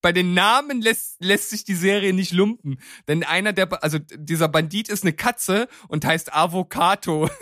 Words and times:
bei 0.00 0.12
den 0.12 0.34
Namen 0.34 0.80
lässt, 0.80 1.16
lässt 1.20 1.50
sich 1.50 1.64
die 1.64 1.74
Serie 1.74 2.12
nicht 2.12 2.32
lumpen. 2.32 2.80
Denn 3.08 3.24
einer 3.24 3.52
der, 3.52 3.82
also 3.82 3.98
dieser 3.98 4.48
Bandit 4.48 4.88
ist 4.88 5.02
eine 5.02 5.12
Katze 5.12 5.68
und 5.88 6.04
heißt 6.04 6.34
Avocado. 6.34 7.28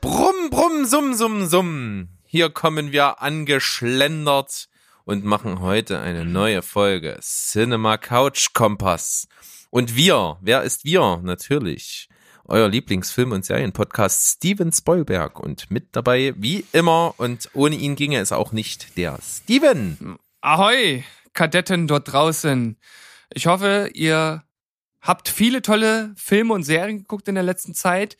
Brumm, 0.00 0.50
brumm, 0.50 0.86
summ, 0.86 1.14
summ, 1.14 1.46
summ. 1.46 2.08
Hier 2.24 2.48
kommen 2.50 2.90
wir 2.90 3.20
angeschlendert 3.20 4.69
und 5.10 5.24
machen 5.24 5.60
heute 5.60 5.98
eine 5.98 6.24
neue 6.24 6.62
Folge 6.62 7.18
Cinema 7.20 7.96
Couch 7.98 8.52
Kompass. 8.54 9.26
Und 9.68 9.96
wir, 9.96 10.38
wer 10.40 10.62
ist 10.62 10.84
wir? 10.84 11.20
Natürlich 11.24 12.08
euer 12.44 12.68
Lieblingsfilm- 12.68 13.32
und 13.34 13.44
Serienpodcast 13.44 14.36
Steven 14.36 14.70
Spoilberg 14.70 15.40
und 15.40 15.68
mit 15.68 15.96
dabei 15.96 16.34
wie 16.36 16.64
immer 16.70 17.14
und 17.16 17.50
ohne 17.54 17.74
ihn 17.74 17.96
ginge 17.96 18.20
es 18.20 18.30
auch 18.30 18.52
nicht 18.52 18.96
der 18.96 19.18
Steven. 19.20 20.16
Ahoi, 20.42 21.02
Kadetten 21.32 21.88
dort 21.88 22.12
draußen. 22.12 22.78
Ich 23.34 23.48
hoffe, 23.48 23.90
ihr 23.92 24.44
habt 25.00 25.28
viele 25.28 25.60
tolle 25.60 26.14
Filme 26.16 26.54
und 26.54 26.62
Serien 26.62 26.98
geguckt 26.98 27.26
in 27.26 27.34
der 27.34 27.42
letzten 27.42 27.74
Zeit. 27.74 28.16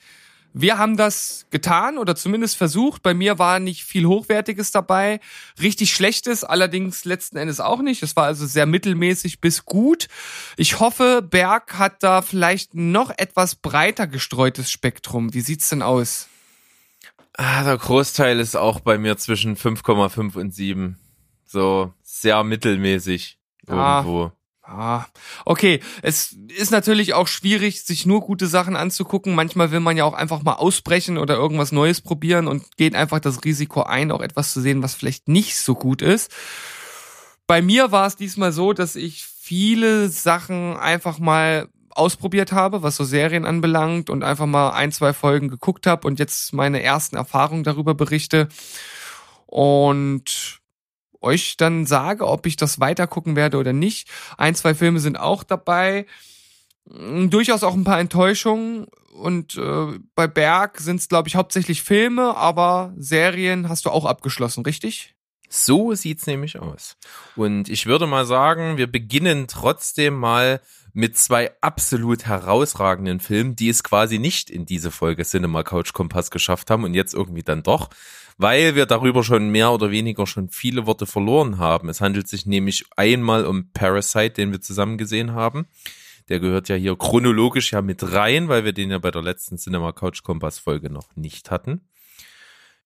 Wir 0.52 0.78
haben 0.78 0.96
das 0.96 1.46
getan 1.50 1.96
oder 1.96 2.16
zumindest 2.16 2.56
versucht. 2.56 3.02
Bei 3.02 3.14
mir 3.14 3.38
war 3.38 3.60
nicht 3.60 3.84
viel 3.84 4.04
Hochwertiges 4.06 4.72
dabei. 4.72 5.20
Richtig 5.60 5.94
Schlechtes 5.94 6.42
allerdings 6.42 7.04
letzten 7.04 7.36
Endes 7.36 7.60
auch 7.60 7.80
nicht. 7.82 8.02
Es 8.02 8.16
war 8.16 8.24
also 8.24 8.46
sehr 8.46 8.66
mittelmäßig 8.66 9.40
bis 9.40 9.64
gut. 9.64 10.08
Ich 10.56 10.80
hoffe, 10.80 11.22
Berg 11.22 11.78
hat 11.78 12.02
da 12.02 12.20
vielleicht 12.22 12.74
noch 12.74 13.10
etwas 13.16 13.54
breiter 13.54 14.06
gestreutes 14.08 14.70
Spektrum. 14.70 15.32
Wie 15.34 15.40
sieht's 15.40 15.68
denn 15.68 15.82
aus? 15.82 16.26
Ah, 17.34 17.62
der 17.62 17.78
Großteil 17.78 18.40
ist 18.40 18.56
auch 18.56 18.80
bei 18.80 18.98
mir 18.98 19.16
zwischen 19.16 19.56
5,5 19.56 20.36
und 20.36 20.52
7. 20.54 20.98
So 21.46 21.94
sehr 22.02 22.42
mittelmäßig 22.44 23.38
Ah. 23.68 23.98
irgendwo. 24.00 24.24
Ah, 24.24 24.32
okay. 25.44 25.80
Es 26.02 26.36
ist 26.56 26.70
natürlich 26.70 27.14
auch 27.14 27.28
schwierig, 27.28 27.82
sich 27.82 28.06
nur 28.06 28.20
gute 28.20 28.46
Sachen 28.46 28.76
anzugucken. 28.76 29.34
Manchmal 29.34 29.70
will 29.70 29.80
man 29.80 29.96
ja 29.96 30.04
auch 30.04 30.14
einfach 30.14 30.42
mal 30.42 30.54
ausbrechen 30.54 31.18
oder 31.18 31.34
irgendwas 31.34 31.72
Neues 31.72 32.00
probieren 32.00 32.46
und 32.46 32.76
geht 32.76 32.94
einfach 32.94 33.20
das 33.20 33.44
Risiko 33.44 33.82
ein, 33.82 34.10
auch 34.12 34.20
etwas 34.20 34.52
zu 34.52 34.60
sehen, 34.60 34.82
was 34.82 34.94
vielleicht 34.94 35.28
nicht 35.28 35.56
so 35.58 35.74
gut 35.74 36.02
ist. 36.02 36.30
Bei 37.46 37.62
mir 37.62 37.90
war 37.90 38.06
es 38.06 38.16
diesmal 38.16 38.52
so, 38.52 38.72
dass 38.72 38.94
ich 38.94 39.24
viele 39.24 40.08
Sachen 40.08 40.76
einfach 40.76 41.18
mal 41.18 41.68
ausprobiert 41.90 42.52
habe, 42.52 42.82
was 42.82 42.96
so 42.96 43.04
Serien 43.04 43.44
anbelangt 43.44 44.10
und 44.10 44.22
einfach 44.22 44.46
mal 44.46 44.70
ein, 44.70 44.92
zwei 44.92 45.12
Folgen 45.12 45.48
geguckt 45.48 45.86
habe 45.86 46.06
und 46.06 46.18
jetzt 46.18 46.52
meine 46.52 46.82
ersten 46.82 47.16
Erfahrungen 47.16 47.64
darüber 47.64 47.94
berichte 47.94 48.48
und 49.46 50.59
euch 51.20 51.56
dann 51.56 51.86
sage, 51.86 52.26
ob 52.26 52.46
ich 52.46 52.56
das 52.56 52.80
weiter 52.80 53.06
gucken 53.06 53.36
werde 53.36 53.58
oder 53.58 53.72
nicht. 53.72 54.08
Ein, 54.38 54.54
zwei 54.54 54.74
Filme 54.74 55.00
sind 55.00 55.18
auch 55.18 55.42
dabei. 55.42 56.06
Mm, 56.86 57.28
Durchaus 57.28 57.62
auch 57.62 57.74
ein 57.74 57.84
paar 57.84 58.00
Enttäuschungen. 58.00 58.86
Und 59.12 59.56
äh, 59.56 59.98
bei 60.14 60.26
Berg 60.26 60.78
sind 60.80 61.00
es, 61.00 61.08
glaube 61.08 61.28
ich, 61.28 61.36
hauptsächlich 61.36 61.82
Filme, 61.82 62.36
aber 62.36 62.94
Serien 62.96 63.68
hast 63.68 63.84
du 63.84 63.90
auch 63.90 64.04
abgeschlossen, 64.04 64.64
richtig? 64.64 65.14
So 65.52 65.94
sieht's 65.94 66.28
nämlich 66.28 66.60
aus. 66.60 66.96
Und 67.34 67.68
ich 67.68 67.86
würde 67.86 68.06
mal 68.06 68.24
sagen, 68.24 68.76
wir 68.76 68.86
beginnen 68.86 69.48
trotzdem 69.48 70.14
mal 70.14 70.60
mit 70.92 71.18
zwei 71.18 71.50
absolut 71.60 72.26
herausragenden 72.26 73.18
Filmen, 73.18 73.56
die 73.56 73.68
es 73.68 73.82
quasi 73.82 74.18
nicht 74.18 74.48
in 74.48 74.64
diese 74.64 74.92
Folge 74.92 75.24
Cinema 75.24 75.64
Couch 75.64 75.92
Kompass 75.92 76.30
geschafft 76.30 76.70
haben 76.70 76.84
und 76.84 76.94
jetzt 76.94 77.14
irgendwie 77.14 77.42
dann 77.42 77.64
doch, 77.64 77.90
weil 78.40 78.74
wir 78.74 78.86
darüber 78.86 79.22
schon 79.22 79.50
mehr 79.50 79.70
oder 79.70 79.90
weniger 79.90 80.26
schon 80.26 80.48
viele 80.48 80.86
Worte 80.86 81.04
verloren 81.04 81.58
haben. 81.58 81.90
Es 81.90 82.00
handelt 82.00 82.26
sich 82.26 82.46
nämlich 82.46 82.86
einmal 82.96 83.44
um 83.44 83.70
Parasite, 83.72 84.30
den 84.30 84.50
wir 84.50 84.62
zusammen 84.62 84.96
gesehen 84.96 85.32
haben. 85.34 85.66
Der 86.30 86.40
gehört 86.40 86.70
ja 86.70 86.76
hier 86.76 86.96
chronologisch 86.96 87.72
ja 87.72 87.82
mit 87.82 88.14
rein, 88.14 88.48
weil 88.48 88.64
wir 88.64 88.72
den 88.72 88.90
ja 88.90 88.98
bei 88.98 89.10
der 89.10 89.20
letzten 89.20 89.58
Cinema 89.58 89.92
Couch 89.92 90.22
Kompass 90.22 90.58
Folge 90.58 90.88
noch 90.88 91.14
nicht 91.16 91.50
hatten. 91.50 91.82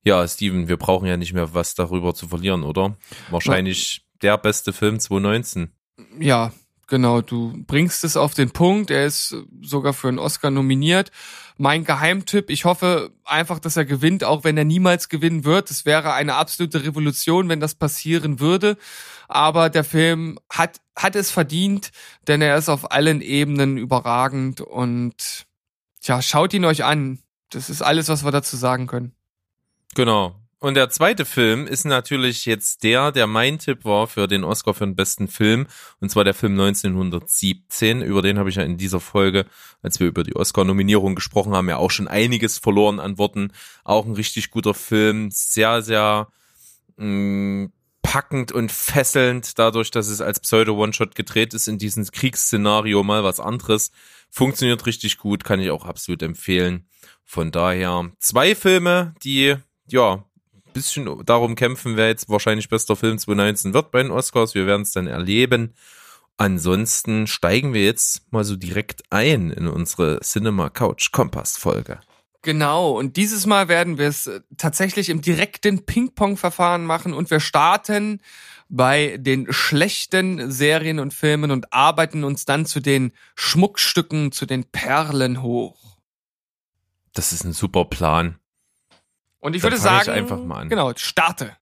Ja, 0.03 0.26
Steven, 0.26 0.66
wir 0.66 0.76
brauchen 0.76 1.06
ja 1.06 1.16
nicht 1.16 1.34
mehr 1.34 1.54
was 1.54 1.76
darüber 1.76 2.14
zu 2.14 2.26
verlieren, 2.26 2.64
oder? 2.64 2.97
Wahrscheinlich 3.31 4.04
der 4.22 4.37
beste 4.38 4.72
Film 4.72 4.98
2019. 4.98 5.70
Ja, 6.19 6.53
genau. 6.87 7.21
Du 7.21 7.53
bringst 7.67 8.05
es 8.05 8.17
auf 8.17 8.34
den 8.34 8.50
Punkt. 8.50 8.91
Er 8.91 9.06
ist 9.06 9.37
sogar 9.62 9.93
für 9.93 10.09
einen 10.09 10.19
Oscar 10.19 10.50
nominiert. 10.50 11.11
Mein 11.56 11.84
Geheimtipp, 11.84 12.50
ich 12.50 12.65
hoffe 12.65 13.12
einfach, 13.25 13.59
dass 13.61 13.77
er 13.77 13.84
gewinnt, 13.84 14.25
auch 14.25 14.45
wenn 14.45 14.56
er 14.56 14.65
niemals 14.65 15.09
gewinnen 15.09 15.44
wird. 15.44 15.71
Es 15.71 15.87
wäre 15.87 16.12
eine 16.12 16.34
absolute 16.34 16.84
Revolution, 16.84 17.49
wenn 17.49 17.61
das 17.61 17.75
passieren 17.75 18.41
würde. 18.41 18.77
Aber 19.28 19.71
der 19.71 19.84
Film 19.84 20.39
hat, 20.50 20.81
hat 20.97 21.17
es 21.17 21.31
verdient, 21.31 21.93
denn 22.27 22.43
er 22.43 22.56
ist 22.56 22.69
auf 22.69 22.91
allen 22.91 23.21
Ebenen 23.21 23.78
überragend 23.78 24.61
und 24.61 25.47
tja, 26.00 26.21
schaut 26.23 26.53
ihn 26.55 26.65
euch 26.65 26.84
an. 26.84 27.21
Das 27.50 27.71
ist 27.71 27.83
alles, 27.83 28.09
was 28.09 28.25
wir 28.25 28.33
dazu 28.33 28.56
sagen 28.56 28.87
können. 28.87 29.12
Genau. 29.94 30.34
Und 30.64 30.76
der 30.76 30.88
zweite 30.88 31.26
Film 31.26 31.66
ist 31.66 31.84
natürlich 31.84 32.47
jetzt 32.47 32.84
der, 32.84 33.12
der 33.12 33.26
mein 33.26 33.58
Tipp 33.58 33.84
war 33.84 34.06
für 34.06 34.26
den 34.26 34.44
Oscar 34.44 34.72
für 34.72 34.86
den 34.86 34.97
besten 34.97 35.28
Film. 35.28 35.66
Und 36.00 36.08
zwar 36.08 36.25
der 36.25 36.32
Film 36.32 36.52
1917. 36.52 38.00
Über 38.00 38.22
den 38.22 38.38
habe 38.38 38.48
ich 38.48 38.56
ja 38.56 38.62
in 38.62 38.78
dieser 38.78 38.98
Folge, 38.98 39.44
als 39.82 40.00
wir 40.00 40.06
über 40.06 40.22
die 40.22 40.34
Oscar-Nominierung 40.34 41.16
gesprochen 41.16 41.52
haben, 41.52 41.69
ja 41.69 41.76
auch 41.76 41.91
schon 41.91 42.08
einiges 42.08 42.56
verloren 42.56 42.98
an 42.98 43.19
Worten. 43.19 43.52
Auch 43.84 44.06
ein 44.06 44.14
richtig 44.14 44.50
guter 44.50 44.72
Film. 44.72 45.28
Sehr, 45.30 45.82
sehr 45.82 46.28
mh, 46.96 47.69
packend 48.00 48.50
und 48.50 48.72
fesselnd, 48.72 49.58
dadurch, 49.58 49.91
dass 49.91 50.08
es 50.08 50.22
als 50.22 50.41
Pseudo-One-Shot 50.41 51.14
gedreht 51.14 51.52
ist 51.52 51.69
in 51.69 51.76
diesem 51.76 52.06
Kriegsszenario 52.06 53.02
mal 53.02 53.22
was 53.22 53.38
anderes. 53.38 53.91
Funktioniert 54.31 54.86
richtig 54.86 55.19
gut, 55.19 55.44
kann 55.44 55.60
ich 55.60 55.70
auch 55.70 55.84
absolut 55.84 56.22
empfehlen. 56.22 56.88
Von 57.22 57.50
daher 57.50 58.10
zwei 58.19 58.54
Filme, 58.54 59.14
die 59.22 59.56
ja 59.88 60.25
bisschen 60.75 61.25
darum 61.25 61.55
kämpfen, 61.55 61.97
wer 61.97 62.09
jetzt 62.09 62.29
wahrscheinlich 62.29 62.69
bester 62.69 62.97
Film 62.97 63.19
2019 63.19 63.73
wird 63.73 63.91
bei 63.91 64.03
den 64.03 64.12
Oscars. 64.12 64.55
Wir 64.55 64.67
werden 64.67 64.83
es 64.83 64.93
dann 64.93 65.07
erleben. 65.07 65.73
Ansonsten 66.37 67.27
steigen 67.27 67.73
wir 67.73 67.85
jetzt 67.85 68.31
mal 68.33 68.45
so 68.45 68.57
direkt 68.57 69.05
ein 69.11 69.51
in 69.51 69.69
unsere 69.69 70.21
Cinema 70.21 70.69
Couch 70.69 71.12
Kompass 71.12 71.57
Folge. 71.57 72.01
Genau, 72.43 72.91
und 72.91 73.17
dieses 73.17 73.47
Mal 73.47 73.69
werden 73.69 73.97
wir 73.97 74.09
es 74.09 74.27
äh, 74.27 74.41
tatsächlich 74.59 75.09
im 75.09 75.23
direkten 75.23 75.87
Ping-Pong-Verfahren 75.87 76.85
machen 76.85 77.15
und 77.15 77.31
wir 77.31 77.41
starten 77.41 78.21
bei 78.69 79.17
den 79.19 79.51
schlechten 79.51 80.51
Serien 80.51 80.99
und 80.99 81.15
Filmen 81.15 81.51
und 81.51 81.73
arbeiten 81.73 82.23
uns 82.23 82.45
dann 82.45 82.67
zu 82.67 82.81
den 82.81 83.12
Schmuckstücken, 83.35 84.31
zu 84.31 84.45
den 84.45 84.65
Perlen 84.65 85.41
hoch. 85.41 85.97
Das 87.15 87.33
ist 87.33 87.45
ein 87.45 87.53
super 87.55 87.87
Plan. 87.87 88.39
Und 89.44 89.55
ich 89.55 89.60
Dann 89.60 89.72
würde 89.72 89.82
fang 89.82 89.99
ich 89.99 90.05
sagen, 90.05 90.19
einfach 90.19 90.43
mal 90.43 90.60
an. 90.62 90.69
genau, 90.71 90.91
starte. 90.97 91.55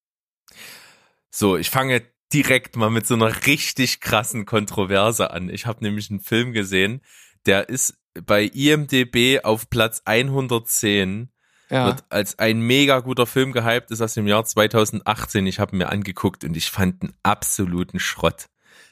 So, 1.31 1.57
ich 1.57 1.69
fange 1.69 2.03
direkt 2.33 2.77
mal 2.77 2.91
mit 2.91 3.09
so 3.09 3.15
einer 3.15 3.45
richtig 3.47 4.01
krassen 4.01 4.47
Kontroverse 4.47 5.33
an. 5.33 5.49
Ich 5.49 5.67
habe 5.67 5.83
nämlich 5.83 6.09
einen 6.09 6.21
Film 6.21 6.53
gesehen, 6.53 7.03
der 7.45 7.69
ist 7.69 7.95
bei 8.25 8.45
IMDB 8.45 9.41
auf 9.43 9.69
Platz 9.69 10.03
110 10.05 11.33
Ja. 11.71 11.87
wird 11.87 12.05
als 12.09 12.39
ein 12.39 12.61
mega 12.61 13.01
guter 13.01 13.27
Film 13.27 13.51
gehypt, 13.51 13.91
ist 13.91 14.01
aus 14.01 14.15
dem 14.15 14.29
Jahr 14.29 14.45
2018. 14.45 15.45
Ich 15.49 15.59
habe 15.59 15.75
mir 15.75 15.89
angeguckt 15.89 16.45
und 16.45 16.57
ich 16.57 16.71
fand 16.71 17.03
einen 17.03 17.15
absoluten 17.25 17.99
Schrott. 17.99 18.47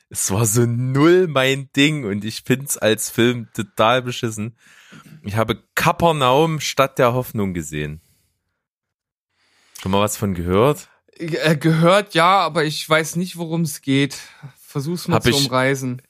Es 0.08 0.32
war 0.32 0.46
so 0.46 0.66
null 0.66 1.28
mein 1.28 1.70
Ding 1.76 2.04
und 2.04 2.24
ich 2.24 2.42
find's 2.44 2.76
als 2.76 3.08
Film 3.08 3.46
total 3.54 4.02
beschissen. 4.02 4.56
Ich 5.22 5.36
habe 5.36 5.62
Kapernaum 5.76 6.58
statt 6.58 6.98
der 6.98 7.12
Hoffnung 7.12 7.54
gesehen. 7.54 8.00
Schon 9.80 9.92
mal 9.92 10.00
was 10.00 10.16
von 10.16 10.34
gehört? 10.34 10.88
Äh, 11.16 11.56
gehört 11.56 12.14
ja, 12.14 12.38
aber 12.40 12.64
ich 12.64 12.88
weiß 12.88 13.16
nicht, 13.16 13.36
worum 13.36 13.62
es 13.62 13.82
geht. 13.82 14.18
Versuch's 14.60 15.08
mal 15.08 15.16
Hab 15.16 15.22
zu 15.22 15.30
ich- 15.30 15.36
umreißen. 15.36 16.02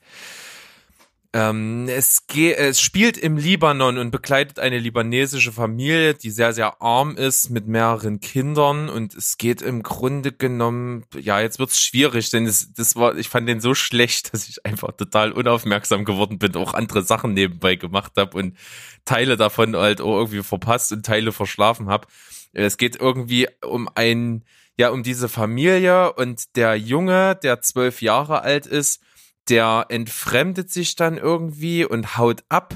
Ähm, 1.33 1.87
es, 1.89 2.27
ge 2.27 2.55
es 2.55 2.81
spielt 2.81 3.17
im 3.17 3.37
Libanon 3.37 3.99
und 3.99 4.11
begleitet 4.11 4.59
eine 4.59 4.81
libanesische 4.81 5.53
Familie, 5.53 6.15
die 6.15 6.31
sehr, 6.31 6.53
sehr 6.53 6.83
arm 6.83 7.15
ist 7.17 7.51
mit 7.51 7.69
mehreren 7.69 8.19
Kindern 8.19 8.89
und 8.89 9.15
es 9.15 9.39
geht 9.39 9.63
im 9.63 9.85
Grunde 9.85 10.33
genommen, 10.33 11.05
ja, 11.17 11.41
jetzt 11.41 11.61
wird's 11.61 11.81
schwierig, 11.81 12.31
denn 12.31 12.47
es, 12.47 12.73
das 12.73 12.97
war, 12.97 13.15
ich 13.17 13.29
fand 13.29 13.49
den 13.49 13.61
so 13.61 13.75
schlecht, 13.77 14.33
dass 14.35 14.49
ich 14.49 14.67
einfach 14.67 14.91
total 14.97 15.31
unaufmerksam 15.31 16.05
geworden 16.05 16.41
bin, 16.41 16.57
auch 16.57 16.75
andere 16.75 17.05
Sachen 17.05 17.33
nebenbei 17.33 17.77
gemacht 17.77 18.15
habe 18.17 18.37
und 18.37 18.57
Teile 19.05 19.37
davon 19.37 19.77
halt 19.77 20.01
auch 20.01 20.17
irgendwie 20.19 20.43
verpasst 20.43 20.91
und 20.91 21.07
Teile 21.07 21.31
verschlafen 21.31 21.89
habe. 21.89 22.09
Es 22.53 22.77
geht 22.77 22.97
irgendwie 22.97 23.49
um 23.65 23.89
ein 23.95 24.45
ja 24.77 24.89
um 24.89 25.03
diese 25.03 25.29
Familie 25.29 26.13
und 26.15 26.57
der 26.57 26.75
Junge, 26.77 27.37
der 27.37 27.61
zwölf 27.61 28.03
Jahre 28.03 28.43
alt 28.43 28.67
ist, 28.67 29.01
der 29.49 29.87
entfremdet 29.89 30.71
sich 30.71 30.97
dann 30.97 31.19
irgendwie 31.19 31.85
und 31.85 32.17
haut 32.17 32.45
ab 32.49 32.75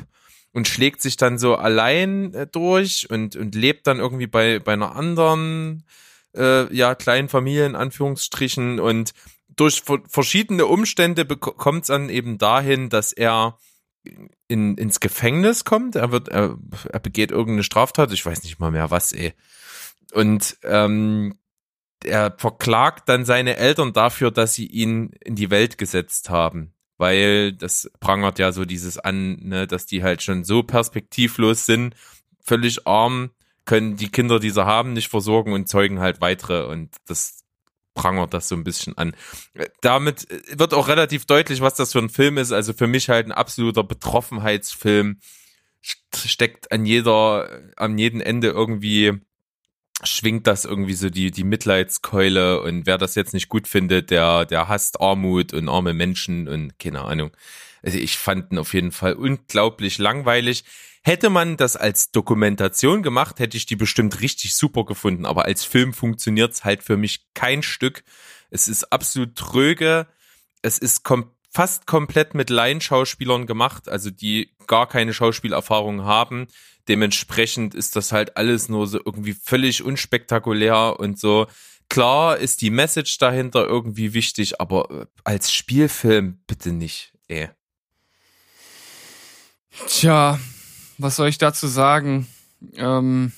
und 0.52 0.68
schlägt 0.68 1.00
sich 1.02 1.16
dann 1.16 1.38
so 1.38 1.56
allein 1.56 2.32
äh, 2.34 2.46
durch 2.46 3.08
und, 3.10 3.36
und 3.36 3.54
lebt 3.54 3.86
dann 3.86 3.98
irgendwie 3.98 4.26
bei, 4.26 4.60
bei 4.60 4.72
einer 4.74 4.94
anderen, 4.94 5.84
äh, 6.36 6.72
ja, 6.74 6.94
kleinen 6.94 7.28
Familie 7.28 7.66
in 7.66 7.76
Anführungsstrichen 7.76 8.80
und 8.80 9.12
durch 9.56 9.82
verschiedene 10.08 10.66
Umstände 10.66 11.24
kommt 11.26 11.82
es 11.82 11.88
dann 11.88 12.08
eben 12.08 12.38
dahin, 12.38 12.88
dass 12.88 13.12
er 13.12 13.58
in, 14.48 14.76
ins 14.76 14.98
Gefängnis 14.98 15.64
kommt. 15.64 15.94
Er 15.94 16.10
wird, 16.10 16.28
er, 16.28 16.58
er 16.90 16.98
begeht 16.98 17.30
irgendeine 17.30 17.62
Straftat, 17.62 18.12
ich 18.12 18.26
weiß 18.26 18.42
nicht 18.42 18.58
mal 18.58 18.72
mehr 18.72 18.90
was, 18.90 19.12
ey. 19.12 19.32
Und 20.14 20.56
ähm, 20.62 21.34
er 22.04 22.34
verklagt 22.38 23.08
dann 23.08 23.24
seine 23.24 23.56
Eltern 23.56 23.92
dafür, 23.92 24.30
dass 24.30 24.54
sie 24.54 24.66
ihn 24.66 25.10
in 25.24 25.34
die 25.34 25.50
Welt 25.50 25.76
gesetzt 25.76 26.30
haben. 26.30 26.72
Weil 26.96 27.52
das 27.52 27.90
prangert 27.98 28.38
ja 28.38 28.52
so 28.52 28.64
dieses 28.64 28.98
an, 28.98 29.36
ne, 29.40 29.66
dass 29.66 29.86
die 29.86 30.04
halt 30.04 30.22
schon 30.22 30.44
so 30.44 30.62
perspektivlos 30.62 31.66
sind, 31.66 31.96
völlig 32.40 32.86
arm, 32.86 33.30
können 33.64 33.96
die 33.96 34.10
Kinder, 34.10 34.38
die 34.38 34.50
sie 34.50 34.64
haben, 34.64 34.92
nicht 34.92 35.08
versorgen 35.08 35.52
und 35.52 35.68
zeugen 35.68 35.98
halt 35.98 36.20
weitere. 36.20 36.66
Und 36.66 36.94
das 37.06 37.42
prangert 37.94 38.34
das 38.34 38.48
so 38.48 38.54
ein 38.54 38.64
bisschen 38.64 38.96
an. 38.96 39.16
Damit 39.80 40.28
wird 40.56 40.74
auch 40.74 40.86
relativ 40.86 41.24
deutlich, 41.26 41.60
was 41.60 41.74
das 41.74 41.92
für 41.92 42.00
ein 42.00 42.10
Film 42.10 42.38
ist. 42.38 42.52
Also 42.52 42.72
für 42.72 42.86
mich 42.86 43.08
halt 43.08 43.26
ein 43.26 43.32
absoluter 43.32 43.82
Betroffenheitsfilm. 43.82 45.18
Steckt 46.14 46.70
an 46.70 46.86
jeder, 46.86 47.48
an 47.76 47.98
jedem 47.98 48.20
Ende 48.20 48.48
irgendwie 48.48 49.20
schwingt 50.04 50.46
das 50.46 50.64
irgendwie 50.64 50.94
so 50.94 51.10
die, 51.10 51.30
die 51.30 51.44
Mitleidskeule 51.44 52.60
und 52.62 52.86
wer 52.86 52.98
das 52.98 53.14
jetzt 53.14 53.34
nicht 53.34 53.48
gut 53.48 53.68
findet, 53.68 54.10
der, 54.10 54.44
der 54.44 54.68
hasst 54.68 55.00
Armut 55.00 55.52
und 55.52 55.68
arme 55.68 55.94
Menschen 55.94 56.48
und 56.48 56.78
keine 56.78 57.02
Ahnung. 57.02 57.30
Also 57.82 57.98
ich 57.98 58.16
fand 58.16 58.52
ihn 58.52 58.58
auf 58.58 58.72
jeden 58.74 58.92
Fall 58.92 59.14
unglaublich 59.14 59.98
langweilig. 59.98 60.64
Hätte 61.02 61.28
man 61.28 61.58
das 61.58 61.76
als 61.76 62.12
Dokumentation 62.12 63.02
gemacht, 63.02 63.38
hätte 63.38 63.58
ich 63.58 63.66
die 63.66 63.76
bestimmt 63.76 64.20
richtig 64.22 64.54
super 64.54 64.86
gefunden, 64.86 65.26
aber 65.26 65.44
als 65.44 65.64
Film 65.64 65.92
funktioniert's 65.92 66.64
halt 66.64 66.82
für 66.82 66.96
mich 66.96 67.26
kein 67.34 67.62
Stück. 67.62 68.04
Es 68.50 68.68
ist 68.68 68.90
absolut 68.90 69.36
tröge. 69.36 70.06
Es 70.62 70.78
ist 70.78 71.04
kom 71.04 71.33
fast 71.54 71.86
komplett 71.86 72.34
mit 72.34 72.50
Laienschauspielern 72.50 73.46
gemacht, 73.46 73.88
also 73.88 74.10
die 74.10 74.50
gar 74.66 74.88
keine 74.88 75.14
Schauspielerfahrung 75.14 76.04
haben 76.04 76.48
Dementsprechend 76.88 77.74
ist 77.74 77.96
das 77.96 78.12
halt 78.12 78.36
alles 78.36 78.68
nur 78.68 78.86
so 78.86 78.98
irgendwie 78.98 79.32
völlig 79.32 79.82
unspektakulär 79.82 80.98
und 80.98 81.18
so. 81.18 81.46
Klar 81.88 82.38
ist 82.38 82.60
die 82.60 82.70
Message 82.70 83.18
dahinter 83.18 83.66
irgendwie 83.66 84.12
wichtig, 84.12 84.60
aber 84.60 84.90
äh, 84.90 85.06
als 85.22 85.52
Spielfilm 85.52 86.42
bitte 86.46 86.72
nicht, 86.72 87.14
ey. 87.28 87.48
Tja, 89.86 90.38
was 90.98 91.16
soll 91.16 91.28
ich 91.28 91.38
dazu 91.38 91.66
sagen? 91.66 92.26
Ähm, 92.74 93.32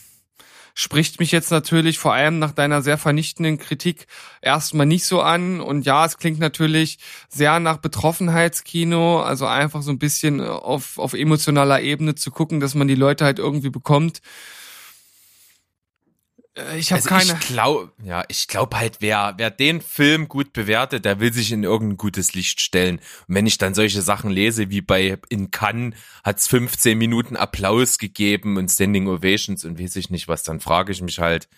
spricht 0.78 1.20
mich 1.20 1.32
jetzt 1.32 1.50
natürlich 1.50 1.99
vor 1.99 2.12
allem 2.12 2.38
nach 2.38 2.52
deiner 2.52 2.82
sehr 2.82 2.99
vernichtenden 2.99 3.56
Kritik 3.56 4.06
erstmal 4.43 4.84
nicht 4.84 5.06
so 5.06 5.23
an. 5.23 5.62
Und 5.62 5.87
ja, 5.87 6.05
es 6.05 6.19
klingt 6.19 6.38
natürlich 6.38 6.99
sehr 7.31 7.58
nach 7.61 7.78
Betroffenheitskino, 7.78 9.20
also 9.20 9.46
einfach 9.46 9.81
so 9.81 9.90
ein 9.90 9.99
bisschen 9.99 10.43
auf, 10.43 10.99
auf 10.99 11.14
emotionaler 11.14 11.81
Ebene 11.81 12.14
zu 12.14 12.31
gucken, 12.31 12.61
dass 12.61 12.75
man 12.75 12.88
die 12.88 12.94
Leute 12.94 13.25
halt 13.25 13.38
irgendwie 13.38 13.70
bekommt. 13.70 14.20
Äh, 16.56 16.78
ich 16.78 16.92
habe 16.92 17.02
also 17.02 17.08
keine. 17.08 17.38
Ich 17.40 17.46
glaube, 17.46 17.92
ja, 18.02 18.24
ich 18.28 18.48
glaube 18.48 18.78
halt, 18.78 18.96
wer 19.00 19.34
wer 19.36 19.50
den 19.50 19.80
Film 19.80 20.28
gut 20.28 20.52
bewertet, 20.52 21.04
der 21.04 21.20
will 21.20 21.32
sich 21.32 21.52
in 21.52 21.62
irgendein 21.62 21.96
gutes 21.96 22.34
Licht 22.34 22.60
stellen. 22.60 23.00
Und 23.28 23.34
wenn 23.34 23.46
ich 23.46 23.58
dann 23.58 23.74
solche 23.74 24.02
Sachen 24.02 24.30
lese 24.30 24.70
wie 24.70 24.80
bei 24.80 25.18
in 25.28 25.50
Cannes 25.50 25.94
hat's 26.24 26.48
15 26.48 26.96
Minuten 26.96 27.36
Applaus 27.36 27.98
gegeben 27.98 28.56
und 28.56 28.70
Standing 28.70 29.08
Ovations 29.08 29.64
und 29.64 29.78
weiß 29.78 29.96
ich 29.96 30.10
nicht 30.10 30.28
was, 30.28 30.42
dann 30.42 30.60
frage 30.60 30.92
ich 30.92 31.02
mich 31.02 31.18
halt, 31.18 31.48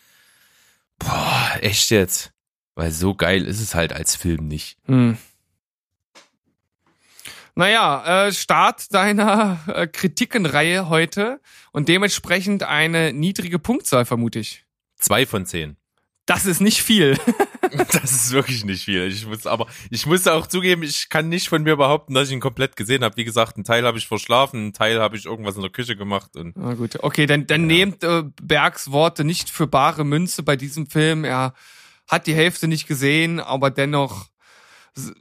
boah, 0.99 1.51
echt 1.61 1.91
jetzt, 1.91 2.33
weil 2.75 2.91
so 2.91 3.15
geil 3.15 3.45
ist 3.45 3.61
es 3.61 3.75
halt 3.75 3.93
als 3.93 4.17
Film 4.17 4.49
nicht. 4.49 4.79
Hm. 4.87 5.17
Naja, 7.55 8.27
äh, 8.29 8.33
Start 8.33 8.95
deiner 8.95 9.59
äh, 9.67 9.89
Kritikenreihe 9.89 10.89
heute 10.89 11.41
und 11.73 11.89
dementsprechend 11.89 12.63
eine 12.63 13.13
niedrige 13.13 13.59
Punktzahl, 13.59 14.05
vermute 14.05 14.39
ich. 14.39 14.65
Zwei 14.99 15.27
von 15.27 15.47
zehn. 15.47 15.77
Das 16.27 16.45
ist 16.45 16.61
nicht 16.61 16.83
viel. 16.83 17.19
das 17.93 18.13
ist 18.13 18.33
wirklich 18.33 18.65
nicht 18.65 18.85
viel. 18.85 19.07
Ich 19.07 19.27
muss 19.27 19.47
aber, 19.47 19.67
ich 19.91 20.05
muss 20.05 20.27
auch 20.27 20.47
zugeben, 20.47 20.83
ich 20.83 21.09
kann 21.09 21.29
nicht 21.29 21.49
von 21.49 21.63
mir 21.63 21.77
behaupten, 21.77 22.13
dass 22.13 22.29
ich 22.29 22.35
ihn 22.35 22.41
komplett 22.41 22.77
gesehen 22.77 23.03
habe. 23.03 23.17
Wie 23.17 23.25
gesagt, 23.25 23.57
einen 23.57 23.65
Teil 23.65 23.87
habe 23.87 23.97
ich 23.97 24.07
verschlafen, 24.07 24.61
einen 24.61 24.73
Teil 24.73 25.01
habe 25.01 25.17
ich 25.17 25.25
irgendwas 25.25 25.57
in 25.57 25.63
der 25.63 25.71
Küche 25.71 25.97
gemacht 25.97 26.37
und. 26.37 26.57
Na 26.57 26.75
gut, 26.75 27.03
okay, 27.03 27.27
dann, 27.27 27.47
dann 27.47 27.63
ja. 27.63 27.67
nehmt 27.67 28.05
äh, 28.05 28.25
Bergs 28.43 28.91
Worte 28.91 29.25
nicht 29.25 29.49
für 29.49 29.67
bare 29.67 30.05
Münze 30.05 30.43
bei 30.43 30.57
diesem 30.57 30.89
Film. 30.89 31.25
Er 31.25 31.55
hat 32.07 32.27
die 32.27 32.35
Hälfte 32.35 32.69
nicht 32.69 32.87
gesehen, 32.87 33.41
aber 33.41 33.71
dennoch 33.71 34.27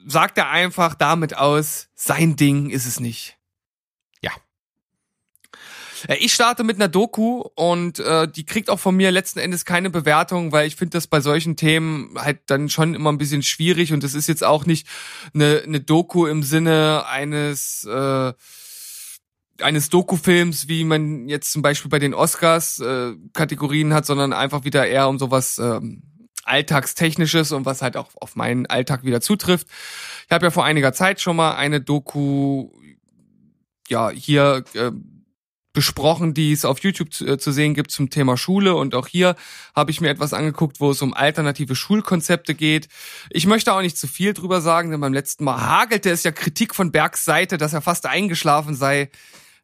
sagt 0.06 0.38
er 0.38 0.50
einfach 0.50 0.96
damit 0.96 1.38
aus, 1.38 1.88
sein 1.96 2.36
Ding 2.36 2.70
ist 2.70 2.86
es 2.86 3.00
nicht. 3.00 3.37
Äh, 6.08 6.16
ich 6.16 6.34
starte 6.34 6.64
mit 6.64 6.78
einer 6.78 6.88
Doku 6.88 7.44
und 7.56 8.00
äh, 8.00 8.28
die 8.28 8.46
kriegt 8.46 8.70
auch 8.70 8.80
von 8.80 8.96
mir 8.96 9.12
letzten 9.12 9.40
Endes 9.40 9.66
keine 9.66 9.90
Bewertung, 9.90 10.52
weil 10.52 10.68
ich 10.68 10.76
finde 10.76 10.98
das 10.98 11.08
bei 11.08 11.22
solchen 11.22 11.56
Themen 11.56 12.16
halt 12.18 12.40
dann 12.48 12.70
schon 12.70 12.96
immer 12.96 13.12
ein 13.12 13.18
bisschen 13.18 13.44
schwierig 13.44 13.94
und 13.94 14.04
das 14.04 14.14
ist 14.14 14.28
jetzt 14.28 14.44
auch 14.44 14.66
nicht 14.66 14.88
eine, 15.34 15.64
eine 15.66 15.80
Doku 15.80 16.26
im 16.26 16.44
Sinne 16.44 17.06
eines 17.08 17.84
äh, 17.86 18.34
eines 19.60 19.90
Dokufilms, 19.90 20.68
wie 20.68 20.84
man 20.84 21.28
jetzt 21.30 21.52
zum 21.52 21.64
Beispiel 21.64 21.90
bei 21.90 21.98
den 21.98 22.14
Oscars 22.14 22.80
äh, 22.80 23.14
Kategorien 23.34 23.92
hat, 23.94 24.06
sondern 24.06 24.32
einfach 24.32 24.66
wieder 24.66 24.86
eher 24.86 25.08
um 25.08 25.18
sowas 25.18 25.58
ähm, 25.58 26.04
Alltagstechnisches 26.44 27.52
und 27.52 27.66
was 27.66 27.82
halt 27.82 27.98
auch 27.98 28.10
auf 28.16 28.36
meinen 28.36 28.68
Alltag 28.68 29.04
wieder 29.04 29.20
zutrifft. 29.20 29.68
Ich 30.26 30.32
habe 30.32 30.46
ja 30.46 30.52
vor 30.52 30.64
einiger 30.64 30.94
Zeit 30.94 31.22
schon 31.22 31.36
mal 31.36 31.56
eine 31.56 31.82
Doku 31.82 32.70
ja 33.90 34.10
hier 34.10 34.64
äh, 34.74 34.92
besprochen, 35.78 36.34
die 36.34 36.52
es 36.54 36.66
auf 36.66 36.80
YouTube 36.80 37.14
zu, 37.14 37.28
äh, 37.28 37.38
zu, 37.38 37.52
sehen 37.52 37.76
gibt 37.76 37.92
zum 37.92 38.10
Thema 38.10 38.36
Schule. 38.36 38.74
Und 38.74 38.96
auch 38.96 39.06
hier 39.06 39.36
habe 39.76 39.92
ich 39.92 40.02
mir 40.02 40.10
etwas 40.10 40.34
angeguckt, 40.34 40.80
wo 40.80 40.90
es 40.90 41.04
um 41.04 41.14
alternative 41.14 41.76
Schulkonzepte 41.76 42.56
geht. 42.56 42.88
Ich 43.30 43.46
möchte 43.46 43.72
auch 43.72 43.82
nicht 43.84 43.96
zu 43.96 44.08
viel 44.08 44.34
drüber 44.34 44.60
sagen, 44.60 44.90
denn 44.90 45.02
beim 45.02 45.14
letzten 45.14 45.44
Mal 45.44 45.62
hagelte 45.62 46.10
es 46.10 46.24
ja 46.24 46.32
Kritik 46.32 46.74
von 46.74 46.92
Bergs 46.92 47.26
Seite, 47.26 47.60
dass 47.60 47.74
er 47.74 47.82
fast 47.82 48.08
eingeschlafen 48.08 48.74
sei. 48.74 49.12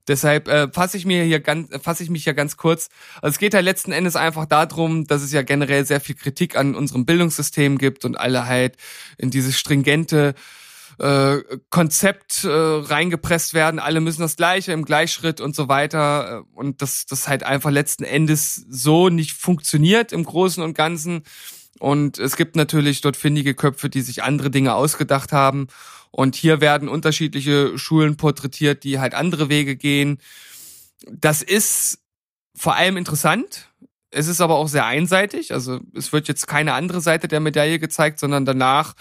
Deshalb 0.07 0.47
äh, 0.49 0.67
fasse 0.71 0.97
ich 0.97 1.05
mir 1.07 1.23
hier 1.23 1.39
ganz, 1.39 1.69
fasse 1.81 2.03
ich 2.03 2.11
mich 2.11 2.25
ja 2.25 2.33
ganz 2.33 2.57
kurz. 2.57 2.89
Also 3.23 3.33
es 3.33 3.39
geht 3.39 3.55
ja 3.55 3.61
letzten 3.61 3.91
Endes 3.91 4.15
einfach 4.15 4.45
darum, 4.45 5.07
dass 5.07 5.23
es 5.23 5.31
ja 5.31 5.41
generell 5.41 5.83
sehr 5.83 5.99
viel 5.99 6.13
Kritik 6.13 6.55
an 6.55 6.75
unserem 6.75 7.07
Bildungssystem 7.07 7.79
gibt 7.79 8.05
und 8.05 8.19
alle 8.19 8.45
halt 8.45 8.77
in 9.17 9.31
dieses 9.31 9.57
stringente 9.57 10.35
äh, 10.99 11.37
Konzept 11.69 12.43
äh, 12.43 12.49
reingepresst 12.49 13.53
werden, 13.53 13.79
alle 13.79 14.01
müssen 14.01 14.21
das 14.21 14.35
Gleiche 14.35 14.71
im 14.71 14.85
Gleichschritt 14.85 15.41
und 15.41 15.55
so 15.55 15.67
weiter 15.67 16.43
äh, 16.43 16.57
und 16.57 16.81
das 16.81 17.05
das 17.05 17.27
halt 17.27 17.43
einfach 17.43 17.71
letzten 17.71 18.03
Endes 18.03 18.55
so 18.69 19.09
nicht 19.09 19.33
funktioniert 19.33 20.11
im 20.11 20.23
Großen 20.23 20.63
und 20.63 20.75
Ganzen 20.75 21.23
und 21.79 22.19
es 22.19 22.35
gibt 22.35 22.55
natürlich 22.55 23.01
dort 23.01 23.17
findige 23.17 23.55
Köpfe, 23.55 23.89
die 23.89 24.01
sich 24.01 24.23
andere 24.23 24.51
Dinge 24.51 24.75
ausgedacht 24.75 25.31
haben 25.31 25.67
und 26.11 26.35
hier 26.35 26.61
werden 26.61 26.89
unterschiedliche 26.89 27.77
Schulen 27.77 28.17
porträtiert, 28.17 28.83
die 28.83 28.99
halt 28.99 29.15
andere 29.15 29.49
Wege 29.49 29.75
gehen. 29.75 30.19
Das 31.11 31.41
ist 31.41 31.99
vor 32.55 32.75
allem 32.75 32.97
interessant. 32.97 33.69
Es 34.11 34.27
ist 34.27 34.39
aber 34.39 34.55
auch 34.55 34.67
sehr 34.67 34.85
einseitig. 34.85 35.53
Also 35.53 35.79
es 35.95 36.13
wird 36.13 36.27
jetzt 36.27 36.47
keine 36.47 36.73
andere 36.73 37.01
Seite 37.01 37.27
der 37.27 37.39
Medaille 37.39 37.79
gezeigt, 37.79 38.19
sondern 38.19 38.45
danach, 38.45 38.93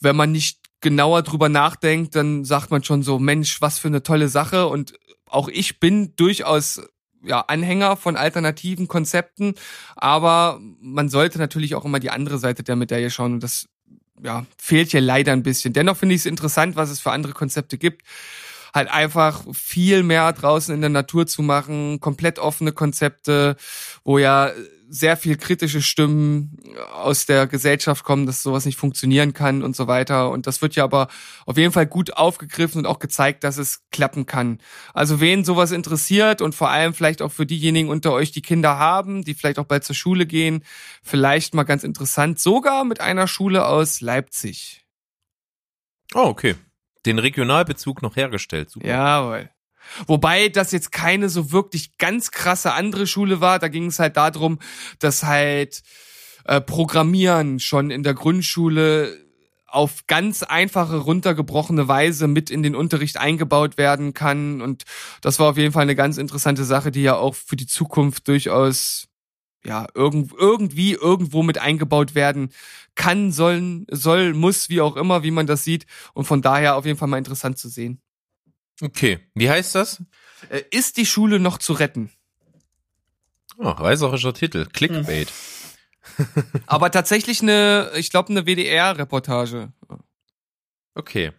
wenn 0.00 0.16
man 0.16 0.32
nicht 0.32 0.58
genauer 0.80 1.22
drüber 1.22 1.48
nachdenkt, 1.48 2.14
dann 2.14 2.44
sagt 2.44 2.70
man 2.70 2.84
schon 2.84 3.02
so, 3.02 3.18
Mensch, 3.18 3.60
was 3.60 3.78
für 3.78 3.88
eine 3.88 4.02
tolle 4.02 4.28
Sache. 4.28 4.68
Und 4.68 4.94
auch 5.26 5.48
ich 5.48 5.80
bin 5.80 6.14
durchaus 6.16 6.80
ja, 7.22 7.40
Anhänger 7.40 7.96
von 7.96 8.16
alternativen 8.16 8.88
Konzepten, 8.88 9.54
aber 9.96 10.60
man 10.80 11.08
sollte 11.08 11.38
natürlich 11.38 11.74
auch 11.74 11.84
immer 11.84 12.00
die 12.00 12.10
andere 12.10 12.38
Seite 12.38 12.62
der 12.62 12.76
Medaille 12.76 13.10
schauen 13.10 13.34
und 13.34 13.42
das 13.42 13.68
ja, 14.22 14.46
fehlt 14.56 14.90
hier 14.90 15.00
leider 15.00 15.32
ein 15.32 15.42
bisschen. 15.42 15.72
Dennoch 15.72 15.96
finde 15.96 16.14
ich 16.14 16.22
es 16.22 16.26
interessant, 16.26 16.76
was 16.76 16.90
es 16.90 17.00
für 17.00 17.12
andere 17.12 17.32
Konzepte 17.32 17.78
gibt. 17.78 18.02
Halt 18.74 18.90
einfach 18.90 19.44
viel 19.52 20.02
mehr 20.02 20.32
draußen 20.32 20.74
in 20.74 20.80
der 20.80 20.90
Natur 20.90 21.26
zu 21.26 21.42
machen, 21.42 22.00
komplett 22.00 22.38
offene 22.38 22.72
Konzepte, 22.72 23.56
wo 24.04 24.18
ja 24.18 24.50
sehr 24.90 25.16
viel 25.16 25.36
kritische 25.36 25.82
Stimmen 25.82 26.56
aus 26.92 27.26
der 27.26 27.46
Gesellschaft 27.46 28.04
kommen, 28.04 28.26
dass 28.26 28.42
sowas 28.42 28.64
nicht 28.64 28.78
funktionieren 28.78 29.34
kann 29.34 29.62
und 29.62 29.76
so 29.76 29.86
weiter. 29.86 30.30
Und 30.30 30.46
das 30.46 30.62
wird 30.62 30.76
ja 30.76 30.84
aber 30.84 31.08
auf 31.44 31.58
jeden 31.58 31.72
Fall 31.72 31.86
gut 31.86 32.14
aufgegriffen 32.14 32.78
und 32.78 32.86
auch 32.86 32.98
gezeigt, 32.98 33.44
dass 33.44 33.58
es 33.58 33.82
klappen 33.90 34.24
kann. 34.24 34.58
Also 34.94 35.20
wen 35.20 35.44
sowas 35.44 35.72
interessiert 35.72 36.40
und 36.40 36.54
vor 36.54 36.70
allem 36.70 36.94
vielleicht 36.94 37.20
auch 37.20 37.32
für 37.32 37.44
diejenigen 37.44 37.90
unter 37.90 38.12
euch, 38.12 38.32
die 38.32 38.42
Kinder 38.42 38.78
haben, 38.78 39.24
die 39.24 39.34
vielleicht 39.34 39.58
auch 39.58 39.66
bald 39.66 39.84
zur 39.84 39.96
Schule 39.96 40.24
gehen, 40.26 40.64
vielleicht 41.02 41.54
mal 41.54 41.64
ganz 41.64 41.84
interessant, 41.84 42.40
sogar 42.40 42.84
mit 42.84 43.00
einer 43.00 43.26
Schule 43.28 43.66
aus 43.66 44.00
Leipzig. 44.00 44.84
Oh, 46.14 46.28
okay. 46.28 46.54
Den 47.08 47.18
Regionalbezug 47.18 48.02
noch 48.02 48.16
hergestellt. 48.16 48.70
Super. 48.70 48.86
Jawohl. 48.86 49.50
Wobei 50.06 50.50
das 50.50 50.72
jetzt 50.72 50.92
keine 50.92 51.30
so 51.30 51.52
wirklich 51.52 51.96
ganz 51.96 52.30
krasse 52.30 52.74
andere 52.74 53.06
Schule 53.06 53.40
war. 53.40 53.58
Da 53.58 53.68
ging 53.68 53.86
es 53.86 53.98
halt 53.98 54.18
darum, 54.18 54.58
dass 54.98 55.22
halt 55.22 55.82
äh, 56.44 56.60
Programmieren 56.60 57.60
schon 57.60 57.90
in 57.90 58.02
der 58.02 58.12
Grundschule 58.12 59.16
auf 59.66 60.06
ganz 60.06 60.42
einfache, 60.42 60.96
runtergebrochene 60.96 61.88
Weise 61.88 62.28
mit 62.28 62.50
in 62.50 62.62
den 62.62 62.74
Unterricht 62.74 63.16
eingebaut 63.16 63.78
werden 63.78 64.12
kann. 64.12 64.60
Und 64.60 64.84
das 65.22 65.38
war 65.38 65.48
auf 65.48 65.56
jeden 65.56 65.72
Fall 65.72 65.82
eine 65.82 65.96
ganz 65.96 66.18
interessante 66.18 66.64
Sache, 66.64 66.90
die 66.90 67.02
ja 67.02 67.16
auch 67.16 67.34
für 67.34 67.56
die 67.56 67.66
Zukunft 67.66 68.28
durchaus 68.28 69.07
ja 69.68 69.86
irgend, 69.94 70.32
irgendwie 70.32 70.94
irgendwo 70.94 71.42
mit 71.42 71.58
eingebaut 71.58 72.14
werden 72.14 72.50
kann, 72.94 73.30
sollen, 73.30 73.86
soll, 73.90 74.34
muss, 74.34 74.70
wie 74.70 74.80
auch 74.80 74.96
immer, 74.96 75.22
wie 75.22 75.30
man 75.30 75.46
das 75.46 75.62
sieht. 75.62 75.86
Und 76.14 76.24
von 76.24 76.42
daher 76.42 76.76
auf 76.76 76.86
jeden 76.86 76.98
Fall 76.98 77.08
mal 77.08 77.18
interessant 77.18 77.58
zu 77.58 77.68
sehen. 77.68 78.00
Okay. 78.80 79.20
Wie 79.34 79.48
heißt 79.48 79.74
das? 79.74 80.02
Äh, 80.48 80.62
Ist 80.70 80.96
die 80.96 81.06
Schule 81.06 81.38
noch 81.38 81.58
zu 81.58 81.74
retten? 81.74 82.10
Oh, 83.58 83.68
reißerischer 83.68 84.34
Titel. 84.34 84.66
Clickbait. 84.72 85.32
Aber 86.66 86.90
tatsächlich 86.90 87.42
eine, 87.42 87.90
ich 87.96 88.10
glaube, 88.10 88.30
eine 88.30 88.46
WDR-Reportage. 88.46 89.72
Okay. 90.94 91.32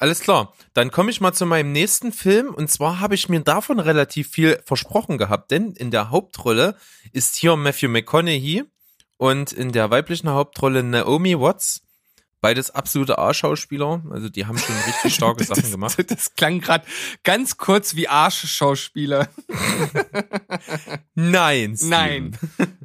Alles 0.00 0.20
klar. 0.20 0.54
Dann 0.74 0.90
komme 0.90 1.10
ich 1.10 1.20
mal 1.20 1.32
zu 1.32 1.44
meinem 1.46 1.72
nächsten 1.72 2.10
Film. 2.12 2.52
Und 2.54 2.70
zwar 2.70 2.98
habe 3.00 3.14
ich 3.14 3.28
mir 3.28 3.40
davon 3.40 3.78
relativ 3.78 4.28
viel 4.30 4.60
versprochen 4.64 5.18
gehabt, 5.18 5.50
denn 5.50 5.72
in 5.72 5.90
der 5.90 6.10
Hauptrolle 6.10 6.74
ist 7.12 7.36
hier 7.36 7.54
Matthew 7.56 7.88
McConaughey 7.88 8.64
und 9.18 9.52
in 9.52 9.72
der 9.72 9.90
weiblichen 9.90 10.30
Hauptrolle 10.30 10.82
Naomi 10.82 11.38
Watts. 11.38 11.82
Beides 12.40 12.70
absolute 12.70 13.18
A-Schauspieler. 13.18 14.02
Also 14.10 14.30
die 14.30 14.46
haben 14.46 14.56
schon 14.56 14.74
richtig 14.86 15.14
starke 15.14 15.44
Sachen 15.50 15.70
gemacht. 15.70 15.98
Das, 15.98 16.06
das 16.16 16.34
klang 16.34 16.60
gerade 16.60 16.86
ganz 17.22 17.58
kurz 17.58 17.94
wie 17.94 18.08
Arschschauspieler. 18.08 19.28
Nein. 21.14 21.76
Steven. 21.76 21.90
Nein. 21.90 22.38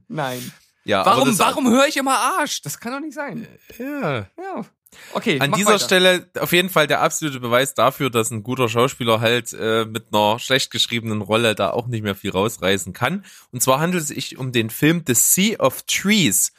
Nein. 0.09 0.51
Ja, 0.83 1.05
Warum, 1.05 1.29
das- 1.29 1.39
warum 1.39 1.69
höre 1.69 1.87
ich 1.87 1.97
immer 1.97 2.17
Arsch? 2.17 2.61
Das 2.61 2.79
kann 2.79 2.91
doch 2.91 2.99
nicht 2.99 3.13
sein. 3.15 3.47
Ja. 3.79 4.27
Ja. 4.37 4.65
Okay. 5.13 5.39
An 5.39 5.51
dieser 5.51 5.71
weiter. 5.71 5.79
Stelle 5.79 6.29
auf 6.39 6.51
jeden 6.51 6.69
Fall 6.69 6.87
der 6.87 7.01
absolute 7.01 7.39
Beweis 7.39 7.73
dafür, 7.73 8.09
dass 8.09 8.31
ein 8.31 8.43
guter 8.43 8.69
Schauspieler 8.69 9.21
halt 9.21 9.53
äh, 9.53 9.85
mit 9.85 10.05
einer 10.11 10.39
schlecht 10.39 10.71
geschriebenen 10.71 11.21
Rolle 11.21 11.55
da 11.55 11.71
auch 11.71 11.87
nicht 11.87 12.03
mehr 12.03 12.15
viel 12.15 12.31
rausreißen 12.31 12.93
kann. 12.93 13.25
Und 13.51 13.61
zwar 13.61 13.79
handelt 13.79 14.03
es 14.03 14.09
sich 14.09 14.37
um 14.37 14.51
den 14.51 14.69
Film 14.69 15.03
The 15.05 15.13
Sea 15.13 15.59
of 15.59 15.83
Trees. 15.83 16.51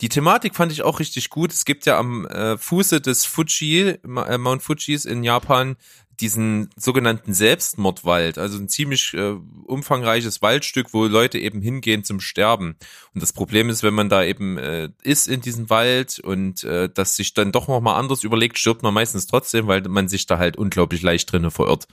Die 0.00 0.08
Thematik 0.08 0.54
fand 0.54 0.70
ich 0.70 0.82
auch 0.82 1.00
richtig 1.00 1.28
gut. 1.28 1.52
Es 1.52 1.64
gibt 1.64 1.84
ja 1.84 1.98
am 1.98 2.24
äh, 2.26 2.56
Fuße 2.56 3.00
des 3.00 3.24
Fuji, 3.24 3.98
äh, 4.04 4.38
Mount 4.38 4.62
Fujis 4.62 5.04
in 5.04 5.24
Japan, 5.24 5.76
diesen 6.20 6.70
sogenannten 6.76 7.32
Selbstmordwald, 7.32 8.38
also 8.38 8.58
ein 8.58 8.68
ziemlich 8.68 9.14
äh, 9.14 9.36
umfangreiches 9.64 10.42
Waldstück, 10.42 10.92
wo 10.92 11.04
Leute 11.06 11.38
eben 11.38 11.60
hingehen 11.60 12.04
zum 12.04 12.20
Sterben. 12.20 12.76
Und 13.14 13.22
das 13.22 13.32
Problem 13.32 13.68
ist, 13.68 13.82
wenn 13.82 13.94
man 13.94 14.08
da 14.08 14.24
eben 14.24 14.58
äh, 14.58 14.88
ist 15.02 15.28
in 15.28 15.40
diesem 15.40 15.70
Wald 15.70 16.18
und 16.18 16.64
äh, 16.64 16.88
das 16.92 17.16
sich 17.16 17.34
dann 17.34 17.52
doch 17.52 17.68
noch 17.68 17.80
mal 17.80 17.96
anders 17.96 18.24
überlegt, 18.24 18.58
stirbt 18.58 18.82
man 18.82 18.94
meistens 18.94 19.26
trotzdem, 19.26 19.66
weil 19.66 19.82
man 19.82 20.08
sich 20.08 20.26
da 20.26 20.38
halt 20.38 20.56
unglaublich 20.56 21.02
leicht 21.02 21.30
drinne 21.30 21.50
verirrt 21.50 21.86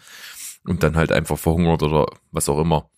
und 0.63 0.83
dann 0.83 0.95
halt 0.95 1.11
einfach 1.11 1.37
verhungert 1.37 1.83
oder 1.83 2.07
was 2.31 2.49
auch 2.49 2.59
immer. 2.59 2.89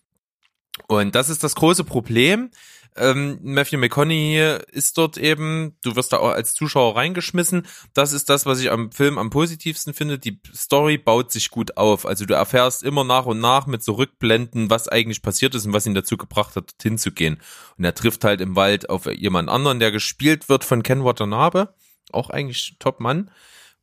Und 0.87 1.15
das 1.15 1.29
ist 1.29 1.43
das 1.43 1.55
große 1.55 1.83
Problem. 1.83 2.51
Ähm, 2.97 3.39
Matthew 3.41 3.77
McConaughey 3.77 4.57
ist 4.71 4.97
dort 4.97 5.17
eben, 5.17 5.77
du 5.83 5.95
wirst 5.95 6.13
da 6.13 6.17
auch 6.17 6.31
als 6.31 6.53
Zuschauer 6.53 6.95
reingeschmissen. 6.95 7.67
Das 7.93 8.13
ist 8.13 8.29
das, 8.29 8.45
was 8.45 8.59
ich 8.59 8.71
am 8.71 8.91
Film 8.91 9.17
am 9.17 9.29
positivsten 9.29 9.93
finde. 9.93 10.19
Die 10.19 10.39
Story 10.53 10.97
baut 10.97 11.31
sich 11.31 11.49
gut 11.49 11.77
auf. 11.77 12.05
Also 12.05 12.25
du 12.25 12.33
erfährst 12.33 12.83
immer 12.83 13.03
nach 13.03 13.25
und 13.25 13.39
nach 13.39 13.67
mit 13.67 13.83
so 13.83 13.93
Rückblenden, 13.93 14.69
was 14.69 14.87
eigentlich 14.87 15.21
passiert 15.21 15.55
ist 15.55 15.65
und 15.65 15.73
was 15.73 15.85
ihn 15.85 15.95
dazu 15.95 16.17
gebracht 16.17 16.55
hat, 16.55 16.71
dorthin 16.71 16.97
zu 16.97 17.11
gehen. 17.11 17.41
Und 17.77 17.83
er 17.83 17.95
trifft 17.95 18.23
halt 18.23 18.41
im 18.41 18.55
Wald 18.55 18.89
auf 18.89 19.05
jemand 19.05 19.49
anderen, 19.49 19.79
der 19.79 19.91
gespielt 19.91 20.49
wird 20.49 20.63
von 20.63 20.83
Ken 20.83 21.03
Watanabe. 21.03 21.73
Auch 22.11 22.29
eigentlich 22.29 22.75
Top-Mann. 22.79 23.29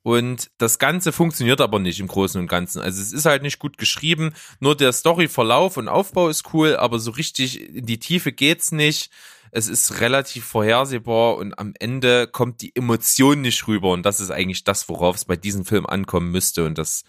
Und 0.04 0.50
das 0.58 0.78
Ganze 0.78 1.12
funktioniert 1.12 1.62
aber 1.62 1.78
nicht 1.78 1.98
im 1.98 2.08
Großen 2.08 2.38
und 2.38 2.46
Ganzen. 2.46 2.82
Also 2.82 3.00
es 3.00 3.10
ist 3.10 3.24
halt 3.24 3.42
nicht 3.42 3.58
gut 3.58 3.78
geschrieben. 3.78 4.34
Nur 4.60 4.76
der 4.76 4.92
Storyverlauf 4.92 5.78
und 5.78 5.88
Aufbau 5.88 6.28
ist 6.28 6.52
cool, 6.52 6.76
aber 6.76 6.98
so 6.98 7.10
richtig 7.12 7.74
in 7.74 7.86
die 7.86 7.98
Tiefe 7.98 8.30
geht's 8.30 8.70
nicht. 8.70 9.10
Es 9.50 9.66
ist 9.66 10.02
relativ 10.02 10.44
vorhersehbar 10.44 11.36
und 11.36 11.58
am 11.58 11.72
Ende 11.80 12.26
kommt 12.26 12.60
die 12.60 12.76
Emotion 12.76 13.40
nicht 13.40 13.66
rüber. 13.66 13.92
Und 13.92 14.04
das 14.04 14.20
ist 14.20 14.30
eigentlich 14.30 14.62
das, 14.62 14.90
worauf 14.90 15.16
es 15.16 15.24
bei 15.24 15.36
diesem 15.36 15.64
Film 15.64 15.86
ankommen 15.86 16.30
müsste. 16.30 16.66
Und 16.66 16.76
das 16.76 17.04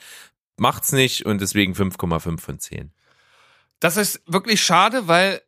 macht's 0.55 0.93
nicht 0.93 1.25
und 1.25 1.41
deswegen 1.41 1.73
5,5 1.73 2.39
von 2.39 2.59
10. 2.59 2.93
Das 3.81 3.97
ist 3.97 4.21
wirklich 4.25 4.63
schade, 4.63 5.09
weil 5.09 5.41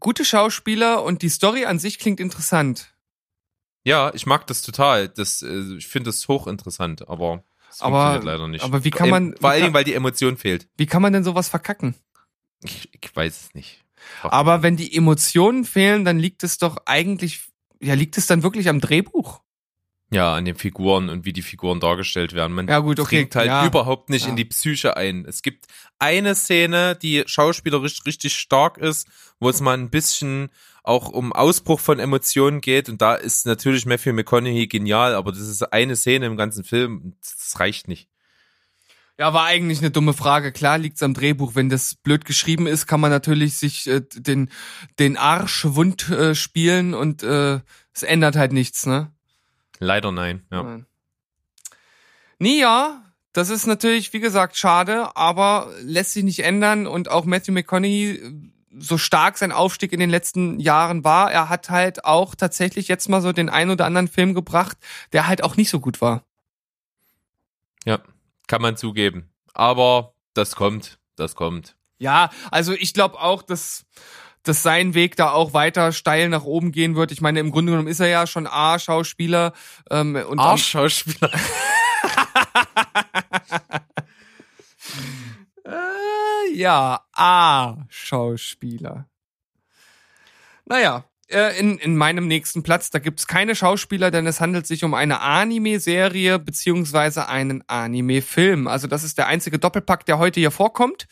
gute 0.00 0.24
Schauspieler 0.24 1.04
und 1.04 1.22
die 1.22 1.28
Story 1.28 1.66
an 1.66 1.78
sich 1.78 2.00
klingt 2.00 2.18
interessant. 2.18 2.92
Ja, 3.84 4.12
ich 4.14 4.26
mag 4.26 4.46
das 4.46 4.62
total. 4.62 5.08
Das, 5.08 5.42
äh, 5.42 5.76
ich 5.78 5.86
finde 5.86 6.08
das 6.08 6.26
hochinteressant, 6.28 7.08
aber 7.08 7.44
es 7.70 7.80
Aber- 7.80 7.96
funktioniert 8.12 8.24
leider 8.24 8.48
nicht. 8.48 8.64
aber 8.64 8.84
wie 8.84 8.90
kann 8.90 9.08
man- 9.10 9.34
Vor 9.40 9.50
allen 9.50 9.62
Dingen, 9.62 9.74
weil 9.74 9.84
die 9.84 9.94
Emotion 9.94 10.36
fehlt. 10.36 10.68
Wie 10.76 10.86
kann 10.86 11.02
man 11.02 11.12
denn 11.12 11.24
sowas 11.24 11.48
verkacken? 11.48 11.94
Ich, 12.62 12.88
ich 12.92 13.14
weiß 13.16 13.40
es 13.48 13.54
nicht. 13.54 13.84
Aber 14.22 14.62
wenn 14.62 14.76
die 14.76 14.94
Emotionen 14.96 15.64
fehlen, 15.64 16.04
dann 16.04 16.18
liegt 16.18 16.42
es 16.42 16.58
doch 16.58 16.76
eigentlich, 16.86 17.42
ja, 17.80 17.94
liegt 17.94 18.16
es 18.18 18.26
dann 18.26 18.42
wirklich 18.42 18.68
am 18.68 18.80
Drehbuch? 18.80 19.40
Ja, 20.10 20.34
an 20.34 20.46
den 20.46 20.56
Figuren 20.56 21.10
und 21.10 21.26
wie 21.26 21.34
die 21.34 21.42
Figuren 21.42 21.80
dargestellt 21.80 22.32
werden. 22.32 22.54
Man 22.54 22.66
Ja, 22.66 22.78
gut, 22.78 22.98
okay, 22.98 23.16
dringt 23.18 23.36
halt 23.36 23.46
ja. 23.48 23.66
überhaupt 23.66 24.08
nicht 24.08 24.24
Ja. 24.24 24.30
in 24.30 24.36
die 24.36 24.46
Psyche 24.46 24.96
ein. 24.96 25.26
Es 25.26 25.42
gibt 25.42 25.66
eine 25.98 26.34
Szene, 26.34 26.96
die 26.96 27.24
schauspielerisch 27.26 28.06
richtig 28.06 28.34
stark 28.38 28.78
ist, 28.78 29.06
wo 29.38 29.50
es 29.50 29.60
mal 29.60 29.74
ein 29.76 29.90
bisschen 29.90 30.48
auch 30.88 31.10
um 31.10 31.32
Ausbruch 31.32 31.80
von 31.80 31.98
Emotionen 31.98 32.60
geht 32.60 32.88
und 32.88 33.02
da 33.02 33.14
ist 33.14 33.46
natürlich 33.46 33.86
Matthew 33.86 34.14
McConaughey 34.14 34.66
genial, 34.66 35.14
aber 35.14 35.32
das 35.32 35.42
ist 35.42 35.62
eine 35.72 35.96
Szene 35.96 36.26
im 36.26 36.36
ganzen 36.36 36.64
Film, 36.64 37.00
und 37.04 37.16
das 37.20 37.60
reicht 37.60 37.88
nicht. 37.88 38.08
Ja, 39.18 39.34
war 39.34 39.44
eigentlich 39.44 39.80
eine 39.80 39.90
dumme 39.90 40.12
Frage. 40.12 40.52
Klar 40.52 40.78
liegt's 40.78 41.02
am 41.02 41.12
Drehbuch. 41.12 41.56
Wenn 41.56 41.68
das 41.68 41.96
blöd 41.96 42.24
geschrieben 42.24 42.68
ist, 42.68 42.86
kann 42.86 43.00
man 43.00 43.10
natürlich 43.10 43.56
sich 43.56 43.88
äh, 43.88 44.00
den, 44.14 44.48
den 45.00 45.16
Arsch 45.16 45.64
wund 45.64 46.08
äh, 46.08 46.36
spielen 46.36 46.94
und 46.94 47.24
äh, 47.24 47.60
es 47.92 48.04
ändert 48.04 48.36
halt 48.36 48.52
nichts, 48.52 48.86
ne? 48.86 49.10
Leider 49.80 50.12
nein. 50.12 50.46
Ja. 50.52 50.62
Nein. 50.62 50.86
Ja, 52.40 53.02
das 53.32 53.50
ist 53.50 53.66
natürlich, 53.66 54.12
wie 54.12 54.20
gesagt, 54.20 54.56
schade, 54.56 55.16
aber 55.16 55.72
lässt 55.82 56.12
sich 56.12 56.22
nicht 56.22 56.44
ändern 56.44 56.86
und 56.86 57.10
auch 57.10 57.24
Matthew 57.24 57.52
McConaughey, 57.52 58.22
so 58.78 58.98
stark 58.98 59.38
sein 59.38 59.52
Aufstieg 59.52 59.92
in 59.92 60.00
den 60.00 60.10
letzten 60.10 60.60
Jahren 60.60 61.04
war, 61.04 61.30
er 61.32 61.48
hat 61.48 61.70
halt 61.70 62.04
auch 62.04 62.34
tatsächlich 62.34 62.88
jetzt 62.88 63.08
mal 63.08 63.22
so 63.22 63.32
den 63.32 63.48
ein 63.48 63.70
oder 63.70 63.86
anderen 63.86 64.08
Film 64.08 64.34
gebracht, 64.34 64.76
der 65.12 65.26
halt 65.26 65.42
auch 65.42 65.56
nicht 65.56 65.70
so 65.70 65.80
gut 65.80 66.00
war. 66.00 66.22
ja, 67.84 68.00
kann 68.46 68.62
man 68.62 68.76
zugeben. 68.76 69.30
Aber 69.54 70.12
das 70.34 70.56
kommt, 70.56 70.98
das 71.16 71.34
kommt. 71.34 71.76
Ja, 71.98 72.30
also 72.50 72.72
ich 72.72 72.94
glaube 72.94 73.20
auch, 73.20 73.42
dass, 73.42 73.84
dass 74.42 74.62
sein 74.62 74.94
Weg 74.94 75.16
da 75.16 75.32
auch 75.32 75.52
weiter 75.52 75.92
steil 75.92 76.28
nach 76.28 76.44
oben 76.44 76.72
gehen 76.72 76.94
wird. 76.94 77.10
Ich 77.12 77.20
meine, 77.20 77.40
im 77.40 77.50
Grunde 77.50 77.72
genommen 77.72 77.88
ist 77.88 78.00
er 78.00 78.08
ja 78.08 78.26
schon 78.26 78.46
A-Schauspieler. 78.46 79.52
Ähm, 79.90 80.16
und 80.16 80.38
Arschschauspieler. 80.38 81.30
Äh, 85.68 86.54
ja, 86.54 87.04
A-Schauspieler. 87.12 89.08
Naja, 90.64 91.04
äh, 91.28 91.58
in, 91.58 91.78
in 91.78 91.96
meinem 91.96 92.26
nächsten 92.26 92.62
Platz, 92.62 92.90
da 92.90 92.98
gibt's 92.98 93.26
keine 93.26 93.54
Schauspieler, 93.54 94.10
denn 94.10 94.26
es 94.26 94.40
handelt 94.40 94.66
sich 94.66 94.82
um 94.82 94.94
eine 94.94 95.20
Anime-Serie 95.20 96.38
beziehungsweise 96.38 97.28
einen 97.28 97.62
Anime-Film. 97.66 98.66
Also 98.66 98.86
das 98.86 99.04
ist 99.04 99.18
der 99.18 99.26
einzige 99.26 99.58
Doppelpack, 99.58 100.06
der 100.06 100.18
heute 100.18 100.40
hier 100.40 100.50
vorkommt. 100.50 101.06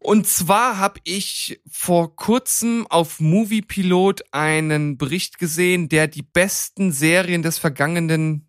Und 0.00 0.26
zwar 0.26 0.78
habe 0.78 0.98
ich 1.04 1.60
vor 1.70 2.16
kurzem 2.16 2.86
auf 2.88 3.20
Moviepilot 3.20 4.22
einen 4.32 4.96
Bericht 4.98 5.38
gesehen, 5.38 5.88
der 5.88 6.08
die 6.08 6.22
besten 6.22 6.90
Serien 6.90 7.42
des 7.42 7.58
vergangenen 7.58 8.46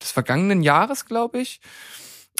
des 0.00 0.12
vergangenen 0.12 0.62
Jahres, 0.62 1.06
glaube 1.06 1.40
ich, 1.40 1.60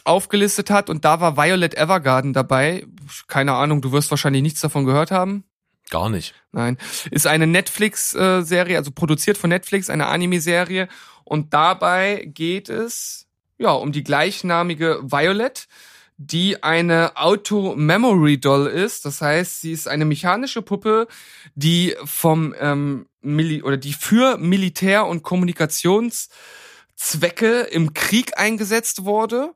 aufgelistet 0.06 0.70
hat 0.70 0.88
und 0.88 1.04
da 1.04 1.20
war 1.20 1.36
Violet 1.36 1.76
Evergarden 1.76 2.32
dabei. 2.32 2.86
Keine 3.26 3.54
Ahnung, 3.54 3.82
du 3.82 3.92
wirst 3.92 4.10
wahrscheinlich 4.10 4.42
nichts 4.42 4.60
davon 4.60 4.84
gehört 4.84 5.10
haben. 5.10 5.44
Gar 5.90 6.10
nicht. 6.10 6.34
Nein, 6.52 6.78
ist 7.10 7.26
eine 7.26 7.46
Netflix-Serie, 7.46 8.76
also 8.76 8.90
produziert 8.90 9.38
von 9.38 9.48
Netflix, 9.50 9.88
eine 9.88 10.06
Anime-Serie. 10.06 10.88
Und 11.24 11.54
dabei 11.54 12.28
geht 12.32 12.68
es 12.68 13.28
ja 13.58 13.70
um 13.70 13.92
die 13.92 14.02
gleichnamige 14.02 15.00
Violet, 15.02 15.68
die 16.16 16.60
eine 16.62 17.16
Auto-Memory-Doll 17.16 18.66
ist. 18.66 19.04
Das 19.04 19.20
heißt, 19.20 19.60
sie 19.60 19.72
ist 19.72 19.86
eine 19.86 20.06
mechanische 20.06 20.62
Puppe, 20.62 21.06
die 21.54 21.94
vom 22.04 22.54
ähm, 22.58 23.06
Mili 23.20 23.62
oder 23.62 23.76
die 23.76 23.92
für 23.92 24.38
Militär- 24.38 25.06
und 25.06 25.22
Kommunikationszwecke 25.22 27.60
im 27.70 27.94
Krieg 27.94 28.36
eingesetzt 28.38 29.04
wurde 29.04 29.54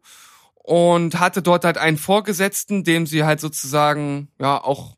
und 0.70 1.18
hatte 1.18 1.42
dort 1.42 1.64
halt 1.64 1.78
einen 1.78 1.98
Vorgesetzten, 1.98 2.84
dem 2.84 3.04
sie 3.04 3.24
halt 3.24 3.40
sozusagen 3.40 4.28
ja 4.38 4.62
auch 4.62 4.96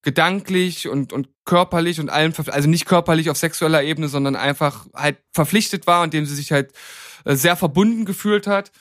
gedanklich 0.00 0.88
und, 0.88 1.12
und 1.12 1.28
körperlich 1.44 2.00
und 2.00 2.08
allem, 2.08 2.32
also 2.46 2.70
nicht 2.70 2.86
körperlich 2.86 3.28
auf 3.28 3.36
sexueller 3.36 3.82
Ebene, 3.82 4.08
sondern 4.08 4.34
einfach 4.34 4.86
halt 4.94 5.18
verpflichtet 5.30 5.86
war 5.86 6.02
und 6.02 6.14
dem 6.14 6.24
sie 6.24 6.34
sich 6.34 6.52
halt 6.52 6.72
äh, 7.26 7.34
sehr 7.34 7.54
verbunden 7.56 8.06
gefühlt 8.06 8.46
hat. 8.46 8.72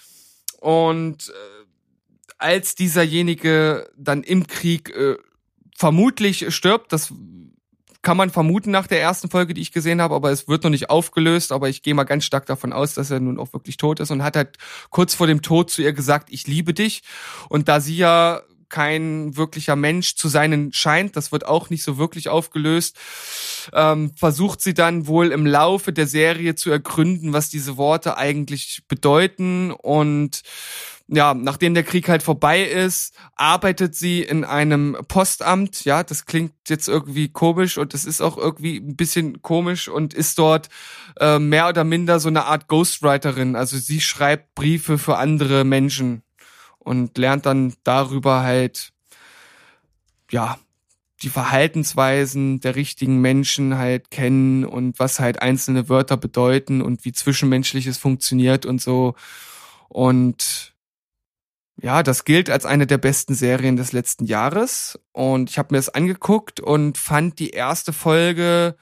Und 0.62 1.28
äh, 1.28 1.34
als 2.38 2.74
dieserjenige 2.74 3.90
dann 3.98 4.24
im 4.24 4.48
Krieg 4.48 4.96
äh, 4.96 5.18
vermutlich 5.76 6.56
stirbt, 6.56 6.94
das 6.94 7.14
kann 8.10 8.18
man 8.18 8.32
vermuten 8.32 8.72
nach 8.72 8.88
der 8.88 9.00
ersten 9.00 9.30
Folge, 9.30 9.54
die 9.54 9.62
ich 9.62 9.72
gesehen 9.72 10.02
habe, 10.02 10.16
aber 10.16 10.32
es 10.32 10.48
wird 10.48 10.64
noch 10.64 10.72
nicht 10.72 10.90
aufgelöst, 10.90 11.52
aber 11.52 11.70
ich 11.70 11.84
gehe 11.84 11.94
mal 11.94 12.06
ganz 12.06 12.26
stark 12.26 12.48
davon 12.48 12.74
aus, 12.74 12.96
dass 12.96 13.12
er 13.12 13.20
nun 13.20 13.38
auch 13.38 13.54
wirklich 13.54 13.78
tot 13.78 14.00
ist 14.00 14.10
und 14.10 14.24
hat 14.24 14.36
halt 14.36 14.58
kurz 14.90 15.14
vor 15.14 15.28
dem 15.28 15.44
Tod 15.44 15.70
zu 15.70 15.84
ihr 15.84 15.94
gesagt, 15.94 16.30
ich 16.32 16.48
liebe 16.48 16.74
dich. 16.74 17.04
Und 17.50 17.68
da 17.68 17.80
sie 17.80 17.96
ja 17.96 18.42
kein 18.68 19.38
wirklicher 19.38 19.76
Mensch 19.76 20.16
zu 20.16 20.28
sein 20.28 20.72
scheint, 20.74 21.18
das 21.18 21.32
wird 21.32 21.46
auch 21.46 21.70
nicht 21.70 21.84
so 21.84 22.00
wirklich 22.00 22.30
aufgelöst, 22.30 22.98
ähm, 23.74 24.12
versucht 24.16 24.62
sie 24.62 24.74
dann 24.74 25.06
wohl 25.06 25.32
im 25.32 25.46
Laufe 25.46 25.94
der 25.94 26.08
Serie 26.08 26.56
zu 26.56 26.72
ergründen, 26.72 27.32
was 27.32 27.52
diese 27.52 27.78
Worte 27.78 28.18
eigentlich 28.18 28.82
bedeuten 28.88 29.70
und 29.70 30.42
ja, 31.12 31.34
nachdem 31.34 31.74
der 31.74 31.84
Krieg 31.84 32.08
halt 32.08 32.22
vorbei 32.22 32.62
ist, 32.62 33.16
arbeitet 33.36 33.96
sie 33.96 34.22
in 34.22 34.44
einem 34.44 34.96
Postamt. 35.08 35.84
Ja, 35.84 36.04
das 36.04 36.26
klingt 36.26 36.54
jetzt 36.68 36.88
irgendwie 36.88 37.30
komisch 37.30 37.78
und 37.80 37.94
das 37.94 38.06
ist 38.06 38.22
auch 38.22 38.38
irgendwie 38.38 38.78
ein 38.78 38.96
bisschen 38.96 39.42
komisch 39.42 39.88
und 39.88 40.14
ist 40.14 40.38
dort 40.38 40.70
äh, 41.20 41.40
mehr 41.40 41.68
oder 41.68 41.84
minder 41.84 42.20
so 42.20 42.30
eine 42.30 42.46
Art 42.46 42.68
Ghostwriterin. 42.68 43.56
Also 43.56 43.78
sie 43.78 44.02
schreibt 44.02 44.54
Briefe 44.54 45.00
für 45.00 45.18
andere 45.18 45.64
Menschen 45.64 46.22
und 46.78 47.18
lernt 47.18 47.48
dann 47.48 47.74
darüber 47.84 48.44
halt, 48.44 48.92
ja, 50.30 50.60
die 51.24 51.30
Verhaltensweisen 51.30 52.60
der 52.62 52.76
richtigen 52.76 53.20
Menschen 53.20 53.78
halt 53.78 54.12
kennen 54.12 54.64
und 54.64 55.00
was 55.00 55.20
halt 55.20 55.42
einzelne 55.42 55.90
Wörter 55.90 56.18
bedeuten 56.18 56.82
und 56.82 57.04
wie 57.04 57.12
Zwischenmenschliches 57.12 57.98
funktioniert 57.98 58.66
und 58.66 58.80
so. 58.80 59.16
Und 59.90 60.69
ja, 61.82 62.04
das 62.04 62.26
gilt 62.26 62.50
als 62.50 62.66
eine 62.66 62.88
der 62.88 62.98
besten 62.98 63.36
Serien 63.36 63.76
des 63.76 63.92
letzten 63.92 64.26
Jahres. 64.26 65.00
Und 65.12 65.50
ich 65.50 65.58
habe 65.58 65.74
mir 65.74 65.78
das 65.78 65.90
angeguckt 65.90 66.60
und 66.60 66.98
fand 66.98 67.40
die 67.40 67.52
erste 67.52 67.94
Folge 67.94 68.76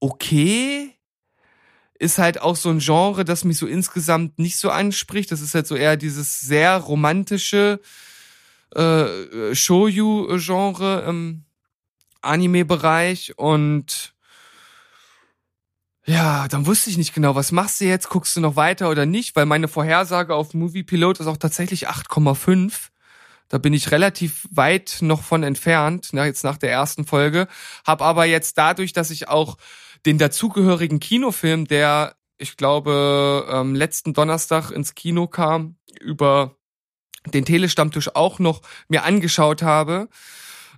okay. 0.00 0.90
Ist 1.98 2.18
halt 2.18 2.40
auch 2.40 2.56
so 2.56 2.70
ein 2.70 2.80
Genre, 2.80 3.24
das 3.24 3.44
mich 3.44 3.56
so 3.56 3.66
insgesamt 3.66 4.38
nicht 4.38 4.58
so 4.58 4.70
anspricht. 4.70 5.32
Das 5.32 5.40
ist 5.40 5.54
halt 5.54 5.66
so 5.66 5.76
eher 5.76 5.96
dieses 5.96 6.40
sehr 6.40 6.76
romantische 6.76 7.80
äh, 8.74 9.54
Shouju-Genre 9.54 11.04
im 11.08 11.44
Anime-Bereich. 12.20 13.38
Und 13.38 14.13
ja, 16.06 16.48
dann 16.48 16.66
wusste 16.66 16.90
ich 16.90 16.98
nicht 16.98 17.14
genau, 17.14 17.34
was 17.34 17.50
machst 17.50 17.80
du 17.80 17.86
jetzt? 17.86 18.10
Guckst 18.10 18.36
du 18.36 18.40
noch 18.40 18.56
weiter 18.56 18.90
oder 18.90 19.06
nicht? 19.06 19.34
Weil 19.36 19.46
meine 19.46 19.68
Vorhersage 19.68 20.34
auf 20.34 20.52
Movie 20.52 20.82
Pilot 20.82 21.20
ist 21.20 21.26
auch 21.26 21.38
tatsächlich 21.38 21.88
8,5. 21.88 22.90
Da 23.48 23.58
bin 23.58 23.72
ich 23.72 23.90
relativ 23.90 24.46
weit 24.50 24.98
noch 25.00 25.22
von 25.22 25.42
entfernt, 25.42 26.08
na, 26.12 26.26
jetzt 26.26 26.44
nach 26.44 26.58
der 26.58 26.70
ersten 26.70 27.06
Folge. 27.06 27.46
Hab 27.86 28.02
aber 28.02 28.24
jetzt 28.26 28.58
dadurch, 28.58 28.92
dass 28.92 29.10
ich 29.10 29.28
auch 29.28 29.56
den 30.04 30.18
dazugehörigen 30.18 31.00
Kinofilm, 31.00 31.66
der, 31.66 32.16
ich 32.36 32.56
glaube, 32.56 33.46
ähm, 33.50 33.74
letzten 33.74 34.12
Donnerstag 34.12 34.70
ins 34.70 34.94
Kino 34.94 35.26
kam, 35.26 35.76
über 36.00 36.56
den 37.32 37.46
Telestammtisch 37.46 38.14
auch 38.14 38.38
noch 38.38 38.60
mir 38.88 39.04
angeschaut 39.04 39.62
habe, 39.62 40.08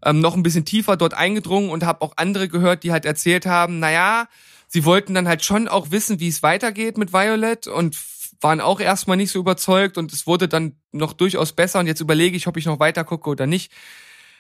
ähm, 0.05 0.21
noch 0.21 0.37
ein 0.37 0.43
bisschen 0.45 0.65
tiefer 0.65 0.97
dort 0.97 1.15
eingedrungen 1.15 1.71
und 1.71 1.85
habe 1.85 2.03
auch 2.03 2.13
andere 2.17 2.49
gehört, 2.49 2.85
die 2.85 2.93
halt 2.93 3.05
erzählt 3.05 3.47
haben, 3.47 3.81
naja, 3.81 4.29
sie 4.69 4.85
wollten 4.85 5.15
dann 5.15 5.29
halt 5.29 5.45
schon 5.45 5.69
auch 5.69 5.91
wissen, 5.91 6.21
wie 6.21 6.29
es 6.29 6.43
weitergeht 6.43 6.99
mit 6.99 7.13
Violet 7.13 7.67
und 7.67 7.97
waren 8.41 8.61
auch 8.61 8.81
erstmal 8.81 9.17
nicht 9.17 9.31
so 9.31 9.39
überzeugt 9.39 9.99
und 9.99 10.13
es 10.13 10.27
wurde 10.27 10.49
dann 10.49 10.77
noch 10.93 11.13
durchaus 11.13 11.53
besser 11.53 11.81
und 11.81 11.87
jetzt 11.87 12.01
überlege 12.01 12.37
ich, 12.37 12.47
ob 12.47 12.57
ich 12.57 12.67
noch 12.67 12.81
weiter 12.81 13.05
gucke 13.05 13.31
oder 13.31 13.47
nicht. 13.47 13.73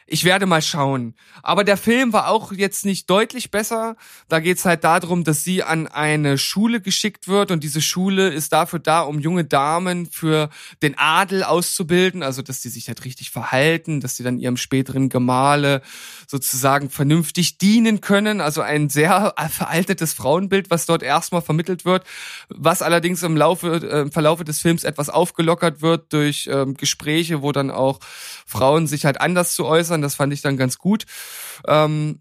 Ich 0.08 0.22
werde 0.22 0.46
mal 0.46 0.62
schauen. 0.62 1.14
Aber 1.42 1.64
der 1.64 1.76
Film 1.76 2.12
war 2.12 2.28
auch 2.28 2.52
jetzt 2.52 2.84
nicht 2.84 3.10
deutlich 3.10 3.50
besser. 3.50 3.96
Da 4.28 4.38
geht's 4.38 4.64
halt 4.64 4.84
darum, 4.84 5.24
dass 5.24 5.42
sie 5.42 5.64
an 5.64 5.88
eine 5.88 6.38
Schule 6.38 6.80
geschickt 6.80 7.26
wird 7.26 7.50
und 7.50 7.64
diese 7.64 7.82
Schule 7.82 8.28
ist 8.28 8.52
dafür 8.52 8.78
da, 8.78 9.00
um 9.00 9.18
junge 9.18 9.44
Damen 9.44 10.06
für 10.06 10.48
den 10.80 10.96
Adel 10.96 11.42
auszubilden, 11.42 12.22
also 12.22 12.40
dass 12.40 12.60
die 12.60 12.68
sich 12.68 12.86
halt 12.86 13.04
richtig 13.04 13.32
verhalten, 13.32 14.00
dass 14.00 14.16
sie 14.16 14.22
dann 14.22 14.38
ihrem 14.38 14.56
späteren 14.56 15.08
Gemahle 15.08 15.82
sozusagen 16.28 16.88
vernünftig 16.88 17.58
dienen 17.58 18.00
können. 18.00 18.40
Also 18.40 18.60
ein 18.60 18.88
sehr 18.88 19.34
veraltetes 19.50 20.12
Frauenbild, 20.12 20.70
was 20.70 20.86
dort 20.86 21.02
erstmal 21.02 21.42
vermittelt 21.42 21.84
wird, 21.84 22.04
was 22.48 22.80
allerdings 22.80 23.24
im 23.24 23.36
Laufe, 23.36 23.80
äh, 23.82 24.02
im 24.02 24.12
Verlaufe 24.12 24.44
des 24.44 24.60
Films 24.60 24.84
etwas 24.84 25.10
aufgelockert 25.10 25.82
wird 25.82 26.12
durch 26.12 26.48
ähm, 26.48 26.74
Gespräche, 26.74 27.42
wo 27.42 27.50
dann 27.50 27.72
auch 27.72 27.98
Frauen 28.46 28.86
sich 28.86 29.04
halt 29.04 29.20
anders 29.20 29.54
zu 29.54 29.66
äußern. 29.66 29.95
Das 30.02 30.14
fand 30.14 30.32
ich 30.32 30.42
dann 30.42 30.56
ganz 30.56 30.78
gut. 30.78 31.04
Ähm, 31.66 32.20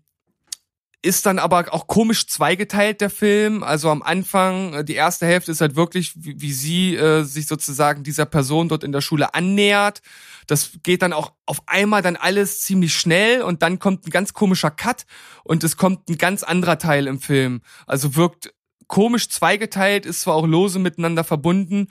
ist 1.05 1.27
dann 1.27 1.37
aber 1.37 1.71
auch 1.71 1.85
komisch 1.85 2.25
zweigeteilt, 2.25 2.99
der 2.99 3.11
Film. 3.11 3.61
Also 3.61 3.91
am 3.91 4.01
Anfang, 4.01 4.73
äh, 4.73 4.83
die 4.83 4.95
erste 4.95 5.27
Hälfte 5.27 5.51
ist 5.51 5.61
halt 5.61 5.75
wirklich, 5.75 6.13
wie, 6.15 6.41
wie 6.41 6.51
sie 6.51 6.95
äh, 6.95 7.23
sich 7.23 7.45
sozusagen 7.45 8.03
dieser 8.03 8.25
Person 8.25 8.69
dort 8.69 8.83
in 8.83 8.91
der 8.91 9.01
Schule 9.01 9.35
annähert. 9.35 10.01
Das 10.47 10.71
geht 10.81 11.03
dann 11.03 11.13
auch 11.13 11.33
auf 11.45 11.61
einmal 11.67 12.01
dann 12.01 12.15
alles 12.15 12.61
ziemlich 12.61 12.95
schnell 12.95 13.43
und 13.43 13.61
dann 13.61 13.77
kommt 13.77 14.07
ein 14.07 14.09
ganz 14.09 14.33
komischer 14.33 14.71
Cut 14.71 15.05
und 15.43 15.63
es 15.63 15.77
kommt 15.77 16.09
ein 16.09 16.17
ganz 16.17 16.41
anderer 16.41 16.79
Teil 16.79 17.05
im 17.05 17.21
Film. 17.21 17.61
Also 17.85 18.15
wirkt 18.15 18.51
komisch 18.87 19.29
zweigeteilt, 19.29 20.07
ist 20.07 20.21
zwar 20.21 20.33
auch 20.33 20.47
lose 20.47 20.79
miteinander 20.79 21.23
verbunden 21.23 21.87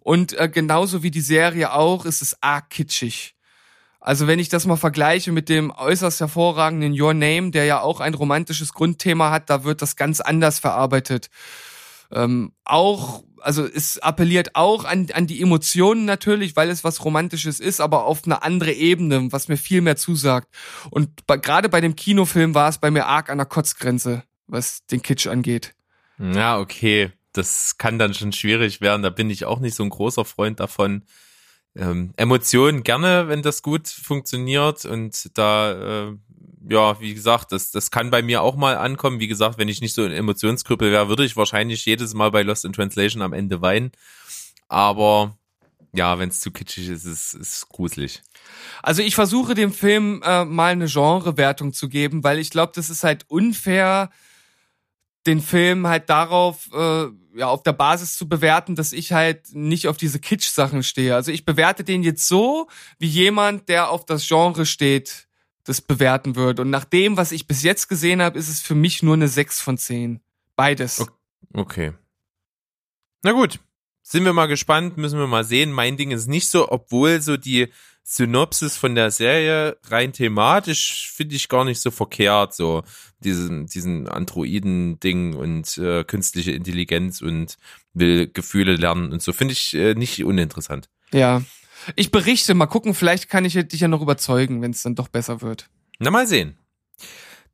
und 0.00 0.32
äh, 0.32 0.48
genauso 0.48 1.04
wie 1.04 1.12
die 1.12 1.20
Serie 1.20 1.72
auch, 1.72 2.04
ist 2.04 2.20
es 2.20 2.42
arg 2.42 2.70
kitschig. 2.70 3.35
Also 4.06 4.28
wenn 4.28 4.38
ich 4.38 4.48
das 4.48 4.66
mal 4.66 4.76
vergleiche 4.76 5.32
mit 5.32 5.48
dem 5.48 5.72
äußerst 5.72 6.20
hervorragenden 6.20 6.92
Your 6.98 7.12
Name, 7.12 7.50
der 7.50 7.64
ja 7.64 7.80
auch 7.80 7.98
ein 7.98 8.14
romantisches 8.14 8.72
Grundthema 8.72 9.32
hat, 9.32 9.50
da 9.50 9.64
wird 9.64 9.82
das 9.82 9.96
ganz 9.96 10.20
anders 10.20 10.60
verarbeitet. 10.60 11.28
Ähm, 12.12 12.52
auch, 12.64 13.24
also 13.40 13.66
es 13.66 13.98
appelliert 13.98 14.54
auch 14.54 14.84
an, 14.84 15.08
an 15.12 15.26
die 15.26 15.42
Emotionen 15.42 16.04
natürlich, 16.04 16.54
weil 16.54 16.70
es 16.70 16.84
was 16.84 17.04
Romantisches 17.04 17.58
ist, 17.58 17.80
aber 17.80 18.04
auf 18.04 18.24
eine 18.24 18.44
andere 18.44 18.72
Ebene, 18.72 19.32
was 19.32 19.48
mir 19.48 19.56
viel 19.56 19.80
mehr 19.80 19.96
zusagt. 19.96 20.54
Und 20.90 21.26
bei, 21.26 21.36
gerade 21.36 21.68
bei 21.68 21.80
dem 21.80 21.96
Kinofilm 21.96 22.54
war 22.54 22.68
es 22.68 22.78
bei 22.78 22.92
mir 22.92 23.06
arg 23.06 23.28
an 23.28 23.38
der 23.38 23.46
Kotzgrenze, 23.46 24.22
was 24.46 24.86
den 24.86 25.02
Kitsch 25.02 25.26
angeht. 25.26 25.74
Ja, 26.20 26.60
okay. 26.60 27.10
Das 27.32 27.76
kann 27.76 27.98
dann 27.98 28.14
schon 28.14 28.30
schwierig 28.30 28.80
werden. 28.80 29.02
Da 29.02 29.10
bin 29.10 29.30
ich 29.30 29.46
auch 29.46 29.58
nicht 29.58 29.74
so 29.74 29.82
ein 29.82 29.90
großer 29.90 30.24
Freund 30.24 30.60
davon. 30.60 31.02
Ähm, 31.76 32.12
Emotionen 32.16 32.82
gerne, 32.82 33.28
wenn 33.28 33.42
das 33.42 33.62
gut 33.62 33.88
funktioniert 33.88 34.84
und 34.84 35.30
da, 35.36 36.08
äh, 36.08 36.16
ja, 36.68 37.00
wie 37.00 37.14
gesagt, 37.14 37.52
das, 37.52 37.70
das 37.70 37.90
kann 37.90 38.10
bei 38.10 38.22
mir 38.22 38.42
auch 38.42 38.56
mal 38.56 38.76
ankommen. 38.76 39.20
Wie 39.20 39.28
gesagt, 39.28 39.58
wenn 39.58 39.68
ich 39.68 39.80
nicht 39.80 39.94
so 39.94 40.02
ein 40.02 40.12
Emotionskrüppel 40.12 40.90
wäre, 40.90 41.08
würde 41.08 41.24
ich 41.24 41.36
wahrscheinlich 41.36 41.84
jedes 41.84 42.14
Mal 42.14 42.30
bei 42.30 42.42
Lost 42.42 42.64
in 42.64 42.72
Translation 42.72 43.22
am 43.22 43.32
Ende 43.32 43.60
weinen. 43.60 43.92
Aber 44.68 45.36
ja, 45.92 46.18
wenn 46.18 46.30
es 46.30 46.40
zu 46.40 46.50
kitschig 46.50 46.88
ist, 46.88 47.04
ist 47.04 47.34
es 47.34 47.68
gruselig. 47.68 48.22
Also 48.82 49.02
ich 49.02 49.14
versuche 49.14 49.54
dem 49.54 49.72
Film 49.72 50.22
äh, 50.24 50.44
mal 50.44 50.72
eine 50.72 50.86
Genrewertung 50.86 51.72
zu 51.72 51.88
geben, 51.88 52.24
weil 52.24 52.38
ich 52.38 52.50
glaube, 52.50 52.72
das 52.74 52.90
ist 52.90 53.04
halt 53.04 53.24
unfair, 53.28 54.10
den 55.26 55.40
Film 55.40 55.86
halt 55.86 56.08
darauf, 56.08 56.68
äh, 56.72 57.06
ja, 57.36 57.48
auf 57.48 57.62
der 57.62 57.72
Basis 57.72 58.16
zu 58.16 58.28
bewerten, 58.28 58.74
dass 58.74 58.92
ich 58.92 59.12
halt 59.12 59.54
nicht 59.54 59.88
auf 59.88 59.96
diese 59.96 60.18
Kitsch-Sachen 60.18 60.82
stehe. 60.82 61.14
Also 61.14 61.32
ich 61.32 61.44
bewerte 61.44 61.84
den 61.84 62.02
jetzt 62.02 62.26
so, 62.28 62.68
wie 62.98 63.08
jemand, 63.08 63.68
der 63.68 63.90
auf 63.90 64.06
das 64.06 64.26
Genre 64.26 64.66
steht, 64.66 65.26
das 65.64 65.80
bewerten 65.80 66.36
wird. 66.36 66.60
Und 66.60 66.70
nach 66.70 66.84
dem, 66.84 67.16
was 67.16 67.32
ich 67.32 67.46
bis 67.46 67.62
jetzt 67.62 67.88
gesehen 67.88 68.22
habe, 68.22 68.38
ist 68.38 68.48
es 68.48 68.60
für 68.60 68.74
mich 68.74 69.02
nur 69.02 69.14
eine 69.14 69.28
6 69.28 69.60
von 69.60 69.76
10. 69.76 70.20
Beides. 70.54 71.00
Okay. 71.00 71.12
Okay. 71.52 71.92
Na 73.22 73.32
gut. 73.32 73.58
Sind 74.08 74.24
wir 74.24 74.32
mal 74.32 74.46
gespannt, 74.46 74.96
müssen 74.96 75.18
wir 75.18 75.26
mal 75.26 75.42
sehen. 75.42 75.72
Mein 75.72 75.96
Ding 75.96 76.12
ist 76.12 76.28
nicht 76.28 76.48
so, 76.48 76.70
obwohl 76.70 77.20
so 77.20 77.36
die 77.36 77.72
Synopsis 78.04 78.76
von 78.76 78.94
der 78.94 79.10
Serie 79.10 79.78
rein 79.88 80.12
thematisch 80.12 81.10
finde 81.12 81.34
ich 81.34 81.48
gar 81.48 81.64
nicht 81.64 81.80
so 81.80 81.90
verkehrt, 81.90 82.54
so 82.54 82.84
diesen, 83.18 83.66
diesen 83.66 84.08
Androiden-Ding 84.08 85.34
und 85.34 85.76
äh, 85.78 86.04
künstliche 86.04 86.52
Intelligenz 86.52 87.20
und 87.20 87.58
will 87.94 88.28
Gefühle 88.28 88.76
lernen 88.76 89.10
und 89.10 89.22
so, 89.22 89.32
finde 89.32 89.54
ich 89.54 89.74
äh, 89.74 89.94
nicht 89.94 90.22
uninteressant. 90.24 90.88
Ja. 91.12 91.42
Ich 91.96 92.12
berichte, 92.12 92.54
mal 92.54 92.66
gucken, 92.66 92.94
vielleicht 92.94 93.28
kann 93.28 93.44
ich 93.44 93.54
dich 93.54 93.80
ja 93.80 93.88
noch 93.88 94.02
überzeugen, 94.02 94.62
wenn 94.62 94.70
es 94.70 94.82
dann 94.84 94.94
doch 94.94 95.08
besser 95.08 95.40
wird. 95.40 95.68
Na, 95.98 96.12
mal 96.12 96.28
sehen. 96.28 96.56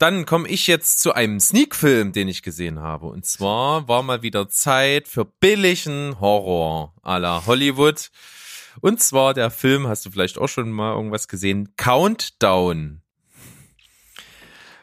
Dann 0.03 0.27
komme 0.27 0.49
ich 0.49 0.67
jetzt 0.67 1.01
zu 1.01 1.13
einem 1.13 1.39
Sneak-Film, 1.39 2.11
den 2.11 2.27
ich 2.27 2.43
gesehen 2.43 2.81
habe. 2.81 3.07
Und 3.07 3.25
zwar 3.25 3.87
war 3.87 4.03
mal 4.03 4.23
wieder 4.23 4.49
Zeit 4.49 5.07
für 5.07 5.25
billigen 5.25 6.19
Horror 6.19 6.93
à 7.05 7.19
la 7.21 7.47
Hollywood. 7.47 8.11
Und 8.81 9.01
zwar 9.01 9.33
der 9.33 9.53
Film, 9.53 9.87
hast 9.87 10.05
du 10.05 10.11
vielleicht 10.11 10.39
auch 10.39 10.49
schon 10.49 10.73
mal 10.73 10.97
irgendwas 10.97 11.29
gesehen, 11.29 11.77
Countdown. 11.77 13.03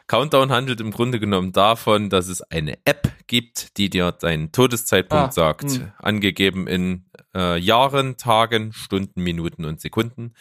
Countdown 0.06 0.50
handelt 0.50 0.80
im 0.80 0.90
Grunde 0.90 1.20
genommen 1.20 1.52
davon, 1.52 2.08
dass 2.08 2.28
es 2.28 2.40
eine 2.40 2.78
App 2.86 3.12
gibt, 3.26 3.76
die 3.76 3.90
dir 3.90 4.12
deinen 4.12 4.52
Todeszeitpunkt 4.52 5.28
Ah, 5.28 5.32
sagt, 5.32 5.70
hm. 5.70 5.92
angegeben 5.98 6.66
in 6.66 7.04
äh, 7.34 7.58
Jahren, 7.58 8.16
Tagen, 8.16 8.72
Stunden, 8.72 9.22
Minuten 9.22 9.66
und 9.66 9.82
Sekunden. 9.82 10.32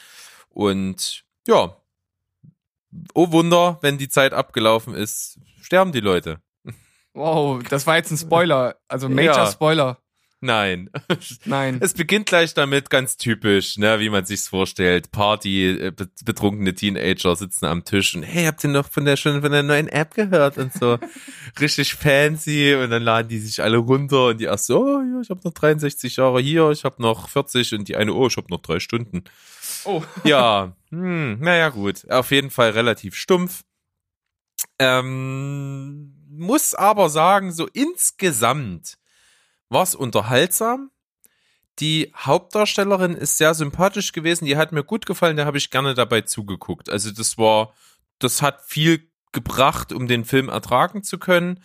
Und 0.48 1.26
ja, 1.46 1.76
oh 3.14 3.32
Wunder, 3.32 3.78
wenn 3.82 3.98
die 3.98 4.10
Zeit 4.10 4.34
abgelaufen 4.34 4.94
ist, 4.96 5.40
sterben 5.62 5.92
die 5.92 6.00
Leute. 6.02 6.40
Wow, 7.14 7.62
das 7.70 7.88
war 7.88 7.98
jetzt 7.98 8.12
ein 8.12 8.18
Spoiler. 8.18 8.76
Also 8.88 9.10
Major 9.10 9.36
Ja. 9.36 9.52
Spoiler. 9.52 9.98
Nein. 10.42 10.90
Nein. 11.46 11.80
Es 11.82 11.94
beginnt 11.94 12.28
gleich 12.28 12.54
damit, 12.54 12.90
ganz 12.90 13.18
typisch, 13.18 13.78
ne, 13.78 14.00
wie 14.00 14.10
man 14.10 14.24
sich's 14.24 14.48
vorstellt. 14.48 15.12
Party, 15.12 15.70
äh, 15.72 15.92
be- 15.92 16.08
betrunkene 16.24 16.74
Teenager 16.74 17.36
sitzen 17.36 17.66
am 17.66 17.84
Tisch 17.84 18.16
und 18.16 18.24
hey, 18.24 18.46
habt 18.46 18.64
ihr 18.64 18.70
noch 18.70 18.88
von 18.90 19.04
der 19.04 19.18
schon 19.18 19.42
von 19.42 19.52
der 19.52 19.64
neuen 19.64 19.90
App 19.90 20.14
gehört 20.14 20.58
und 20.58 20.72
so 20.72 20.98
richtig 21.60 21.94
fancy 21.96 22.74
und 22.76 22.90
dann 22.90 23.04
laden 23.04 23.28
die 23.28 23.40
sich 23.40 23.62
alle 23.62 23.78
runter 23.80 24.28
und 24.28 24.38
die 24.40 24.46
erst 24.46 24.68
so, 24.68 24.80
oh, 24.82 25.02
ja, 25.02 25.20
ich 25.20 25.30
habe 25.30 25.42
noch 25.44 25.54
63 25.54 26.16
Jahre 26.16 26.40
hier, 26.40 26.70
ich 26.72 26.86
habe 26.86 27.02
noch 27.02 27.28
40 27.28 27.74
und 27.74 27.90
die 27.90 27.98
eine, 27.98 28.14
oh, 28.14 28.28
ich 28.28 28.38
habe 28.38 28.48
noch 28.50 28.62
drei 28.62 28.80
Stunden. 28.80 29.24
Oh. 29.86 30.04
Ja, 30.24 30.76
hm, 30.90 31.40
naja, 31.40 31.70
gut. 31.70 32.10
Auf 32.10 32.32
jeden 32.32 32.50
Fall 32.52 32.72
relativ 32.72 33.16
stumpf. 33.16 33.64
Ähm, 34.78 36.16
muss 36.30 36.74
aber 36.74 37.10
sagen, 37.10 37.52
so 37.52 37.68
insgesamt 37.74 38.98
war's 39.70 39.96
unterhaltsam. 39.96 40.92
Die 41.80 42.12
Hauptdarstellerin 42.16 43.16
ist 43.16 43.38
sehr 43.38 43.54
sympathisch 43.54 44.12
gewesen, 44.12 44.46
die 44.46 44.58
hat 44.58 44.72
mir 44.72 44.84
gut 44.84 45.06
gefallen, 45.06 45.38
da 45.38 45.46
habe 45.46 45.58
ich 45.58 45.70
gerne 45.70 45.94
dabei 45.94 46.22
zugeguckt. 46.22 46.90
Also 46.90 47.12
das 47.12 47.38
war, 47.38 47.74
das 48.20 48.42
hat 48.42 48.62
viel 48.66 49.10
gebracht, 49.32 49.94
um 49.94 50.08
den 50.08 50.26
Film 50.26 50.50
ertragen 50.50 51.04
zu 51.04 51.18
können. 51.20 51.64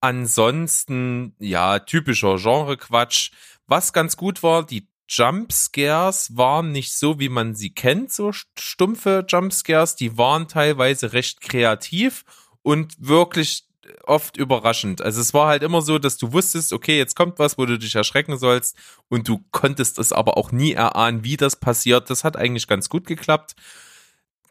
Ansonsten, 0.00 1.34
ja, 1.40 1.80
typischer 1.80 2.36
Genre-Quatsch. 2.36 3.32
Was 3.66 3.92
ganz 3.92 4.16
gut 4.16 4.42
war, 4.42 4.64
die 4.64 4.86
Jumpscares 5.08 6.36
waren 6.36 6.70
nicht 6.70 6.92
so, 6.92 7.18
wie 7.18 7.28
man 7.28 7.54
sie 7.54 7.70
kennt, 7.70 8.12
so 8.12 8.32
stumpfe 8.32 9.24
Jumpscares. 9.26 9.96
Die 9.96 10.18
waren 10.18 10.48
teilweise 10.48 11.12
recht 11.12 11.40
kreativ 11.40 12.24
und 12.62 12.94
wirklich 12.98 13.64
oft 14.04 14.36
überraschend. 14.36 15.00
Also 15.00 15.20
es 15.20 15.34
war 15.34 15.48
halt 15.48 15.62
immer 15.62 15.82
so, 15.82 15.98
dass 15.98 16.18
du 16.18 16.32
wusstest, 16.32 16.72
okay, 16.72 16.98
jetzt 16.98 17.16
kommt 17.16 17.38
was, 17.38 17.58
wo 17.58 17.66
du 17.66 17.78
dich 17.78 17.94
erschrecken 17.94 18.36
sollst 18.36 18.76
und 19.08 19.28
du 19.28 19.44
konntest 19.50 19.98
es 19.98 20.12
aber 20.12 20.36
auch 20.36 20.52
nie 20.52 20.72
erahnen, 20.72 21.24
wie 21.24 21.36
das 21.36 21.56
passiert. 21.56 22.10
Das 22.10 22.24
hat 22.24 22.36
eigentlich 22.36 22.66
ganz 22.66 22.88
gut 22.88 23.06
geklappt. 23.06 23.54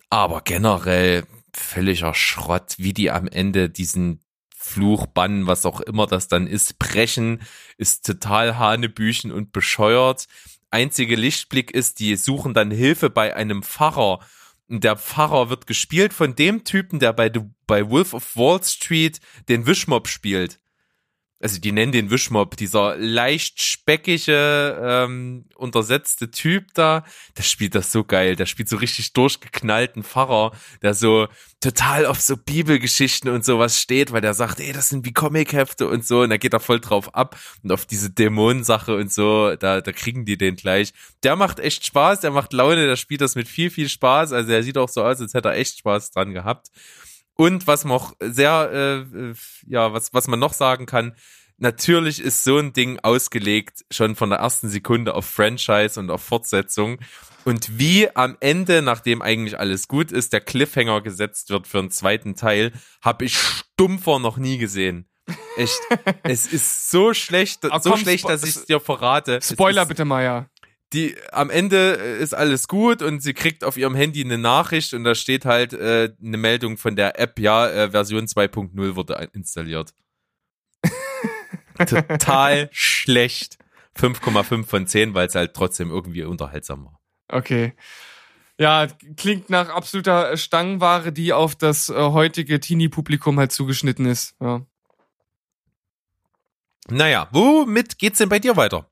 Aber 0.09 0.41
generell 0.41 1.25
völliger 1.53 2.13
Schrott, 2.13 2.75
wie 2.77 2.93
die 2.93 3.11
am 3.11 3.27
Ende 3.27 3.69
diesen 3.69 4.21
Fluch, 4.67 5.07
Bann, 5.07 5.47
was 5.47 5.65
auch 5.65 5.79
immer 5.79 6.05
das 6.07 6.27
dann 6.27 6.45
ist, 6.45 6.77
brechen, 6.77 7.41
ist 7.77 8.05
total 8.05 8.57
hanebüchen 8.57 9.31
und 9.31 9.51
bescheuert. 9.51 10.27
Einzige 10.69 11.15
Lichtblick 11.15 11.71
ist, 11.71 11.99
die 11.99 12.15
suchen 12.15 12.53
dann 12.53 12.71
Hilfe 12.71 13.09
bei 13.09 13.35
einem 13.35 13.63
Pfarrer. 13.63 14.19
Und 14.67 14.83
der 14.83 14.97
Pfarrer 14.97 15.49
wird 15.49 15.65
gespielt 15.65 16.13
von 16.13 16.35
dem 16.35 16.65
Typen, 16.65 16.99
der 16.99 17.13
bei, 17.13 17.31
bei 17.65 17.89
Wolf 17.89 18.13
of 18.13 18.35
Wall 18.35 18.61
Street 18.63 19.21
den 19.47 19.65
Wischmob 19.65 20.07
spielt. 20.07 20.59
Also 21.39 21.59
die 21.59 21.71
nennen 21.71 21.91
den 21.91 22.09
Wischmob, 22.09 22.57
dieser 22.57 22.97
leicht 22.97 23.61
speckige, 23.61 24.75
ähm, 24.81 25.45
untersetzte 25.55 26.31
Typ 26.31 26.73
da, 26.73 27.03
der 27.37 27.43
spielt 27.43 27.75
das 27.75 27.91
so 27.91 28.03
geil. 28.03 28.35
Der 28.35 28.47
spielt 28.47 28.69
so 28.69 28.77
richtig 28.77 29.13
durchgeknallten 29.13 30.03
Pfarrer, 30.03 30.51
der 30.81 30.95
so 30.95 31.27
total 31.59 32.07
auf 32.07 32.19
so 32.21 32.37
Bibelgeschichten 32.37 33.29
und 33.29 33.45
sowas 33.45 33.79
steht, 33.79 34.11
weil 34.11 34.21
der 34.21 34.33
sagt, 34.33 34.59
ey, 34.59 34.73
das 34.73 34.89
sind 34.89 35.05
wie 35.05 35.13
Comichefte 35.13 35.87
und 35.87 36.03
so. 36.03 36.21
Und 36.21 36.31
da 36.31 36.37
geht 36.37 36.53
er 36.53 36.59
voll 36.59 36.79
drauf 36.79 37.13
ab 37.13 37.39
und 37.63 37.71
auf 37.71 37.85
diese 37.85 38.09
Dämonensache 38.09 38.95
und 38.95 39.13
so, 39.13 39.55
da, 39.55 39.81
da 39.81 39.91
kriegen 39.91 40.25
die 40.25 40.37
den 40.37 40.55
gleich. 40.55 40.91
Der 41.21 41.35
macht 41.35 41.59
echt 41.59 41.85
Spaß, 41.85 42.21
der 42.21 42.31
macht 42.31 42.51
Laune, 42.51 42.87
der 42.87 42.95
spielt 42.95 43.21
das 43.21 43.35
mit 43.35 43.47
viel, 43.47 43.69
viel 43.69 43.89
Spaß. 43.89 44.33
Also 44.33 44.51
er 44.51 44.63
sieht 44.63 44.77
auch 44.77 44.89
so 44.89 45.03
aus, 45.03 45.21
als 45.21 45.35
hätte 45.35 45.49
er 45.49 45.55
echt 45.55 45.77
Spaß 45.79 46.09
dran 46.11 46.33
gehabt. 46.33 46.69
Und 47.37 47.67
was 47.67 47.85
man 47.85 47.97
auch 47.97 48.13
sehr, 48.19 49.05
äh, 49.07 49.33
ja, 49.67 49.93
was, 49.93 50.13
was 50.13 50.27
man 50.27 50.39
noch 50.39 50.53
sagen 50.53 50.85
kann, 50.85 51.15
natürlich 51.57 52.19
ist 52.19 52.43
so 52.43 52.57
ein 52.57 52.73
Ding 52.73 52.99
ausgelegt 53.01 53.85
schon 53.91 54.15
von 54.15 54.29
der 54.29 54.39
ersten 54.39 54.69
Sekunde 54.69 55.13
auf 55.13 55.25
Franchise 55.25 55.99
und 55.99 56.09
auf 56.09 56.23
Fortsetzung. 56.23 56.99
Und 57.45 57.79
wie 57.79 58.13
am 58.15 58.35
Ende, 58.41 58.81
nachdem 58.81 59.21
eigentlich 59.21 59.57
alles 59.57 59.87
gut 59.87 60.11
ist, 60.11 60.33
der 60.33 60.41
Cliffhanger 60.41 61.01
gesetzt 61.01 61.49
wird 61.49 61.67
für 61.67 61.79
einen 61.79 61.91
zweiten 61.91 62.35
Teil, 62.35 62.73
habe 63.01 63.25
ich 63.25 63.37
stumpfer 63.37 64.19
noch 64.19 64.37
nie 64.37 64.57
gesehen. 64.57 65.07
Echt. 65.55 65.79
es 66.23 66.45
ist 66.45 66.89
so 66.89 67.13
schlecht, 67.13 67.59
Ah, 67.69 67.79
so 67.79 67.91
komm, 67.91 67.99
schlecht, 67.99 68.27
dass 68.27 68.43
ich 68.43 68.55
es 68.55 68.65
dir 68.65 68.79
verrate. 68.79 69.39
Spoiler 69.41 69.83
ist, 69.83 69.87
bitte, 69.87 70.05
Maya. 70.05 70.49
Die 70.93 71.15
am 71.31 71.49
Ende 71.49 71.77
ist 71.77 72.33
alles 72.33 72.67
gut 72.67 73.01
und 73.01 73.21
sie 73.21 73.33
kriegt 73.33 73.63
auf 73.63 73.77
ihrem 73.77 73.95
Handy 73.95 74.23
eine 74.23 74.37
Nachricht 74.37 74.93
und 74.93 75.03
da 75.03 75.15
steht 75.15 75.45
halt 75.45 75.73
äh, 75.73 76.13
eine 76.23 76.37
Meldung 76.37 76.77
von 76.77 76.95
der 76.95 77.19
App, 77.19 77.39
ja, 77.39 77.67
äh, 77.67 77.91
Version 77.91 78.25
2.0 78.25 78.95
wurde 78.95 79.29
installiert. 79.33 79.93
Total 81.77 82.69
schlecht. 82.71 83.57
5,5 83.97 84.65
von 84.65 84.87
10, 84.87 85.13
weil 85.13 85.27
es 85.27 85.35
halt 85.35 85.53
trotzdem 85.53 85.89
irgendwie 85.89 86.23
unterhaltsam 86.23 86.85
war. 86.85 86.99
Okay. 87.29 87.73
Ja, 88.59 88.87
klingt 89.17 89.49
nach 89.49 89.69
absoluter 89.69 90.35
Stangenware, 90.37 91.11
die 91.11 91.33
auf 91.33 91.55
das 91.55 91.89
äh, 91.89 91.93
heutige 91.93 92.59
Teenie-Publikum 92.59 93.37
halt 93.39 93.51
zugeschnitten 93.51 94.05
ist. 94.05 94.35
Ja. 94.39 94.61
Naja, 96.89 97.27
womit 97.31 97.99
geht's 97.99 98.17
denn 98.19 98.29
bei 98.29 98.39
dir 98.39 98.55
weiter? 98.55 98.89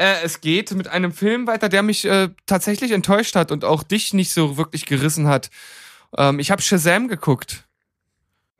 Äh, 0.00 0.22
es 0.24 0.40
geht 0.40 0.70
mit 0.70 0.88
einem 0.88 1.12
Film 1.12 1.46
weiter, 1.46 1.68
der 1.68 1.82
mich 1.82 2.06
äh, 2.06 2.30
tatsächlich 2.46 2.92
enttäuscht 2.92 3.36
hat 3.36 3.52
und 3.52 3.66
auch 3.66 3.82
dich 3.82 4.14
nicht 4.14 4.32
so 4.32 4.56
wirklich 4.56 4.86
gerissen 4.86 5.28
hat. 5.28 5.50
Ähm, 6.16 6.38
ich 6.38 6.50
habe 6.50 6.62
Shazam 6.62 7.06
geguckt 7.06 7.68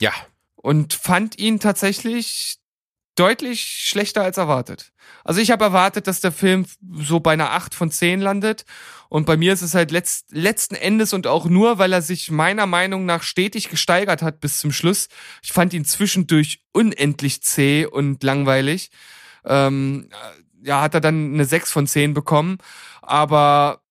Ja, 0.02 0.12
und 0.56 0.92
fand 0.92 1.38
ihn 1.38 1.58
tatsächlich 1.58 2.58
deutlich 3.14 3.62
schlechter 3.62 4.22
als 4.22 4.36
erwartet. 4.36 4.92
Also 5.24 5.40
ich 5.40 5.50
habe 5.50 5.64
erwartet, 5.64 6.06
dass 6.06 6.20
der 6.20 6.30
Film 6.30 6.66
so 6.98 7.20
bei 7.20 7.32
einer 7.32 7.52
8 7.52 7.74
von 7.74 7.90
10 7.90 8.20
landet 8.20 8.66
und 9.08 9.24
bei 9.24 9.38
mir 9.38 9.54
ist 9.54 9.62
es 9.62 9.74
halt 9.74 9.92
letzt, 9.92 10.26
letzten 10.32 10.74
Endes 10.74 11.14
und 11.14 11.26
auch 11.26 11.46
nur, 11.46 11.78
weil 11.78 11.94
er 11.94 12.02
sich 12.02 12.30
meiner 12.30 12.66
Meinung 12.66 13.06
nach 13.06 13.22
stetig 13.22 13.70
gesteigert 13.70 14.20
hat 14.20 14.40
bis 14.40 14.58
zum 14.60 14.72
Schluss. 14.72 15.08
Ich 15.42 15.52
fand 15.52 15.72
ihn 15.72 15.86
zwischendurch 15.86 16.62
unendlich 16.72 17.42
zäh 17.42 17.86
und 17.86 18.22
langweilig. 18.22 18.90
Ähm, 19.44 20.10
ja, 20.62 20.80
hat 20.82 20.94
er 20.94 21.00
dann 21.00 21.34
eine 21.34 21.44
6 21.44 21.70
von 21.70 21.86
10 21.86 22.14
bekommen, 22.14 22.58
aber 23.02 23.82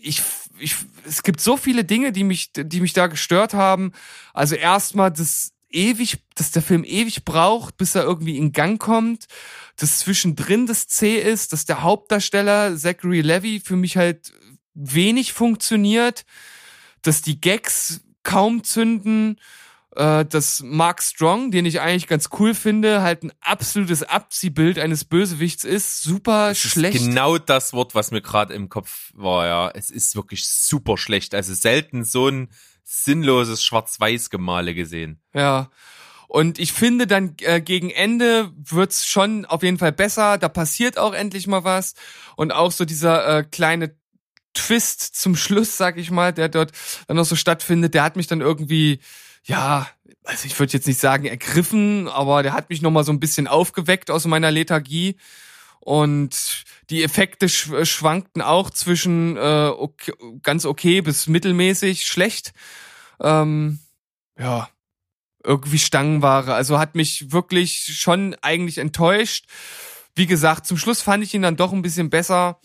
ich, 0.00 0.22
ich, 0.58 0.76
es 1.06 1.22
gibt 1.22 1.40
so 1.40 1.56
viele 1.56 1.84
Dinge, 1.84 2.12
die 2.12 2.24
mich, 2.24 2.52
die 2.52 2.80
mich 2.80 2.92
da 2.92 3.06
gestört 3.06 3.54
haben. 3.54 3.92
Also 4.32 4.54
erstmal 4.54 5.10
das 5.10 5.52
ewig, 5.70 6.18
dass 6.34 6.50
der 6.50 6.62
Film 6.62 6.84
ewig 6.84 7.24
braucht, 7.24 7.76
bis 7.76 7.94
er 7.94 8.04
irgendwie 8.04 8.36
in 8.36 8.52
Gang 8.52 8.80
kommt, 8.80 9.26
dass 9.76 9.98
zwischendrin 9.98 10.66
das 10.66 10.88
C 10.88 11.16
ist, 11.16 11.52
dass 11.52 11.64
der 11.64 11.82
Hauptdarsteller 11.82 12.76
Zachary 12.76 13.20
Levy 13.20 13.60
für 13.60 13.76
mich 13.76 13.96
halt 13.96 14.32
wenig 14.74 15.32
funktioniert, 15.32 16.24
dass 17.02 17.22
die 17.22 17.40
Gags 17.40 18.00
kaum 18.22 18.64
zünden, 18.64 19.40
äh, 19.98 20.24
dass 20.24 20.62
Mark 20.64 21.02
Strong, 21.02 21.50
den 21.50 21.66
ich 21.66 21.80
eigentlich 21.80 22.06
ganz 22.06 22.28
cool 22.38 22.54
finde, 22.54 23.02
halt 23.02 23.24
ein 23.24 23.32
absolutes 23.40 24.04
Abziehbild 24.04 24.78
eines 24.78 25.04
Bösewichts 25.04 25.64
ist, 25.64 26.02
super 26.02 26.50
das 26.50 26.58
schlecht. 26.58 26.96
ist 27.00 27.06
genau 27.06 27.36
das 27.36 27.72
Wort, 27.72 27.96
was 27.96 28.12
mir 28.12 28.22
gerade 28.22 28.54
im 28.54 28.68
Kopf 28.68 29.10
war, 29.14 29.46
ja. 29.46 29.70
Es 29.74 29.90
ist 29.90 30.14
wirklich 30.14 30.48
super 30.48 30.96
schlecht. 30.96 31.34
Also 31.34 31.52
selten 31.52 32.04
so 32.04 32.28
ein 32.28 32.50
sinnloses 32.84 33.62
Schwarz-Weiß-Gemale 33.64 34.74
gesehen. 34.74 35.20
Ja. 35.34 35.70
Und 36.28 36.58
ich 36.58 36.72
finde 36.72 37.06
dann 37.06 37.34
äh, 37.40 37.60
gegen 37.60 37.90
Ende 37.90 38.52
wird's 38.56 39.04
schon 39.04 39.46
auf 39.46 39.62
jeden 39.62 39.78
Fall 39.78 39.92
besser. 39.92 40.38
Da 40.38 40.48
passiert 40.48 40.96
auch 40.96 41.14
endlich 41.14 41.46
mal 41.48 41.64
was. 41.64 41.94
Und 42.36 42.52
auch 42.52 42.70
so 42.70 42.84
dieser 42.84 43.38
äh, 43.38 43.42
kleine 43.42 43.96
Twist 44.54 45.16
zum 45.16 45.34
Schluss, 45.36 45.76
sag 45.76 45.96
ich 45.98 46.10
mal, 46.10 46.32
der 46.32 46.48
dort 46.48 46.72
dann 47.08 47.16
noch 47.16 47.24
so 47.24 47.34
stattfindet, 47.34 47.94
der 47.94 48.04
hat 48.04 48.16
mich 48.16 48.26
dann 48.26 48.40
irgendwie, 48.40 49.00
ja, 49.44 49.88
also 50.24 50.46
ich 50.46 50.58
würde 50.58 50.72
jetzt 50.72 50.86
nicht 50.86 51.00
sagen 51.00 51.24
ergriffen, 51.24 52.08
aber 52.08 52.42
der 52.42 52.52
hat 52.52 52.70
mich 52.70 52.82
noch 52.82 52.90
mal 52.90 53.04
so 53.04 53.12
ein 53.12 53.20
bisschen 53.20 53.46
aufgeweckt 53.46 54.10
aus 54.10 54.26
meiner 54.26 54.50
Lethargie. 54.50 55.16
Und 55.80 56.64
die 56.90 57.02
Effekte 57.02 57.48
sch 57.48 57.70
schwankten 57.84 58.42
auch 58.42 58.70
zwischen 58.70 59.36
äh, 59.36 59.72
okay, 59.74 60.12
ganz 60.42 60.66
okay 60.66 61.00
bis 61.00 61.28
mittelmäßig 61.28 62.04
schlecht. 62.04 62.52
Ähm, 63.20 63.78
ja, 64.38 64.68
irgendwie 65.42 65.78
Stangenware. 65.78 66.54
Also 66.54 66.78
hat 66.78 66.94
mich 66.94 67.32
wirklich 67.32 67.96
schon 67.98 68.36
eigentlich 68.42 68.78
enttäuscht. 68.78 69.46
Wie 70.14 70.26
gesagt, 70.26 70.66
zum 70.66 70.76
Schluss 70.76 71.00
fand 71.00 71.24
ich 71.24 71.32
ihn 71.32 71.42
dann 71.42 71.56
doch 71.56 71.72
ein 71.72 71.82
bisschen 71.82 72.10
besser 72.10 72.60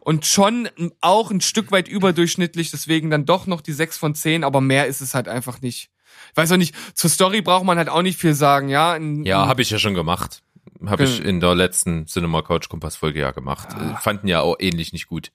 und 0.00 0.26
schon 0.26 0.68
auch 1.00 1.30
ein 1.30 1.40
Stück 1.40 1.70
weit 1.70 1.88
überdurchschnittlich, 1.88 2.70
deswegen 2.70 3.10
dann 3.10 3.24
doch 3.24 3.46
noch 3.46 3.60
die 3.60 3.72
6 3.72 3.98
von 3.98 4.14
10, 4.14 4.44
aber 4.44 4.60
mehr 4.60 4.86
ist 4.86 5.00
es 5.00 5.14
halt 5.14 5.28
einfach 5.28 5.60
nicht. 5.60 5.90
Weiß 6.34 6.50
auch 6.52 6.56
nicht, 6.56 6.74
zur 6.94 7.10
Story 7.10 7.40
braucht 7.42 7.64
man 7.64 7.78
halt 7.78 7.88
auch 7.88 8.02
nicht 8.02 8.18
viel 8.18 8.34
sagen, 8.34 8.68
ja? 8.68 8.96
In, 8.96 9.24
Ja, 9.24 9.46
habe 9.46 9.62
ich 9.62 9.70
ja 9.70 9.78
schon 9.78 9.94
gemacht. 9.94 10.42
Habe 10.86 11.04
ich 11.04 11.24
in 11.24 11.40
der 11.40 11.54
letzten 11.54 12.06
Cinema 12.06 12.42
Couch 12.42 12.68
Kompass 12.68 12.96
Folge 12.96 13.20
ja 13.20 13.30
gemacht. 13.30 13.68
Ah. 13.72 13.92
Äh, 13.92 13.96
Fanden 14.02 14.28
ja 14.28 14.40
auch 14.40 14.56
ähnlich 14.58 14.92
nicht 14.92 15.06
gut. 15.06 15.30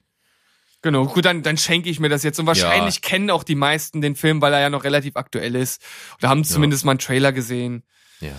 Genau, 0.81 1.05
gut, 1.07 1.25
dann, 1.25 1.43
dann 1.43 1.57
schenke 1.57 1.89
ich 1.89 1.99
mir 1.99 2.09
das 2.09 2.23
jetzt. 2.23 2.39
Und 2.39 2.45
wahrscheinlich 2.45 2.95
Ja. 2.95 3.01
kennen 3.01 3.31
auch 3.31 3.43
die 3.43 3.55
meisten 3.55 3.99
den 4.01 4.15
Film, 4.15 4.41
weil 4.41 4.53
er 4.53 4.61
ja 4.61 4.69
noch 4.69 4.83
relativ 4.83 5.15
aktuell 5.17 5.55
ist. 5.55 5.81
Oder 6.19 6.29
haben 6.29 6.43
zumindest 6.43 6.85
mal 6.85 6.91
einen 6.91 6.99
Trailer 6.99 7.31
gesehen. 7.33 7.83
Ja. 8.21 8.31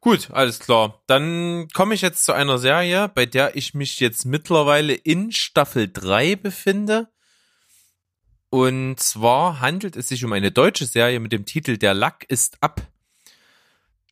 Gut, 0.00 0.30
alles 0.32 0.58
klar. 0.58 1.02
Dann 1.06 1.68
komme 1.72 1.94
ich 1.94 2.00
jetzt 2.02 2.24
zu 2.24 2.32
einer 2.32 2.58
Serie, 2.58 3.08
bei 3.14 3.26
der 3.26 3.56
ich 3.56 3.74
mich 3.74 4.00
jetzt 4.00 4.24
mittlerweile 4.24 4.94
in 4.94 5.32
Staffel 5.32 5.88
3 5.92 6.36
befinde. 6.36 7.08
Und 8.50 9.00
zwar 9.00 9.60
handelt 9.60 9.96
es 9.96 10.08
sich 10.08 10.24
um 10.24 10.32
eine 10.32 10.52
deutsche 10.52 10.86
Serie 10.86 11.20
mit 11.20 11.32
dem 11.32 11.44
Titel 11.44 11.76
Der 11.76 11.94
Lack 11.94 12.24
ist 12.28 12.62
ab. 12.62 12.80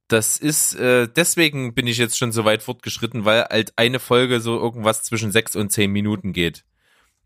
Das 0.09 0.37
ist, 0.37 0.75
äh, 0.75 1.09
deswegen 1.09 1.75
bin 1.75 1.87
ich 1.87 1.97
jetzt 1.97 2.19
schon 2.19 2.33
so 2.33 2.45
weit 2.45 2.63
fortgeschritten, 2.63 3.25
weil 3.25 3.45
halt 3.45 3.73
eine 3.77 4.01
Folge 4.01 4.41
so 4.41 4.59
irgendwas 4.59 5.03
zwischen 5.03 5.33
sechs 5.33 5.57
und 5.57 5.71
zehn 5.71 5.91
Minuten 5.91 6.33
geht. 6.33 6.65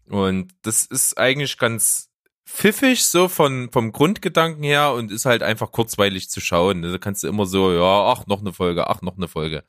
Und 0.09 0.53
das 0.63 0.85
ist 0.85 1.19
eigentlich 1.19 1.59
ganz 1.59 2.09
pfiffig 2.47 3.05
so 3.05 3.29
von, 3.29 3.71
vom 3.73 3.93
Grundgedanken 3.93 4.63
her 4.63 4.93
und 4.93 5.13
ist 5.13 5.27
halt 5.27 5.43
einfach 5.43 5.71
kurzweilig 5.71 6.31
zu 6.31 6.41
schauen. 6.41 6.83
Da 6.83 6.99
kannst 6.99 7.23
du 7.23 7.29
immer 7.29 7.47
so, 7.47 7.73
ja, 7.73 8.13
ach, 8.13 8.27
noch 8.27 8.41
eine 8.41 8.53
Folge, 8.53 8.89
ach, 8.89 9.03
noch 9.03 9.17
eine 9.17 9.29
Folge. 9.29 9.65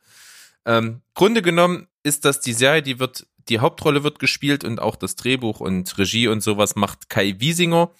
Ähm, 0.64 1.02
Grunde 1.14 1.42
genommen 1.42 1.88
ist 2.02 2.24
das 2.24 2.40
die 2.40 2.52
Serie, 2.52 2.82
die 2.82 2.98
wird, 2.98 3.26
die 3.50 3.60
Hauptrolle 3.60 4.04
wird 4.04 4.18
gespielt 4.18 4.64
und 4.64 4.80
auch 4.80 4.96
das 4.96 5.16
Drehbuch 5.16 5.60
und 5.60 5.98
Regie 5.98 6.28
und 6.28 6.42
sowas 6.42 6.76
macht 6.76 7.10
Kai 7.10 7.34
Wiesinger 7.38 7.90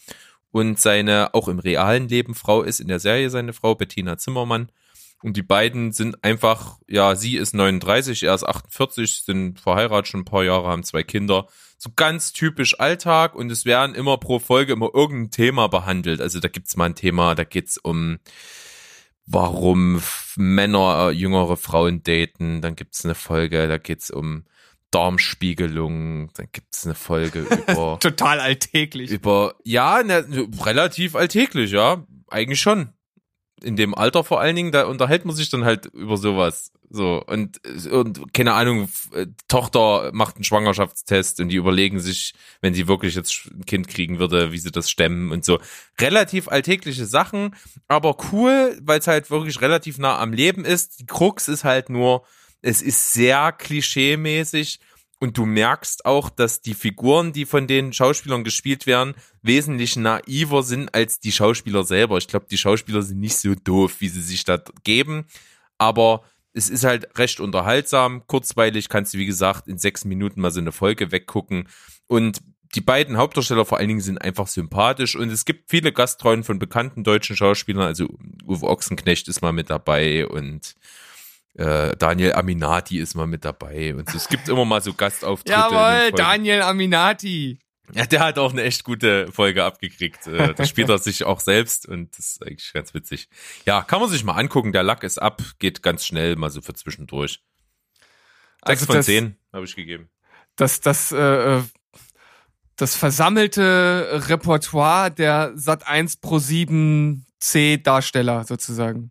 und 0.53 0.81
seine, 0.81 1.35
auch 1.35 1.49
im 1.49 1.59
realen 1.59 2.09
Leben 2.09 2.35
Frau 2.35 2.63
ist 2.63 2.81
in 2.81 2.89
der 2.89 3.01
Serie 3.01 3.31
seine 3.31 3.53
Frau, 3.53 3.75
Bettina 3.75 4.17
Zimmermann. 4.17 4.71
Und 5.23 5.37
die 5.37 5.43
beiden 5.43 5.93
sind 5.93 6.25
einfach, 6.25 6.79
ja, 6.89 7.15
sie 7.15 7.37
ist 7.37 7.53
39, 7.53 8.23
er 8.23 8.35
ist 8.35 8.45
48, 8.45 9.23
sind 9.25 9.61
verheiratet 9.61 10.09
schon 10.09 10.21
ein 10.21 10.25
paar 10.25 10.45
Jahre, 10.45 10.69
haben 10.69 10.83
zwei 10.83 11.03
Kinder. 11.03 11.47
So 11.77 11.91
ganz 11.95 12.33
typisch 12.33 12.81
Alltag 12.81 13.35
und 13.35 13.53
es 13.53 13.67
werden 13.67 13.95
immer 13.95 14.17
pro 14.17 14.39
Folge 14.39 14.73
immer 14.73 14.91
irgendein 14.95 15.31
Thema 15.31 15.69
behandelt. 15.69 16.23
Also 16.23 16.41
da 16.41 16.49
gibt's 16.49 16.77
mal 16.77 16.87
ein 16.87 16.95
Thema, 16.95 17.35
da 17.35 17.45
geht's 17.45 17.77
um 17.77 18.19
warum 19.27 20.03
Männer 20.37 21.09
äh, 21.09 21.11
jüngere 21.13 21.57
Frauen 21.57 22.03
daten. 22.03 22.63
Dann 22.63 22.75
gibt's 22.75 23.05
eine 23.05 23.15
Folge, 23.15 23.69
da 23.69 23.79
geht's 23.79 24.11
um 24.11 24.45
Darmspiegelung. 24.91 26.31
Dann 26.35 26.49
gibt's 26.53 26.85
eine 26.85 26.95
Folge 26.95 27.41
über 27.41 27.99
Total 28.01 28.41
alltäglich. 28.41 29.11
über, 29.11 29.55
ja, 29.65 30.03
ne, 30.03 30.25
relativ 30.63 31.15
alltäglich, 31.17 31.73
ja. 31.73 32.05
Eigentlich 32.29 32.61
schon. 32.61 32.91
In 33.63 33.77
dem 33.77 33.95
Alter 33.95 34.25
vor 34.25 34.41
allen 34.41 34.57
Dingen, 34.57 34.73
da 34.73 34.85
unterhält 34.87 35.25
man 35.25 35.37
sich 35.37 35.51
dann 35.51 35.65
halt 35.65 35.87
über 35.87 36.17
sowas. 36.17 36.73
So, 36.93 37.23
und, 37.25 37.61
und 37.89 38.35
keine 38.35 38.55
Ahnung, 38.55 38.89
äh, 39.15 39.27
Tochter 39.47 40.11
macht 40.13 40.35
einen 40.37 40.45
Schwangerschaftstest 40.45 41.39
und 41.39 41.49
die 41.49 41.57
überlegen 41.57 42.01
sich, 42.01 42.35
wenn 42.63 42.75
sie 42.75 42.89
wirklich 42.89 43.15
jetzt 43.15 43.49
ein 43.53 43.65
Kind 43.65 43.87
kriegen 43.87 44.19
würde, 44.19 44.51
wie 44.51 44.59
sie 44.59 44.73
das 44.73 44.91
stemmen 44.91 45.31
und 45.31 45.45
so. 45.45 45.61
Relativ 46.01 46.49
alltägliche 46.49 47.07
Sachen, 47.07 47.55
aber 47.87 48.17
cool, 48.33 48.77
weil 48.83 48.99
es 48.99 49.07
halt 49.07 49.31
wirklich 49.31 49.61
relativ 49.61 49.99
nah 49.99 50.19
am 50.19 50.33
Leben 50.33 50.65
ist. 50.65 50.99
Die 50.99 51.07
Krux 51.07 51.47
ist 51.47 51.63
halt 51.63 51.91
nur, 51.91 52.25
es 52.63 52.83
ist 52.83 53.13
sehr 53.13 53.53
klischee-mäßig 53.53 54.81
und 55.19 55.37
du 55.37 55.45
merkst 55.45 56.07
auch, 56.07 56.31
dass 56.31 56.63
die 56.63 56.75
Figuren, 56.75 57.33
die 57.33 57.45
von 57.45 57.67
den 57.67 57.93
Schauspielern 57.93 58.43
gespielt 58.43 58.87
werden, 58.87 59.15
wesentlich 59.43 59.97
naiver 59.97 60.63
sind 60.63 60.95
als 60.95 61.21
die 61.21 61.33
Schauspieler 61.33 61.85
selber. 61.85 62.17
Ich 62.17 62.27
glaube, 62.27 62.47
die 62.51 62.59
Schauspieler 62.59 63.03
sind 63.03 63.21
nicht 63.21 63.37
so 63.37 63.55
doof, 63.55 63.97
wie 63.99 64.09
sie 64.09 64.23
sich 64.23 64.45
da 64.45 64.63
geben, 64.83 65.27
aber 65.79 66.25
es 66.53 66.69
ist 66.69 66.85
halt 66.85 67.19
recht 67.19 67.39
unterhaltsam, 67.39 68.27
kurzweilig, 68.27 68.89
kannst 68.89 69.15
du 69.15 69.19
wie 69.19 69.27
gesagt 69.27 69.69
in 69.69 69.79
sechs 69.79 70.05
Minuten 70.05 70.41
mal 70.41 70.51
so 70.51 70.61
eine 70.61 70.73
Folge 70.73 71.13
weggucken. 71.13 71.69
Und 72.07 72.43
die 72.75 72.81
beiden 72.81 73.17
Hauptdarsteller 73.17 73.65
vor 73.65 73.79
allen 73.79 73.89
Dingen 73.89 74.01
sind 74.01 74.19
einfach 74.19 74.47
sympathisch. 74.47 75.17
Und 75.17 75.31
es 75.31 75.45
gibt 75.45 75.71
viele 75.71 75.93
Gastrollen 75.93 76.45
von 76.45 76.59
bekannten 76.59 77.05
deutschen 77.05 77.37
Schauspielern, 77.37 77.83
also 77.83 78.09
Uwe 78.47 78.67
Ochsenknecht 78.67 79.29
ist 79.29 79.43
mal 79.43 79.53
mit 79.53 79.71
dabei 79.71 80.27
und 80.27 80.75
äh, 81.55 81.97
Daniel 81.97 82.33
Aminati 82.35 82.99
ist 82.99 83.15
mal 83.15 83.27
mit 83.27 83.45
dabei 83.45 83.95
und 83.95 84.09
so. 84.11 84.17
es 84.17 84.29
gibt 84.29 84.49
immer 84.49 84.65
mal 84.65 84.81
so 84.83 84.93
Gastauftritte. 84.95 85.59
Jawohl. 85.59 86.13
Daniel 86.13 86.63
Aminati. 86.63 87.59
Ja, 87.93 88.07
der 88.07 88.21
hat 88.21 88.39
auch 88.39 88.53
eine 88.53 88.63
echt 88.63 88.85
gute 88.85 89.31
Folge 89.33 89.65
abgekriegt. 89.65 90.27
Äh, 90.29 90.55
Da 90.55 90.65
spielt 90.65 90.89
er 90.89 90.99
sich 90.99 91.25
auch 91.25 91.41
selbst 91.41 91.87
und 91.87 92.17
das 92.17 92.31
ist 92.31 92.47
eigentlich 92.47 92.73
ganz 92.73 92.95
witzig. 92.95 93.29
Ja, 93.67 93.83
kann 93.83 94.01
man 94.01 94.09
sich 94.09 94.23
mal 94.23 94.35
angucken. 94.35 94.73
Der 94.73 94.85
Lack 94.85 95.03
ist 95.03 95.19
ab, 95.21 95.43
geht 95.59 95.83
ganz 95.83 96.07
schnell, 96.07 96.37
mal 96.37 96.51
so 96.51 96.61
für 96.63 96.75
zwischendurch. 96.75 97.43
Sechs 98.65 98.83
Also 98.83 98.93
von 98.93 99.03
zehn 99.03 99.37
habe 99.53 99.65
ich 99.65 99.75
gegeben. 99.75 100.09
Das, 100.55 100.81
das, 100.81 101.11
äh, 101.11 101.63
das 102.77 102.95
versammelte 102.95 104.23
Repertoire 104.29 105.11
der 105.11 105.53
Sat 105.57 105.87
1 105.87 106.19
Pro 106.19 106.39
7 106.39 107.27
C 107.41 107.79
Darsteller 107.79 108.45
sozusagen. 108.45 109.11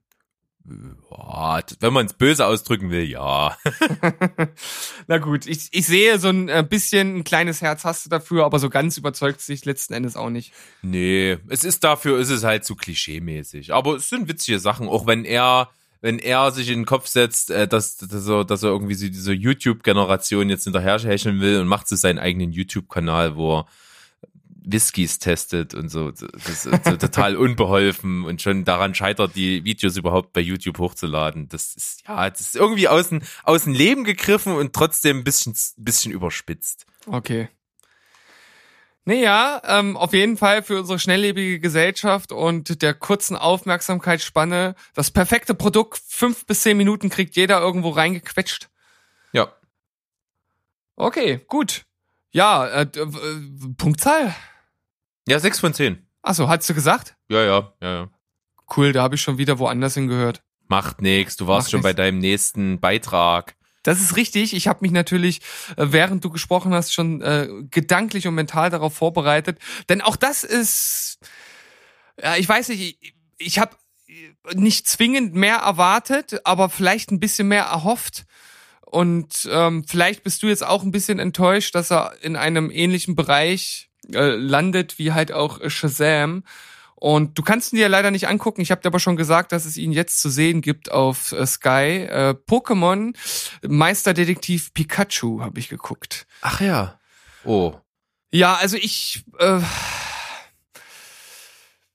Wenn 1.80 1.94
man 1.94 2.06
es 2.06 2.14
böse 2.14 2.46
ausdrücken 2.46 2.92
will, 2.92 3.04
ja. 3.04 3.58
Na 5.08 5.18
gut, 5.18 5.48
ich, 5.48 5.70
ich 5.72 5.86
sehe 5.86 6.20
so 6.20 6.30
ein 6.30 6.50
äh, 6.50 6.66
bisschen 6.68 7.18
ein 7.18 7.24
kleines 7.24 7.62
Herz 7.62 7.84
hast 7.84 8.06
du 8.06 8.10
dafür, 8.10 8.46
aber 8.46 8.60
so 8.60 8.70
ganz 8.70 8.98
überzeugt 8.98 9.42
sich 9.42 9.66
letzten 9.66 9.94
Endes 9.94 10.16
auch 10.16 10.30
nicht. 10.30 10.54
Nee, 10.82 11.38
es 11.48 11.64
ist 11.64 11.84
dafür, 11.84 12.20
ist 12.20 12.30
es 12.30 12.44
halt 12.44 12.66
zu 12.66 12.76
klischee-mäßig. 12.76 13.74
Aber 13.74 13.96
es 13.96 14.10
sind 14.10 14.28
witzige 14.28 14.60
Sachen, 14.60 14.88
auch 14.88 15.08
wenn 15.08 15.26
er, 15.26 15.70
wenn 16.02 16.20
er 16.20 16.52
sich 16.52 16.70
in 16.70 16.80
den 16.80 16.86
Kopf 16.86 17.08
setzt, 17.08 17.52
äh, 17.52 17.68
dass, 17.68 17.98
dass, 17.98 18.28
er, 18.28 18.46
dass 18.46 18.64
er 18.64 18.70
irgendwie 18.70 18.96
so 18.96 19.08
diese 19.08 19.34
YouTube-Generation 19.34 20.50
jetzt 20.50 20.66
hinterher 20.66 21.00
hecheln 21.00 21.42
will 21.42 21.60
und 21.60 21.68
macht 21.68 21.88
so 21.88 21.96
seinen 21.96 22.20
eigenen 22.20 22.52
YouTube-Kanal, 22.52 23.36
wo 23.36 23.60
er 23.60 23.68
Whiskys 24.72 25.20
testet 25.20 25.74
und 25.74 25.90
so. 25.90 26.12
Das 26.12 26.66
ist 26.66 26.86
so 26.86 26.98
total 26.98 27.36
unbeholfen 27.38 28.26
und 28.26 28.42
schon 28.42 28.66
daran 28.66 28.96
scheitert, 28.96 29.36
die 29.36 29.64
Videos 29.64 29.98
überhaupt 29.98 30.34
bei 30.34 30.42
YouTube 30.42 30.78
hochzuladen. 30.80 31.50
Das 31.50 31.76
ist, 31.76 32.04
ja, 32.08 32.30
das 32.30 32.42
ist 32.42 32.56
irgendwie 32.56 32.88
aus 32.88 33.10
dem, 33.10 33.22
aus 33.44 33.64
dem 33.64 33.74
Leben 33.74 34.04
gegriffen 34.04 34.54
und 34.54 34.74
trotzdem 34.74 35.20
ein 35.20 35.24
bisschen, 35.24 35.56
bisschen 35.78 36.12
überspitzt. 36.12 36.86
Okay. 37.06 37.50
Naja, 39.06 39.62
ähm, 39.66 39.98
auf 39.98 40.14
jeden 40.14 40.38
Fall 40.38 40.62
für 40.62 40.80
unsere 40.80 41.00
schnelllebige 41.00 41.60
Gesellschaft 41.60 42.32
und 42.32 42.84
der 42.84 42.94
kurzen 42.94 43.36
Aufmerksamkeitsspanne 43.36 44.76
das 44.94 45.10
perfekte 45.10 45.56
Produkt. 45.56 46.00
Fünf 46.08 46.46
bis 46.46 46.62
zehn 46.62 46.78
Minuten 46.78 47.10
kriegt 47.10 47.36
jeder 47.36 47.60
irgendwo 47.60 47.90
reingequetscht. 47.90 48.70
Ja. 49.32 49.52
Okay, 50.96 51.40
gut. 51.48 51.86
Ja, 52.32 52.68
äh, 52.68 52.82
äh, 52.82 53.08
Punktzahl. 53.78 54.36
Ja, 55.28 55.40
sechs 55.40 55.60
von 55.60 55.74
zehn. 55.74 56.08
Achso, 56.22 56.48
hast 56.48 56.70
du 56.70 56.74
gesagt? 56.74 57.16
Ja, 57.30 57.44
ja, 57.44 57.74
ja, 57.82 57.94
ja. 57.94 58.10
Cool, 58.76 58.94
da 58.94 59.04
habe 59.04 59.16
ich 59.16 59.22
schon 59.22 59.38
wieder 59.38 59.60
woanders 59.60 59.94
hingehört. 59.96 60.42
Macht 60.68 61.02
nix, 61.02 61.36
du 61.38 61.48
warst 61.48 61.66
Macht 61.66 61.72
schon 61.72 61.80
nix. 61.80 61.84
bei 61.90 61.94
deinem 61.94 62.20
nächsten 62.20 62.80
Beitrag. 62.80 63.56
Das 63.84 64.02
ist 64.02 64.16
richtig. 64.18 64.54
Ich 64.54 64.68
habe 64.68 64.80
mich 64.82 64.92
natürlich, 64.92 65.40
äh, 65.78 65.88
während 65.90 66.24
du 66.24 66.30
gesprochen 66.30 66.74
hast, 66.74 66.94
schon 66.94 67.22
äh, 67.22 67.48
gedanklich 67.72 68.28
und 68.28 68.36
mental 68.36 68.70
darauf 68.70 68.94
vorbereitet. 68.94 69.58
Denn 69.88 70.02
auch 70.02 70.16
das 70.16 70.44
ist, 70.44 71.20
ja, 72.22 72.36
ich 72.36 72.48
weiß 72.48 72.70
nicht, 72.70 72.98
ich, 73.02 73.16
ich 73.38 73.60
habe 73.60 73.76
nicht 74.54 74.88
zwingend 74.88 75.34
mehr 75.34 75.58
erwartet, 75.58 76.42
aber 76.46 76.70
vielleicht 76.70 77.12
ein 77.12 77.20
bisschen 77.20 77.48
mehr 77.48 77.64
erhofft. 77.64 78.26
Und 78.82 79.48
ähm, 79.52 79.86
vielleicht 79.88 80.24
bist 80.24 80.44
du 80.44 80.48
jetzt 80.48 80.66
auch 80.66 80.84
ein 80.84 80.92
bisschen 80.92 81.20
enttäuscht, 81.20 81.74
dass 81.76 81.92
er 81.92 82.14
in 82.22 82.36
einem 82.36 82.72
ähnlichen 82.72 83.16
Bereich 83.16 83.89
äh, 84.14 84.36
landet 84.36 85.00
wie 85.00 85.14
halt 85.14 85.32
auch 85.32 85.60
Shazam. 85.70 86.44
Und 86.96 87.38
du 87.38 87.44
kannst 87.44 87.72
ihn 87.72 87.78
dir 87.78 87.88
leider 87.88 88.12
nicht 88.12 88.28
angucken. 88.28 88.60
Ich 88.60 88.72
habe 88.72 88.82
dir 88.82 88.90
aber 88.90 89.00
schon 89.00 89.16
gesagt, 89.16 89.54
dass 89.54 89.66
es 89.66 89.78
ihn 89.78 89.94
jetzt 89.94 90.22
zu 90.22 90.30
sehen 90.30 90.62
gibt 90.62 90.92
auf 90.92 91.32
äh, 91.32 91.46
Sky. 91.46 92.08
Äh, 92.10 92.36
Pokémon 92.46 93.16
Meisterdetektiv 93.66 94.74
Pikachu 94.74 95.42
habe 95.42 95.60
ich 95.60 95.70
geguckt. 95.70 96.28
Ach 96.42 96.60
ja. 96.60 97.00
Oh. 97.46 97.76
Ja, 98.32 98.56
also 98.56 98.76
ich. 98.76 99.24
Äh, 99.38 99.62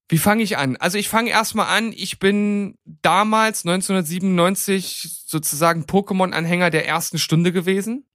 wie 0.09 0.19
fange 0.19 0.43
ich 0.43 0.57
an? 0.57 0.77
Also 0.77 0.97
ich 0.97 1.09
fange 1.09 1.31
erstmal 1.31 1.67
an. 1.67 1.93
Ich 1.93 2.19
bin 2.19 2.79
damals 2.85 3.65
1997 3.65 5.25
sozusagen 5.27 5.85
Pokémon-Anhänger 5.85 6.71
der 6.71 6.87
ersten 6.87 7.19
Stunde 7.19 7.53
gewesen. 7.53 8.07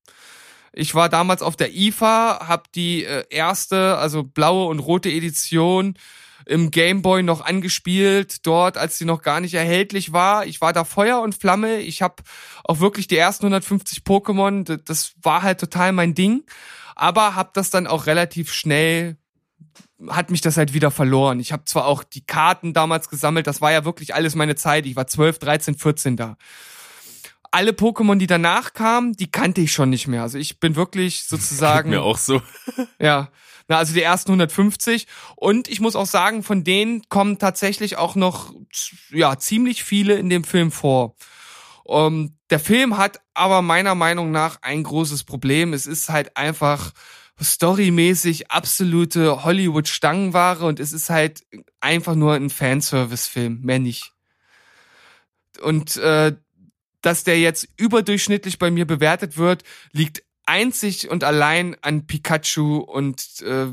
Ich 0.74 0.96
war 0.96 1.10
damals 1.10 1.42
auf 1.42 1.56
der 1.56 1.76
IFA, 1.76 2.48
habe 2.48 2.64
die 2.76 3.04
äh, 3.04 3.26
erste, 3.30 3.98
also 3.98 4.24
blaue 4.24 4.68
und 4.68 4.80
rote 4.80 5.10
Edition 5.10 5.96
im 6.46 6.72
Gameboy 6.72 7.22
noch 7.22 7.42
angespielt, 7.42 8.46
dort, 8.46 8.78
als 8.78 8.98
sie 8.98 9.06
noch 9.06 9.22
gar 9.22 9.40
nicht 9.40 9.54
erhältlich 9.54 10.14
war. 10.14 10.46
Ich 10.46 10.62
war 10.62 10.74
da 10.74 10.84
Feuer 10.84 11.22
und 11.22 11.36
Flamme. 11.36 11.80
Ich 11.80 12.02
habe 12.02 12.24
auch 12.64 12.80
wirklich 12.80 13.08
die 13.08 13.18
ersten 13.18 13.46
150 13.46 14.00
Pokémon, 14.00 14.80
das 14.84 15.14
war 15.22 15.44
halt 15.44 15.60
total 15.60 15.92
mein 15.92 16.16
Ding. 16.16 16.44
Aber 16.96 17.36
habe 17.36 17.52
das 17.54 17.70
dann 17.70 17.88
auch 17.88 18.08
relativ 18.08 18.52
schnell 18.52 19.18
hat 20.08 20.32
mich 20.32 20.42
das 20.42 20.58
halt 20.58 20.74
wieder 20.74 20.92
verloren. 20.92 21.40
Ich 21.40 21.52
habe 21.52 21.66
zwar 21.66 21.86
auch 21.86 22.04
die 22.04 22.26
Karten 22.26 22.74
damals 22.74 23.10
gesammelt, 23.10 23.48
das 23.48 23.62
war 23.62 23.72
ja 23.72 23.86
wirklich 23.86 24.16
alles 24.16 24.36
meine 24.36 24.56
Zeit. 24.56 24.86
Ich 24.86 24.96
war 24.96 25.08
12, 25.08 25.40
13, 25.40 25.76
14 25.76 26.16
da. 26.16 26.38
Alle 27.52 27.72
Pokémon, 27.72 28.18
die 28.18 28.28
danach 28.28 28.74
kamen, 28.74 29.14
die 29.14 29.32
kannte 29.32 29.62
ich 29.62 29.72
schon 29.72 29.90
nicht 29.90 30.08
mehr. 30.08 30.22
Also 30.22 30.38
ich 30.38 30.60
bin 30.60 30.76
wirklich 30.76 31.24
sozusagen. 31.28 31.90
Mir 31.90 32.02
auch 32.02 32.18
so. 32.18 32.42
Ja. 33.00 33.30
Na, 33.68 33.78
also 33.78 33.94
die 33.94 34.02
ersten 34.02 34.32
150. 34.32 35.06
Und 35.36 35.68
ich 35.68 35.80
muss 35.80 35.96
auch 35.96 36.08
sagen, 36.08 36.42
von 36.42 36.64
denen 36.64 37.08
kommen 37.08 37.38
tatsächlich 37.38 37.98
auch 37.98 38.16
noch, 38.16 38.52
ja, 39.12 39.38
ziemlich 39.38 39.84
viele 39.84 40.16
in 40.16 40.30
dem 40.30 40.44
Film 40.44 40.72
vor. 40.72 41.16
Um, 41.84 42.38
der 42.50 42.60
Film 42.60 42.98
hat 42.98 43.20
aber 43.34 43.62
meiner 43.62 43.96
Meinung 43.96 44.32
nach 44.32 44.62
ein 44.62 44.84
großes 44.84 45.24
Problem. 45.24 45.74
Es 45.74 45.88
ist 45.88 46.10
halt 46.10 46.36
einfach 46.36 46.92
storymäßig 47.42 48.52
absolute 48.52 49.44
Hollywood-Stangenware 49.44 50.66
und 50.66 50.80
es 50.80 50.94
ist 50.94 51.10
halt 51.10 51.44
einfach 51.80 52.16
nur 52.16 52.34
ein 52.34 52.50
Fanservice-Film, 52.50 53.62
mehr 53.62 53.80
nicht. 53.80 54.14
Und 55.62 55.98
äh, 55.98 56.36
dass 57.02 57.24
der 57.24 57.40
jetzt 57.40 57.68
überdurchschnittlich 57.78 58.60
bei 58.60 58.72
mir 58.72 58.86
bewertet 58.86 59.38
wird, 59.38 59.64
liegt 59.92 60.24
einzig 60.46 61.10
und 61.10 61.24
allein 61.24 61.76
an 61.82 62.08
Pikachu 62.08 62.78
und 62.78 63.42
äh, 63.42 63.68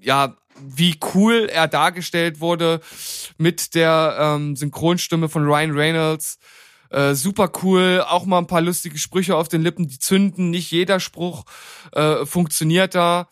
ja, 0.00 0.36
wie 0.60 0.98
cool 1.14 1.48
er 1.50 1.68
dargestellt 1.68 2.40
wurde 2.40 2.80
mit 3.38 3.74
der 3.74 4.16
ähm, 4.18 4.56
Synchronstimme 4.56 5.28
von 5.28 5.44
Ryan 5.44 5.72
Reynolds. 5.72 6.38
Äh, 6.90 7.14
super 7.14 7.50
cool, 7.62 8.04
auch 8.06 8.24
mal 8.24 8.38
ein 8.38 8.46
paar 8.46 8.60
lustige 8.60 8.98
Sprüche 8.98 9.36
auf 9.36 9.48
den 9.48 9.62
Lippen, 9.62 9.88
die 9.88 9.98
zünden. 9.98 10.50
Nicht 10.50 10.70
jeder 10.70 11.00
Spruch 11.00 11.44
äh, 11.92 12.24
funktioniert 12.24 12.94
da. 12.94 13.28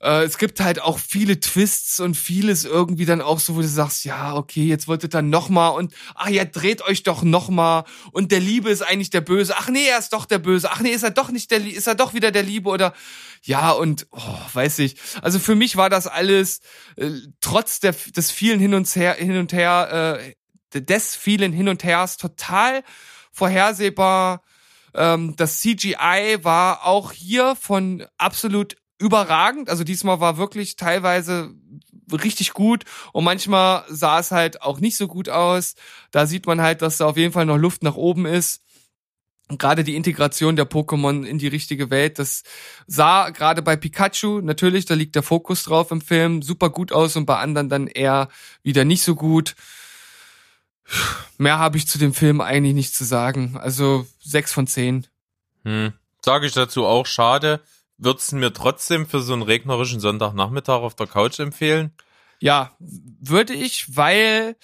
Äh, 0.00 0.24
es 0.24 0.38
gibt 0.38 0.60
halt 0.60 0.80
auch 0.80 0.98
viele 0.98 1.40
Twists 1.40 2.00
und 2.00 2.16
vieles 2.16 2.64
irgendwie 2.64 3.06
dann 3.06 3.20
auch 3.20 3.40
so, 3.40 3.56
wo 3.56 3.62
du 3.62 3.68
sagst, 3.68 4.04
ja, 4.04 4.34
okay, 4.34 4.64
jetzt 4.64 4.88
wolltet 4.88 5.14
ihr 5.14 5.18
dann 5.18 5.30
noch 5.30 5.48
mal 5.48 5.68
und 5.68 5.94
ach 6.14 6.28
ja, 6.28 6.44
dreht 6.44 6.82
euch 6.82 7.02
doch 7.02 7.22
noch 7.22 7.48
mal 7.48 7.84
und 8.12 8.32
der 8.32 8.40
Liebe 8.40 8.70
ist 8.70 8.82
eigentlich 8.82 9.10
der 9.10 9.22
Böse. 9.22 9.54
Ach 9.56 9.68
nee, 9.68 9.86
er 9.86 9.98
ist 9.98 10.12
doch 10.12 10.26
der 10.26 10.38
Böse. 10.38 10.70
Ach 10.70 10.80
nee, 10.80 10.90
ist 10.90 11.02
er 11.02 11.10
doch 11.10 11.30
nicht 11.30 11.50
der, 11.50 11.66
ist 11.66 11.86
er 11.86 11.94
doch 11.94 12.14
wieder 12.14 12.30
der 12.30 12.42
Liebe 12.42 12.68
oder 12.68 12.92
ja 13.42 13.70
und 13.70 14.06
oh, 14.10 14.38
weiß 14.52 14.80
ich. 14.80 14.96
Also 15.22 15.38
für 15.38 15.54
mich 15.54 15.76
war 15.76 15.90
das 15.90 16.06
alles 16.06 16.60
äh, 16.96 17.10
trotz 17.40 17.80
der, 17.80 17.94
des 18.14 18.30
vielen 18.30 18.60
hin 18.60 18.74
und 18.74 18.86
her, 18.94 19.14
hin 19.14 19.38
und 19.38 19.52
her 19.52 20.18
äh, 20.20 20.34
des 20.80 21.16
vielen 21.16 21.52
Hin 21.52 21.68
und 21.68 21.84
Hers 21.84 22.16
total 22.16 22.82
vorhersehbar. 23.32 24.42
Ähm, 24.94 25.34
das 25.36 25.60
CGI 25.60 26.38
war 26.42 26.86
auch 26.86 27.12
hier 27.12 27.56
von 27.56 28.06
absolut 28.18 28.76
überragend. 28.98 29.68
Also 29.68 29.84
diesmal 29.84 30.20
war 30.20 30.36
wirklich 30.36 30.76
teilweise 30.76 31.54
richtig 32.12 32.52
gut 32.52 32.84
und 33.12 33.24
manchmal 33.24 33.84
sah 33.88 34.18
es 34.20 34.30
halt 34.30 34.62
auch 34.62 34.80
nicht 34.80 34.96
so 34.96 35.08
gut 35.08 35.28
aus. 35.28 35.74
Da 36.10 36.26
sieht 36.26 36.46
man 36.46 36.60
halt, 36.60 36.82
dass 36.82 36.98
da 36.98 37.06
auf 37.06 37.16
jeden 37.16 37.32
Fall 37.32 37.46
noch 37.46 37.56
Luft 37.56 37.82
nach 37.82 37.96
oben 37.96 38.26
ist. 38.26 38.62
Gerade 39.48 39.84
die 39.84 39.94
Integration 39.94 40.56
der 40.56 40.68
Pokémon 40.68 41.24
in 41.24 41.38
die 41.38 41.46
richtige 41.46 41.88
Welt, 41.90 42.18
das 42.18 42.42
sah 42.88 43.30
gerade 43.30 43.62
bei 43.62 43.76
Pikachu, 43.76 44.40
natürlich, 44.40 44.86
da 44.86 44.94
liegt 44.94 45.14
der 45.14 45.22
Fokus 45.22 45.62
drauf 45.62 45.92
im 45.92 46.00
Film, 46.00 46.42
super 46.42 46.68
gut 46.68 46.90
aus 46.90 47.14
und 47.14 47.26
bei 47.26 47.38
anderen 47.38 47.68
dann 47.68 47.86
eher 47.86 48.28
wieder 48.64 48.84
nicht 48.84 49.02
so 49.02 49.14
gut. 49.14 49.54
Mehr 51.38 51.58
habe 51.58 51.76
ich 51.76 51.86
zu 51.86 51.98
dem 51.98 52.12
Film 52.12 52.40
eigentlich 52.40 52.74
nicht 52.74 52.94
zu 52.94 53.04
sagen. 53.04 53.56
Also 53.56 54.06
sechs 54.20 54.52
von 54.52 54.66
zehn. 54.66 55.06
Hm. 55.64 55.92
Sage 56.24 56.46
ich 56.46 56.52
dazu 56.52 56.84
auch, 56.84 57.06
schade. 57.06 57.60
Würdest 57.98 58.32
du 58.32 58.36
mir 58.36 58.52
trotzdem 58.52 59.06
für 59.06 59.20
so 59.20 59.32
einen 59.32 59.42
regnerischen 59.42 60.00
Sonntagnachmittag 60.00 60.80
auf 60.80 60.94
der 60.94 61.06
Couch 61.06 61.38
empfehlen? 61.38 61.92
Ja, 62.40 62.76
würde 62.78 63.54
ich, 63.54 63.96
weil 63.96 64.56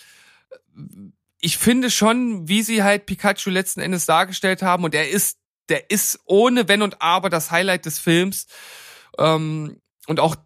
ich 1.40 1.59
finde 1.59 1.90
schon, 1.90 2.49
wie 2.49 2.62
sie 2.62 2.83
halt 2.83 3.07
Pikachu 3.07 3.51
letzten 3.51 3.81
Endes 3.81 4.07
dargestellt 4.07 4.62
haben, 4.62 4.85
und 4.85 4.95
er 4.95 5.09
ist, 5.09 5.38
der 5.68 5.90
ist 5.90 6.21
ohne 6.25 6.68
Wenn 6.68 6.83
und 6.83 7.01
Aber 7.01 7.31
das 7.31 7.51
Highlight 7.51 7.87
des 7.87 7.99
Films. 7.99 8.47
Ähm, 9.18 9.81
und 10.07 10.21
auch 10.21 10.37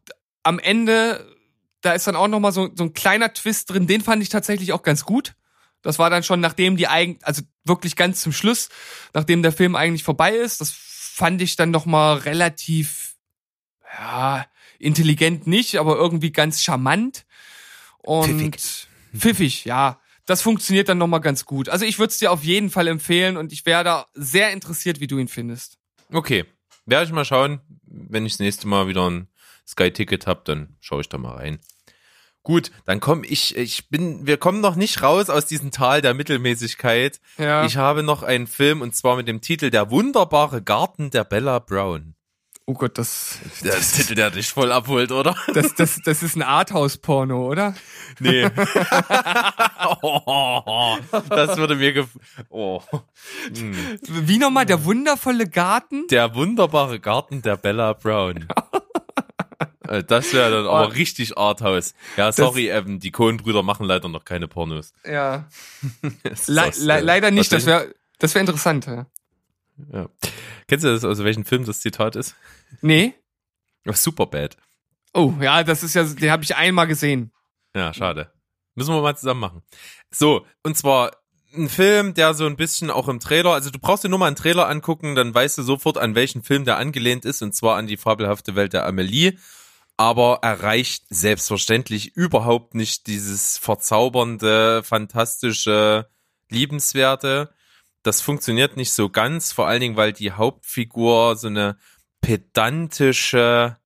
am 0.42 0.58
Ende, 0.58 1.36
da 1.80 1.92
ist 1.92 2.06
dann 2.06 2.16
auch 2.16 2.28
nochmal 2.28 2.52
so, 2.52 2.70
so 2.74 2.84
ein 2.84 2.94
kleiner 2.94 3.32
Twist 3.32 3.70
drin, 3.70 3.86
den 3.86 4.00
fand 4.00 4.22
ich 4.22 4.28
tatsächlich 4.28 4.72
auch 4.72 4.82
ganz 4.82 5.04
gut. 5.04 5.34
Das 5.82 5.98
war 5.98 6.10
dann 6.10 6.22
schon, 6.22 6.40
nachdem 6.40 6.76
die 6.76 6.88
eigentlich, 6.88 7.24
also 7.26 7.42
wirklich 7.64 7.96
ganz 7.96 8.20
zum 8.20 8.32
Schluss, 8.32 8.68
nachdem 9.12 9.42
der 9.42 9.52
Film 9.52 9.76
eigentlich 9.76 10.04
vorbei 10.04 10.32
ist. 10.34 10.60
Das 10.60 10.70
fand 11.16 11.40
ich 11.40 11.56
dann 11.56 11.70
noch 11.70 11.86
mal 11.86 12.18
relativ, 12.18 13.16
ja, 13.98 14.44
intelligent 14.78 15.46
nicht, 15.46 15.76
aber 15.76 15.96
irgendwie 15.96 16.30
ganz 16.30 16.62
charmant 16.62 17.24
und 18.02 18.38
pfiffig, 18.38 18.88
pfiffig 19.16 19.64
ja. 19.64 19.98
Das 20.26 20.42
funktioniert 20.42 20.90
dann 20.90 20.98
noch 20.98 21.06
mal 21.06 21.20
ganz 21.20 21.46
gut. 21.46 21.70
Also 21.70 21.86
ich 21.86 21.98
würde 21.98 22.10
es 22.10 22.18
dir 22.18 22.30
auf 22.30 22.44
jeden 22.44 22.68
Fall 22.68 22.86
empfehlen 22.86 23.38
und 23.38 23.50
ich 23.50 23.64
wäre 23.64 23.82
da 23.82 24.06
sehr 24.12 24.52
interessiert, 24.52 25.00
wie 25.00 25.06
du 25.06 25.16
ihn 25.16 25.28
findest. 25.28 25.78
Okay, 26.12 26.44
werde 26.84 27.06
ich 27.06 27.12
mal 27.12 27.24
schauen, 27.24 27.60
wenn 27.86 28.26
ich 28.26 28.34
das 28.34 28.40
nächste 28.40 28.68
Mal 28.68 28.86
wieder 28.86 29.08
ein 29.08 29.28
Sky-Ticket 29.66 30.26
hab, 30.26 30.44
dann 30.44 30.76
schaue 30.80 31.00
ich 31.00 31.08
da 31.08 31.16
mal 31.16 31.36
rein. 31.36 31.60
Gut, 32.46 32.70
dann 32.84 33.00
komme 33.00 33.26
ich, 33.26 33.56
ich 33.56 33.88
bin, 33.88 34.24
wir 34.24 34.36
kommen 34.36 34.60
noch 34.60 34.76
nicht 34.76 35.02
raus 35.02 35.30
aus 35.30 35.46
diesem 35.46 35.72
Tal 35.72 36.00
der 36.00 36.14
Mittelmäßigkeit. 36.14 37.20
Ja. 37.38 37.64
Ich 37.64 37.76
habe 37.76 38.04
noch 38.04 38.22
einen 38.22 38.46
Film 38.46 38.82
und 38.82 38.94
zwar 38.94 39.16
mit 39.16 39.26
dem 39.26 39.40
Titel 39.40 39.70
Der 39.70 39.90
wunderbare 39.90 40.62
Garten 40.62 41.10
der 41.10 41.24
Bella 41.24 41.58
Brown. 41.58 42.14
Oh 42.64 42.74
Gott, 42.74 42.98
das. 42.98 43.40
Der 43.64 43.74
das, 43.74 43.94
Titel, 43.94 44.14
der 44.14 44.30
dich 44.30 44.48
voll 44.48 44.70
abholt, 44.70 45.10
oder? 45.10 45.34
Das, 45.54 45.74
das, 45.74 46.00
das 46.04 46.22
ist 46.22 46.36
ein 46.36 46.42
Arthouse-Porno, 46.42 47.48
oder? 47.48 47.74
Nee. 48.20 48.48
oh, 50.02 50.98
das 51.28 51.56
würde 51.56 51.74
mir 51.74 51.94
gef 51.94 52.06
oh. 52.48 52.80
Hm. 53.56 53.74
Wie 54.08 54.38
nochmal 54.38 54.66
der 54.66 54.84
wundervolle 54.84 55.48
Garten? 55.48 56.06
Der 56.12 56.36
wunderbare 56.36 57.00
Garten 57.00 57.42
der 57.42 57.56
Bella 57.56 57.92
Brown. 57.94 58.46
Äh, 59.88 60.04
das 60.04 60.32
wäre 60.32 60.50
dann 60.50 60.66
aber 60.66 60.88
oh. 60.88 60.90
richtig 60.90 61.36
Arthouse. 61.36 61.94
Ja, 62.16 62.32
sorry, 62.32 62.68
das, 62.68 62.86
ähm, 62.86 63.00
die 63.00 63.10
Cohen-Brüder 63.10 63.62
machen 63.62 63.86
leider 63.86 64.08
noch 64.08 64.24
keine 64.24 64.48
Pornos. 64.48 64.92
Ja. 65.04 65.48
Le 66.46 66.72
le 66.78 67.00
leider 67.00 67.30
nicht, 67.30 67.52
das 67.52 67.66
wäre 67.66 67.94
das 68.18 68.34
wär 68.34 68.40
interessant. 68.40 68.86
Ja. 68.86 69.06
ja. 69.92 70.08
Kennst 70.68 70.84
du 70.84 70.88
das, 70.88 71.04
aus 71.04 71.22
welchem 71.22 71.44
Film 71.44 71.64
das 71.64 71.80
Zitat 71.80 72.16
ist? 72.16 72.34
Nee. 72.80 73.14
Superbad. 73.84 74.56
Oh, 75.14 75.32
ja, 75.40 75.62
das 75.62 75.82
ist 75.82 75.94
ja, 75.94 76.02
den 76.04 76.30
habe 76.30 76.42
ich 76.42 76.56
einmal 76.56 76.86
gesehen. 76.86 77.32
Ja, 77.74 77.94
schade. 77.94 78.32
Müssen 78.74 78.94
wir 78.94 79.00
mal 79.00 79.16
zusammen 79.16 79.40
machen. 79.40 79.62
So, 80.10 80.46
und 80.62 80.76
zwar 80.76 81.12
ein 81.54 81.68
Film, 81.68 82.14
der 82.14 82.34
so 82.34 82.46
ein 82.46 82.56
bisschen 82.56 82.90
auch 82.90 83.08
im 83.08 83.20
Trailer, 83.20 83.52
also 83.52 83.70
du 83.70 83.78
brauchst 83.78 84.04
dir 84.04 84.08
nur 84.08 84.18
mal 84.18 84.26
einen 84.26 84.36
Trailer 84.36 84.68
angucken, 84.68 85.14
dann 85.14 85.34
weißt 85.34 85.58
du 85.58 85.62
sofort, 85.62 85.96
an 85.98 86.14
welchen 86.14 86.42
Film 86.42 86.64
der 86.64 86.76
angelehnt 86.76 87.24
ist, 87.24 87.42
und 87.42 87.54
zwar 87.54 87.76
an 87.76 87.86
die 87.86 87.96
fabelhafte 87.96 88.54
Welt 88.56 88.72
der 88.72 88.84
Amelie 88.86 89.38
aber 89.96 90.40
erreicht 90.42 91.04
selbstverständlich 91.08 92.16
überhaupt 92.16 92.74
nicht 92.74 93.06
dieses 93.06 93.56
verzaubernde, 93.58 94.82
fantastische, 94.82 96.08
liebenswerte. 96.50 97.54
Das 98.02 98.20
funktioniert 98.20 98.76
nicht 98.76 98.92
so 98.92 99.08
ganz, 99.08 99.52
vor 99.52 99.66
allen 99.66 99.80
Dingen, 99.80 99.96
weil 99.96 100.12
die 100.12 100.32
Hauptfigur 100.32 101.36
so 101.36 101.48
eine 101.48 101.78
pedantische, 102.20 103.76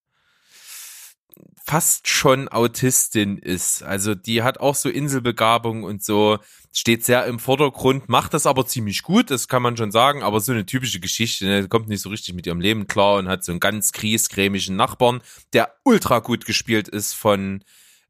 fast 1.71 2.09
schon 2.09 2.49
Autistin 2.49 3.37
ist. 3.37 3.81
Also 3.81 4.13
die 4.13 4.43
hat 4.43 4.59
auch 4.59 4.75
so 4.75 4.89
Inselbegabung 4.89 5.83
und 5.85 6.03
so, 6.03 6.37
steht 6.73 7.05
sehr 7.05 7.25
im 7.27 7.39
Vordergrund, 7.39 8.09
macht 8.09 8.33
das 8.33 8.45
aber 8.45 8.65
ziemlich 8.65 9.03
gut, 9.03 9.31
das 9.31 9.47
kann 9.47 9.61
man 9.61 9.77
schon 9.77 9.89
sagen, 9.89 10.21
aber 10.21 10.41
so 10.41 10.51
eine 10.51 10.65
typische 10.65 10.99
Geschichte, 10.99 11.45
ne, 11.45 11.69
kommt 11.69 11.87
nicht 11.87 12.01
so 12.01 12.09
richtig 12.09 12.35
mit 12.35 12.45
ihrem 12.45 12.59
Leben 12.59 12.87
klar 12.87 13.15
und 13.15 13.29
hat 13.29 13.45
so 13.45 13.53
einen 13.53 13.61
ganz 13.61 13.93
griesgrämigen 13.93 14.75
Nachbarn, 14.75 15.21
der 15.53 15.73
ultra 15.85 16.19
gut 16.19 16.45
gespielt 16.45 16.89
ist 16.89 17.13
von 17.13 17.63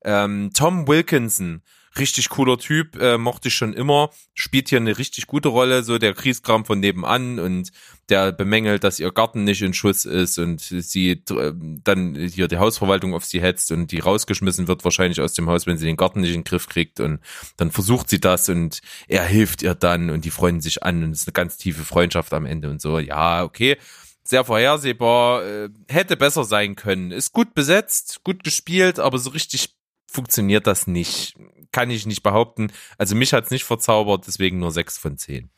Ähm, 0.03 0.49
Tom 0.55 0.88
Wilkinson, 0.88 1.62
richtig 1.98 2.30
cooler 2.30 2.58
Typ, 2.58 2.96
äh, 3.00 3.18
mochte 3.18 3.50
ich 3.50 3.56
schon 3.56 3.74
immer, 3.74 4.10
spielt 4.34 4.70
hier 4.70 4.80
eine 4.80 4.98
richtig 4.98 5.28
gute 5.28 5.50
Rolle, 5.50 5.84
so 5.84 5.98
der 5.98 6.14
Kriegskram 6.14 6.66
von 6.66 6.80
nebenan 6.80 7.39
und 7.39 7.72
der 8.10 8.32
bemängelt, 8.32 8.84
dass 8.84 9.00
ihr 9.00 9.12
Garten 9.12 9.44
nicht 9.44 9.62
in 9.62 9.74
Schuss 9.74 10.06
ist 10.06 10.38
und 10.38 10.62
sie 10.62 11.12
äh, 11.12 11.54
dann 11.84 12.16
hier 12.16 12.48
die 12.48 12.58
Hausverwaltung 12.58 13.14
auf 13.14 13.26
sie 13.26 13.42
hetzt 13.42 13.72
und 13.72 13.92
die 13.92 14.00
rausgeschmissen 14.00 14.68
wird 14.68 14.84
wahrscheinlich 14.84 15.22
aus 15.22 15.34
dem 15.34 15.50
Haus, 15.50 15.68
wenn 15.68 15.78
sie 15.78 15.86
den 15.86 15.98
Garten 15.98 16.22
nicht 16.22 16.34
in 16.34 16.42
den 16.42 16.44
Griff 16.44 16.68
kriegt 16.68 17.00
und 17.00 17.20
dann 17.58 17.72
versucht 17.72 18.10
sie 18.10 18.20
das 18.20 18.48
und 18.50 18.82
er 19.08 19.24
hilft 19.24 19.62
ihr 19.62 19.76
dann 19.76 20.10
und 20.10 20.26
die 20.26 20.32
freunden 20.32 20.62
sich 20.62 20.84
an 20.84 21.04
und 21.04 21.12
es 21.12 21.22
ist 21.22 21.28
eine 21.28 21.34
ganz 21.34 21.58
tiefe 21.58 21.84
Freundschaft 21.84 22.34
am 22.34 22.46
Ende 22.46 22.70
und 22.70 22.82
so. 22.82 23.00
Ja, 23.00 23.44
okay. 23.44 23.78
Sehr 24.24 24.46
vorhersehbar, 24.46 25.44
äh, 25.44 25.70
hätte 25.89 26.16
besser 26.16 26.44
sein 26.44 26.76
können. 26.76 27.12
Ist 27.12 27.34
gut 27.34 27.54
besetzt, 27.54 28.22
gut 28.24 28.44
gespielt, 28.44 29.00
aber 29.00 29.18
so 29.18 29.32
richtig 29.32 29.76
funktioniert 30.12 30.68
das 30.68 30.88
nicht. 30.88 31.36
Kann 31.72 31.89
ich 31.89 32.05
nicht 32.05 32.24
behaupten. 32.24 32.72
Also 32.97 33.15
mich 33.15 33.34
hat's 33.34 33.51
nicht 33.51 33.63
verzaubert, 33.63 34.26
deswegen 34.28 34.59
nur 34.59 34.72
sechs 34.72 34.97
von 34.97 35.17
zehn. 35.17 35.49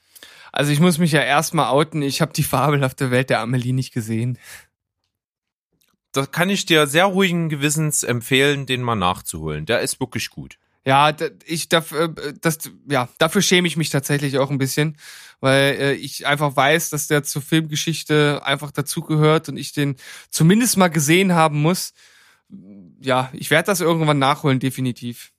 Also 0.51 0.72
ich 0.72 0.80
muss 0.80 0.99
mich 0.99 1.11
ja 1.11 1.22
erstmal 1.22 1.72
outen, 1.72 2.03
ich 2.03 2.22
habe 2.22 2.32
die 2.32 2.43
fabelhafte 2.43 3.09
Welt 3.09 3.32
der 3.32 3.39
Amelie 3.39 3.74
nicht 3.74 3.91
gesehen. 3.91 4.38
Da 6.11 6.28
kann 6.28 6.51
ich 6.51 6.68
dir 6.68 6.86
sehr 6.86 7.05
ruhigen 7.05 7.49
Gewissens 7.49 8.03
empfehlen, 8.03 8.68
den 8.68 8.84
mal 8.84 8.95
nachzuholen. 8.95 9.66
Der 9.66 9.82
ist 9.82 9.99
wirklich 9.99 10.30
gut. 10.30 10.59
Ja, 10.86 11.16
ich 11.45 11.70
dafür, 11.70 12.09
das, 12.41 12.70
ja, 12.88 13.09
dafür 13.18 13.41
schäme 13.41 13.68
ich 13.68 13.78
mich 13.78 13.89
tatsächlich 13.89 14.38
auch 14.38 14.51
ein 14.51 14.57
bisschen, 14.59 14.97
weil 15.39 15.76
äh, 15.80 15.93
ich 15.93 16.28
einfach 16.28 16.55
weiß, 16.55 16.91
dass 16.91 17.07
der 17.07 17.24
zur 17.24 17.41
Filmgeschichte 17.41 18.41
einfach 18.43 18.70
dazugehört 18.70 19.49
und 19.49 19.57
ich 19.57 19.72
den 19.72 19.95
zumindest 20.30 20.78
mal 20.78 20.89
gesehen 20.89 21.34
haben 21.34 21.61
muss. 21.61 21.93
Ja, 23.01 23.32
ich 23.34 23.49
werde 23.49 23.68
das 23.68 23.82
irgendwann 23.82 24.20
nachholen, 24.20 24.59
definitiv. 24.59 25.33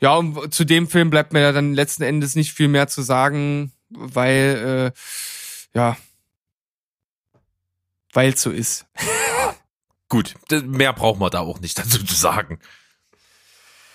Ja, 0.00 0.16
und 0.16 0.52
zu 0.52 0.64
dem 0.64 0.88
Film 0.88 1.10
bleibt 1.10 1.32
mir 1.32 1.40
ja 1.40 1.52
dann 1.52 1.74
letzten 1.74 2.02
Endes 2.02 2.34
nicht 2.34 2.52
viel 2.52 2.68
mehr 2.68 2.88
zu 2.88 3.02
sagen, 3.02 3.72
weil, 3.90 4.92
äh, 4.94 5.78
ja, 5.78 5.96
weil 8.12 8.36
so 8.36 8.50
ist. 8.50 8.86
Gut, 10.08 10.34
mehr 10.50 10.92
braucht 10.92 11.18
man 11.18 11.30
da 11.30 11.40
auch 11.40 11.60
nicht 11.60 11.78
dazu 11.78 12.04
zu 12.04 12.14
sagen. 12.14 12.60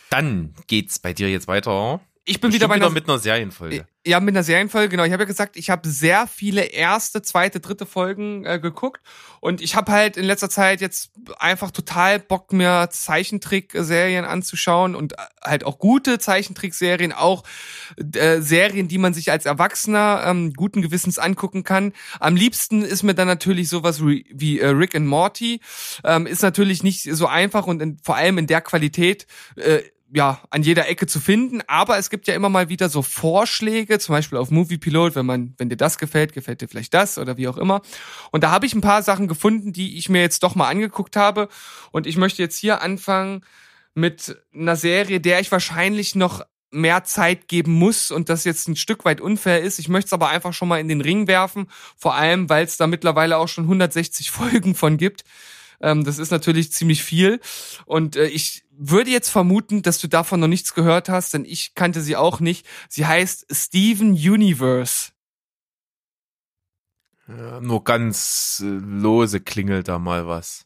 Dann 0.10 0.56
geht's 0.68 1.00
bei 1.00 1.14
dir 1.14 1.30
jetzt 1.30 1.47
weiter. 1.47 2.02
Ich 2.30 2.39
bin 2.39 2.53
wieder 2.53 2.67
bei 2.67 2.75
wieder 2.75 2.86
einer, 2.86 2.93
mit 2.93 3.09
einer 3.09 3.17
Serienfolge. 3.17 3.88
Ja, 4.05 4.19
mit 4.19 4.36
einer 4.36 4.43
Serienfolge, 4.43 4.89
genau. 4.89 5.03
Ich 5.03 5.11
habe 5.11 5.23
ja 5.23 5.27
gesagt, 5.27 5.57
ich 5.57 5.71
habe 5.71 5.89
sehr 5.89 6.27
viele 6.27 6.61
erste, 6.61 7.23
zweite, 7.23 7.59
dritte 7.59 7.88
Folgen 7.88 8.45
äh, 8.45 8.59
geguckt 8.59 9.01
und 9.39 9.61
ich 9.61 9.75
habe 9.75 9.91
halt 9.91 10.15
in 10.15 10.25
letzter 10.25 10.49
Zeit 10.49 10.80
jetzt 10.80 11.11
einfach 11.39 11.71
total 11.71 12.19
Bock, 12.19 12.53
mir 12.53 12.89
Zeichentrickserien 12.91 14.25
anzuschauen 14.25 14.93
und 14.93 15.13
äh, 15.13 15.15
halt 15.43 15.63
auch 15.63 15.80
gute 15.80 16.19
Zeichentrickserien, 16.19 17.13
auch 17.13 17.43
äh, 17.97 18.41
Serien, 18.41 18.88
die 18.88 18.99
man 18.99 19.15
sich 19.15 19.32
als 19.32 19.47
Erwachsener 19.47 20.21
ähm, 20.27 20.53
guten 20.53 20.84
Gewissens 20.84 21.17
angucken 21.17 21.63
kann. 21.63 21.93
Am 22.19 22.36
liebsten 22.36 22.84
ist 22.84 23.01
mir 23.01 23.15
dann 23.15 23.27
natürlich 23.27 23.69
sowas 23.69 24.05
wie, 24.05 24.27
wie 24.32 24.59
äh, 24.59 24.67
Rick 24.67 24.93
and 24.93 25.07
Morty. 25.07 25.61
Ähm, 26.03 26.27
ist 26.27 26.43
natürlich 26.43 26.84
nicht 26.84 27.03
so 27.11 27.25
einfach 27.25 27.65
und 27.65 27.82
in, 27.82 27.97
vor 28.03 28.17
allem 28.17 28.38
in 28.38 28.45
der 28.45 28.61
Qualität 28.61 29.25
äh, 29.55 29.80
ja, 30.12 30.41
an 30.49 30.64
jeder 30.64 30.88
Ecke 30.88 31.07
zu 31.07 31.20
finden, 31.20 31.62
aber 31.68 31.97
es 31.97 32.10
gibt 32.10 32.28
ja 32.28 32.34
immer 32.34 32.49
mal 32.49 32.70
wieder 32.70 32.89
so 32.89 33.01
Vorschläge, 33.01 33.99
zum 33.99 34.14
Beispiel 34.14 34.38
auf 34.38 34.49
Movie 34.49 34.78
Pilot, 34.78 35.16
wenn 35.16 35.26
man, 35.26 35.53
wenn 35.57 35.70
dir 35.70 35.78
das 35.78 35.97
gefällt, 35.97 36.34
gefällt 36.34 36.62
dir 36.62 36.68
vielleicht 36.68 36.93
das 36.93 37.18
oder 37.18 37.38
wie 37.38 37.47
auch 37.47 37.57
immer. 37.57 37.82
Und 38.32 38.43
da 38.43 38.51
habe 38.51 38.66
ich 38.66 38.74
ein 38.74 38.82
paar 38.82 39.03
Sachen 39.03 39.28
gefunden, 39.28 39.74
die 39.74 39.97
ich 39.97 40.10
mir 40.10 40.22
jetzt 40.22 40.43
doch 40.43 40.55
mal 40.55 40.68
angeguckt 40.68 41.16
habe. 41.16 41.49
Und 41.91 42.07
ich 42.07 42.18
möchte 42.18 42.41
jetzt 42.41 42.57
hier 42.57 42.82
anfangen 42.82 43.45
mit 43.93 44.38
einer 44.53 44.76
Serie, 44.76 45.20
der 45.20 45.39
ich 45.39 45.51
wahrscheinlich 45.51 46.16
noch 46.16 46.43
mehr 46.72 47.03
Zeit 47.03 47.47
geben 47.47 47.74
muss 47.74 48.12
und 48.12 48.30
das 48.30 48.43
jetzt 48.43 48.68
ein 48.68 48.76
Stück 48.76 49.05
weit 49.05 49.22
unfair 49.22 49.62
ist. 49.62 49.80
Ich 49.80 49.89
möchte 49.89 50.07
es 50.07 50.14
aber 50.14 50.30
einfach 50.30 50.53
schon 50.53 50.68
mal 50.68 50.80
in 50.80 50.88
den 50.88 51.01
Ring 51.01 51.28
werfen, 51.28 51.68
vor 51.97 52.16
allem, 52.16 52.49
weil 52.49 52.64
es 52.64 52.78
da 52.78 52.88
mittlerweile 52.88 53.38
auch 53.38 53.47
schon 53.47 53.66
160 53.66 54.32
Folgen 54.32 54.76
von 54.76 54.97
gibt. 54.97 55.24
Ähm, 55.82 56.03
das 56.03 56.20
ist 56.20 56.32
natürlich 56.32 56.72
ziemlich 56.72 57.03
viel. 57.03 57.39
Und 57.86 58.16
äh, 58.16 58.28
ich 58.28 58.64
würde 58.80 59.11
jetzt 59.11 59.30
vermuten, 59.30 59.82
dass 59.82 59.99
du 59.99 60.07
davon 60.07 60.39
noch 60.39 60.47
nichts 60.47 60.73
gehört 60.73 61.09
hast, 61.09 61.34
denn 61.34 61.43
ich 61.45 61.75
kannte 61.75 62.01
sie 62.01 62.15
auch 62.15 62.39
nicht. 62.39 62.65
Sie 62.88 63.05
heißt 63.05 63.47
Steven 63.51 64.11
Universe. 64.11 65.11
Ja, 67.27 67.59
nur 67.59 67.84
ganz 67.84 68.63
äh, 68.63 68.65
lose 68.65 69.41
klingelt 69.41 69.88
da 69.88 69.99
mal 69.99 70.27
was. 70.27 70.65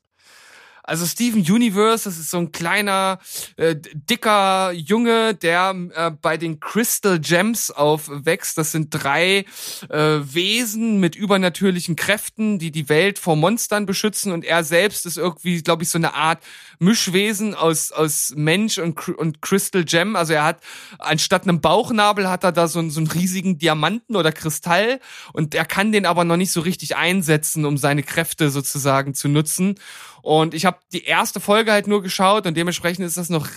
Also 0.84 1.06
Steven 1.06 1.42
Universe, 1.42 2.04
das 2.04 2.18
ist 2.18 2.30
so 2.30 2.38
ein 2.38 2.52
kleiner, 2.52 3.20
äh, 3.56 3.76
dicker 3.94 4.74
Junge, 4.74 5.34
der 5.34 5.74
äh, 5.96 6.12
bei 6.12 6.36
den 6.36 6.60
Crystal 6.60 7.20
Gems 7.20 7.72
aufwächst. 7.72 8.58
Das 8.58 8.74
sind 8.74 8.90
drei 8.90 9.46
äh, 9.90 10.20
Wesen 10.22 11.00
mit 11.00 11.16
übernatürlichen 11.16 11.96
Kräften, 11.96 12.60
die 12.60 12.72
die 12.72 12.90
Welt 12.90 13.18
vor 13.18 13.38
Monstern 13.38 13.86
beschützen. 13.86 14.34
Und 14.34 14.44
er 14.44 14.66
selbst 14.66 15.06
ist 15.06 15.18
irgendwie, 15.18 15.62
glaube 15.62 15.84
ich, 15.84 15.90
so 15.90 15.98
eine 15.98 16.16
Art 16.16 16.44
Mischwesen 16.80 17.56
aus, 17.56 17.94
aus 17.94 18.34
Mensch 18.36 18.78
und, 18.78 19.08
und 19.08 19.42
Crystal 19.42 19.86
Gem. 19.86 20.18
Also 20.18 20.34
er 20.34 20.44
hat, 20.44 20.60
anstatt 21.00 21.44
einem 21.44 21.62
Bauchnabel 21.62 22.30
hat 22.30 22.44
er 22.44 22.52
da 22.52 22.68
so, 22.68 22.90
so 22.90 23.00
einen 23.00 23.08
riesigen 23.08 23.58
Diamanten 23.58 24.18
oder 24.18 24.34
Kristall. 24.34 25.00
Und 25.32 25.56
er 25.56 25.66
kann 25.66 25.94
den 25.94 26.06
aber 26.06 26.26
noch 26.26 26.38
nicht 26.38 26.52
so 26.52 26.60
richtig 26.60 26.98
einsetzen, 26.98 27.64
um 27.64 27.78
seine 27.78 28.04
Kräfte 28.04 28.50
sozusagen 28.50 29.14
zu 29.14 29.30
nutzen. 29.30 29.76
Und 30.24 30.53
ich 30.53 30.63
habe 30.63 30.80
die 30.93 31.03
erste 31.03 31.41
Folge 31.41 31.74
halt 31.74 31.86
nur 31.86 32.01
geschaut 32.01 32.47
und 32.47 32.55
dementsprechend 32.55 33.05
ist 33.05 33.17
das 33.17 33.30
noch 33.30 33.49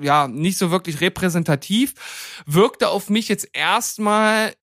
ja 0.00 0.28
nicht 0.28 0.56
so 0.56 0.70
wirklich 0.70 1.00
repräsentativ. 1.00 1.94
Wirkte 2.46 2.90
auf 2.90 3.10
mich 3.10 3.28
jetzt 3.28 3.48
erstmal 3.52 4.54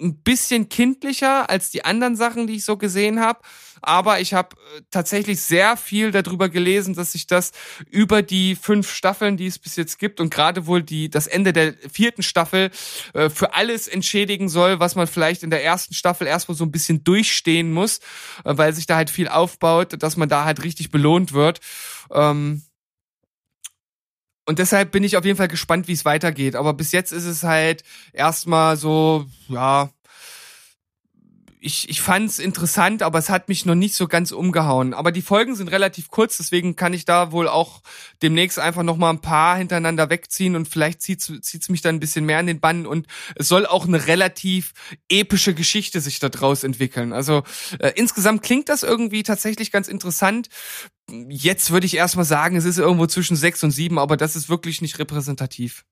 ein 0.00 0.20
bisschen 0.22 0.68
kindlicher 0.68 1.48
als 1.48 1.70
die 1.70 1.84
anderen 1.84 2.16
Sachen, 2.16 2.48
die 2.48 2.56
ich 2.56 2.64
so 2.64 2.76
gesehen 2.76 3.20
habe. 3.20 3.38
Aber 3.82 4.20
ich 4.20 4.34
habe 4.34 4.56
äh, 4.56 4.82
tatsächlich 4.90 5.40
sehr 5.40 5.76
viel 5.76 6.10
darüber 6.10 6.48
gelesen, 6.48 6.94
dass 6.94 7.12
sich 7.12 7.26
das 7.26 7.52
über 7.90 8.22
die 8.22 8.56
fünf 8.56 8.92
Staffeln, 8.92 9.36
die 9.36 9.46
es 9.46 9.58
bis 9.58 9.76
jetzt 9.76 9.98
gibt 9.98 10.20
und 10.20 10.30
gerade 10.30 10.66
wohl 10.66 10.82
die 10.82 11.08
das 11.10 11.26
Ende 11.26 11.52
der 11.52 11.74
vierten 11.90 12.22
Staffel 12.22 12.70
äh, 13.14 13.28
für 13.30 13.54
alles 13.54 13.88
entschädigen 13.88 14.48
soll, 14.48 14.80
was 14.80 14.94
man 14.94 15.06
vielleicht 15.06 15.42
in 15.42 15.50
der 15.50 15.64
ersten 15.64 15.94
Staffel 15.94 16.26
erstmal 16.26 16.56
so 16.56 16.64
ein 16.64 16.72
bisschen 16.72 17.04
durchstehen 17.04 17.72
muss, 17.72 17.98
äh, 18.44 18.56
weil 18.56 18.72
sich 18.72 18.86
da 18.86 18.96
halt 18.96 19.10
viel 19.10 19.28
aufbaut, 19.28 20.02
dass 20.02 20.16
man 20.16 20.28
da 20.28 20.44
halt 20.44 20.62
richtig 20.64 20.90
belohnt 20.90 21.32
wird. 21.32 21.60
Ähm, 22.10 22.62
und 24.48 24.60
deshalb 24.60 24.92
bin 24.92 25.02
ich 25.02 25.16
auf 25.16 25.24
jeden 25.24 25.36
Fall 25.36 25.48
gespannt, 25.48 25.88
wie 25.88 25.92
es 25.92 26.04
weitergeht. 26.04 26.54
Aber 26.54 26.72
bis 26.72 26.92
jetzt 26.92 27.12
ist 27.12 27.24
es 27.24 27.42
halt 27.42 27.82
erstmal 28.12 28.76
so, 28.76 29.26
ja, 29.48 29.90
ich, 31.66 31.90
ich 31.90 32.00
fand 32.00 32.30
es 32.30 32.38
interessant, 32.38 33.02
aber 33.02 33.18
es 33.18 33.28
hat 33.28 33.48
mich 33.48 33.66
noch 33.66 33.74
nicht 33.74 33.96
so 33.96 34.06
ganz 34.06 34.30
umgehauen. 34.30 34.94
Aber 34.94 35.10
die 35.10 35.20
Folgen 35.20 35.56
sind 35.56 35.66
relativ 35.66 36.08
kurz, 36.08 36.36
deswegen 36.36 36.76
kann 36.76 36.94
ich 36.94 37.04
da 37.04 37.32
wohl 37.32 37.48
auch 37.48 37.82
demnächst 38.22 38.60
einfach 38.60 38.84
noch 38.84 38.96
mal 38.96 39.10
ein 39.10 39.20
paar 39.20 39.58
hintereinander 39.58 40.08
wegziehen 40.08 40.54
und 40.54 40.68
vielleicht 40.68 41.02
zieht 41.02 41.28
es 41.28 41.68
mich 41.68 41.82
dann 41.82 41.96
ein 41.96 42.00
bisschen 42.00 42.24
mehr 42.24 42.38
in 42.38 42.46
den 42.46 42.60
Bann 42.60 42.86
und 42.86 43.08
es 43.34 43.48
soll 43.48 43.66
auch 43.66 43.84
eine 43.84 44.06
relativ 44.06 44.74
epische 45.08 45.54
Geschichte 45.54 46.00
sich 46.00 46.20
da 46.20 46.28
draus 46.28 46.62
entwickeln. 46.62 47.12
Also 47.12 47.42
äh, 47.80 47.90
insgesamt 47.96 48.44
klingt 48.44 48.68
das 48.68 48.84
irgendwie 48.84 49.24
tatsächlich 49.24 49.72
ganz 49.72 49.88
interessant. 49.88 50.48
Jetzt 51.28 51.72
würde 51.72 51.86
ich 51.86 51.96
erstmal 51.96 52.24
sagen, 52.24 52.56
es 52.56 52.64
ist 52.64 52.78
irgendwo 52.78 53.06
zwischen 53.06 53.36
sechs 53.36 53.64
und 53.64 53.72
sieben, 53.72 53.98
aber 53.98 54.16
das 54.16 54.36
ist 54.36 54.48
wirklich 54.48 54.82
nicht 54.82 55.00
repräsentativ. 55.00 55.84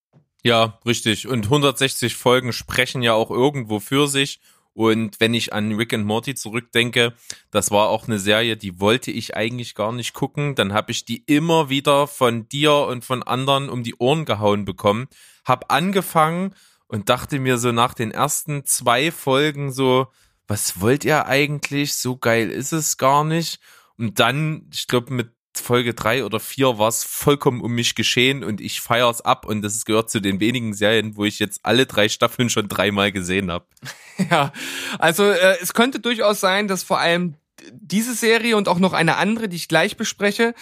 Ja, 0.44 0.78
richtig. 0.86 1.26
Und 1.26 1.46
160 1.46 2.14
Folgen 2.14 2.52
sprechen 2.52 3.02
ja 3.02 3.14
auch 3.14 3.30
irgendwo 3.30 3.80
für 3.80 4.06
sich. 4.06 4.40
Und 4.74 5.20
wenn 5.20 5.34
ich 5.34 5.52
an 5.52 5.72
Rick 5.72 5.94
and 5.94 6.04
Morty 6.04 6.34
zurückdenke, 6.34 7.14
das 7.50 7.70
war 7.70 7.88
auch 7.88 8.06
eine 8.06 8.18
Serie, 8.18 8.56
die 8.56 8.80
wollte 8.80 9.12
ich 9.12 9.36
eigentlich 9.36 9.74
gar 9.74 9.92
nicht 9.92 10.14
gucken. 10.14 10.56
Dann 10.56 10.72
habe 10.72 10.90
ich 10.90 11.04
die 11.04 11.22
immer 11.26 11.70
wieder 11.70 12.08
von 12.08 12.48
dir 12.48 12.74
und 12.74 13.04
von 13.04 13.22
anderen 13.22 13.70
um 13.70 13.84
die 13.84 13.94
Ohren 13.96 14.24
gehauen 14.24 14.64
bekommen. 14.64 15.06
Hab 15.44 15.72
angefangen 15.72 16.54
und 16.88 17.08
dachte 17.08 17.38
mir 17.38 17.58
so 17.58 17.70
nach 17.70 17.94
den 17.94 18.10
ersten 18.10 18.64
zwei 18.64 19.12
Folgen 19.12 19.72
so, 19.72 20.08
was 20.48 20.80
wollt 20.80 21.04
ihr 21.04 21.26
eigentlich? 21.26 21.94
So 21.94 22.16
geil 22.16 22.50
ist 22.50 22.72
es 22.72 22.96
gar 22.96 23.24
nicht. 23.24 23.60
Und 23.96 24.18
dann, 24.18 24.68
ich 24.72 24.88
glaube, 24.88 25.14
mit 25.14 25.33
Folge 25.60 25.94
drei 25.94 26.24
oder 26.24 26.40
vier 26.40 26.78
war 26.78 26.88
es 26.88 27.04
vollkommen 27.04 27.60
um 27.60 27.72
mich 27.72 27.94
geschehen 27.94 28.44
und 28.44 28.60
ich 28.60 28.80
feier's 28.80 29.20
ab 29.20 29.46
und 29.46 29.62
das 29.62 29.84
gehört 29.84 30.10
zu 30.10 30.20
den 30.20 30.40
wenigen 30.40 30.74
Serien, 30.74 31.16
wo 31.16 31.24
ich 31.24 31.38
jetzt 31.38 31.60
alle 31.62 31.86
drei 31.86 32.08
Staffeln 32.08 32.50
schon 32.50 32.68
dreimal 32.68 33.12
gesehen 33.12 33.50
habe. 33.50 33.66
Ja, 34.30 34.52
also 35.00 35.24
äh, 35.24 35.56
es 35.60 35.74
könnte 35.74 35.98
durchaus 35.98 36.38
sein, 36.38 36.68
dass 36.68 36.84
vor 36.84 37.00
allem 37.00 37.34
diese 37.72 38.14
Serie 38.14 38.56
und 38.56 38.68
auch 38.68 38.78
noch 38.78 38.92
eine 38.92 39.16
andere, 39.16 39.48
die 39.48 39.56
ich 39.56 39.68
gleich 39.68 39.96
bespreche, 39.96 40.54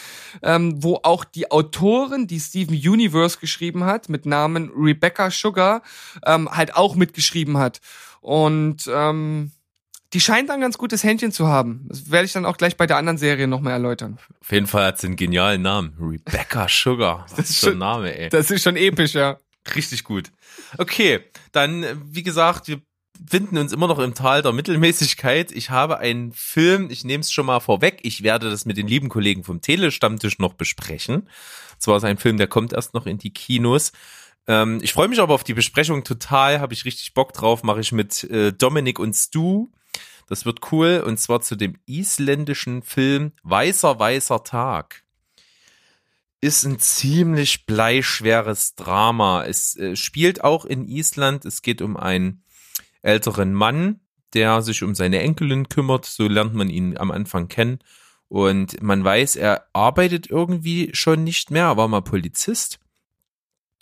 ähm, 0.42 0.82
wo 0.82 1.00
auch 1.02 1.24
die 1.24 1.50
Autorin, 1.50 2.26
die 2.26 2.40
Steven 2.40 2.74
Universe 2.74 3.38
geschrieben 3.38 3.84
hat, 3.84 4.08
mit 4.08 4.26
Namen 4.26 4.70
Rebecca 4.74 5.30
Sugar, 5.30 5.82
ähm, 6.24 6.48
halt 6.50 6.76
auch 6.76 6.94
mitgeschrieben 6.94 7.58
hat. 7.58 7.80
Und 8.20 8.88
ähm, 8.92 9.52
die 10.12 10.20
scheint 10.20 10.50
ein 10.50 10.60
ganz 10.60 10.76
gutes 10.78 11.02
Händchen 11.04 11.32
zu 11.32 11.46
haben. 11.48 11.86
Das 11.88 12.10
werde 12.10 12.26
ich 12.26 12.32
dann 12.32 12.44
auch 12.46 12.56
gleich 12.56 12.76
bei 12.76 12.86
der 12.86 12.96
anderen 12.98 13.18
Serie 13.18 13.46
nochmal 13.48 13.72
erläutern. 13.72 14.18
Auf 14.40 14.52
jeden 14.52 14.66
Fall 14.66 14.84
hat 14.86 14.98
sie 14.98 15.06
einen 15.08 15.16
genialen 15.16 15.62
Namen. 15.62 15.94
Rebecca 16.00 16.66
Sugar. 16.68 17.26
Das 17.36 17.50
ist 17.50 17.58
schon- 17.60 17.68
schon 17.70 17.76
ein 17.76 17.78
Name, 17.78 18.18
ey. 18.18 18.28
Das 18.28 18.50
ist 18.50 18.62
schon 18.62 18.76
episch, 18.76 19.14
ja. 19.14 19.38
Richtig 19.74 20.04
gut. 20.04 20.30
Okay, 20.78 21.20
dann, 21.52 21.82
äh, 21.82 21.94
wie 22.04 22.22
gesagt, 22.22 22.68
wir 22.68 22.80
finden 23.30 23.56
uns 23.58 23.72
immer 23.72 23.86
noch 23.86 24.00
im 24.00 24.14
Tal 24.14 24.42
der 24.42 24.52
Mittelmäßigkeit. 24.52 25.52
Ich 25.52 25.70
habe 25.70 25.98
einen 25.98 26.32
Film, 26.32 26.90
ich 26.90 27.04
nehme 27.04 27.20
es 27.20 27.30
schon 27.30 27.46
mal 27.46 27.60
vorweg, 27.60 28.00
ich 28.02 28.22
werde 28.24 28.50
das 28.50 28.64
mit 28.66 28.76
den 28.76 28.88
lieben 28.88 29.08
Kollegen 29.08 29.44
vom 29.44 29.60
Telestammtisch 29.60 30.38
noch 30.40 30.54
besprechen. 30.54 31.28
Zwar 31.78 31.98
ist 31.98 32.04
ein 32.04 32.18
Film, 32.18 32.36
der 32.38 32.48
kommt 32.48 32.72
erst 32.72 32.94
noch 32.94 33.06
in 33.06 33.18
die 33.18 33.32
Kinos. 33.32 33.92
Ähm, 34.48 34.80
ich 34.82 34.92
freue 34.92 35.06
mich 35.08 35.20
aber 35.20 35.34
auf 35.34 35.44
die 35.44 35.54
Besprechung 35.54 36.02
total, 36.02 36.58
habe 36.60 36.74
ich 36.74 36.84
richtig 36.84 37.14
Bock 37.14 37.32
drauf, 37.32 37.62
mache 37.62 37.80
ich 37.80 37.92
mit 37.92 38.24
äh, 38.24 38.52
Dominik 38.52 38.98
und 38.98 39.14
Stu. 39.14 39.68
Das 40.28 40.44
wird 40.44 40.72
cool 40.72 41.02
und 41.06 41.18
zwar 41.18 41.40
zu 41.40 41.56
dem 41.56 41.76
isländischen 41.86 42.82
Film 42.82 43.32
Weißer, 43.42 43.98
weißer 43.98 44.44
Tag 44.44 45.02
ist 46.42 46.64
ein 46.64 46.80
ziemlich 46.80 47.66
bleischweres 47.66 48.74
Drama. 48.74 49.44
Es 49.44 49.76
äh, 49.76 49.94
spielt 49.94 50.42
auch 50.42 50.64
in 50.64 50.86
Island. 50.86 51.44
Es 51.44 51.62
geht 51.62 51.80
um 51.80 51.96
einen 51.96 52.42
älteren 53.00 53.54
Mann, 53.54 54.00
der 54.34 54.60
sich 54.60 54.82
um 54.82 54.96
seine 54.96 55.20
Enkelin 55.20 55.68
kümmert. 55.68 56.04
So 56.04 56.26
lernt 56.26 56.52
man 56.52 56.68
ihn 56.68 56.98
am 56.98 57.12
Anfang 57.12 57.46
kennen. 57.46 57.78
Und 58.26 58.82
man 58.82 59.04
weiß, 59.04 59.36
er 59.36 59.68
arbeitet 59.72 60.30
irgendwie 60.30 60.90
schon 60.94 61.22
nicht 61.22 61.52
mehr. 61.52 61.66
Er 61.66 61.76
war 61.76 61.86
mal 61.86 62.02
Polizist. 62.02 62.80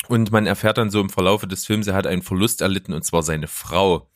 Und 0.09 0.31
man 0.31 0.47
erfährt 0.47 0.77
dann 0.77 0.91
so 0.91 1.01
im 1.01 1.09
Verlaufe 1.09 1.47
des 1.47 1.65
Films, 1.65 1.87
er 1.87 1.95
hat 1.95 2.07
einen 2.07 2.23
Verlust 2.23 2.63
erlitten, 2.63 2.95
und 2.95 3.05
zwar 3.05 3.23
seine 3.23 3.47
Frau, 3.47 4.10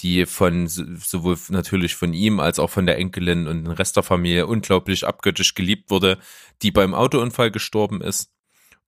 die 0.00 0.26
von 0.26 0.66
so- 0.66 0.84
sowohl 0.96 1.36
natürlich 1.48 1.94
von 1.96 2.12
ihm 2.12 2.40
als 2.40 2.58
auch 2.58 2.70
von 2.70 2.86
der 2.86 2.98
Enkelin 2.98 3.46
und 3.46 3.64
dem 3.64 3.72
Rest 3.72 3.96
der 3.96 4.02
Familie 4.02 4.46
unglaublich 4.46 5.06
abgöttisch 5.06 5.54
geliebt 5.54 5.90
wurde, 5.90 6.18
die 6.62 6.70
beim 6.70 6.94
Autounfall 6.94 7.50
gestorben 7.50 8.00
ist. 8.00 8.30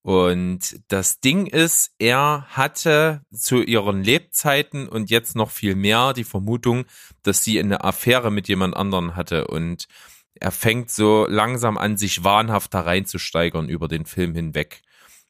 Und 0.03 0.81
das 0.89 1.21
Ding 1.21 1.47
ist, 1.47 1.93
er 1.99 2.47
hatte 2.49 3.23
zu 3.35 3.63
ihren 3.63 4.03
Lebzeiten 4.03 4.89
und 4.89 5.11
jetzt 5.11 5.37
noch 5.37 5.51
viel 5.51 5.75
mehr 5.75 6.15
die 6.15 6.25
Vermutung, 6.25 6.87
dass 7.23 7.45
sie 7.45 7.61
eine 7.61 7.85
Affäre 7.85 8.31
mit 8.31 8.49
jemand 8.49 8.77
anderen 8.77 9.15
hatte. 9.15 9.49
Und 9.49 9.89
er 10.35 10.53
fängt 10.53 10.91
so 10.91 11.27
langsam 11.29 11.77
an, 11.77 11.99
sich 11.99 12.25
wahnhaft 12.25 12.73
da 12.73 12.81
reinzusteigern 12.81 13.69
über 13.69 13.89
den 13.89 14.07
Film 14.07 14.35
hinweg. 14.35 14.81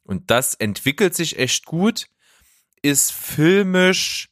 Und 0.05 0.31
das 0.31 0.55
entwickelt 0.55 1.15
sich 1.17 1.39
echt 1.39 1.67
gut, 1.67 2.07
ist 2.83 3.13
filmisch 3.13 4.30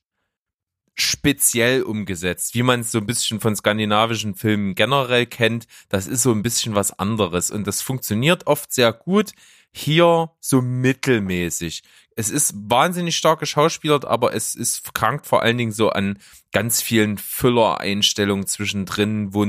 speziell 1.00 1.82
umgesetzt, 1.82 2.54
wie 2.54 2.62
man 2.62 2.80
es 2.80 2.92
so 2.92 2.98
ein 2.98 3.06
bisschen 3.06 3.40
von 3.40 3.54
skandinavischen 3.54 4.34
Filmen 4.34 4.74
generell 4.74 5.26
kennt. 5.26 5.66
Das 5.88 6.06
ist 6.06 6.22
so 6.22 6.32
ein 6.32 6.42
bisschen 6.42 6.74
was 6.74 6.98
anderes 6.98 7.50
und 7.50 7.66
das 7.66 7.82
funktioniert 7.82 8.46
oft 8.46 8.72
sehr 8.72 8.92
gut. 8.92 9.32
Hier 9.72 10.30
so 10.40 10.60
mittelmäßig. 10.60 11.82
Es 12.16 12.30
ist 12.30 12.52
wahnsinnig 12.56 13.16
stark 13.16 13.38
geschauspielert, 13.38 14.04
aber 14.04 14.34
es 14.34 14.56
ist 14.56 14.92
krankt 14.92 15.26
vor 15.26 15.42
allen 15.42 15.58
Dingen 15.58 15.72
so 15.72 15.90
an 15.90 16.18
ganz 16.52 16.82
vielen 16.82 17.16
Füller-Einstellungen 17.16 18.46
zwischendrin, 18.46 19.32
wo 19.34 19.46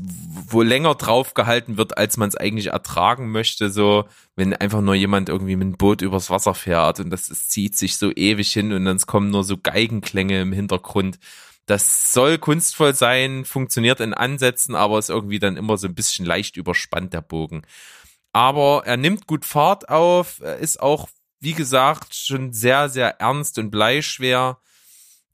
wo 0.00 0.62
länger 0.62 0.94
drauf 0.94 1.34
gehalten 1.34 1.76
wird, 1.76 1.98
als 1.98 2.16
man 2.16 2.28
es 2.28 2.36
eigentlich 2.36 2.68
ertragen 2.68 3.30
möchte, 3.30 3.70
so 3.70 4.04
wenn 4.36 4.54
einfach 4.54 4.80
nur 4.80 4.94
jemand 4.94 5.28
irgendwie 5.28 5.56
mit 5.56 5.66
einem 5.66 5.76
Boot 5.76 6.02
übers 6.02 6.30
Wasser 6.30 6.54
fährt 6.54 7.00
und 7.00 7.10
das, 7.10 7.28
das 7.28 7.48
zieht 7.48 7.76
sich 7.76 7.96
so 7.96 8.10
ewig 8.10 8.52
hin 8.52 8.72
und 8.72 8.84
dann 8.84 8.98
kommen 8.98 9.30
nur 9.30 9.44
so 9.44 9.56
Geigenklänge 9.58 10.40
im 10.40 10.52
Hintergrund. 10.52 11.18
Das 11.66 12.12
soll 12.12 12.38
kunstvoll 12.38 12.94
sein, 12.94 13.44
funktioniert 13.44 14.00
in 14.00 14.14
Ansätzen, 14.14 14.74
aber 14.74 14.98
ist 14.98 15.10
irgendwie 15.10 15.38
dann 15.38 15.56
immer 15.56 15.76
so 15.76 15.86
ein 15.86 15.94
bisschen 15.94 16.26
leicht 16.26 16.56
überspannt, 16.56 17.12
der 17.12 17.22
Bogen. 17.22 17.62
Aber 18.32 18.82
er 18.86 18.96
nimmt 18.96 19.26
gut 19.26 19.44
Fahrt 19.44 19.88
auf, 19.88 20.40
ist 20.40 20.80
auch, 20.80 21.08
wie 21.40 21.52
gesagt, 21.52 22.14
schon 22.14 22.52
sehr, 22.52 22.88
sehr 22.88 23.20
ernst 23.20 23.58
und 23.58 23.70
bleischwer. 23.70 24.58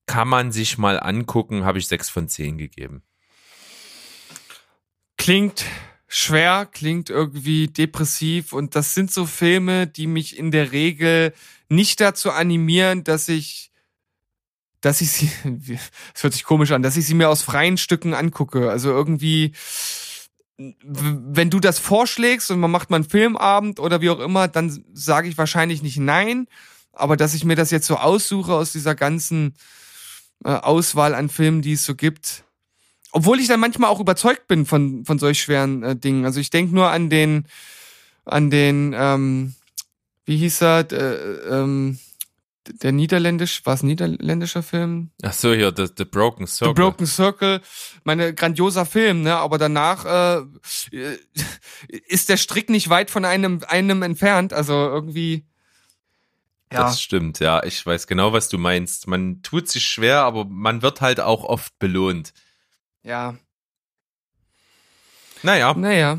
Kann 0.06 0.28
man 0.28 0.52
sich 0.52 0.78
mal 0.78 0.98
angucken, 1.00 1.64
habe 1.64 1.78
ich 1.78 1.86
sechs 1.86 2.10
von 2.10 2.28
zehn 2.28 2.58
gegeben. 2.58 3.02
Klingt 5.18 5.64
schwer, 6.06 6.66
klingt 6.70 7.10
irgendwie 7.10 7.68
depressiv 7.68 8.54
und 8.54 8.74
das 8.74 8.94
sind 8.94 9.12
so 9.12 9.26
Filme, 9.26 9.86
die 9.86 10.06
mich 10.06 10.38
in 10.38 10.50
der 10.50 10.72
Regel 10.72 11.34
nicht 11.68 12.00
dazu 12.00 12.30
animieren, 12.30 13.04
dass 13.04 13.28
ich 13.28 13.70
dass 14.80 15.00
ich 15.00 15.10
sie, 15.10 15.30
es 16.14 16.22
hört 16.22 16.32
sich 16.32 16.44
komisch 16.44 16.72
an, 16.72 16.82
dass 16.82 16.96
ich 16.96 17.06
sie 17.06 17.14
mir 17.14 17.28
aus 17.28 17.42
freien 17.42 17.76
Stücken 17.76 18.14
angucke. 18.14 18.70
Also 18.70 18.90
irgendwie, 18.90 19.52
wenn 20.56 21.50
du 21.50 21.60
das 21.60 21.78
vorschlägst 21.78 22.50
und 22.50 22.60
man 22.60 22.70
macht 22.70 22.90
mal 22.90 22.96
einen 22.96 23.08
Filmabend 23.08 23.80
oder 23.80 24.00
wie 24.00 24.10
auch 24.10 24.20
immer, 24.20 24.48
dann 24.48 24.84
sage 24.92 25.28
ich 25.28 25.38
wahrscheinlich 25.38 25.82
nicht 25.82 25.98
nein. 25.98 26.46
Aber 26.92 27.16
dass 27.16 27.34
ich 27.34 27.44
mir 27.44 27.56
das 27.56 27.70
jetzt 27.70 27.86
so 27.86 27.96
aussuche 27.96 28.52
aus 28.52 28.72
dieser 28.72 28.94
ganzen 28.94 29.54
äh, 30.44 30.50
Auswahl 30.50 31.14
an 31.14 31.28
Filmen, 31.28 31.62
die 31.62 31.74
es 31.74 31.84
so 31.84 31.94
gibt, 31.94 32.44
obwohl 33.12 33.40
ich 33.40 33.48
dann 33.48 33.60
manchmal 33.60 33.90
auch 33.90 34.00
überzeugt 34.00 34.48
bin 34.48 34.66
von 34.66 35.04
von 35.04 35.18
solch 35.18 35.40
schweren 35.40 35.82
äh, 35.82 35.96
Dingen. 35.96 36.24
Also 36.24 36.40
ich 36.40 36.50
denke 36.50 36.74
nur 36.74 36.90
an 36.90 37.10
den 37.10 37.46
an 38.24 38.50
den 38.50 38.94
ähm, 38.96 39.54
wie 40.24 40.36
hieß 40.36 40.62
er 40.62 40.92
äh, 40.92 41.14
ähm, 41.48 41.98
der 42.82 42.92
niederländisch 42.92 43.64
war 43.64 43.74
es 43.74 43.82
ein 43.82 43.86
niederländischer 43.86 44.62
Film 44.62 45.10
Ach 45.22 45.32
so, 45.32 45.54
hier, 45.54 45.72
The, 45.74 45.86
the 45.96 46.04
Broken 46.04 46.46
Circle. 46.46 46.74
The 46.74 46.82
Broken 46.82 47.06
Circle 47.06 47.62
meine 48.04 48.34
grandioser 48.34 48.84
Film 48.84 49.22
ne 49.22 49.36
aber 49.36 49.56
danach 49.56 50.04
äh, 50.04 50.44
äh, 50.94 51.18
ist 52.08 52.28
der 52.28 52.36
Strick 52.36 52.68
nicht 52.68 52.90
weit 52.90 53.10
von 53.10 53.24
einem 53.24 53.62
einem 53.66 54.02
entfernt 54.02 54.52
also 54.52 54.74
irgendwie 54.74 55.46
ja 56.70 56.82
Das 56.84 57.00
stimmt, 57.00 57.40
ja. 57.40 57.62
Ich 57.64 57.84
weiß 57.86 58.06
genau, 58.06 58.34
was 58.34 58.50
du 58.50 58.58
meinst. 58.58 59.06
Man 59.06 59.40
tut 59.42 59.68
sich 59.68 59.84
schwer, 59.84 60.24
aber 60.24 60.44
man 60.44 60.82
wird 60.82 61.00
halt 61.00 61.18
auch 61.18 61.44
oft 61.44 61.78
belohnt. 61.78 62.34
Ja 63.08 63.36
Naja, 65.42 65.74
naja 65.74 66.18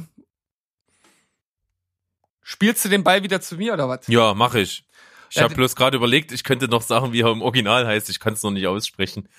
spielst 2.42 2.84
du 2.84 2.90
den 2.90 3.04
Ball 3.04 3.22
wieder 3.24 3.40
zu 3.42 3.58
mir 3.58 3.74
oder 3.74 3.88
was 3.88 4.08
ja, 4.08 4.34
mach 4.34 4.56
ich. 4.56 4.84
Ich 5.30 5.36
Ja, 5.36 5.44
habe 5.44 5.54
bloß 5.56 5.76
gerade 5.76 5.98
überlegt, 5.98 6.32
ich 6.32 6.44
könnte 6.44 6.68
noch 6.68 6.82
sagen, 6.82 7.14
wie 7.14 7.22
er 7.22 7.32
im 7.32 7.44
Original 7.44 7.86
heißt. 7.86 8.10
Ich 8.10 8.20
kann 8.20 8.34
es 8.34 8.42
noch 8.42 8.50
nicht 8.50 8.66
aussprechen. 8.66 9.30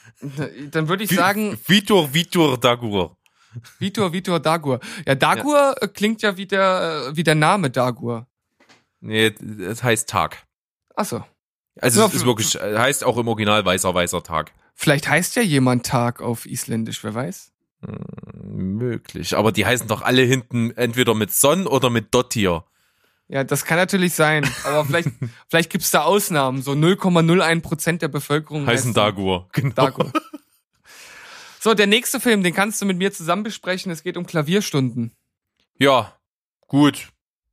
dann 0.70 0.88
würde 0.88 1.03
ich 1.03 1.11
sagen 1.11 1.59
Vitor, 1.66 2.14
Vitor 2.14 2.59
Dagur. 2.59 3.16
Vitor, 3.80 4.12
Vitor 4.12 4.38
Dagur. 4.38 4.78
Ja, 5.05 5.16
Dagur 5.16 5.74
äh, 5.82 5.88
klingt 5.88 6.22
ja 6.22 6.36
wie 6.36 6.46
der, 6.46 7.09
äh, 7.09 7.16
wie 7.16 7.24
der 7.24 7.34
Name 7.34 7.70
Dagur. 7.70 8.28
Nee, 9.01 9.34
es 9.59 9.82
heißt 9.82 10.09
Tag. 10.09 10.46
Achso. 10.94 11.24
Also 11.80 12.01
Ja, 12.03 12.07
es 12.07 12.14
ist 12.14 12.24
wirklich, 12.24 12.55
äh, 12.55 12.78
heißt 12.78 13.03
auch 13.03 13.16
im 13.16 13.26
Original 13.26 13.64
weißer, 13.64 13.92
weißer 13.92 14.22
Tag. 14.22 14.53
Vielleicht 14.75 15.09
heißt 15.09 15.37
ja 15.37 15.43
jemand 15.43 15.87
Tag 15.87 16.21
auf 16.21 16.47
Isländisch, 16.47 17.05
wer 17.05 17.14
weiß. 17.14 17.53
Möglich. 18.43 19.37
Aber 19.37 19.53
die 19.53 19.64
heißen 19.64 19.89
doch 19.89 20.03
alle 20.03 20.23
hinten 20.23 20.71
entweder 20.73 21.14
mit 21.14 21.33
Sonn 21.33 21.66
oder 21.66 21.91
mit 21.91 22.14
Dottir. 22.14 22.64
Ja, 23.29 23.45
das 23.45 23.64
kann 23.64 23.79
natürlich 23.79 24.14
sein. 24.14 24.49
Aber 24.64 24.85
vielleicht, 24.85 25.09
vielleicht 25.49 25.71
gibt's 25.71 25.91
da 25.91 26.03
Ausnahmen. 26.03 26.62
So 26.62 26.73
0,01 26.73 27.61
Prozent 27.62 28.03
der 28.03 28.09
Bevölkerung 28.09 28.66
Heißen 28.66 28.93
Dagur. 28.93 29.49
Genau. 29.53 29.75
Dagur. 29.75 30.12
So, 31.61 31.75
der 31.75 31.87
nächste 31.87 32.21
Film, 32.21 32.43
den 32.43 32.55
kannst 32.55 32.81
du 32.81 32.87
mit 32.87 32.99
mir 32.99 33.12
zusammen 33.12 33.43
besprechen. 33.43 33.93
Es 33.93 34.03
geht 34.03 34.16
um 34.16 34.27
Klavierstunden. 34.27 35.12
Ja, 35.79 36.16
gut. 36.66 37.11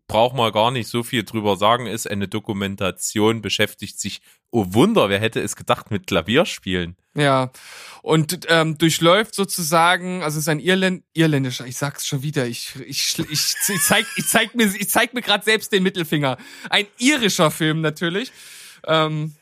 Braucht 0.07 0.35
man 0.35 0.51
gar 0.53 0.71
nicht 0.71 0.87
so 0.87 1.03
viel 1.03 1.23
drüber 1.23 1.57
sagen. 1.57 1.85
Ist 1.85 2.09
eine 2.09 2.27
Dokumentation, 2.27 3.41
beschäftigt 3.41 3.99
sich, 3.99 4.21
oh 4.51 4.65
Wunder, 4.69 5.09
wer 5.09 5.19
hätte 5.19 5.41
es 5.41 5.55
gedacht, 5.55 5.91
mit 5.91 6.07
Klavierspielen. 6.07 6.95
Ja. 7.13 7.51
Und 8.01 8.45
ähm, 8.47 8.77
durchläuft 8.77 9.35
sozusagen, 9.35 10.23
also 10.23 10.37
es 10.37 10.43
ist 10.43 10.49
ein 10.49 10.59
Irländ 10.59 11.03
irländischer, 11.13 11.65
ich 11.65 11.75
sag's 11.75 12.07
schon 12.07 12.23
wieder, 12.23 12.47
ich, 12.47 12.75
ich, 12.85 13.19
ich, 13.19 13.55
ich 13.67 13.81
zeig, 13.85 14.05
ich 14.15 14.27
zeig 14.27 14.55
mir, 14.55 14.65
ich 14.65 14.89
zeig 14.89 15.13
mir 15.13 15.21
gerade 15.21 15.43
selbst 15.43 15.73
den 15.73 15.83
Mittelfinger. 15.83 16.37
Ein 16.69 16.87
irischer 16.99 17.51
Film 17.51 17.81
natürlich. 17.81 18.31
Ähm, 18.85 19.35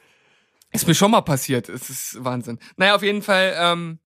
ist 0.71 0.87
mir 0.87 0.95
schon 0.95 1.11
mal 1.11 1.21
passiert. 1.21 1.69
Es 1.69 1.89
ist 1.89 2.23
Wahnsinn. 2.23 2.59
Naja, 2.75 2.95
auf 2.95 3.03
jeden 3.03 3.21
Fall 3.21 3.55
ähm, 3.57 3.99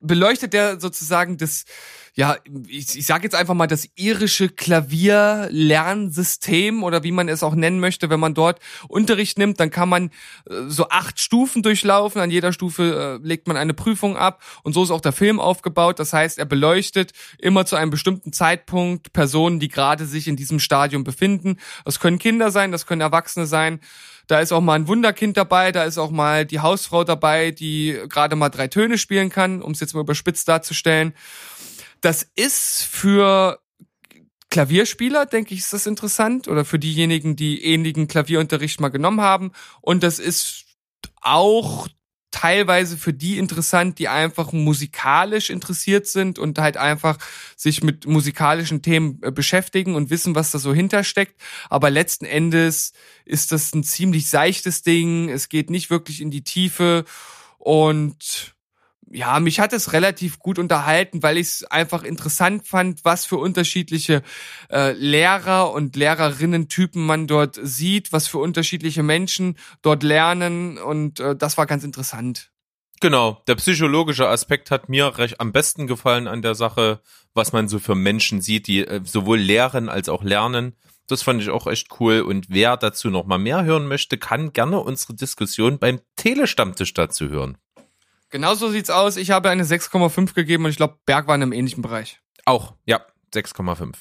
beleuchtet 0.00 0.52
der 0.52 0.80
sozusagen 0.80 1.38
das, 1.38 1.64
ja, 2.14 2.36
ich, 2.68 2.98
ich 2.98 3.06
sage 3.06 3.24
jetzt 3.24 3.34
einfach 3.34 3.54
mal 3.54 3.66
das 3.66 3.88
irische 3.96 4.48
Klavierlernsystem 4.48 6.82
oder 6.82 7.02
wie 7.02 7.12
man 7.12 7.28
es 7.28 7.42
auch 7.42 7.54
nennen 7.54 7.80
möchte, 7.80 8.08
wenn 8.10 8.20
man 8.20 8.34
dort 8.34 8.60
Unterricht 8.88 9.38
nimmt, 9.38 9.60
dann 9.60 9.70
kann 9.70 9.88
man 9.88 10.10
äh, 10.48 10.68
so 10.68 10.88
acht 10.88 11.20
Stufen 11.20 11.62
durchlaufen. 11.62 12.20
An 12.20 12.30
jeder 12.30 12.52
Stufe 12.52 13.20
äh, 13.22 13.26
legt 13.26 13.48
man 13.48 13.56
eine 13.56 13.74
Prüfung 13.74 14.16
ab 14.16 14.42
und 14.62 14.72
so 14.72 14.82
ist 14.82 14.90
auch 14.90 15.00
der 15.00 15.12
Film 15.12 15.40
aufgebaut. 15.40 15.98
Das 15.98 16.12
heißt, 16.12 16.38
er 16.38 16.46
beleuchtet 16.46 17.12
immer 17.38 17.66
zu 17.66 17.76
einem 17.76 17.90
bestimmten 17.90 18.32
Zeitpunkt 18.32 19.12
Personen, 19.12 19.60
die 19.60 19.68
gerade 19.68 20.06
sich 20.06 20.28
in 20.28 20.36
diesem 20.36 20.60
Stadium 20.60 21.04
befinden. 21.04 21.56
Das 21.84 22.00
können 22.00 22.18
Kinder 22.18 22.50
sein, 22.50 22.72
das 22.72 22.86
können 22.86 23.00
Erwachsene 23.00 23.46
sein. 23.46 23.80
Da 24.28 24.40
ist 24.40 24.52
auch 24.52 24.60
mal 24.60 24.74
ein 24.74 24.86
Wunderkind 24.86 25.36
dabei, 25.36 25.72
da 25.72 25.84
ist 25.84 25.98
auch 25.98 26.10
mal 26.10 26.44
die 26.44 26.60
Hausfrau 26.60 27.02
dabei, 27.02 27.50
die 27.50 27.98
gerade 28.08 28.36
mal 28.36 28.50
drei 28.50 28.68
Töne 28.68 28.98
spielen 28.98 29.30
kann, 29.30 29.62
um 29.62 29.72
es 29.72 29.80
jetzt 29.80 29.94
mal 29.94 30.02
überspitzt 30.02 30.46
darzustellen. 30.48 31.14
Das 32.02 32.28
ist 32.36 32.82
für 32.82 33.58
Klavierspieler, 34.50 35.26
denke 35.26 35.54
ich, 35.54 35.60
ist 35.60 35.72
das 35.72 35.86
interessant 35.86 36.46
oder 36.46 36.64
für 36.64 36.78
diejenigen, 36.78 37.36
die 37.36 37.64
ähnlichen 37.64 38.06
Klavierunterricht 38.06 38.80
mal 38.80 38.90
genommen 38.90 39.22
haben. 39.22 39.52
Und 39.80 40.02
das 40.02 40.18
ist 40.18 40.66
auch 41.22 41.88
teilweise 42.30 42.96
für 42.96 43.12
die 43.12 43.38
interessant, 43.38 43.98
die 43.98 44.08
einfach 44.08 44.52
musikalisch 44.52 45.50
interessiert 45.50 46.06
sind 46.06 46.38
und 46.38 46.58
halt 46.58 46.76
einfach 46.76 47.18
sich 47.56 47.82
mit 47.82 48.06
musikalischen 48.06 48.82
Themen 48.82 49.18
äh, 49.22 49.30
beschäftigen 49.30 49.94
und 49.94 50.10
wissen, 50.10 50.34
was 50.34 50.50
da 50.50 50.58
so 50.58 50.74
hintersteckt. 50.74 51.40
Aber 51.70 51.90
letzten 51.90 52.24
Endes 52.24 52.92
ist 53.24 53.52
das 53.52 53.74
ein 53.74 53.84
ziemlich 53.84 54.28
seichtes 54.28 54.82
Ding. 54.82 55.28
Es 55.28 55.48
geht 55.48 55.70
nicht 55.70 55.90
wirklich 55.90 56.20
in 56.20 56.30
die 56.30 56.44
Tiefe 56.44 57.04
und 57.58 58.54
ja, 59.10 59.40
mich 59.40 59.60
hat 59.60 59.72
es 59.72 59.92
relativ 59.92 60.38
gut 60.38 60.58
unterhalten, 60.58 61.22
weil 61.22 61.38
ich 61.38 61.48
es 61.48 61.64
einfach 61.64 62.02
interessant 62.02 62.66
fand, 62.66 63.04
was 63.04 63.24
für 63.24 63.36
unterschiedliche 63.36 64.22
äh, 64.70 64.92
Lehrer 64.92 65.72
und 65.72 65.96
Lehrerinnen-Typen 65.96 67.04
man 67.04 67.26
dort 67.26 67.58
sieht, 67.62 68.12
was 68.12 68.28
für 68.28 68.38
unterschiedliche 68.38 69.02
Menschen 69.02 69.56
dort 69.82 70.02
lernen 70.02 70.78
und 70.78 71.20
äh, 71.20 71.36
das 71.36 71.56
war 71.56 71.66
ganz 71.66 71.84
interessant. 71.84 72.50
Genau, 73.00 73.42
der 73.46 73.54
psychologische 73.54 74.28
Aspekt 74.28 74.70
hat 74.70 74.88
mir 74.88 75.18
recht 75.18 75.40
am 75.40 75.52
besten 75.52 75.86
gefallen 75.86 76.26
an 76.26 76.42
der 76.42 76.56
Sache, 76.56 77.00
was 77.32 77.52
man 77.52 77.68
so 77.68 77.78
für 77.78 77.94
Menschen 77.94 78.40
sieht, 78.40 78.66
die 78.66 78.84
äh, 78.84 79.00
sowohl 79.04 79.38
lehren 79.38 79.88
als 79.88 80.08
auch 80.08 80.24
lernen. 80.24 80.74
Das 81.06 81.22
fand 81.22 81.40
ich 81.40 81.48
auch 81.48 81.66
echt 81.66 82.00
cool. 82.00 82.20
Und 82.20 82.46
wer 82.50 82.76
dazu 82.76 83.08
noch 83.08 83.24
mal 83.24 83.38
mehr 83.38 83.64
hören 83.64 83.86
möchte, 83.86 84.18
kann 84.18 84.52
gerne 84.52 84.80
unsere 84.80 85.14
Diskussion 85.14 85.78
beim 85.78 86.00
Telestammtisch 86.16 86.92
dazu 86.92 87.28
hören. 87.28 87.56
Genau 88.30 88.54
so 88.54 88.70
sieht's 88.70 88.90
aus. 88.90 89.16
Ich 89.16 89.30
habe 89.30 89.50
eine 89.50 89.64
6,5 89.64 90.34
gegeben 90.34 90.64
und 90.64 90.70
ich 90.70 90.76
glaube, 90.76 90.98
Berg 91.06 91.26
war 91.26 91.34
in 91.34 91.42
einem 91.42 91.52
ähnlichen 91.52 91.82
Bereich. 91.82 92.20
Auch, 92.44 92.74
ja, 92.84 93.00
6,5. 93.34 93.94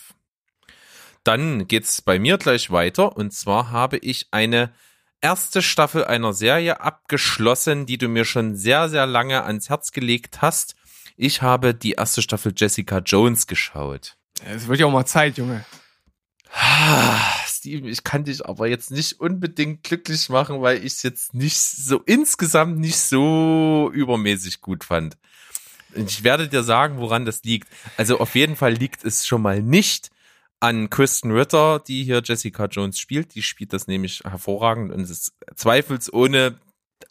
Dann 1.24 1.68
geht's 1.68 2.02
bei 2.02 2.20
mir 2.20 2.38
gleich 2.38 2.72
weiter. 2.72 3.16
Und 3.16 3.34
zwar 3.34 3.72
habe 3.72 3.98
ich 3.98 4.28
eine 4.32 4.74
erste 5.22 5.62
Staffel 5.62 6.06
einer 6.06 6.34
Serie 6.34 6.82
abgeschlossen, 6.82 7.86
die 7.86 7.98
du 7.98 8.08
mir 8.08 8.26
schon 8.26 8.56
sehr, 8.56 8.90
sehr 8.90 9.06
lange 9.06 9.44
ans 9.44 9.70
Herz 9.70 9.92
gelegt 9.92 10.42
hast. 10.42 10.76
Ich 11.16 11.42
habe 11.42 11.74
die 11.74 11.94
erste 11.94 12.22
Staffel 12.22 12.54
Jessica 12.56 13.00
Jones 13.00 13.48
geschaut. 13.48 14.18
Es 14.46 14.68
wird 14.68 14.80
ja 14.80 14.86
auch 14.86 14.92
mal 14.92 15.06
Zeit, 15.06 15.38
Junge. 15.38 15.66
Steven, 17.68 17.90
ich 17.90 18.04
kann 18.04 18.24
dich 18.24 18.46
aber 18.46 18.68
jetzt 18.68 18.92
nicht 18.92 19.20
unbedingt 19.20 19.84
glücklich 19.84 20.30
machen, 20.30 20.62
weil 20.62 20.78
ich 20.78 20.94
es 20.94 21.04
jetzt 21.04 21.34
nicht 21.34 21.60
so 21.60 22.02
insgesamt 22.06 22.80
nicht 22.80 22.98
so 22.98 23.92
übermäßig 23.94 24.62
gut 24.62 24.86
fand. 24.86 25.18
Ich 25.94 26.24
werde 26.24 26.48
dir 26.48 26.64
sagen, 26.64 26.98
woran 27.00 27.26
das 27.26 27.44
liegt. 27.44 27.68
Also 27.98 28.20
auf 28.20 28.36
jeden 28.36 28.56
Fall 28.56 28.74
liegt 28.74 29.04
es 29.04 29.28
schon 29.28 29.42
mal 29.42 29.62
nicht 29.62 30.12
an 30.62 30.90
Kristen 30.90 31.32
Ritter, 31.32 31.80
die 31.80 32.06
hier 32.06 32.22
Jessica 32.24 32.66
Jones 32.66 33.00
spielt. 33.00 33.36
Die 33.36 33.44
spielt 33.44 33.74
das 33.74 33.88
nämlich 33.88 34.22
hervorragend 34.24 34.94
und 34.94 35.02
ist 35.02 35.34
zweifelsohne 35.56 36.58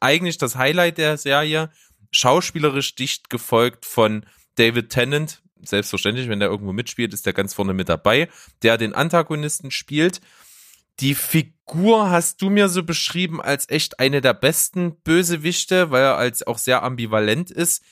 eigentlich 0.01 0.39
das 0.39 0.57
Highlight 0.57 0.97
der 0.97 1.19
Serie. 1.19 1.71
Schauspielerisch 2.13 2.95
dicht 2.95 3.29
gefolgt 3.29 3.85
von 3.85 4.25
David 4.55 4.89
Tennant. 4.89 5.43
Selbstverständlich, 5.63 6.29
wenn 6.29 6.41
der 6.41 6.49
irgendwo 6.49 6.73
mitspielt, 6.73 7.13
ist 7.13 7.27
der 7.27 7.33
ganz 7.33 7.53
vorne 7.53 7.75
mit 7.75 7.89
dabei, 7.89 8.29
der 8.63 8.79
den 8.79 8.95
Antagonisten 8.95 9.71
spielt. 9.71 10.21
Die 11.01 11.15
Figur 11.15 12.11
hast 12.11 12.41
du 12.41 12.49
mir 12.49 12.69
so 12.69 12.83
beschrieben 12.83 13.41
als 13.41 13.69
echt 13.69 14.01
eine 14.01 14.21
der 14.21 14.35
besten 14.35 14.97
Bösewichte, 15.03 15.91
weil 15.91 16.03
er 16.03 16.17
als 16.17 16.47
auch 16.47 16.59
sehr 16.59 16.83
ambivalent 16.83 17.51
ist. 17.51 17.83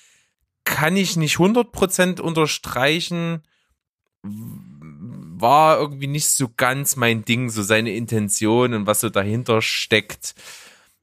Kann 0.65 0.97
ich 0.97 1.17
nicht 1.17 1.37
100% 1.37 2.21
unterstreichen. 2.21 3.43
War 4.23 5.79
irgendwie 5.79 6.07
nicht 6.07 6.31
so 6.31 6.49
ganz 6.57 6.97
mein 6.97 7.25
Ding, 7.25 7.51
so 7.51 7.63
seine 7.63 7.95
Intention 7.95 8.73
und 8.73 8.87
was 8.87 9.01
so 9.01 9.11
dahinter 9.11 9.61
steckt. 9.61 10.35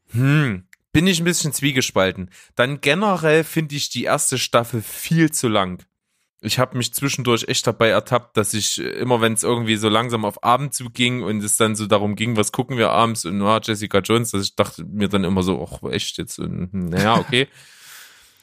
Hm, 0.10 0.66
bin 0.92 1.08
ich 1.08 1.20
ein 1.20 1.26
bisschen 1.26 1.54
zwiegespalten. 1.54 2.32
Dann 2.56 2.82
generell 2.82 3.44
finde 3.44 3.76
ich 3.76 3.90
die 3.90 4.06
erste 4.06 4.40
Staffel 4.40 4.82
viel 4.82 5.32
zu 5.32 5.48
lang 5.48 5.86
ich 6.42 6.58
habe 6.58 6.76
mich 6.76 6.94
zwischendurch 6.94 7.46
echt 7.48 7.66
dabei 7.68 7.90
ertappt, 7.90 8.36
dass 8.36 8.54
ich 8.54 8.82
äh, 8.82 8.90
immer, 8.90 9.22
wenn 9.22 9.34
es 9.34 9.44
irgendwie 9.44 9.76
so 9.76 9.90
langsam 9.90 10.26
auf 10.26 10.44
Abend 10.44 10.74
zuging 10.74 11.22
und 11.22 11.44
es 11.44 11.56
dann 11.56 11.76
so 11.76 11.86
darum 11.86 12.16
ging, 12.16 12.36
was 12.36 12.52
gucken 12.52 12.78
wir 12.78 12.90
abends 12.90 13.26
und 13.26 13.38
nur 13.38 13.60
Jessica 13.64 14.00
Jones, 14.00 14.32
dass 14.32 14.44
ich 14.44 14.56
dachte 14.56 14.84
mir 14.84 15.08
dann 15.08 15.24
immer 15.24 15.44
so, 15.44 15.64
ach 15.64 15.90
echt 15.92 16.18
jetzt, 16.18 16.40
und, 16.40 16.72
hm, 16.72 16.86
naja, 16.90 17.18
okay. 17.18 17.48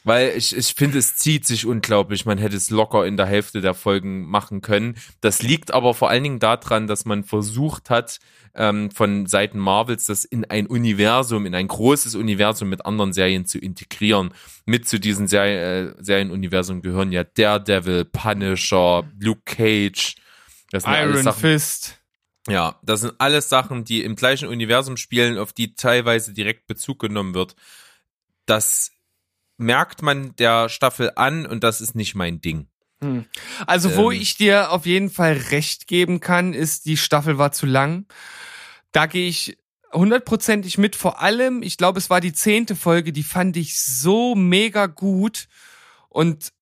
Weil 0.05 0.37
ich, 0.37 0.57
ich 0.57 0.75
finde, 0.75 0.99
es 0.99 1.17
zieht 1.17 1.47
sich 1.47 1.67
unglaublich. 1.67 2.25
Man 2.25 2.39
hätte 2.39 2.57
es 2.57 2.71
locker 2.71 3.07
in 3.07 3.17
der 3.17 3.27
Hälfte 3.27 3.61
der 3.61 3.75
Folgen 3.75 4.27
machen 4.27 4.61
können. 4.61 4.97
Das 5.21 5.43
liegt 5.43 5.73
aber 5.75 5.93
vor 5.93 6.09
allen 6.09 6.23
Dingen 6.23 6.39
daran, 6.39 6.87
dass 6.87 7.05
man 7.05 7.25
versucht 7.25 7.91
hat, 7.91 8.19
ähm, 8.55 8.91
von 8.91 9.27
Seiten 9.27 9.59
Marvels 9.59 10.07
das 10.07 10.25
in 10.25 10.45
ein 10.45 10.67
Universum, 10.67 11.47
in 11.47 11.55
ein 11.55 11.69
großes 11.69 12.15
Universum 12.15 12.69
mit 12.69 12.87
anderen 12.87 13.13
Serien 13.13 13.45
zu 13.45 13.59
integrieren. 13.59 14.33
Mit 14.67 14.89
zu 14.89 14.99
diesen 14.99 15.27
Ser 15.29 15.45
äh, 15.45 15.95
Serienuniversum 15.99 16.81
gehören 16.81 17.13
ja 17.13 17.25
Daredevil, 17.25 18.05
Punisher, 18.05 19.05
Luke 19.19 19.43
Cage, 19.45 20.17
Iron 20.73 21.33
Fist. 21.33 21.99
Ja, 22.49 22.79
das 22.83 23.03
sind 23.03 23.15
alles 23.19 23.49
Sachen, 23.49 23.85
die 23.85 24.03
im 24.03 24.17
gleichen 24.17 24.49
Universum 24.49 24.97
spielen, 24.97 25.39
auf 25.39 25.53
die 25.53 25.75
teilweise 25.75 26.33
direkt 26.33 26.67
Bezug 26.67 26.99
genommen 26.99 27.35
wird. 27.35 27.57
Das 28.47 28.91
merkt 29.59 30.03
man 30.03 30.35
der 30.37 30.69
Staffel 30.69 31.13
an 31.17 31.45
und 31.45 31.63
das 31.63 31.81
ist 31.81 31.95
nicht 31.95 32.15
mein 32.15 32.41
Ding. 32.41 32.69
Hm. 33.01 33.27
Also, 33.67 33.97
wo 33.97 34.11
ähm, 34.11 34.21
ich 34.21 34.37
dir 34.37 34.73
auf 34.73 34.87
jeden 34.87 35.11
Fall 35.11 35.35
recht 35.51 35.87
geben 35.87 36.21
kann, 36.21 36.55
ist, 36.55 36.87
die 36.87 36.97
Staffel 36.97 37.39
war 37.39 37.53
zu 37.53 37.67
lang. 37.67 38.07
Da 38.93 39.07
gehe 39.07 39.29
ich 39.29 39.59
hundertprozentig 39.93 40.79
mit. 40.79 40.97
Vor 40.97 41.21
allem, 41.21 41.63
ich 41.63 41.77
glaube, 41.77 41.99
es 41.99 42.11
war 42.11 42.21
die 42.21 42.33
zehnte 42.33 42.77
Folge, 42.77 43.13
die 43.13 43.23
fand 43.23 43.57
ich 43.57 43.81
so 43.81 44.35
mega 44.35 44.87
gut. 44.87 45.49
Und 46.09 46.53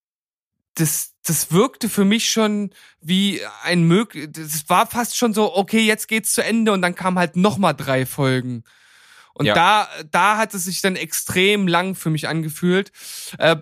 das, 0.75 1.15
das 1.25 1.53
wirkte 1.53 1.89
für 1.89 2.05
mich 2.05 2.29
schon 2.31 2.71
wie 3.01 3.41
ein 3.63 3.85
möglich, 3.85 4.29
das 4.31 4.69
war 4.69 4.87
fast 4.87 5.17
schon 5.17 5.33
so, 5.33 5.57
okay, 5.57 5.81
jetzt 5.81 6.07
geht's 6.09 6.35
zu 6.35 6.45
Ende 6.45 6.73
und 6.73 6.83
dann 6.83 6.95
kamen 6.95 7.19
halt 7.19 7.37
nochmal 7.37 7.75
drei 7.75 8.05
Folgen. 8.05 8.63
Und 9.37 9.47
ja. 9.47 9.55
da, 9.55 9.89
da 10.11 10.39
hat 10.39 10.55
es 10.55 10.65
sich 10.65 10.81
dann 10.81 10.97
extrem 10.97 11.69
lang 11.69 11.95
für 11.95 12.09
mich 12.09 12.27
angefühlt. 12.27 12.91
Äh, 13.39 13.57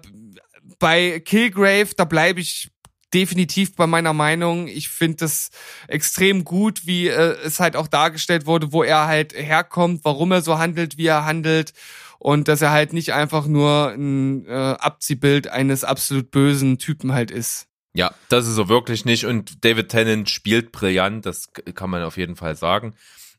bei 0.78 1.20
Killgrave, 1.20 1.88
da 1.96 2.04
bleibe 2.04 2.40
ich 2.40 2.70
definitiv 3.12 3.74
bei 3.74 3.86
meiner 3.86 4.12
Meinung. 4.12 4.68
Ich 4.68 4.88
finde 4.88 5.18
das 5.18 5.50
extrem 5.88 6.44
gut, 6.44 6.86
wie 6.86 7.08
äh, 7.08 7.36
es 7.44 7.58
halt 7.58 7.74
auch 7.76 7.88
dargestellt 7.88 8.46
wurde, 8.46 8.72
wo 8.72 8.82
er 8.84 9.06
halt 9.06 9.32
herkommt, 9.34 10.04
warum 10.04 10.32
er 10.32 10.42
so 10.42 10.58
handelt, 10.58 10.96
wie 10.96 11.06
er 11.06 11.24
handelt 11.24 11.72
und 12.18 12.46
dass 12.48 12.62
er 12.62 12.70
halt 12.70 12.92
nicht 12.92 13.12
einfach 13.12 13.46
nur 13.46 13.92
ein 13.96 14.46
äh, 14.46 14.52
Abziehbild 14.52 15.48
eines 15.48 15.82
absolut 15.82 16.30
bösen 16.30 16.78
Typen 16.78 17.12
halt 17.12 17.30
ist. 17.30 17.66
Ja, 17.96 18.12
das 18.28 18.46
ist 18.46 18.58
er 18.58 18.68
wirklich 18.68 19.04
nicht 19.04 19.26
und 19.26 19.64
David 19.64 19.88
Tennant 19.88 20.30
spielt 20.30 20.72
brillant, 20.72 21.26
das 21.26 21.52
kann 21.74 21.90
man 21.90 22.02
auf 22.02 22.16
jeden 22.16 22.34
Fall 22.34 22.56
sagen. 22.56 22.94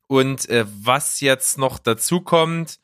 Und 0.07 0.49
äh, 0.49 0.65
was 0.67 1.19
jetzt 1.19 1.57
noch 1.57 1.79
dazu 1.79 2.21
kommt, 2.21 2.79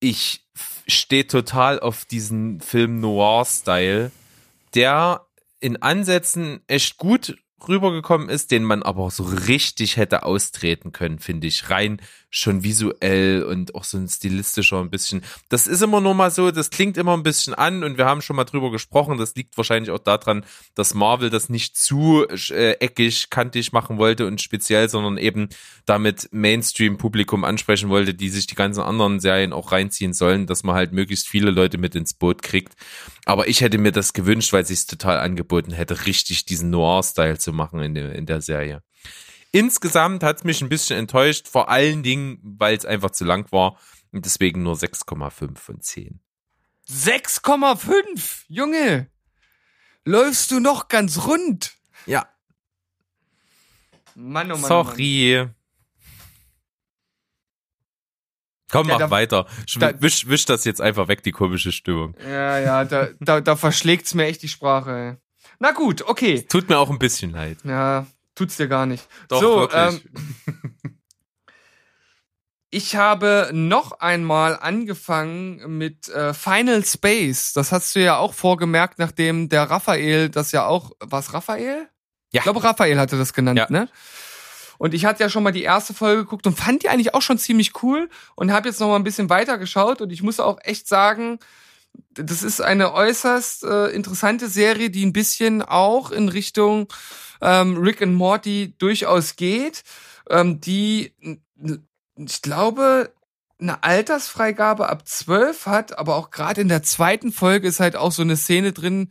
ich 0.00 0.46
stehe 0.86 1.26
total 1.26 1.80
auf 1.80 2.04
diesen 2.04 2.60
Film 2.60 3.00
Noir-Style, 3.00 4.10
der 4.74 5.26
in 5.60 5.82
Ansätzen 5.82 6.60
echt 6.66 6.96
gut 6.96 7.36
rübergekommen 7.66 8.28
ist, 8.28 8.50
den 8.50 8.64
man 8.64 8.82
aber 8.82 9.10
so 9.10 9.24
richtig 9.24 9.96
hätte 9.96 10.22
austreten 10.24 10.92
können, 10.92 11.18
finde 11.18 11.46
ich. 11.46 11.70
Rein 11.70 12.00
schon 12.36 12.62
visuell 12.62 13.42
und 13.44 13.74
auch 13.74 13.84
so 13.84 13.96
ein 13.96 14.08
stilistischer 14.08 14.80
ein 14.80 14.90
bisschen. 14.90 15.22
Das 15.48 15.66
ist 15.66 15.82
immer 15.82 16.02
nur 16.02 16.14
mal 16.14 16.30
so, 16.30 16.50
das 16.50 16.68
klingt 16.68 16.98
immer 16.98 17.16
ein 17.16 17.22
bisschen 17.22 17.54
an 17.54 17.82
und 17.82 17.96
wir 17.96 18.04
haben 18.04 18.20
schon 18.20 18.36
mal 18.36 18.44
drüber 18.44 18.70
gesprochen. 18.70 19.16
Das 19.16 19.34
liegt 19.34 19.56
wahrscheinlich 19.56 19.90
auch 19.90 19.98
daran, 19.98 20.44
dass 20.74 20.92
Marvel 20.92 21.30
das 21.30 21.48
nicht 21.48 21.78
zu 21.78 22.26
äh, 22.28 22.72
eckig, 22.72 23.30
kantig 23.30 23.72
machen 23.72 23.96
wollte 23.96 24.26
und 24.26 24.42
speziell, 24.42 24.90
sondern 24.90 25.16
eben 25.16 25.48
damit 25.86 26.28
Mainstream-Publikum 26.30 27.42
ansprechen 27.44 27.88
wollte, 27.88 28.12
die 28.12 28.28
sich 28.28 28.46
die 28.46 28.54
ganzen 28.54 28.82
anderen 28.82 29.18
Serien 29.18 29.54
auch 29.54 29.72
reinziehen 29.72 30.12
sollen, 30.12 30.46
dass 30.46 30.62
man 30.62 30.74
halt 30.74 30.92
möglichst 30.92 31.28
viele 31.28 31.50
Leute 31.50 31.78
mit 31.78 31.94
ins 31.94 32.12
Boot 32.12 32.42
kriegt. 32.42 32.74
Aber 33.24 33.48
ich 33.48 33.62
hätte 33.62 33.78
mir 33.78 33.92
das 33.92 34.12
gewünscht, 34.12 34.52
weil 34.52 34.66
sich 34.66 34.86
total 34.86 35.20
angeboten 35.20 35.72
hätte, 35.72 36.04
richtig 36.04 36.44
diesen 36.44 36.68
Noir-Style 36.68 37.38
zu 37.38 37.54
machen 37.54 37.80
in 37.80 37.94
der, 37.94 38.14
in 38.14 38.26
der 38.26 38.42
Serie. 38.42 38.82
Insgesamt 39.56 40.22
hat 40.22 40.38
es 40.38 40.44
mich 40.44 40.60
ein 40.62 40.68
bisschen 40.68 40.98
enttäuscht, 40.98 41.48
vor 41.48 41.68
allen 41.70 42.02
Dingen, 42.02 42.38
weil 42.42 42.76
es 42.76 42.84
einfach 42.84 43.10
zu 43.10 43.24
lang 43.24 43.50
war 43.52 43.78
und 44.12 44.24
deswegen 44.26 44.62
nur 44.62 44.74
6,5 44.74 45.56
von 45.58 45.80
10. 45.80 46.20
6,5! 46.88 48.44
Junge! 48.48 49.10
Läufst 50.04 50.50
du 50.50 50.60
noch 50.60 50.88
ganz 50.88 51.26
rund? 51.26 51.74
Ja. 52.06 52.28
Mann, 54.14 54.52
oh 54.52 54.56
Mann. 54.56 54.70
oh 54.70 54.84
Mann. 54.84 54.86
Sorry. 54.86 55.48
Komm, 58.70 58.88
Ja, 58.88 58.94
mach 58.94 58.98
da- 59.00 59.10
weiter. 59.10 59.46
Da- 59.78 60.00
wisch, 60.02 60.26
wisch 60.28 60.44
das 60.44 60.64
jetzt 60.64 60.80
einfach 60.80 61.08
weg, 61.08 61.22
die 61.22 61.32
komische 61.32 61.72
Stimmung. 61.72 62.14
Ja, 62.20 62.58
ja, 62.58 62.84
da, 62.84 63.08
da, 63.20 63.40
da 63.40 63.56
verschlägt's 63.56 64.14
mir 64.14 64.26
echt 64.26 64.42
die 64.42 64.48
Sprache. 64.48 64.90
Ey. 64.90 65.50
Na 65.60 65.70
gut, 65.72 66.02
okay. 66.02 66.42
Tut 66.42 66.68
mir 66.68 66.78
auch 66.78 66.90
ein 66.90 66.98
bisschen 66.98 67.30
leid. 67.30 67.58
Ja, 67.64 68.06
tut's 68.36 68.56
dir 68.56 68.68
gar 68.68 68.86
nicht. 68.86 69.08
Doch, 69.28 69.40
so, 69.40 69.60
wirklich. 69.62 70.04
ähm, 70.04 70.88
ich 72.70 72.96
habe 72.96 73.50
noch 73.52 73.92
einmal 74.00 74.58
angefangen 74.58 75.78
mit 75.78 76.08
äh, 76.08 76.34
Final 76.34 76.84
Space. 76.84 77.52
Das 77.52 77.72
hast 77.72 77.94
du 77.94 78.00
ja 78.00 78.16
auch 78.18 78.34
vorgemerkt, 78.34 78.98
nachdem 78.98 79.48
der 79.48 79.64
Raphael 79.64 80.28
das 80.28 80.52
ja 80.52 80.66
auch. 80.66 80.92
Was 81.00 81.32
Raphael? 81.32 81.88
Ja. 82.32 82.40
Ich 82.40 82.42
glaube, 82.42 82.62
Raphael 82.62 82.98
hatte 82.98 83.16
das 83.16 83.32
genannt, 83.32 83.58
Ja. 83.58 83.66
ne? 83.70 83.88
Und 84.78 84.92
ich 84.92 85.06
hatte 85.06 85.22
ja 85.22 85.30
schon 85.30 85.42
mal 85.42 85.52
die 85.52 85.62
erste 85.62 85.94
Folge 85.94 86.24
geguckt 86.24 86.46
und 86.46 86.58
fand 86.58 86.82
die 86.82 86.90
eigentlich 86.90 87.14
auch 87.14 87.22
schon 87.22 87.38
ziemlich 87.38 87.82
cool 87.82 88.10
und 88.34 88.52
habe 88.52 88.68
jetzt 88.68 88.78
noch 88.78 88.88
mal 88.88 88.96
ein 88.96 89.04
bisschen 89.04 89.30
weiter 89.30 89.56
geschaut 89.56 90.02
und 90.02 90.10
ich 90.12 90.22
muss 90.22 90.38
auch 90.38 90.58
echt 90.64 90.86
sagen, 90.86 91.38
das 92.14 92.42
ist 92.42 92.60
eine 92.60 92.92
äußerst 92.92 93.64
äh, 93.64 93.86
interessante 93.88 94.48
Serie, 94.48 94.90
die 94.90 95.04
ein 95.04 95.12
bisschen 95.12 95.62
auch 95.62 96.10
in 96.10 96.28
Richtung 96.28 96.88
ähm, 97.40 97.76
Rick 97.78 98.02
and 98.02 98.14
Morty 98.14 98.74
durchaus 98.78 99.36
geht, 99.36 99.82
ähm, 100.30 100.60
die, 100.60 101.12
ich 102.16 102.42
glaube, 102.42 103.12
eine 103.58 103.82
Altersfreigabe 103.82 104.88
ab 104.88 105.06
12 105.06 105.66
hat, 105.66 105.98
aber 105.98 106.16
auch 106.16 106.30
gerade 106.30 106.60
in 106.60 106.68
der 106.68 106.82
zweiten 106.82 107.32
Folge 107.32 107.68
ist 107.68 107.80
halt 107.80 107.96
auch 107.96 108.12
so 108.12 108.22
eine 108.22 108.36
Szene 108.36 108.72
drin. 108.72 109.10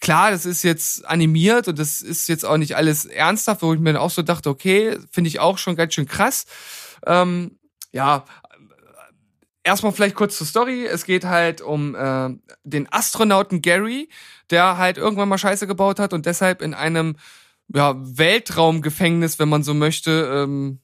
Klar, 0.00 0.30
das 0.30 0.46
ist 0.46 0.62
jetzt 0.62 1.04
animiert 1.06 1.68
und 1.68 1.78
das 1.78 2.02
ist 2.02 2.28
jetzt 2.28 2.44
auch 2.44 2.56
nicht 2.56 2.76
alles 2.76 3.04
ernsthaft, 3.04 3.62
wo 3.62 3.74
ich 3.74 3.80
mir 3.80 3.94
dann 3.94 4.02
auch 4.02 4.10
so 4.10 4.22
dachte, 4.22 4.50
okay, 4.50 4.98
finde 5.10 5.28
ich 5.28 5.40
auch 5.40 5.58
schon 5.58 5.74
ganz 5.74 5.94
schön 5.94 6.06
krass. 6.06 6.44
Ähm, 7.06 7.58
ja, 7.92 8.24
erstmal 9.68 9.92
vielleicht 9.92 10.16
kurz 10.16 10.36
zur 10.38 10.46
Story. 10.46 10.86
Es 10.86 11.04
geht 11.04 11.24
halt 11.24 11.60
um 11.60 11.94
äh, 11.94 12.30
den 12.64 12.90
Astronauten 12.90 13.62
Gary, 13.62 14.08
der 14.50 14.78
halt 14.78 14.96
irgendwann 14.96 15.28
mal 15.28 15.38
Scheiße 15.38 15.66
gebaut 15.66 15.98
hat 15.98 16.12
und 16.12 16.26
deshalb 16.26 16.62
in 16.62 16.74
einem 16.74 17.16
ja, 17.72 17.94
Weltraumgefängnis, 17.96 19.38
wenn 19.38 19.48
man 19.48 19.62
so 19.62 19.74
möchte, 19.74 20.44
ähm, 20.44 20.80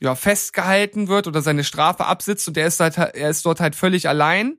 ja, 0.00 0.14
festgehalten 0.14 1.08
wird 1.08 1.26
oder 1.26 1.42
seine 1.42 1.64
Strafe 1.64 2.06
absitzt 2.06 2.48
und 2.48 2.56
er 2.56 2.66
ist 2.66 2.80
halt, 2.80 2.96
er 2.96 3.30
ist 3.30 3.44
dort 3.46 3.60
halt 3.60 3.76
völlig 3.76 4.08
allein 4.08 4.58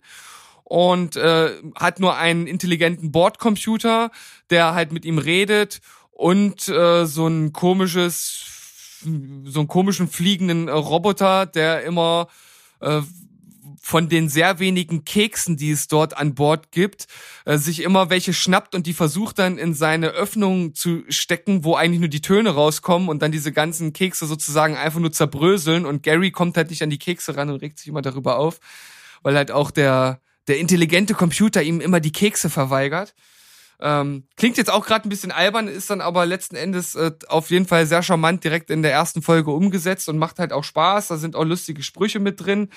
und 0.63 1.15
äh, 1.15 1.51
hat 1.75 1.99
nur 1.99 2.17
einen 2.17 2.47
intelligenten 2.47 3.11
Bordcomputer, 3.11 4.11
der 4.49 4.73
halt 4.73 4.91
mit 4.91 5.05
ihm 5.05 5.17
redet 5.17 5.81
und 6.11 6.67
äh, 6.67 7.05
so 7.05 7.27
ein 7.27 7.51
komisches, 7.51 9.01
so 9.43 9.59
einen 9.59 9.67
komischen 9.67 10.07
fliegenden 10.07 10.67
äh, 10.67 10.71
Roboter, 10.71 11.45
der 11.45 11.83
immer 11.83 12.27
äh, 12.79 13.01
von 13.85 14.09
den 14.09 14.29
sehr 14.29 14.57
wenigen 14.57 15.05
Keksen, 15.05 15.57
die 15.57 15.69
es 15.69 15.87
dort 15.87 16.17
an 16.17 16.33
Bord 16.33 16.71
gibt, 16.71 17.05
äh, 17.45 17.59
sich 17.59 17.83
immer 17.83 18.09
welche 18.09 18.33
schnappt 18.33 18.73
und 18.73 18.87
die 18.87 18.95
versucht 18.95 19.37
dann 19.37 19.59
in 19.59 19.75
seine 19.75 20.07
Öffnung 20.07 20.73
zu 20.73 21.03
stecken, 21.07 21.63
wo 21.63 21.75
eigentlich 21.75 21.99
nur 21.99 22.09
die 22.09 22.21
Töne 22.21 22.49
rauskommen 22.49 23.09
und 23.09 23.21
dann 23.21 23.31
diese 23.31 23.51
ganzen 23.51 23.93
Kekse 23.93 24.25
sozusagen 24.25 24.75
einfach 24.75 24.99
nur 24.99 25.11
zerbröseln 25.11 25.85
und 25.85 26.01
Gary 26.01 26.31
kommt 26.31 26.57
halt 26.57 26.71
nicht 26.71 26.81
an 26.81 26.89
die 26.89 26.97
Kekse 26.97 27.37
ran 27.37 27.51
und 27.51 27.61
regt 27.61 27.77
sich 27.77 27.87
immer 27.87 28.01
darüber 28.01 28.39
auf, 28.39 28.59
weil 29.21 29.35
halt 29.35 29.51
auch 29.51 29.69
der 29.69 30.19
der 30.47 30.57
intelligente 30.57 31.13
Computer 31.13 31.61
ihm 31.61 31.79
immer 31.79 31.99
die 31.99 32.11
Kekse 32.11 32.49
verweigert. 32.49 33.13
Ähm, 33.79 34.23
klingt 34.35 34.57
jetzt 34.57 34.71
auch 34.71 34.85
gerade 34.85 35.07
ein 35.07 35.09
bisschen 35.09 35.31
albern, 35.31 35.67
ist 35.67 35.89
dann 35.89 36.01
aber 36.01 36.25
letzten 36.25 36.55
Endes 36.55 36.95
äh, 36.95 37.11
auf 37.27 37.51
jeden 37.51 37.67
Fall 37.67 37.85
sehr 37.85 38.01
charmant 38.01 38.43
direkt 38.43 38.69
in 38.69 38.81
der 38.81 38.91
ersten 38.91 39.21
Folge 39.21 39.51
umgesetzt 39.51 40.07
und 40.07 40.17
macht 40.17 40.39
halt 40.39 40.53
auch 40.53 40.63
Spaß. 40.63 41.09
Da 41.09 41.17
sind 41.17 41.35
auch 41.35 41.43
lustige 41.43 41.83
Sprüche 41.83 42.19
mit 42.19 42.43
drin. 42.43 42.69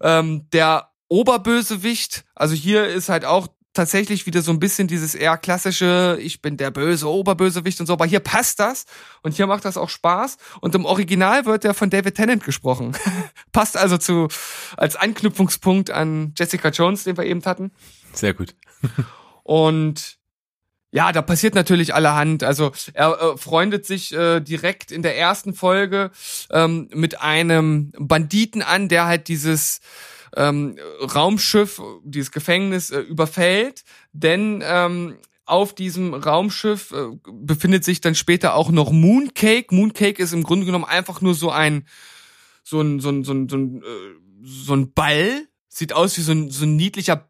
Ähm, 0.00 0.48
der 0.52 0.90
Oberbösewicht, 1.08 2.24
also 2.34 2.54
hier 2.54 2.86
ist 2.86 3.08
halt 3.08 3.24
auch 3.24 3.48
tatsächlich 3.72 4.26
wieder 4.26 4.42
so 4.42 4.52
ein 4.52 4.58
bisschen 4.58 4.88
dieses 4.88 5.14
eher 5.14 5.36
klassische, 5.38 6.18
ich 6.20 6.42
bin 6.42 6.56
der 6.56 6.70
böse 6.70 7.08
Oberbösewicht 7.08 7.80
und 7.80 7.86
so, 7.86 7.94
aber 7.94 8.06
hier 8.06 8.20
passt 8.20 8.60
das 8.60 8.84
und 9.22 9.34
hier 9.34 9.46
macht 9.46 9.64
das 9.64 9.76
auch 9.76 9.88
Spaß 9.88 10.36
und 10.60 10.74
im 10.74 10.84
Original 10.84 11.46
wird 11.46 11.64
der 11.64 11.74
von 11.74 11.90
David 11.90 12.14
Tennant 12.14 12.44
gesprochen. 12.44 12.96
Passt 13.52 13.76
also 13.76 13.98
zu 13.98 14.28
als 14.76 14.96
Anknüpfungspunkt 14.96 15.90
an 15.90 16.34
Jessica 16.36 16.68
Jones, 16.68 17.04
den 17.04 17.16
wir 17.16 17.24
eben 17.24 17.44
hatten. 17.44 17.72
Sehr 18.12 18.34
gut. 18.34 18.54
Und 19.42 20.18
ja, 20.92 21.10
da 21.10 21.22
passiert 21.22 21.54
natürlich 21.54 21.94
allerhand. 21.94 22.44
Also 22.44 22.70
er 22.92 23.18
äh, 23.20 23.36
freundet 23.38 23.86
sich 23.86 24.12
äh, 24.12 24.40
direkt 24.40 24.92
in 24.92 25.02
der 25.02 25.16
ersten 25.16 25.54
Folge 25.54 26.10
ähm, 26.50 26.88
mit 26.94 27.20
einem 27.22 27.92
Banditen 27.98 28.60
an, 28.62 28.90
der 28.90 29.06
halt 29.06 29.28
dieses 29.28 29.80
ähm, 30.36 30.78
Raumschiff, 31.00 31.80
dieses 32.04 32.30
Gefängnis 32.30 32.90
äh, 32.90 33.00
überfällt. 33.00 33.84
Denn 34.12 34.62
ähm, 34.64 35.16
auf 35.46 35.74
diesem 35.74 36.12
Raumschiff 36.12 36.92
äh, 36.92 37.16
befindet 37.26 37.84
sich 37.84 38.02
dann 38.02 38.14
später 38.14 38.54
auch 38.54 38.70
noch 38.70 38.92
Mooncake. 38.92 39.74
Mooncake 39.74 40.22
ist 40.22 40.34
im 40.34 40.42
Grunde 40.42 40.66
genommen 40.66 40.84
einfach 40.84 41.22
nur 41.22 41.34
so 41.34 41.50
ein 41.50 41.86
so 42.64 42.82
ein 42.82 43.00
so 43.00 43.08
ein 43.08 43.24
so 43.24 43.32
ein, 43.32 43.48
so 43.48 43.56
ein, 43.56 43.82
äh, 43.82 44.44
so 44.44 44.74
ein 44.74 44.92
Ball. 44.92 45.46
Sieht 45.68 45.94
aus 45.94 46.18
wie 46.18 46.22
so 46.22 46.32
ein, 46.32 46.50
so 46.50 46.66
ein 46.66 46.76
niedlicher 46.76 47.26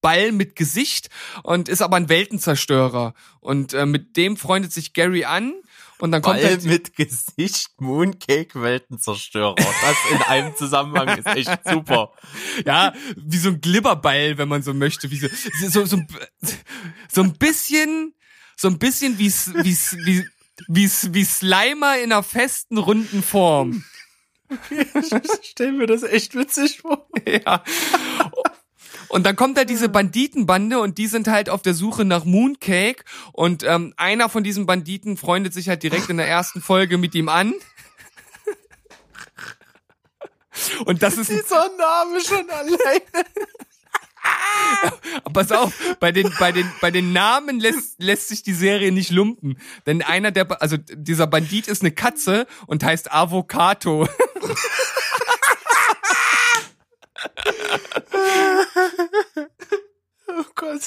Ball 0.00 0.32
mit 0.32 0.56
Gesicht 0.56 1.08
und 1.42 1.68
ist 1.68 1.82
aber 1.82 1.96
ein 1.96 2.08
Weltenzerstörer. 2.08 3.14
Und 3.40 3.74
äh, 3.74 3.86
mit 3.86 4.16
dem 4.16 4.36
freundet 4.36 4.72
sich 4.72 4.92
Gary 4.92 5.24
an 5.24 5.54
und 5.98 6.12
dann 6.12 6.22
kommt 6.22 6.40
Ball 6.40 6.50
halt, 6.50 6.64
mit 6.64 6.94
Gesicht, 6.94 7.70
Mooncake, 7.78 8.62
Weltenzerstörer. 8.62 9.54
Das 9.56 9.96
in 10.10 10.22
einem 10.22 10.56
Zusammenhang 10.56 11.18
ist 11.18 11.26
echt 11.26 11.60
super. 11.64 12.12
ja, 12.64 12.92
wie 13.16 13.38
so 13.38 13.48
ein 13.50 13.60
Glibberball, 13.60 14.38
wenn 14.38 14.48
man 14.48 14.62
so 14.62 14.74
möchte, 14.74 15.10
wie 15.10 15.18
so, 15.18 15.28
so, 15.68 15.84
so, 15.84 16.00
so 17.08 17.22
ein 17.22 17.32
bisschen, 17.34 18.14
so 18.56 18.68
ein 18.68 18.78
bisschen 18.78 19.18
wie, 19.18 19.30
wie, 19.30 19.76
wie, 20.04 20.28
wie, 20.68 20.90
wie 21.14 21.24
Slimer 21.24 21.98
in 21.98 22.12
einer 22.12 22.22
festen, 22.22 22.78
runden 22.78 23.22
Form. 23.22 23.84
Ich 24.70 25.10
stell 25.50 25.72
mir 25.72 25.86
das 25.86 26.04
echt 26.04 26.34
witzig 26.34 26.80
vor. 26.80 27.08
Ja. 27.26 27.62
Und 29.08 29.24
dann 29.24 29.36
kommt 29.36 29.56
da 29.56 29.64
diese 29.64 29.88
Banditenbande 29.88 30.78
und 30.78 30.98
die 30.98 31.06
sind 31.06 31.28
halt 31.28 31.48
auf 31.50 31.62
der 31.62 31.74
Suche 31.74 32.04
nach 32.04 32.24
Mooncake 32.24 33.04
und 33.32 33.64
ähm, 33.64 33.94
einer 33.96 34.28
von 34.28 34.44
diesen 34.44 34.66
Banditen 34.66 35.16
freundet 35.16 35.54
sich 35.54 35.68
halt 35.68 35.82
direkt 35.82 36.10
in 36.10 36.18
der 36.18 36.28
ersten 36.28 36.60
Folge 36.60 36.98
mit 36.98 37.14
ihm 37.14 37.28
an. 37.28 37.54
Und 40.84 41.04
das 41.04 41.16
ist, 41.16 41.30
Dieser 41.30 41.70
Name 41.78 42.20
schon 42.20 42.50
alleine. 42.50 43.24
pass 45.32 45.52
auf, 45.52 45.72
bei 46.00 46.12
den, 46.12 46.32
bei 46.38 46.52
den, 46.52 46.70
bei 46.80 46.90
den 46.90 47.12
Namen 47.12 47.60
lässt, 47.60 48.02
lässt 48.02 48.28
sich 48.28 48.42
die 48.42 48.52
Serie 48.52 48.92
nicht 48.92 49.10
lumpen. 49.10 49.58
Denn 49.86 50.02
einer 50.02 50.30
der, 50.30 50.60
also 50.60 50.76
dieser 50.76 51.26
Bandit 51.26 51.68
ist 51.68 51.82
eine 51.82 51.92
Katze 51.92 52.46
und 52.66 52.84
heißt 52.84 53.12
Avocado. 53.12 54.08
oh 60.28 60.44
Gott. 60.54 60.80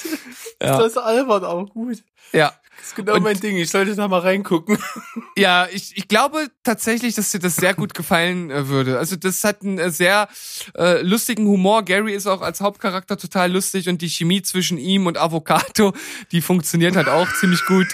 Ja. 0.60 0.78
Das 0.78 0.92
ist 0.92 0.98
albern 0.98 1.44
auch 1.44 1.68
gut. 1.70 2.02
Ja. 2.32 2.52
Das 2.78 2.88
ist 2.88 2.96
genau 2.96 3.14
und 3.14 3.22
mein 3.22 3.38
Ding. 3.38 3.56
Ich 3.56 3.70
sollte 3.70 3.94
da 3.94 4.08
mal 4.08 4.20
reingucken. 4.20 4.78
Ja, 5.34 5.66
ich, 5.72 5.96
ich 5.96 6.08
glaube 6.08 6.48
tatsächlich, 6.62 7.14
dass 7.14 7.30
dir 7.30 7.38
das 7.38 7.56
sehr 7.56 7.72
gut 7.72 7.94
gefallen 7.94 8.50
äh, 8.50 8.68
würde. 8.68 8.98
Also 8.98 9.16
das 9.16 9.42
hat 9.44 9.62
einen 9.62 9.78
äh, 9.78 9.90
sehr 9.90 10.28
äh, 10.76 11.00
lustigen 11.00 11.46
Humor. 11.46 11.84
Gary 11.84 12.12
ist 12.12 12.26
auch 12.26 12.42
als 12.42 12.60
Hauptcharakter 12.60 13.16
total 13.16 13.50
lustig 13.50 13.88
und 13.88 14.02
die 14.02 14.10
Chemie 14.10 14.42
zwischen 14.42 14.76
ihm 14.76 15.06
und 15.06 15.16
Avocado, 15.16 15.94
die 16.32 16.42
funktioniert 16.42 16.96
halt 16.96 17.08
auch 17.08 17.32
ziemlich 17.32 17.64
gut. 17.64 17.86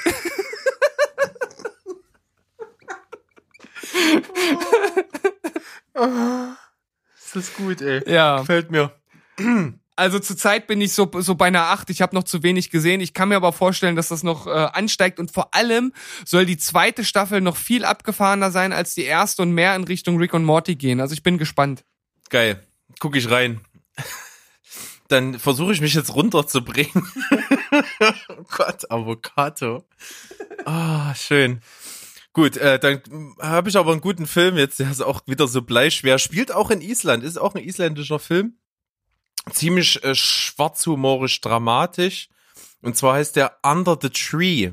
oh. 5.94 5.98
Oh. 6.00 6.54
Das 7.34 7.44
ist 7.44 7.56
gut, 7.56 7.82
ey. 7.82 8.02
Ja. 8.10 8.38
Gefällt 8.40 8.70
mir. 8.70 8.92
Also 9.98 10.20
zurzeit 10.20 10.68
bin 10.68 10.80
ich 10.80 10.92
so, 10.92 11.10
so 11.18 11.34
bei 11.34 11.46
einer 11.46 11.64
8. 11.64 11.90
Ich 11.90 12.02
habe 12.02 12.14
noch 12.14 12.22
zu 12.22 12.44
wenig 12.44 12.70
gesehen. 12.70 13.00
Ich 13.00 13.14
kann 13.14 13.30
mir 13.30 13.34
aber 13.34 13.52
vorstellen, 13.52 13.96
dass 13.96 14.06
das 14.06 14.22
noch 14.22 14.46
äh, 14.46 14.50
ansteigt. 14.50 15.18
Und 15.18 15.32
vor 15.32 15.56
allem 15.56 15.92
soll 16.24 16.46
die 16.46 16.56
zweite 16.56 17.04
Staffel 17.04 17.40
noch 17.40 17.56
viel 17.56 17.84
abgefahrener 17.84 18.52
sein 18.52 18.72
als 18.72 18.94
die 18.94 19.02
erste 19.02 19.42
und 19.42 19.50
mehr 19.50 19.74
in 19.74 19.82
Richtung 19.82 20.16
Rick 20.18 20.34
und 20.34 20.44
Morty 20.44 20.76
gehen. 20.76 21.00
Also 21.00 21.14
ich 21.14 21.24
bin 21.24 21.36
gespannt. 21.36 21.82
Geil. 22.30 22.64
Guck 23.00 23.16
ich 23.16 23.28
rein. 23.28 23.60
Dann 25.08 25.36
versuche 25.36 25.72
ich 25.72 25.80
mich 25.80 25.94
jetzt 25.94 26.14
runterzubringen. 26.14 26.92
oh 28.28 28.44
Gott, 28.56 28.88
Avocado. 28.92 29.84
Ah, 30.64 31.12
schön. 31.16 31.60
Gut, 32.34 32.56
äh, 32.56 32.78
dann 32.78 33.02
habe 33.40 33.68
ich 33.68 33.76
aber 33.76 33.90
einen 33.90 34.02
guten 34.02 34.26
Film 34.26 34.58
jetzt, 34.58 34.78
der 34.78 34.90
ist 34.90 35.00
auch 35.00 35.22
wieder 35.26 35.48
so 35.48 35.62
bleischwer. 35.62 36.18
Spielt 36.18 36.52
auch 36.52 36.70
in 36.70 36.82
Island, 36.82 37.24
ist 37.24 37.38
auch 37.38 37.54
ein 37.54 37.64
isländischer 37.64 38.18
Film. 38.18 38.58
Ziemlich 39.52 40.02
äh, 40.04 40.14
schwarzhumorisch 40.14 41.40
dramatisch. 41.40 42.28
Und 42.82 42.96
zwar 42.96 43.14
heißt 43.14 43.36
der 43.36 43.58
Under 43.62 43.98
the 44.00 44.10
Tree. 44.10 44.72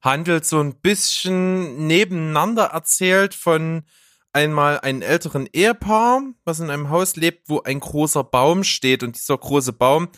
Handelt 0.00 0.44
so 0.44 0.60
ein 0.60 0.74
bisschen 0.80 1.86
nebeneinander 1.86 2.64
erzählt 2.64 3.34
von 3.34 3.84
einmal 4.32 4.80
einem 4.80 5.02
älteren 5.02 5.48
Ehepaar, 5.52 6.22
was 6.44 6.60
in 6.60 6.70
einem 6.70 6.90
Haus 6.90 7.16
lebt, 7.16 7.48
wo 7.48 7.60
ein 7.60 7.80
großer 7.80 8.24
Baum 8.24 8.64
steht 8.64 9.02
und 9.02 9.16
dieser 9.16 9.36
große 9.36 9.72
Baum 9.72 10.08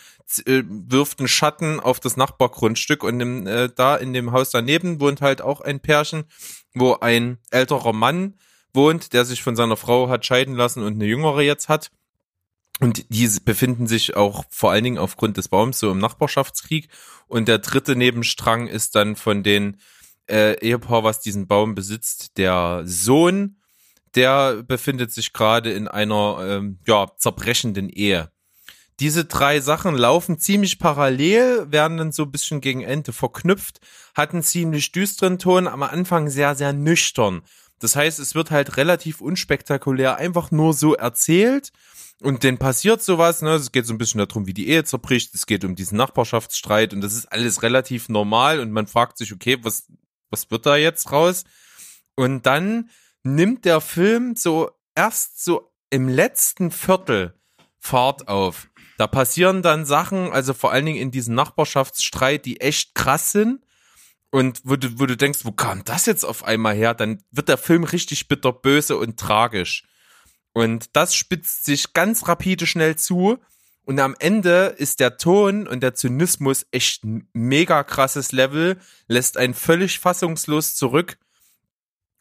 äh, 0.46 0.62
wirft 0.66 1.18
einen 1.18 1.28
Schatten 1.28 1.80
auf 1.80 2.00
das 2.00 2.16
Nachbargrundstück 2.16 3.02
und 3.02 3.20
im, 3.20 3.46
äh, 3.46 3.68
da 3.74 3.96
in 3.96 4.12
dem 4.12 4.32
Haus 4.32 4.50
daneben 4.50 5.00
wohnt 5.00 5.20
halt 5.20 5.42
auch 5.42 5.60
ein 5.60 5.80
Pärchen, 5.80 6.24
wo 6.74 6.94
ein 6.94 7.38
älterer 7.50 7.92
Mann 7.92 8.38
wohnt, 8.72 9.12
der 9.12 9.24
sich 9.24 9.42
von 9.42 9.56
seiner 9.56 9.76
Frau 9.76 10.08
hat 10.08 10.24
scheiden 10.24 10.54
lassen 10.54 10.82
und 10.82 10.94
eine 10.94 11.06
jüngere 11.06 11.42
jetzt 11.42 11.68
hat. 11.68 11.90
Und 12.80 13.06
die 13.08 13.28
befinden 13.44 13.86
sich 13.86 14.16
auch 14.16 14.44
vor 14.50 14.72
allen 14.72 14.84
Dingen 14.84 14.98
aufgrund 14.98 15.36
des 15.36 15.48
Baums 15.48 15.78
so 15.78 15.90
im 15.90 15.98
Nachbarschaftskrieg. 15.98 16.88
Und 17.28 17.46
der 17.48 17.58
dritte 17.58 17.94
Nebenstrang 17.94 18.66
ist 18.66 18.94
dann 18.96 19.16
von 19.16 19.42
den 19.42 19.78
äh, 20.28 20.58
Ehepaar, 20.58 21.04
was 21.04 21.20
diesen 21.20 21.46
Baum 21.46 21.74
besitzt, 21.74 22.36
der 22.36 22.82
Sohn, 22.84 23.60
der 24.14 24.62
befindet 24.62 25.12
sich 25.12 25.32
gerade 25.32 25.72
in 25.72 25.88
einer 25.88 26.38
ähm, 26.42 26.78
ja, 26.86 27.06
zerbrechenden 27.16 27.88
Ehe. 27.88 28.30
Diese 29.00 29.24
drei 29.24 29.60
Sachen 29.60 29.96
laufen 29.96 30.38
ziemlich 30.38 30.78
parallel, 30.78 31.70
werden 31.70 31.98
dann 31.98 32.12
so 32.12 32.22
ein 32.22 32.30
bisschen 32.30 32.60
gegen 32.60 32.82
Ende 32.82 33.12
verknüpft, 33.12 33.80
hatten 34.14 34.42
ziemlich 34.42 34.92
düsteren 34.92 35.38
Ton, 35.38 35.66
am 35.66 35.82
Anfang 35.82 36.28
sehr, 36.30 36.54
sehr 36.54 36.72
nüchtern. 36.72 37.42
Das 37.80 37.96
heißt, 37.96 38.20
es 38.20 38.36
wird 38.36 38.52
halt 38.52 38.76
relativ 38.76 39.20
unspektakulär 39.20 40.16
einfach 40.16 40.52
nur 40.52 40.74
so 40.74 40.94
erzählt 40.94 41.72
und 42.24 42.42
dann 42.42 42.58
passiert 42.58 43.02
sowas, 43.02 43.42
ne? 43.42 43.50
Es 43.54 43.70
geht 43.70 43.86
so 43.86 43.92
ein 43.94 43.98
bisschen 43.98 44.18
darum, 44.18 44.46
wie 44.46 44.54
die 44.54 44.68
Ehe 44.68 44.84
zerbricht, 44.84 45.34
es 45.34 45.46
geht 45.46 45.64
um 45.64 45.74
diesen 45.74 45.98
Nachbarschaftsstreit 45.98 46.92
und 46.94 47.00
das 47.00 47.14
ist 47.14 47.26
alles 47.26 47.62
relativ 47.62 48.08
normal 48.08 48.60
und 48.60 48.70
man 48.70 48.86
fragt 48.86 49.18
sich, 49.18 49.32
okay, 49.32 49.58
was, 49.62 49.90
was 50.30 50.50
wird 50.50 50.66
da 50.66 50.76
jetzt 50.76 51.12
raus? 51.12 51.44
Und 52.16 52.46
dann 52.46 52.90
nimmt 53.22 53.64
der 53.64 53.80
Film 53.80 54.36
so 54.36 54.70
erst 54.94 55.44
so 55.44 55.72
im 55.90 56.08
letzten 56.08 56.70
Viertel 56.70 57.38
Fahrt 57.78 58.28
auf. 58.28 58.68
Da 58.96 59.06
passieren 59.06 59.60
dann 59.60 59.84
Sachen, 59.84 60.32
also 60.32 60.54
vor 60.54 60.72
allen 60.72 60.86
Dingen 60.86 61.00
in 61.00 61.10
diesem 61.10 61.34
Nachbarschaftsstreit, 61.34 62.46
die 62.46 62.60
echt 62.60 62.94
krass 62.94 63.32
sind. 63.32 63.60
Und 64.30 64.62
wo 64.64 64.76
du, 64.76 64.98
wo 64.98 65.06
du 65.06 65.16
denkst, 65.16 65.40
wo 65.44 65.52
kam 65.52 65.84
das 65.84 66.06
jetzt 66.06 66.24
auf 66.24 66.44
einmal 66.44 66.74
her? 66.74 66.94
Dann 66.94 67.22
wird 67.30 67.48
der 67.48 67.58
Film 67.58 67.84
richtig 67.84 68.26
bitterböse 68.28 68.96
und 68.96 69.18
tragisch. 69.20 69.84
Und 70.54 70.96
das 70.96 71.14
spitzt 71.14 71.66
sich 71.66 71.92
ganz 71.92 72.26
rapide 72.26 72.66
schnell 72.66 72.96
zu. 72.96 73.38
Und 73.84 74.00
am 74.00 74.16
Ende 74.18 74.74
ist 74.78 75.00
der 75.00 75.18
Ton 75.18 75.66
und 75.66 75.82
der 75.82 75.94
Zynismus 75.94 76.64
echt 76.70 77.04
ein 77.04 77.28
mega 77.34 77.84
krasses 77.84 78.32
Level, 78.32 78.78
lässt 79.08 79.36
einen 79.36 79.52
völlig 79.52 79.98
fassungslos 79.98 80.74
zurück 80.74 81.18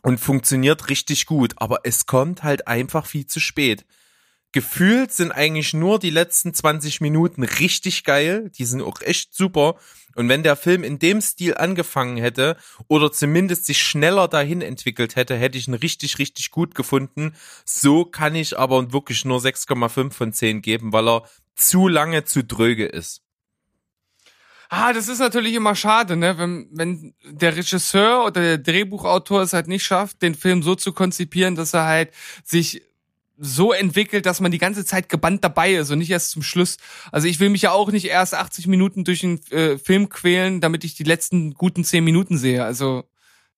und 0.01 0.19
funktioniert 0.19 0.89
richtig 0.89 1.25
gut. 1.25 1.53
Aber 1.57 1.81
es 1.83 2.05
kommt 2.05 2.43
halt 2.43 2.67
einfach 2.67 3.05
viel 3.05 3.27
zu 3.27 3.39
spät. 3.39 3.85
Gefühlt 4.53 5.11
sind 5.11 5.31
eigentlich 5.31 5.73
nur 5.73 5.97
die 5.97 6.11
letzten 6.11 6.53
20 6.53 7.01
Minuten 7.01 7.41
richtig 7.43 8.03
geil. 8.03 8.51
Die 8.55 8.65
sind 8.65 8.83
auch 8.83 9.01
echt 9.01 9.33
super. 9.33 9.77
Und 10.15 10.29
wenn 10.29 10.43
der 10.43 10.55
Film 10.55 10.83
in 10.83 10.99
dem 10.99 11.21
Stil 11.21 11.57
angefangen 11.57 12.17
hätte 12.17 12.55
oder 12.87 13.11
zumindest 13.11 13.65
sich 13.65 13.81
schneller 13.81 14.27
dahin 14.27 14.61
entwickelt 14.61 15.15
hätte, 15.15 15.35
hätte 15.35 15.57
ich 15.57 15.67
ihn 15.67 15.73
richtig, 15.73 16.19
richtig 16.19 16.51
gut 16.51 16.75
gefunden. 16.75 17.33
So 17.65 18.05
kann 18.05 18.35
ich 18.35 18.57
aber 18.59 18.93
wirklich 18.93 19.25
nur 19.25 19.39
6,5 19.39 20.11
von 20.11 20.33
10 20.33 20.61
geben, 20.61 20.93
weil 20.93 21.09
er 21.09 21.23
zu 21.55 21.87
lange 21.87 22.23
zu 22.23 22.43
dröge 22.43 22.85
ist. 22.85 23.23
Ah, 24.69 24.93
das 24.93 25.07
ist 25.07 25.19
natürlich 25.19 25.55
immer 25.55 25.75
schade, 25.75 26.15
ne? 26.15 26.37
Wenn, 26.37 26.67
wenn 26.71 27.15
der 27.23 27.55
Regisseur 27.55 28.25
oder 28.25 28.41
der 28.41 28.57
Drehbuchautor 28.59 29.41
es 29.41 29.53
halt 29.53 29.67
nicht 29.67 29.83
schafft, 29.83 30.21
den 30.21 30.35
Film 30.35 30.61
so 30.61 30.75
zu 30.75 30.93
konzipieren, 30.93 31.55
dass 31.55 31.73
er 31.73 31.85
halt 31.85 32.11
sich 32.43 32.81
so 33.37 33.73
entwickelt, 33.73 34.25
dass 34.25 34.39
man 34.39 34.51
die 34.51 34.57
ganze 34.57 34.85
Zeit 34.85 35.09
gebannt 35.09 35.43
dabei 35.43 35.73
ist 35.73 35.89
und 35.91 35.99
nicht 35.99 36.11
erst 36.11 36.31
zum 36.31 36.43
Schluss. 36.43 36.77
Also 37.11 37.27
ich 37.27 37.39
will 37.39 37.49
mich 37.49 37.63
ja 37.63 37.71
auch 37.71 37.91
nicht 37.91 38.05
erst 38.05 38.35
80 38.35 38.67
Minuten 38.67 39.03
durch 39.03 39.21
den 39.21 39.39
äh, 39.51 39.77
Film 39.77 40.09
quälen, 40.09 40.61
damit 40.61 40.83
ich 40.83 40.95
die 40.95 41.03
letzten 41.03 41.53
guten 41.53 41.83
10 41.83 42.03
Minuten 42.03 42.37
sehe. 42.37 42.63
Also 42.63 43.05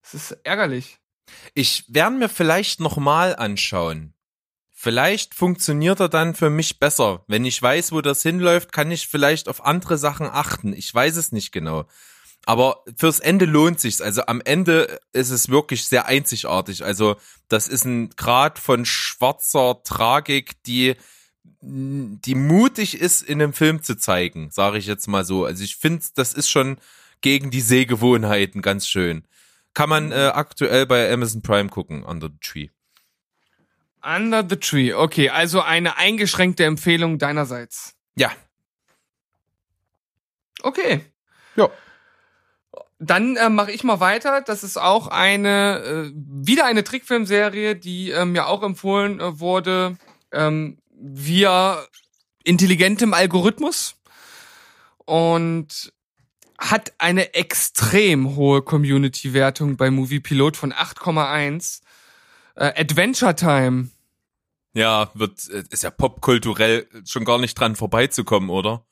es 0.01 0.13
ist 0.13 0.31
ärgerlich. 0.43 0.97
Ich 1.53 1.85
werde 1.87 2.15
mir 2.15 2.29
vielleicht 2.29 2.79
nochmal 2.79 3.35
anschauen. 3.35 4.13
Vielleicht 4.71 5.33
funktioniert 5.33 5.99
er 5.99 6.09
dann 6.09 6.35
für 6.35 6.49
mich 6.49 6.79
besser. 6.79 7.23
Wenn 7.27 7.43
ich 7.43 7.61
weiß, 7.61 7.91
wo 7.91 8.01
das 8.01 8.21
hinläuft, 8.21 8.71
kann 8.71 8.91
ich 8.91 9.07
vielleicht 9.07 9.49
auf 9.49 9.65
andere 9.65 9.97
Sachen 9.97 10.27
achten. 10.27 10.73
Ich 10.73 10.93
weiß 10.93 11.15
es 11.15 11.31
nicht 11.31 11.51
genau. 11.51 11.85
Aber 12.45 12.83
fürs 12.95 13.19
Ende 13.19 13.45
lohnt 13.45 13.79
sich's. 13.79 14.01
Also 14.01 14.25
am 14.27 14.41
Ende 14.41 14.99
ist 15.13 15.31
es 15.31 15.49
wirklich 15.49 15.85
sehr 15.85 16.05
einzigartig. 16.05 16.83
Also 16.83 17.15
das 17.47 17.67
ist 17.67 17.85
ein 17.85 18.09
Grad 18.11 18.59
von 18.59 18.85
schwarzer 18.85 19.81
Tragik, 19.83 20.63
die 20.63 20.95
die 21.67 22.35
mutig 22.35 22.99
ist, 22.99 23.23
in 23.23 23.41
einem 23.41 23.53
Film 23.53 23.81
zu 23.81 23.97
zeigen, 23.97 24.51
sage 24.51 24.77
ich 24.77 24.85
jetzt 24.85 25.07
mal 25.07 25.25
so. 25.25 25.45
Also 25.45 25.63
ich 25.63 25.77
finde, 25.77 26.05
das 26.13 26.33
ist 26.33 26.49
schon 26.49 26.77
gegen 27.21 27.49
die 27.49 27.61
Sehgewohnheiten 27.61 28.61
ganz 28.61 28.87
schön. 28.87 29.25
Kann 29.73 29.89
man 29.89 30.11
äh, 30.11 30.31
aktuell 30.33 30.85
bei 30.85 31.11
Amazon 31.11 31.41
Prime 31.41 31.69
gucken, 31.69 32.03
Under 32.03 32.29
the 32.29 32.37
Tree. 32.39 32.69
Under 34.03 34.45
the 34.47 34.57
Tree. 34.57 34.93
Okay, 34.93 35.29
also 35.29 35.61
eine 35.61 35.97
eingeschränkte 35.97 36.65
Empfehlung 36.65 37.17
deinerseits. 37.17 37.95
Ja. 38.15 38.31
Okay. 40.61 41.01
Ja. 41.55 41.69
Dann 42.99 43.35
äh, 43.35 43.49
mache 43.49 43.71
ich 43.71 43.83
mal 43.83 43.99
weiter. 43.99 44.41
Das 44.41 44.63
ist 44.63 44.77
auch 44.77 45.07
eine 45.07 45.79
äh, 45.79 46.11
wieder 46.15 46.65
eine 46.65 46.83
Trickfilmserie, 46.83 47.75
die 47.75 48.11
äh, 48.11 48.25
mir 48.25 48.47
auch 48.47 48.63
empfohlen 48.63 49.19
äh, 49.19 49.39
wurde 49.39 49.97
ähm, 50.31 50.77
via 50.91 51.83
intelligentem 52.43 53.13
Algorithmus 53.13 53.95
und 55.05 55.91
hat 56.57 56.93
eine 56.99 57.33
extrem 57.33 58.35
hohe 58.35 58.61
Community-Wertung 58.61 59.75
bei 59.75 59.91
Movie 59.91 60.21
Pilot 60.21 60.55
von 60.55 60.71
8,1. 60.71 61.81
Äh, 62.55 62.81
Adventure 62.81 63.35
Time. 63.35 63.89
Ja, 64.73 65.11
wird, 65.13 65.49
äh, 65.49 65.63
ist 65.69 65.83
ja 65.83 65.91
popkulturell 65.91 66.87
schon 67.05 67.25
gar 67.25 67.39
nicht 67.39 67.59
dran 67.59 67.75
vorbeizukommen, 67.75 68.49
oder? 68.49 68.85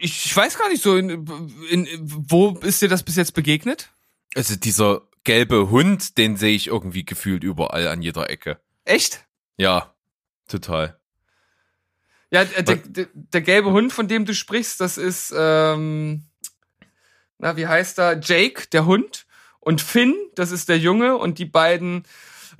Ich, 0.00 0.34
weiß 0.34 0.58
gar 0.58 0.68
nicht 0.68 0.82
so, 0.82 0.96
in, 0.96 1.10
in, 1.70 1.88
wo 2.00 2.58
ist 2.62 2.80
dir 2.80 2.88
das 2.88 3.02
bis 3.02 3.16
jetzt 3.16 3.34
begegnet? 3.34 3.90
Also 4.34 4.56
dieser 4.56 5.02
gelbe 5.24 5.70
Hund, 5.70 6.16
den 6.18 6.36
sehe 6.36 6.54
ich 6.54 6.68
irgendwie 6.68 7.04
gefühlt 7.04 7.44
überall 7.44 7.88
an 7.88 8.02
jeder 8.02 8.30
Ecke. 8.30 8.60
Echt? 8.84 9.26
Ja, 9.56 9.94
total. 10.48 10.98
Ja, 12.30 12.44
der, 12.44 12.62
der, 12.62 12.76
der, 12.76 13.06
der 13.14 13.40
gelbe 13.42 13.70
Hund, 13.70 13.92
von 13.92 14.08
dem 14.08 14.24
du 14.24 14.34
sprichst, 14.34 14.80
das 14.80 14.98
ist, 14.98 15.32
ähm, 15.36 16.24
na, 17.38 17.56
wie 17.56 17.66
heißt 17.66 17.98
er? 17.98 18.20
Jake, 18.20 18.66
der 18.72 18.86
Hund. 18.86 19.26
Und 19.60 19.80
Finn, 19.80 20.14
das 20.34 20.50
ist 20.50 20.68
der 20.68 20.78
Junge. 20.78 21.16
Und 21.16 21.38
die 21.38 21.44
beiden 21.44 22.04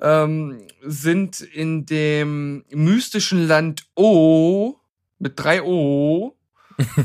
ähm, 0.01 0.67
sind 0.83 1.41
in 1.41 1.87
dem 1.87 2.65
mystischen 2.71 3.47
Land 3.47 3.87
O 3.95 4.77
mit 5.19 5.33
drei 5.37 5.63
O. 5.63 6.37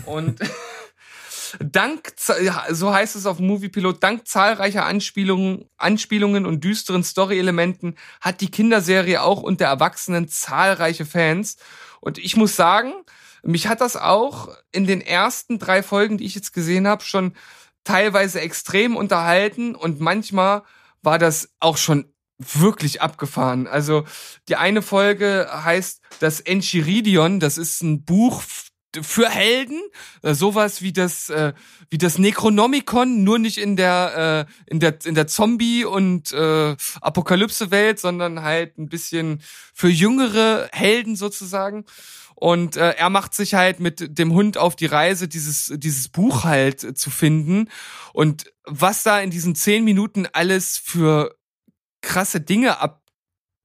Und 0.06 0.40
dank, 1.60 2.14
so 2.70 2.94
heißt 2.94 3.16
es 3.16 3.26
auf 3.26 3.40
Moviepilot, 3.40 4.04
dank 4.04 4.28
zahlreicher 4.28 4.86
Anspielungen, 4.86 5.66
Anspielungen 5.78 6.46
und 6.46 6.64
düsteren 6.64 7.04
Story-Elementen 7.04 7.96
hat 8.22 8.42
die 8.42 8.52
Kinderserie 8.52 9.22
auch 9.22 9.42
unter 9.42 9.66
Erwachsenen 9.66 10.28
zahlreiche 10.28 11.06
Fans. 11.06 11.58
Und 12.02 12.18
ich 12.18 12.36
muss 12.36 12.56
sagen, 12.56 12.94
mich 13.44 13.68
hat 13.68 13.82
das 13.82 13.96
auch 13.96 14.50
in 14.72 14.86
den 14.86 15.02
ersten 15.02 15.60
drei 15.60 15.84
Folgen, 15.84 16.18
die 16.18 16.26
ich 16.26 16.36
jetzt 16.36 16.54
gesehen 16.54 16.88
habe, 16.88 17.04
schon 17.04 17.34
teilweise 17.84 18.42
extrem 18.42 18.96
unterhalten 18.96 19.76
und 19.76 20.00
manchmal 20.00 20.64
war 21.02 21.18
das 21.18 21.50
auch 21.60 21.78
schon 21.78 22.14
wirklich 22.38 23.02
abgefahren. 23.02 23.68
Also 23.68 24.06
die 24.48 24.56
eine 24.56 24.82
Folge 24.82 25.50
heißt 25.52 26.02
das 26.20 26.40
Enchiridion, 26.40 27.40
das 27.40 27.58
ist 27.58 27.82
ein 27.82 28.04
Buch 28.06 28.44
für 29.02 29.30
Helden, 29.30 29.82
äh, 30.22 30.34
sowas 30.34 30.82
wie 30.82 30.94
das 30.94 31.30
äh, 31.30 31.54
wie 31.90 31.98
das 31.98 32.18
Necronomicon, 32.18 33.24
nur 33.24 33.40
nicht 33.40 33.58
in 33.58 33.76
der 33.76 34.48
äh, 34.48 34.72
in 34.72 34.80
der 34.80 34.98
in 35.06 35.16
der 35.16 35.28
Zombie 35.28 35.86
und 35.86 36.32
äh, 36.34 36.76
Apokalypse 37.02 37.72
Welt, 37.72 38.00
sondern 38.00 38.42
halt 38.42 38.78
ein 38.78 38.90
bisschen 38.90 39.42
für 39.74 39.90
jüngere 39.90 40.70
Helden 40.72 41.16
sozusagen. 41.16 41.86
Und 42.40 42.78
äh, 42.78 42.92
er 42.92 43.10
macht 43.10 43.34
sich 43.34 43.54
halt 43.54 43.82
mit 43.82 44.18
dem 44.18 44.32
Hund 44.32 44.58
auf 44.58 44.78
die 44.78 44.86
Reise, 44.86 45.28
dieses, 45.28 45.74
dieses 45.76 46.08
Buch 46.08 46.46
halt 46.46 46.86
äh, 46.86 46.94
zu 46.94 47.10
finden. 47.10 47.68
Und 48.14 48.54
was 48.64 49.04
da 49.04 49.20
in 49.20 49.30
diesen 49.30 49.56
zehn 49.56 49.84
Minuten 49.84 50.26
alles 50.32 50.78
für 50.78 51.36
krasse 52.02 52.40
Dinge 52.40 52.80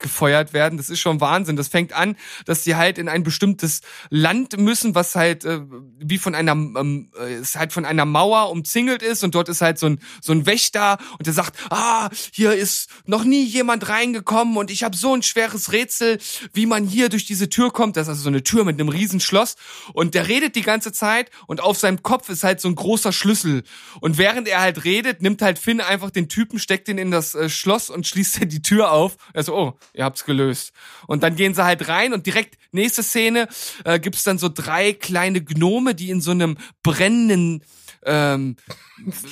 abgefeuert 0.05 0.53
werden, 0.53 0.77
das 0.77 0.91
ist 0.91 1.01
schon 1.01 1.21
Wahnsinn. 1.21 1.57
Das 1.57 1.69
fängt 1.69 1.95
an, 1.95 2.17
dass 2.45 2.63
die 2.63 2.77
halt 2.77 2.99
in 2.99 3.09
ein 3.09 3.23
bestimmtes 3.23 3.81
Land 4.11 4.59
müssen, 4.59 4.95
was 4.95 5.15
halt 5.15 5.45
äh, 5.45 5.61
wie 5.99 6.19
von 6.19 6.35
einer 6.35 6.53
ähm, 6.53 7.11
äh, 7.19 7.37
ist 7.37 7.57
halt 7.57 7.73
von 7.73 7.87
einer 7.87 8.05
Mauer 8.05 8.51
umzingelt 8.51 9.03
ist 9.03 9.25
und 9.25 9.35
dort 9.35 9.49
ist 9.49 9.63
halt 9.63 9.79
so 9.79 9.87
ein 9.87 9.99
so 10.21 10.33
ein 10.33 10.45
Wächter 10.45 10.99
und 11.19 11.27
der 11.27 11.33
sagt, 11.33 11.57
ah, 11.71 12.11
hier 12.33 12.55
ist 12.55 12.91
noch 13.07 13.25
nie 13.25 13.45
jemand 13.45 13.89
reingekommen 13.89 14.59
und 14.59 14.71
ich 14.71 14.85
habe 14.85 14.97
so 14.97 15.15
ein 15.15 15.23
schweres 15.23 15.73
Rätsel, 15.73 16.19
wie 16.53 16.67
man 16.67 16.87
hier 16.87 17.09
durch 17.09 17.25
diese 17.25 17.49
Tür 17.49 17.71
kommt. 17.73 17.97
Das 17.97 18.05
ist 18.05 18.11
also 18.11 18.23
so 18.23 18.29
eine 18.29 18.45
Tür 18.45 18.65
mit 18.65 18.79
einem 18.79 18.91
riesen 18.91 19.21
Schloss 19.21 19.57
und 19.95 20.15
der 20.15 20.29
redet 20.29 20.55
die 20.55 20.63
ganze 20.63 20.93
Zeit 20.93 21.31
und 21.47 21.63
auf 21.63 21.79
seinem 21.79 22.03
Kopf 22.03 22.29
ist 22.29 22.45
halt 22.45 22.61
so 22.61 22.69
ein 22.69 22.75
großer 22.75 23.13
Schlüssel 23.13 23.63
und 24.01 24.19
während 24.19 24.49
er 24.49 24.61
halt 24.61 24.85
redet, 24.85 25.23
nimmt 25.23 25.41
halt 25.41 25.59
Finn 25.59 25.81
einfach 25.81 26.11
den 26.11 26.29
Typen, 26.29 26.59
steckt 26.59 26.89
ihn 26.89 26.99
in 26.99 27.11
das 27.11 27.35
äh, 27.35 27.49
Schloss 27.49 27.89
und 27.89 28.07
schließt 28.07 28.43
dann 28.43 28.49
die 28.51 28.61
Tür 28.61 28.93
auf. 28.93 29.17
Also, 29.33 29.55
oh, 29.57 29.79
ihr 29.95 30.05
habt's 30.05 30.25
gelöst. 30.25 30.73
Und 31.07 31.23
dann 31.23 31.37
gehen 31.37 31.55
sie 31.55 31.65
halt 31.65 31.89
rein 31.89 32.13
und 32.13 32.27
direkt 32.27 32.59
nächste 32.73 33.03
Szene 33.03 33.49
äh, 33.85 33.99
gibt's 33.99 34.25
dann 34.25 34.39
so 34.39 34.49
drei 34.49 34.93
kleine 34.93 35.43
Gnome, 35.43 35.95
die 35.95 36.11
in 36.11 36.21
so 36.21 36.33
einem 36.33 36.59
brennenden 36.83 37.63
ähm, 38.05 38.57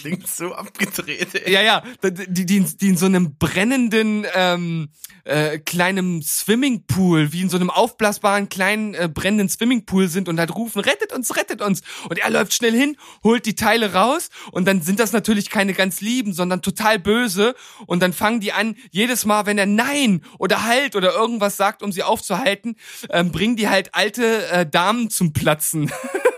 Klingt 0.00 0.26
so 0.26 0.54
abgedreht. 0.54 1.34
Ey. 1.34 1.52
ja, 1.52 1.62
ja, 1.62 1.82
die, 2.02 2.46
die, 2.46 2.60
die 2.60 2.88
in 2.88 2.96
so 2.96 3.06
einem 3.06 3.36
brennenden 3.36 4.26
ähm, 4.34 4.88
äh, 5.24 5.58
kleinen 5.58 6.20
Swimmingpool, 6.22 7.32
wie 7.32 7.42
in 7.42 7.48
so 7.48 7.56
einem 7.56 7.70
aufblasbaren 7.70 8.48
kleinen 8.48 8.94
äh, 8.94 9.08
brennenden 9.12 9.48
Swimmingpool 9.48 10.08
sind 10.08 10.28
und 10.28 10.38
halt 10.38 10.54
rufen, 10.54 10.80
rettet 10.80 11.12
uns, 11.12 11.36
rettet 11.36 11.62
uns. 11.62 11.82
Und 12.08 12.18
er 12.18 12.30
läuft 12.30 12.54
schnell 12.54 12.72
hin, 12.72 12.96
holt 13.22 13.46
die 13.46 13.54
Teile 13.54 13.92
raus 13.92 14.30
und 14.50 14.66
dann 14.66 14.82
sind 14.82 14.98
das 14.98 15.12
natürlich 15.12 15.48
keine 15.48 15.74
ganz 15.74 16.00
lieben, 16.00 16.32
sondern 16.32 16.60
total 16.60 16.98
böse. 16.98 17.54
Und 17.86 18.02
dann 18.02 18.12
fangen 18.12 18.40
die 18.40 18.52
an, 18.52 18.76
jedes 18.90 19.24
Mal, 19.24 19.46
wenn 19.46 19.58
er 19.58 19.66
Nein 19.66 20.24
oder 20.38 20.64
Halt 20.64 20.96
oder 20.96 21.14
irgendwas 21.14 21.56
sagt, 21.56 21.82
um 21.82 21.92
sie 21.92 22.02
aufzuhalten, 22.02 22.76
ähm, 23.10 23.30
bringen 23.30 23.56
die 23.56 23.68
halt 23.68 23.94
alte 23.94 24.46
äh, 24.48 24.66
Damen 24.66 25.08
zum 25.08 25.32
Platzen. 25.32 25.92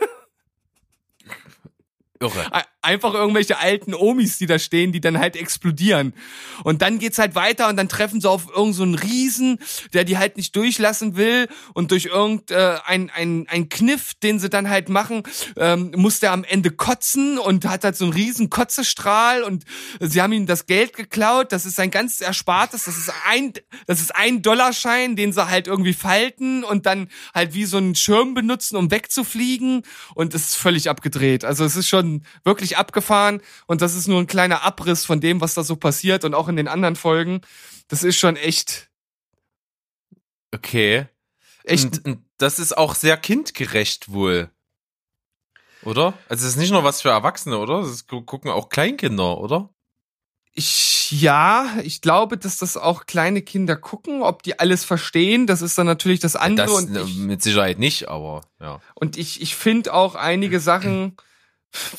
Irre. 2.25 2.53
Ein- 2.53 2.62
Einfach 2.85 3.14
irgendwelche 3.14 3.59
alten 3.59 3.95
Omis, 3.95 4.37
die 4.37 4.45
da 4.45 4.59
stehen, 4.59 4.93
die 4.93 5.01
dann 5.01 5.18
halt 5.18 5.37
explodieren. 5.37 6.12
Und 6.64 6.83
dann 6.83 6.99
geht's 6.99 7.18
halt 7.18 7.35
weiter 7.35 7.70
und 7.70 7.79
dann 7.79 7.89
treffen 7.89 8.20
sie 8.20 8.29
auf 8.29 8.43
irgendeinen 8.49 8.72
so 8.75 8.83
einen 8.83 8.95
Riesen, 8.95 9.59
der 9.95 10.05
die 10.05 10.18
halt 10.18 10.37
nicht 10.37 10.55
durchlassen 10.55 11.16
will. 11.16 11.49
Und 11.72 11.93
durch 11.93 12.05
irgendein 12.05 12.81
ein, 12.85 13.11
ein, 13.14 13.47
ein 13.49 13.68
Kniff, 13.70 14.12
den 14.22 14.39
sie 14.39 14.51
dann 14.51 14.68
halt 14.68 14.91
machen, 14.91 15.22
ähm, 15.57 15.93
muss 15.97 16.20
der 16.20 16.33
am 16.33 16.45
Ende 16.45 16.72
kotzen 16.72 17.39
und 17.39 17.64
hat 17.64 17.85
halt 17.85 17.97
so 17.97 18.05
einen 18.05 18.12
riesen 18.12 18.51
Kotzestrahl 18.51 19.45
und 19.45 19.64
sie 19.99 20.20
haben 20.20 20.35
ihm 20.35 20.45
das 20.45 20.66
Geld 20.66 20.95
geklaut. 20.95 21.53
Das 21.53 21.64
ist 21.64 21.77
sein 21.77 21.91
ganz 21.91 22.20
Erspartes. 22.20 22.85
Das 22.85 22.99
ist 22.99 23.11
ein, 23.27 23.55
das 23.87 24.03
ist 24.03 24.14
ein 24.14 24.43
Dollarschein, 24.43 25.16
den 25.16 25.33
sie 25.33 25.49
halt 25.49 25.68
irgendwie 25.68 25.95
falten 25.95 26.64
und 26.64 26.85
dann 26.85 27.09
halt 27.35 27.55
wie 27.55 27.64
so 27.64 27.79
einen 27.79 27.95
Schirm 27.95 28.35
benutzen, 28.35 28.77
um 28.77 28.91
wegzufliegen. 28.91 29.85
Und 30.14 30.35
es 30.35 30.49
ist 30.49 30.57
völlig 30.57 30.91
abgedreht. 30.91 31.47
Also 31.47 31.64
es 31.64 31.77
ist 31.77 31.89
schon 31.89 32.14
wirklich 32.45 32.77
abgefahren 32.77 33.41
und 33.67 33.81
das 33.83 33.95
ist 33.95 34.07
nur 34.09 34.21
ein 34.21 34.27
kleiner 34.27 34.62
Abriss 34.62 35.05
von 35.05 35.21
dem, 35.21 35.41
was 35.41 35.55
da 35.55 35.62
so 35.65 35.77
passiert 35.77 36.25
und 36.25 36.35
auch 36.35 36.49
in 36.49 36.57
den 36.57 36.69
anderen 36.69 36.97
Folgen. 36.97 37.41
Das 37.89 38.03
ist 38.05 38.17
schon 38.19 38.37
echt, 38.37 38.91
Okay. 40.53 41.07
echt 41.65 41.85
Und, 41.85 42.05
und 42.05 42.25
das 42.39 42.59
ist 42.59 42.77
auch 42.77 42.95
sehr 42.95 43.17
kindgerecht 43.17 44.12
wohl. 44.12 44.51
Oder? 45.83 46.15
Also 46.29 46.47
es 46.47 46.53
ist 46.53 46.57
nicht 46.57 46.71
nur 46.71 46.85
was 46.85 47.03
für 47.03 47.11
Erwachsene, 47.11 47.59
oder? 47.59 47.83
Das 47.83 48.07
gu- 48.07 48.23
gucken 48.23 48.51
auch 48.51 48.69
Kleinkinder, 48.69 49.39
oder? 49.39 49.71
Ich, 50.57 51.11
ja, 51.21 51.67
ich 51.83 52.01
glaube, 52.01 52.39
dass 52.39 52.59
das 52.59 52.77
auch 52.77 53.07
kleine 53.07 53.43
Kinder 53.43 53.77
gucken, 53.77 54.23
ob 54.23 54.43
die 54.45 54.59
alles 54.61 54.85
verstehen, 54.85 55.47
das 55.49 55.62
ist 55.62 55.77
dann 55.77 55.87
natürlich 55.87 56.21
das 56.21 56.37
andere. 56.37 56.67
Das 56.69 56.77
und 56.77 56.97
ich, 56.97 57.17
mit 57.17 57.43
Sicherheit 57.43 57.79
nicht, 57.81 58.09
aber 58.09 58.43
ja. 58.61 58.81
und 58.95 59.19
ich, 59.19 59.43
ich 59.43 59.57
finde 59.57 59.93
auch 59.93 60.15
einige 60.15 60.61
Sachen, 60.61 61.17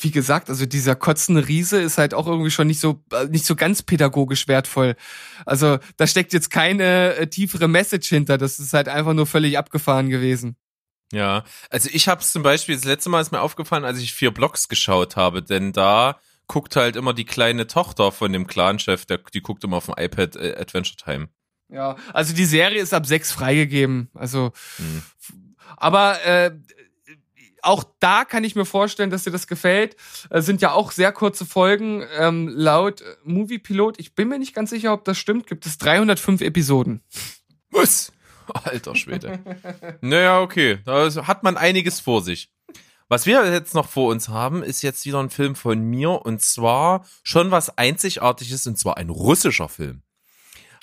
wie 0.00 0.10
gesagt, 0.10 0.48
also 0.50 0.66
dieser 0.66 0.94
kotzende 0.94 1.46
Riese 1.48 1.80
ist 1.80 1.98
halt 1.98 2.14
auch 2.14 2.26
irgendwie 2.26 2.50
schon 2.50 2.66
nicht 2.66 2.80
so, 2.80 3.02
äh, 3.12 3.26
nicht 3.26 3.44
so 3.46 3.56
ganz 3.56 3.82
pädagogisch 3.82 4.48
wertvoll. 4.48 4.96
Also 5.44 5.78
da 5.96 6.06
steckt 6.06 6.32
jetzt 6.32 6.50
keine 6.50 7.14
äh, 7.16 7.26
tiefere 7.26 7.68
Message 7.68 8.08
hinter, 8.08 8.38
das 8.38 8.58
ist 8.58 8.72
halt 8.72 8.88
einfach 8.88 9.12
nur 9.14 9.26
völlig 9.26 9.58
abgefahren 9.58 10.08
gewesen. 10.08 10.56
Ja, 11.12 11.44
also 11.70 11.88
ich 11.92 12.08
habe 12.08 12.20
es 12.20 12.32
zum 12.32 12.42
Beispiel, 12.42 12.74
das 12.74 12.84
letzte 12.84 13.10
Mal 13.10 13.20
ist 13.20 13.30
mir 13.30 13.40
aufgefallen, 13.40 13.84
als 13.84 14.00
ich 14.00 14.12
vier 14.12 14.32
Blocks 14.32 14.68
geschaut 14.68 15.16
habe, 15.16 15.42
denn 15.42 15.72
da 15.72 16.18
guckt 16.48 16.76
halt 16.76 16.96
immer 16.96 17.14
die 17.14 17.24
kleine 17.24 17.66
Tochter 17.66 18.12
von 18.12 18.32
dem 18.32 18.46
Clanchef, 18.46 19.06
der, 19.06 19.18
die 19.32 19.40
guckt 19.40 19.62
immer 19.64 19.76
auf 19.76 19.86
dem 19.86 19.94
iPad 19.98 20.36
äh, 20.36 20.56
Adventure 20.58 20.96
Time. 20.96 21.28
Ja, 21.68 21.96
also 22.12 22.34
die 22.34 22.44
Serie 22.44 22.80
ist 22.80 22.94
ab 22.94 23.06
sechs 23.06 23.32
freigegeben. 23.32 24.08
Also, 24.14 24.52
Hm. 24.76 25.02
aber 25.76 26.24
äh, 26.24 26.52
auch 27.66 27.84
da 28.00 28.24
kann 28.24 28.44
ich 28.44 28.54
mir 28.54 28.64
vorstellen, 28.64 29.10
dass 29.10 29.24
dir 29.24 29.30
das 29.30 29.46
gefällt. 29.46 29.96
Äh, 30.30 30.40
sind 30.40 30.62
ja 30.62 30.72
auch 30.72 30.92
sehr 30.92 31.12
kurze 31.12 31.44
Folgen. 31.44 32.04
Ähm, 32.18 32.48
laut 32.48 33.00
äh, 33.00 33.16
Movie 33.24 33.58
Pilot, 33.58 33.98
ich 33.98 34.14
bin 34.14 34.28
mir 34.28 34.38
nicht 34.38 34.54
ganz 34.54 34.70
sicher, 34.70 34.92
ob 34.92 35.04
das 35.04 35.18
stimmt, 35.18 35.46
gibt 35.46 35.66
es 35.66 35.78
305 35.78 36.40
Episoden. 36.40 37.02
Was? 37.70 38.12
Alter 38.64 38.94
Schwede. 38.94 39.40
naja, 40.00 40.40
okay, 40.40 40.78
da 40.84 41.10
hat 41.26 41.42
man 41.42 41.56
einiges 41.56 42.00
vor 42.00 42.22
sich. 42.22 42.50
Was 43.08 43.26
wir 43.26 43.52
jetzt 43.52 43.74
noch 43.74 43.88
vor 43.88 44.10
uns 44.10 44.28
haben, 44.28 44.64
ist 44.64 44.82
jetzt 44.82 45.06
wieder 45.06 45.20
ein 45.20 45.30
Film 45.30 45.54
von 45.54 45.80
mir 45.80 46.10
und 46.10 46.42
zwar 46.42 47.06
schon 47.22 47.52
was 47.52 47.78
Einzigartiges 47.78 48.66
und 48.66 48.78
zwar 48.78 48.96
ein 48.96 49.10
russischer 49.10 49.68
Film. 49.68 50.02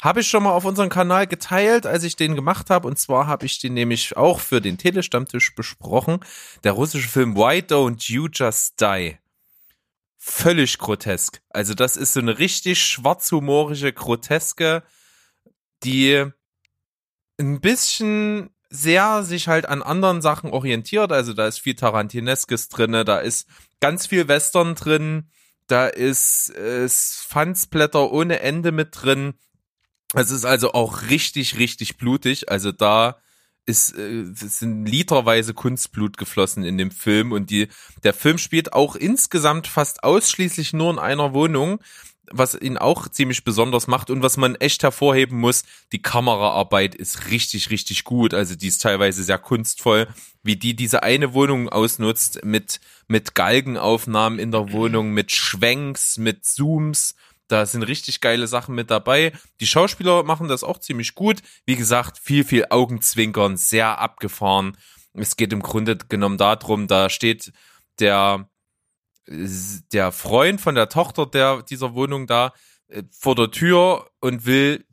Habe 0.04 0.20
ich 0.20 0.28
schon 0.28 0.44
mal 0.44 0.52
auf 0.52 0.66
unserem 0.66 0.90
Kanal 0.90 1.28
geteilt, 1.28 1.86
als 1.86 2.04
ich 2.04 2.18
den 2.18 2.36
gemacht 2.36 2.70
habe 2.70 2.90
und 2.90 3.00
zwar 3.00 3.26
habe 3.26 3.46
ich 3.46 3.60
den 3.60 3.74
nämlich 3.74 4.18
auch 4.18 4.42
für 4.42 4.60
den 4.60 4.78
Telestammtisch 4.78 5.56
besprochen. 5.56 6.20
Der 6.66 6.74
russische 6.74 7.08
Film 7.08 7.38
Why 7.38 7.60
Don't 7.60 8.12
You 8.12 8.28
Just 8.30 8.82
Die? 8.82 9.18
Völlig 10.18 10.78
grotesk. 10.78 11.42
Also 11.48 11.74
das 11.74 11.96
ist 11.96 12.12
so 12.12 12.20
eine 12.20 12.38
richtig 12.38 12.84
schwarzhumorische 12.84 13.94
Groteske, 13.94 14.84
die 15.86 16.26
ein 17.40 17.62
bisschen 17.62 18.50
sehr 18.70 19.24
sich 19.24 19.48
halt 19.48 19.70
an 19.70 19.82
anderen 19.82 20.22
Sachen 20.22 20.52
orientiert. 20.52 21.14
Also 21.14 21.32
da 21.32 21.48
ist 21.48 21.60
viel 21.60 21.76
Tarantineskes 21.76 22.68
drinne, 22.68 23.06
da 23.06 23.20
ist 23.20 23.48
ganz 23.80 24.08
viel 24.08 24.28
Western 24.28 24.76
drin, 24.76 25.30
da 25.68 25.88
ist 25.88 26.50
äh, 26.58 26.90
Fansblätter 26.90 28.12
ohne 28.12 28.42
Ende 28.42 28.74
mit 28.74 28.90
drin. 29.02 29.36
Es 30.14 30.32
ist 30.32 30.46
also 30.46 30.74
auch 30.74 31.10
richtig, 31.10 31.58
richtig 31.58 31.98
blutig. 31.98 32.50
Also 32.50 32.72
da 32.72 33.18
ist, 33.66 33.98
äh, 33.98 34.26
sind 34.34 34.86
literweise 34.86 35.54
Kunstblut 35.54 36.18
geflossen 36.18 36.64
in 36.64 36.78
dem 36.78 36.92
Film 36.92 37.32
und 37.32 37.50
die, 37.50 37.68
der 38.04 38.14
Film 38.14 38.38
spielt 38.38 38.74
auch 38.74 38.96
insgesamt 38.96 39.68
fast 39.68 40.04
ausschließlich 40.04 40.74
nur 40.74 40.92
in 40.92 41.00
einer 41.00 41.34
Wohnung 41.34 41.80
was 42.32 42.56
ihn 42.56 42.78
auch 42.78 43.08
ziemlich 43.08 43.44
besonders 43.44 43.88
macht 43.88 44.10
und 44.10 44.24
was 44.24 44.38
man 44.38 44.56
echt 44.56 44.84
hervorheben 44.84 45.40
muss, 45.40 45.64
die 45.92 46.02
Kameraarbeit 46.02 46.96
ist 46.96 47.30
richtig, 47.30 47.70
richtig 47.70 48.04
gut. 48.04 48.34
Also 48.34 48.56
die 48.56 48.68
ist 48.68 48.82
teilweise 48.82 49.24
sehr 49.24 49.38
kunstvoll, 49.38 50.08
wie 50.42 50.56
die 50.56 50.76
diese 50.76 51.04
eine 51.04 51.34
Wohnung 51.34 51.70
ausnutzt 51.70 52.44
mit, 52.44 52.80
mit 53.08 53.36
Galgenaufnahmen 53.36 54.40
in 54.40 54.52
der 54.52 54.72
Wohnung, 54.72 55.12
mit 55.12 55.32
Schwenks, 55.32 56.18
mit 56.18 56.46
Zooms. 56.46 57.16
Da 57.54 57.68
sind 57.68 57.84
richtig 57.84 58.20
geile 58.20 58.48
Sachen 58.48 58.74
mit 58.74 58.90
dabei. 58.90 59.32
Die 59.60 59.68
Schauspieler 59.68 60.24
machen 60.24 60.48
das 60.48 60.64
auch 60.64 60.80
ziemlich 60.80 61.14
gut. 61.14 61.44
Wie 61.68 61.76
gesagt, 61.76 62.18
viel, 62.18 62.44
viel 62.44 62.66
Augenzwinkern, 62.72 63.58
sehr 63.58 64.00
abgefahren. 64.00 64.76
Es 65.14 65.36
geht 65.36 65.54
im 65.54 65.62
Grunde 65.62 65.96
genommen 65.96 66.40
darum, 66.40 66.88
da 66.88 67.12
steht 67.12 67.54
der, 68.00 68.50
der 69.28 70.12
Freund 70.12 70.62
von 70.62 70.74
der 70.74 70.90
Tochter 70.90 71.28
der 71.28 71.62
dieser 71.62 71.94
Wohnung 71.94 72.26
da 72.26 72.54
äh, 72.88 73.04
vor 73.12 73.36
der 73.36 73.52
Tür 73.52 74.10
und 74.20 74.48
will 74.48 74.84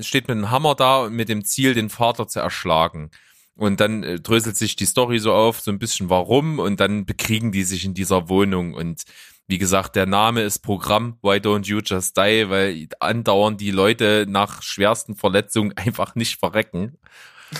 steht 0.00 0.28
mit 0.28 0.36
einem 0.36 0.50
Hammer 0.50 0.74
da 0.74 1.04
und 1.04 1.14
mit 1.14 1.30
dem 1.30 1.42
Ziel 1.42 1.72
den 1.72 1.88
Vater 1.88 2.28
zu 2.28 2.40
erschlagen. 2.40 3.10
Und 3.54 3.80
dann 3.80 4.02
äh, 4.02 4.20
dröselt 4.20 4.58
sich 4.58 4.76
die 4.76 4.84
Story 4.84 5.20
so 5.20 5.32
auf, 5.32 5.62
so 5.62 5.70
ein 5.70 5.78
bisschen 5.78 6.10
warum 6.10 6.58
und 6.58 6.80
dann 6.80 7.06
bekriegen 7.06 7.50
die 7.50 7.64
sich 7.64 7.86
in 7.86 7.94
dieser 7.94 8.28
Wohnung 8.28 8.74
und 8.74 9.04
wie 9.50 9.58
gesagt, 9.58 9.96
der 9.96 10.06
Name 10.06 10.42
ist 10.42 10.60
Programm, 10.60 11.18
Why 11.22 11.38
Don't 11.38 11.66
You 11.66 11.80
Just 11.84 12.16
Die, 12.16 12.48
weil 12.48 12.88
andauernd 13.00 13.60
die 13.60 13.72
Leute 13.72 14.26
nach 14.28 14.62
schwersten 14.62 15.16
Verletzungen 15.16 15.72
einfach 15.76 16.14
nicht 16.14 16.38
verrecken. 16.38 16.96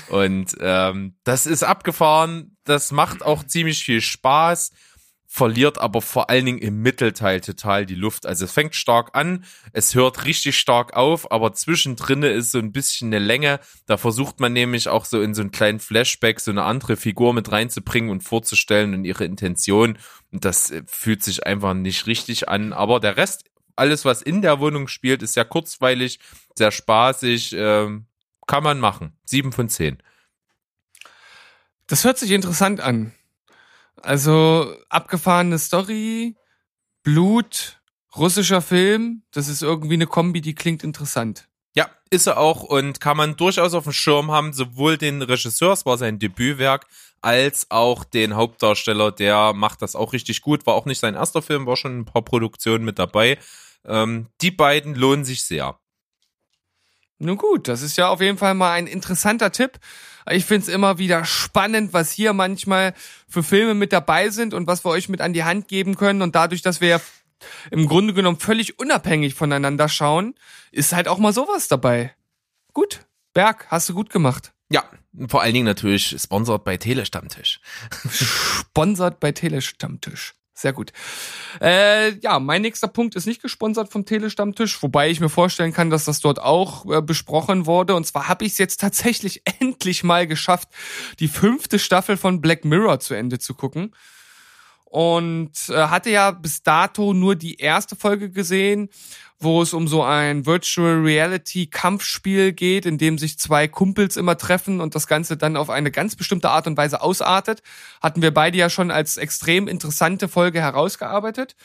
Und 0.09 0.57
ähm, 0.61 1.17
das 1.25 1.47
ist 1.47 1.65
abgefahren, 1.65 2.57
das 2.63 2.93
macht 2.93 3.25
auch 3.25 3.43
ziemlich 3.43 3.83
viel 3.83 4.01
Spaß 4.01 4.71
verliert 5.33 5.79
aber 5.79 6.03
vor 6.03 6.29
allen 6.29 6.45
Dingen 6.45 6.59
im 6.59 6.83
Mittelteil 6.83 7.41
total 7.41 7.87
die 7.87 7.95
Luft. 7.95 8.27
Also 8.27 8.47
es 8.47 8.53
fängt 8.53 8.75
stark 8.75 9.11
an, 9.13 9.45
es 9.73 9.95
hört 9.95 10.25
richtig 10.25 10.59
stark 10.59 10.95
auf, 10.97 11.31
aber 11.31 11.53
zwischendrin 11.53 12.25
ist 12.25 12.51
so 12.51 12.59
ein 12.59 12.73
bisschen 12.73 13.11
eine 13.11 13.25
Länge. 13.25 13.61
Da 13.87 13.97
versucht 13.97 14.41
man 14.41 14.53
nämlich 14.53 14.89
auch 14.89 15.05
so 15.05 15.23
in 15.23 15.33
so 15.33 15.43
einen 15.43 15.53
kleinen 15.53 15.79
Flashback 15.79 16.41
so 16.41 16.51
eine 16.51 16.65
andere 16.65 16.97
Figur 16.97 17.33
mit 17.33 17.53
reinzubringen 17.53 18.11
und 18.11 18.23
vorzustellen 18.25 18.93
und 18.93 19.05
ihre 19.05 19.25
Intention. 19.25 19.99
Und 20.33 20.45
das 20.45 20.71
äh, 20.71 20.83
fühlt 20.87 21.23
sich 21.23 21.47
einfach 21.47 21.75
nicht 21.75 22.09
richtig 22.09 22.49
an. 22.49 22.73
Aber 22.73 22.99
der 22.99 23.17
Rest, 23.17 23.45
alles 23.77 24.05
was 24.05 24.23
in 24.23 24.43
der 24.43 24.59
Wohnung 24.59 24.89
spielt, 24.89 25.23
ist 25.23 25.35
sehr 25.35 25.45
kurzweilig, 25.45 26.19
sehr 26.57 26.73
spaßig, 26.73 27.53
äh, 27.53 27.87
kann 28.49 28.65
man 28.65 28.81
machen. 28.81 29.13
Sieben 29.25 29.53
von 29.53 29.69
zehn. 29.69 30.03
Das 31.87 32.03
hört 32.03 32.19
sich 32.19 32.33
interessant 32.33 32.81
an. 32.81 33.13
Also 34.03 34.75
abgefahrene 34.89 35.59
Story, 35.59 36.37
Blut, 37.03 37.81
russischer 38.17 38.63
Film, 38.63 39.23
das 39.31 39.49
ist 39.49 39.63
irgendwie 39.63 39.95
eine 39.95 40.07
Kombi, 40.07 40.41
die 40.41 40.55
klingt 40.55 40.85
interessant. 40.85 41.49
Ja, 41.75 41.89
ist 42.11 42.27
er 42.27 42.39
auch 42.39 42.63
und 42.63 43.01
kann 43.01 43.17
man 43.17 43.37
durchaus 43.37 43.75
auf 43.75 43.85
dem 43.85 43.93
Schirm 43.93 44.31
haben, 44.31 44.53
sowohl 44.53 44.99
den 44.99 45.23
Regisseur, 45.23 45.73
es 45.73 45.87
war 45.87 45.99
sein 45.99 46.19
Debütwerk, 46.19 46.87
als 47.21 47.71
auch 47.71 48.05
den 48.05 48.35
Hauptdarsteller, 48.35 49.13
der 49.13 49.53
macht 49.53 49.83
das 49.83 49.95
auch 49.95 50.13
richtig 50.13 50.43
gut, 50.43 50.67
war 50.67 50.75
auch 50.75 50.87
nicht 50.87 50.99
sein 50.99 51.15
erster 51.15 51.43
Film, 51.43 51.67
war 51.67 51.77
schon 51.77 52.01
ein 52.01 52.05
paar 52.05 52.23
Produktionen 52.23 52.85
mit 52.85 52.99
dabei. 52.99 53.39
Ähm, 53.85 54.27
die 54.41 54.51
beiden 54.51 54.95
lohnen 54.95 55.25
sich 55.25 55.45
sehr. 55.45 55.79
Nun 57.23 57.37
gut, 57.37 57.69
das 57.69 57.83
ist 57.83 57.99
ja 57.99 58.09
auf 58.09 58.23
jeden 58.23 58.39
Fall 58.39 58.55
mal 58.55 58.73
ein 58.73 58.87
interessanter 58.87 59.53
Tipp. 59.53 59.79
Ich 60.31 60.47
find's 60.47 60.69
immer 60.69 60.97
wieder 60.97 61.27
spannend, 61.27 61.93
was 61.93 62.11
hier 62.11 62.33
manchmal 62.33 62.95
für 63.29 63.43
Filme 63.43 63.75
mit 63.75 63.93
dabei 63.93 64.31
sind 64.31 64.55
und 64.55 64.67
was 64.67 64.85
wir 64.85 64.91
euch 64.91 65.11
mit 65.11 65.21
an 65.21 65.35
die 65.35 65.45
Hand 65.45 65.69
geben 65.69 65.97
können. 65.97 66.23
Und 66.23 66.35
dadurch, 66.35 66.63
dass 66.63 66.81
wir 66.81 66.89
ja 66.89 67.01
im 67.71 67.87
Grunde 67.89 68.15
genommen 68.15 68.39
völlig 68.39 68.79
unabhängig 68.79 69.35
voneinander 69.35 69.89
schauen, 69.89 70.35
ist 70.73 70.95
halt 70.95 71.09
auch 71.09 71.19
mal 71.19 71.35
sowas 71.35 71.69
dabei. 71.69 72.15
Gut, 72.73 73.01
Berg, 73.35 73.67
hast 73.69 73.89
du 73.91 73.95
gut 73.95 74.09
gemacht. 74.11 74.53
Ja, 74.71 74.85
vor 75.29 75.43
allen 75.43 75.55
Dingen 75.55 75.67
natürlich 75.67 76.17
sponsert 76.19 76.65
bei 76.65 76.79
Telestammtisch. 76.79 77.61
Sponsert 78.11 79.21
bei 79.21 79.33
Telestammtisch. 79.33 80.35
Sehr 80.61 80.75
gut. 80.75 80.93
Äh, 81.63 82.19
ja, 82.19 82.39
mein 82.39 82.61
nächster 82.61 82.87
Punkt 82.87 83.15
ist 83.15 83.25
nicht 83.25 83.41
gesponsert 83.41 83.91
vom 83.91 84.05
Telestammtisch, 84.05 84.83
wobei 84.83 85.09
ich 85.09 85.19
mir 85.19 85.31
vorstellen 85.31 85.73
kann, 85.73 85.89
dass 85.89 86.05
das 86.05 86.21
dort 86.21 86.39
auch 86.39 86.85
äh, 86.85 87.01
besprochen 87.01 87.65
wurde. 87.65 87.95
Und 87.95 88.07
zwar 88.07 88.29
habe 88.29 88.45
ich 88.45 88.53
es 88.53 88.59
jetzt 88.59 88.79
tatsächlich 88.79 89.41
endlich 89.61 90.05
mal 90.05 90.27
geschafft, 90.27 90.69
die 91.19 91.29
fünfte 91.29 91.79
Staffel 91.79 92.19
von 92.19 92.43
Black 92.43 92.67
Mirror 92.67 93.01
zu 93.01 93.15
Ende 93.15 93.39
zu 93.39 93.55
gucken. 93.55 93.95
Und 94.91 95.53
äh, 95.69 95.75
hatte 95.75 96.11
ja 96.11 96.33
bis 96.33 96.63
dato 96.63 97.15
nur 97.15 97.37
die 97.37 97.57
erste 97.57 97.97
Folge 97.97 98.31
gesehen 98.31 98.91
wo 99.41 99.63
es 99.63 99.73
um 99.73 99.89
so 99.89 100.03
ein 100.03 100.45
Virtual 100.45 101.01
Reality 101.01 101.67
Kampfspiel 101.67 102.53
geht, 102.53 102.85
in 102.85 102.99
dem 102.99 103.17
sich 103.17 103.39
zwei 103.39 103.69
Kumpels 103.69 104.19
immer 104.19 104.37
treffen 104.37 104.83
und 104.83 104.95
das 104.95 105.07
Ganze 105.07 105.39
dann 105.39 105.57
auf 105.57 105.71
eine 105.71 105.91
ganz 105.91 106.15
bestimmte 106.15 106.51
Art 106.51 106.67
und 106.67 106.77
Weise 106.77 107.01
ausartet. 107.01 107.63
Hatten 108.03 108.21
wir 108.21 108.35
beide 108.35 108.59
ja 108.59 108.69
schon 108.69 108.91
als 108.91 109.17
extrem 109.17 109.67
interessante 109.67 110.29
Folge 110.29 110.61
herausgearbeitet. 110.61 111.57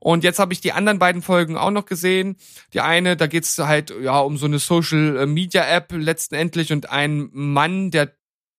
Und 0.00 0.24
jetzt 0.24 0.40
habe 0.40 0.52
ich 0.52 0.60
die 0.60 0.72
anderen 0.72 0.98
beiden 0.98 1.22
Folgen 1.22 1.56
auch 1.56 1.70
noch 1.70 1.86
gesehen. 1.86 2.36
Die 2.74 2.80
eine, 2.80 3.16
da 3.16 3.28
geht's 3.28 3.56
halt 3.58 3.94
ja 4.02 4.18
um 4.18 4.36
so 4.36 4.46
eine 4.46 4.58
Social 4.58 5.26
Media 5.26 5.64
App 5.64 5.92
letztendlich 5.92 6.72
und 6.72 6.90
ein 6.90 7.30
Mann, 7.32 7.92
der 7.92 8.12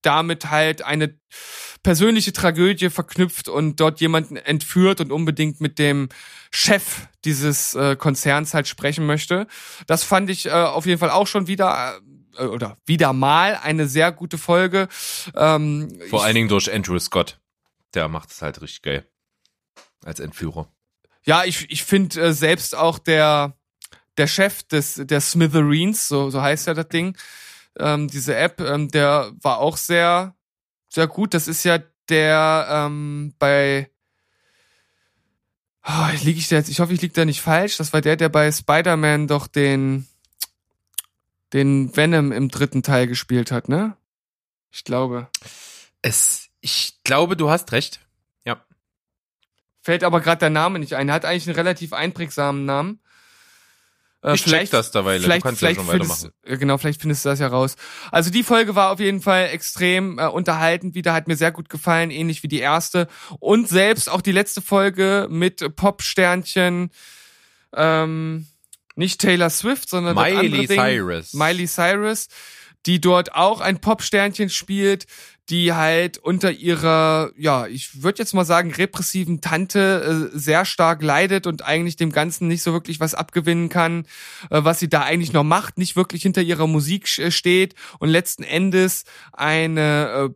damit 0.06 0.49
halt 0.49 0.82
eine 0.84 1.18
persönliche 1.84 2.34
Tragödie 2.34 2.89
verknüpft 2.89 3.47
und 3.47 3.80
dort 3.80 4.01
jemanden 4.01 4.38
entführt 4.38 5.01
und 5.01 5.12
unbedingt 5.12 5.62
mit 5.62 5.78
dem 5.78 6.10
Chef 6.51 7.08
dieses 7.26 7.76
äh, 7.76 7.95
Konzerns 7.95 8.53
halt 8.53 8.68
sprechen 8.68 9.06
möchte. 9.06 9.45
Das 9.86 10.03
fand 10.03 10.30
ich 10.30 10.47
äh, 10.47 10.51
auf 10.51 10.86
jeden 10.86 10.99
Fall 10.99 11.12
auch 11.12 11.28
schon 11.28 11.47
wieder 11.47 11.99
äh, 12.38 12.45
oder 12.45 12.78
wieder 12.86 13.14
mal 13.14 13.60
eine 13.62 13.88
sehr 13.88 14.12
gute 14.12 14.38
Folge. 14.38 14.88
Ähm, 15.36 15.99
Vor 16.10 16.24
allen 16.24 16.36
Dingen 16.36 16.49
durch 16.49 16.74
Andrew 16.74 16.97
Scott. 16.99 17.39
Der 17.93 18.08
macht 18.08 18.32
es 18.32 18.41
halt 18.41 18.62
richtig 18.62 18.82
geil. 18.82 19.06
Als 20.03 20.20
Entführer. 20.20 20.72
Ja, 21.26 21.43
ich, 21.43 21.70
ich 21.70 21.84
finde 21.84 22.20
äh, 22.20 22.34
selbst 22.34 22.76
auch 22.76 22.99
der, 22.99 23.58
der 24.18 24.28
Chef 24.28 24.64
des, 24.64 24.95
der 24.95 25.22
Smithereens, 25.22 26.08
so, 26.08 26.30
so 26.30 26.41
heißt 26.41 26.68
ja 26.68 26.74
das 26.74 26.88
Ding, 26.89 27.18
ähm, 27.78 28.07
diese 28.07 28.36
App, 28.36 28.61
ähm, 28.61 28.89
der 28.89 29.32
war 29.41 29.59
auch 29.59 29.78
sehr, 29.78 30.36
sehr 30.89 31.07
gut. 31.07 31.34
Das 31.34 31.47
ist 31.47 31.63
ja 31.63 31.80
der 32.09 32.67
ähm, 32.69 33.34
bei 33.39 33.89
oh, 35.88 36.09
liege 36.23 36.39
ich 36.39 36.47
da 36.47 36.57
jetzt, 36.57 36.69
ich 36.69 36.80
hoffe, 36.80 36.93
ich 36.93 37.01
liege 37.01 37.13
da 37.13 37.26
nicht 37.26 37.41
falsch. 37.41 37.78
Das 37.78 37.93
war 37.93 38.01
der, 38.01 38.15
der 38.15 38.30
bei 38.30 38.51
Spider-Man 38.51 39.28
doch 39.28 39.47
den 39.47 40.07
den 41.53 41.95
Venom 41.95 42.32
im 42.32 42.49
dritten 42.49 42.84
Teil 42.84 43.07
gespielt 43.07 43.51
hat, 43.51 43.69
ne? 43.69 43.95
Ich 44.71 44.84
glaube. 44.84 45.30
Es, 46.01 46.49
ich 46.59 46.99
glaube, 47.03 47.38
du 47.38 47.49
hast 47.49 47.71
recht. 47.71 48.01
Ja. 48.43 48.65
Fällt 49.82 50.03
aber 50.03 50.19
gerade 50.19 50.39
der 50.39 50.49
Name 50.49 50.80
nicht 50.80 50.95
ein. 50.95 51.07
Er 51.07 51.15
hat 51.15 51.26
eigentlich 51.26 51.47
einen 51.47 51.55
relativ 51.55 51.93
einprägsamen 51.93 52.65
Namen. 52.65 52.99
Äh, 54.26 54.36
ich 54.36 54.43
check 54.43 54.69
das 54.71 54.89
dabei, 54.91 55.19
vielleicht, 55.19 55.41
du 55.41 55.47
kannst 55.47 55.59
vielleicht 55.59 55.78
ja 55.78 55.84
schon 55.86 55.93
weitermachen. 55.93 56.32
äh, 56.43 56.57
Genau, 56.57 56.78
vielleicht 56.78 57.01
findest 57.01 57.26
du 57.26 57.30
das 57.30 57.39
ja 57.39 57.47
raus. 57.47 57.76
Also 58.11 58.32
die 58.32 58.43
Folge 58.43 58.76
war 58.76 58.91
auf 58.91 58.99
jeden 58.99 59.21
Fall 59.21 59.49
extrem 59.51 60.17
äh, 60.17 60.26
unterhaltend 60.26 60.95
wieder, 60.95 61.13
hat 61.13 61.28
mir 61.28 61.36
sehr 61.36 61.51
gut 61.51 61.69
gefallen, 61.69 62.09
ähnlich 62.09 62.41
wie 62.41 62.47
die 62.47 62.59
erste. 62.59 63.07
Und 63.39 63.69
selbst 63.69 64.09
auch 64.09 64.21
die 64.21 64.32
letzte 64.32 64.61
Folge 64.61 65.28
mit 65.30 65.76
Popsternchen, 65.76 66.89
ähm, 67.76 68.47
nicht 68.95 69.21
Taylor 69.21 69.49
Swift, 69.51 69.89
sondern 69.89 70.15
Miley 70.15 70.65
Ding, 70.65 70.80
Cyrus. 70.80 71.34
Miley 71.34 71.67
Cyrus, 71.67 72.28
die 72.88 72.99
dort 72.99 73.36
auch 73.36 73.61
ein 73.61 73.80
Popsternchen 73.80 74.49
spielt, 74.49 75.05
die 75.50 75.74
halt 75.74 76.18
unter 76.18 76.52
ihrer, 76.52 77.32
ja, 77.38 77.68
ich 77.68 78.02
würde 78.02 78.20
jetzt 78.20 78.34
mal 78.34 78.46
sagen, 78.46 78.72
repressiven 78.72 79.41
Tante 79.41 80.32
äh, 80.34 80.38
sehr 80.38 80.66
stark 80.66 81.04
leidet 81.04 81.46
und 81.46 81.64
eigentlich 81.64 81.98
dem 81.98 82.12
Ganzen 82.12 82.48
nicht 82.48 82.64
so 82.64 82.74
wirklich 82.74 83.00
was 83.00 83.14
abgewinnen 83.14 83.70
kann, 83.70 84.06
äh, 84.50 84.64
was 84.64 84.80
sie 84.80 84.89
da 84.89 85.02
eigentlich 85.02 85.34
noch 85.34 85.43
macht, 85.43 85.78
nicht 85.78 85.96
wirklich 85.96 86.24
hinter 86.24 86.41
ihrer 86.41 86.68
Musik 86.68 87.18
äh, 87.20 87.30
steht 87.30 87.76
und 88.00 88.10
letzten 88.10 88.43
Endes 88.43 89.04
eine 89.34 90.30
äh, 90.32 90.36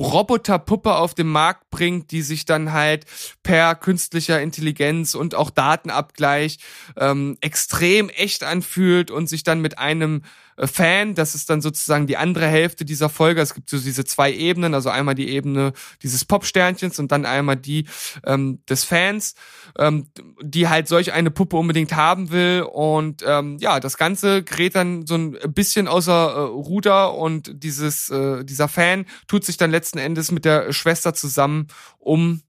Roboterpuppe 0.00 0.94
auf 0.94 1.14
den 1.14 1.28
Markt 1.28 1.70
bringt, 1.70 2.10
die 2.10 2.22
sich 2.22 2.46
dann 2.46 2.72
halt 2.72 3.04
per 3.42 3.74
künstlicher 3.74 4.40
Intelligenz 4.40 5.14
und 5.14 5.34
auch 5.34 5.50
Datenabgleich 5.50 6.58
ähm, 6.96 7.36
extrem 7.40 8.08
echt 8.08 8.42
anfühlt 8.42 9.10
und 9.10 9.28
sich 9.28 9.44
dann 9.44 9.60
mit 9.60 9.78
einem 9.78 10.22
Fan, 10.66 11.14
das 11.14 11.34
ist 11.34 11.48
dann 11.48 11.60
sozusagen 11.60 12.06
die 12.06 12.16
andere 12.16 12.46
Hälfte 12.46 12.84
dieser 12.84 13.08
Folge. 13.08 13.40
Es 13.40 13.54
gibt 13.54 13.70
so 13.70 13.78
diese 13.78 14.04
zwei 14.04 14.32
Ebenen, 14.32 14.74
also 14.74 14.90
einmal 14.90 15.14
die 15.14 15.30
Ebene 15.30 15.72
dieses 16.02 16.24
Popsternchens 16.24 16.98
und 16.98 17.10
dann 17.12 17.24
einmal 17.24 17.56
die 17.56 17.86
ähm, 18.24 18.62
des 18.68 18.84
Fans, 18.84 19.34
ähm, 19.78 20.08
die 20.42 20.68
halt 20.68 20.88
solch 20.88 21.12
eine 21.12 21.30
Puppe 21.30 21.56
unbedingt 21.56 21.94
haben 21.94 22.30
will. 22.30 22.62
Und 22.70 23.24
ähm, 23.26 23.56
ja, 23.58 23.80
das 23.80 23.96
Ganze 23.96 24.42
gerät 24.42 24.74
dann 24.74 25.06
so 25.06 25.14
ein 25.14 25.36
bisschen 25.48 25.88
außer 25.88 26.12
äh, 26.12 26.40
Ruder 26.40 27.14
und 27.14 27.62
dieses 27.62 28.10
äh, 28.10 28.44
dieser 28.44 28.68
Fan 28.68 29.06
tut 29.28 29.44
sich 29.44 29.56
dann 29.56 29.70
letzten 29.70 29.98
Endes 29.98 30.30
mit 30.30 30.44
der 30.44 30.72
Schwester 30.72 31.14
zusammen, 31.14 31.68
um 31.98 32.42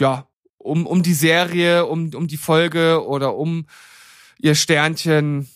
ja 0.00 0.26
um 0.56 0.86
um 0.86 1.02
die 1.02 1.14
Serie, 1.14 1.86
um 1.86 2.14
um 2.14 2.28
die 2.28 2.36
Folge 2.36 3.06
oder 3.06 3.36
um 3.36 3.66
ihr 4.38 4.54
Sternchen 4.54 5.48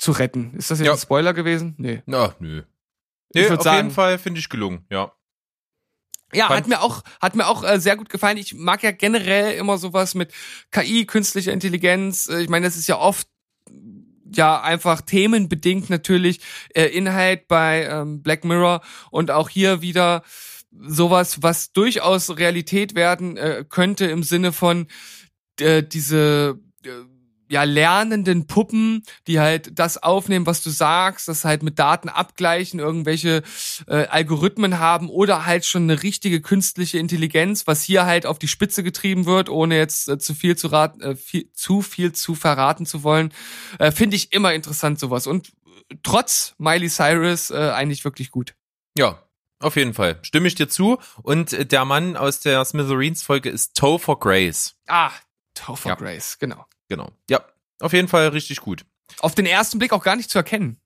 zu 0.00 0.12
retten. 0.12 0.54
Ist 0.56 0.70
das 0.70 0.78
jetzt 0.78 0.86
Ja. 0.86 0.92
ein 0.94 0.98
Spoiler 0.98 1.34
gewesen? 1.34 1.74
Nee. 1.78 2.02
Na, 2.06 2.34
nö. 2.40 2.62
Nee, 3.34 3.48
auf 3.48 3.62
sagen- 3.62 3.76
jeden 3.76 3.90
Fall 3.90 4.18
finde 4.18 4.40
ich 4.40 4.48
gelungen, 4.48 4.84
ja. 4.90 5.12
Ja, 6.32 6.46
Fand- 6.46 6.60
hat 6.60 6.68
mir 6.68 6.80
auch, 6.80 7.02
hat 7.20 7.34
mir 7.36 7.46
auch 7.46 7.64
äh, 7.64 7.80
sehr 7.80 7.96
gut 7.96 8.08
gefallen. 8.08 8.36
Ich 8.38 8.54
mag 8.54 8.82
ja 8.82 8.92
generell 8.92 9.54
immer 9.54 9.78
sowas 9.78 10.14
mit 10.14 10.32
KI, 10.70 11.04
künstlicher 11.04 11.52
Intelligenz. 11.52 12.28
Äh, 12.28 12.40
ich 12.42 12.48
meine, 12.48 12.66
das 12.66 12.76
ist 12.76 12.86
ja 12.86 12.98
oft 12.98 13.28
ja 14.32 14.60
einfach 14.60 15.00
themenbedingt 15.00 15.90
natürlich 15.90 16.40
äh, 16.74 16.84
Inhalt 16.86 17.48
bei 17.48 17.84
ähm, 17.84 18.22
Black 18.22 18.44
Mirror 18.44 18.80
und 19.10 19.30
auch 19.32 19.48
hier 19.48 19.82
wieder 19.82 20.22
sowas, 20.72 21.42
was 21.42 21.72
durchaus 21.72 22.36
Realität 22.38 22.94
werden 22.94 23.36
äh, 23.36 23.64
könnte 23.68 24.06
im 24.06 24.22
Sinne 24.22 24.52
von 24.52 24.86
äh, 25.58 25.82
diese 25.82 26.60
äh, 26.84 26.90
ja, 27.50 27.64
lernenden 27.64 28.46
Puppen, 28.46 29.02
die 29.26 29.40
halt 29.40 29.78
das 29.78 30.00
aufnehmen, 30.02 30.46
was 30.46 30.62
du 30.62 30.70
sagst, 30.70 31.26
das 31.28 31.44
halt 31.44 31.62
mit 31.62 31.78
Daten 31.78 32.08
abgleichen, 32.08 32.78
irgendwelche 32.78 33.42
äh, 33.88 34.06
Algorithmen 34.06 34.78
haben 34.78 35.08
oder 35.10 35.46
halt 35.46 35.66
schon 35.66 35.82
eine 35.82 36.02
richtige 36.02 36.40
künstliche 36.40 36.98
Intelligenz, 36.98 37.66
was 37.66 37.82
hier 37.82 38.06
halt 38.06 38.24
auf 38.24 38.38
die 38.38 38.48
Spitze 38.48 38.82
getrieben 38.84 39.26
wird, 39.26 39.48
ohne 39.48 39.76
jetzt 39.76 40.08
äh, 40.08 40.18
zu 40.18 40.34
viel 40.34 40.56
zu 40.56 40.68
raten, 40.68 41.00
äh, 41.00 41.16
viel, 41.16 41.52
zu 41.52 41.82
viel 41.82 42.12
zu 42.12 42.36
verraten 42.36 42.86
zu 42.86 43.02
wollen, 43.02 43.34
äh, 43.80 43.90
finde 43.90 44.14
ich 44.14 44.32
immer 44.32 44.54
interessant 44.54 45.00
sowas 45.00 45.26
und 45.26 45.52
trotz 46.04 46.54
Miley 46.58 46.88
Cyrus 46.88 47.50
äh, 47.50 47.70
eigentlich 47.74 48.04
wirklich 48.04 48.30
gut. 48.30 48.54
Ja, 48.96 49.22
auf 49.58 49.76
jeden 49.76 49.94
Fall. 49.94 50.18
Stimme 50.22 50.48
ich 50.48 50.54
dir 50.54 50.68
zu. 50.68 50.98
Und 51.22 51.52
äh, 51.52 51.66
der 51.66 51.84
Mann 51.84 52.16
aus 52.16 52.40
der 52.40 52.64
Smithereens-Folge 52.64 53.50
ist 53.50 53.76
Topher 53.76 54.16
Grace. 54.16 54.76
Ah, 54.86 55.10
Topher 55.54 55.90
Ja. 55.90 55.94
Grace, 55.96 56.38
genau. 56.38 56.64
Genau. 56.90 57.10
Ja, 57.30 57.40
auf 57.78 57.94
jeden 57.94 58.08
Fall 58.08 58.28
richtig 58.28 58.60
gut. 58.60 58.84
Auf 59.20 59.34
den 59.34 59.46
ersten 59.46 59.78
Blick 59.78 59.92
auch 59.94 60.02
gar 60.02 60.16
nicht 60.16 60.28
zu 60.28 60.36
erkennen. 60.38 60.78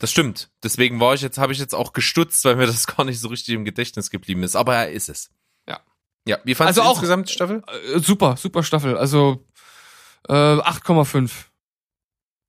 Das 0.00 0.10
stimmt. 0.10 0.50
Deswegen 0.64 0.98
war 0.98 1.14
ich 1.14 1.20
jetzt, 1.20 1.38
habe 1.38 1.52
ich 1.52 1.58
jetzt 1.60 1.74
auch 1.74 1.92
gestutzt, 1.92 2.44
weil 2.44 2.56
mir 2.56 2.66
das 2.66 2.86
gar 2.96 3.04
nicht 3.04 3.20
so 3.20 3.28
richtig 3.28 3.54
im 3.54 3.64
Gedächtnis 3.64 4.10
geblieben 4.10 4.42
ist. 4.42 4.56
Aber 4.56 4.74
er 4.74 4.90
ist 4.90 5.08
es. 5.08 5.30
Ja. 5.68 5.80
Ja. 6.26 6.38
Wie 6.44 6.54
fandest 6.56 6.78
Also 6.78 6.80
du 6.80 6.88
auch- 6.88 6.94
insgesamt 6.96 7.28
die 7.28 7.32
Staffel? 7.34 7.62
Äh, 7.94 8.00
super, 8.00 8.36
super 8.36 8.62
Staffel. 8.64 8.96
Also 8.96 9.46
äh, 10.28 10.32
8,5. 10.32 11.30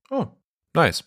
Oh, 0.10 0.28
nice. 0.74 1.04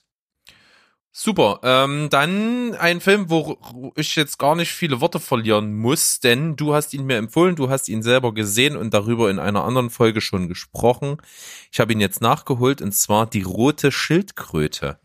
Super. 1.14 1.60
Ähm, 1.62 2.08
dann 2.08 2.74
ein 2.74 3.02
Film, 3.02 3.28
wo 3.28 3.92
ich 3.96 4.16
jetzt 4.16 4.38
gar 4.38 4.56
nicht 4.56 4.72
viele 4.72 5.02
Worte 5.02 5.20
verlieren 5.20 5.76
muss, 5.76 6.20
denn 6.20 6.56
du 6.56 6.74
hast 6.74 6.94
ihn 6.94 7.04
mir 7.04 7.18
empfohlen, 7.18 7.54
du 7.54 7.68
hast 7.68 7.90
ihn 7.90 8.02
selber 8.02 8.32
gesehen 8.32 8.76
und 8.76 8.94
darüber 8.94 9.30
in 9.30 9.38
einer 9.38 9.62
anderen 9.64 9.90
Folge 9.90 10.22
schon 10.22 10.48
gesprochen. 10.48 11.18
Ich 11.70 11.80
habe 11.80 11.92
ihn 11.92 12.00
jetzt 12.00 12.22
nachgeholt 12.22 12.80
und 12.80 12.92
zwar 12.92 13.26
die 13.26 13.42
rote 13.42 13.92
Schildkröte. 13.92 14.98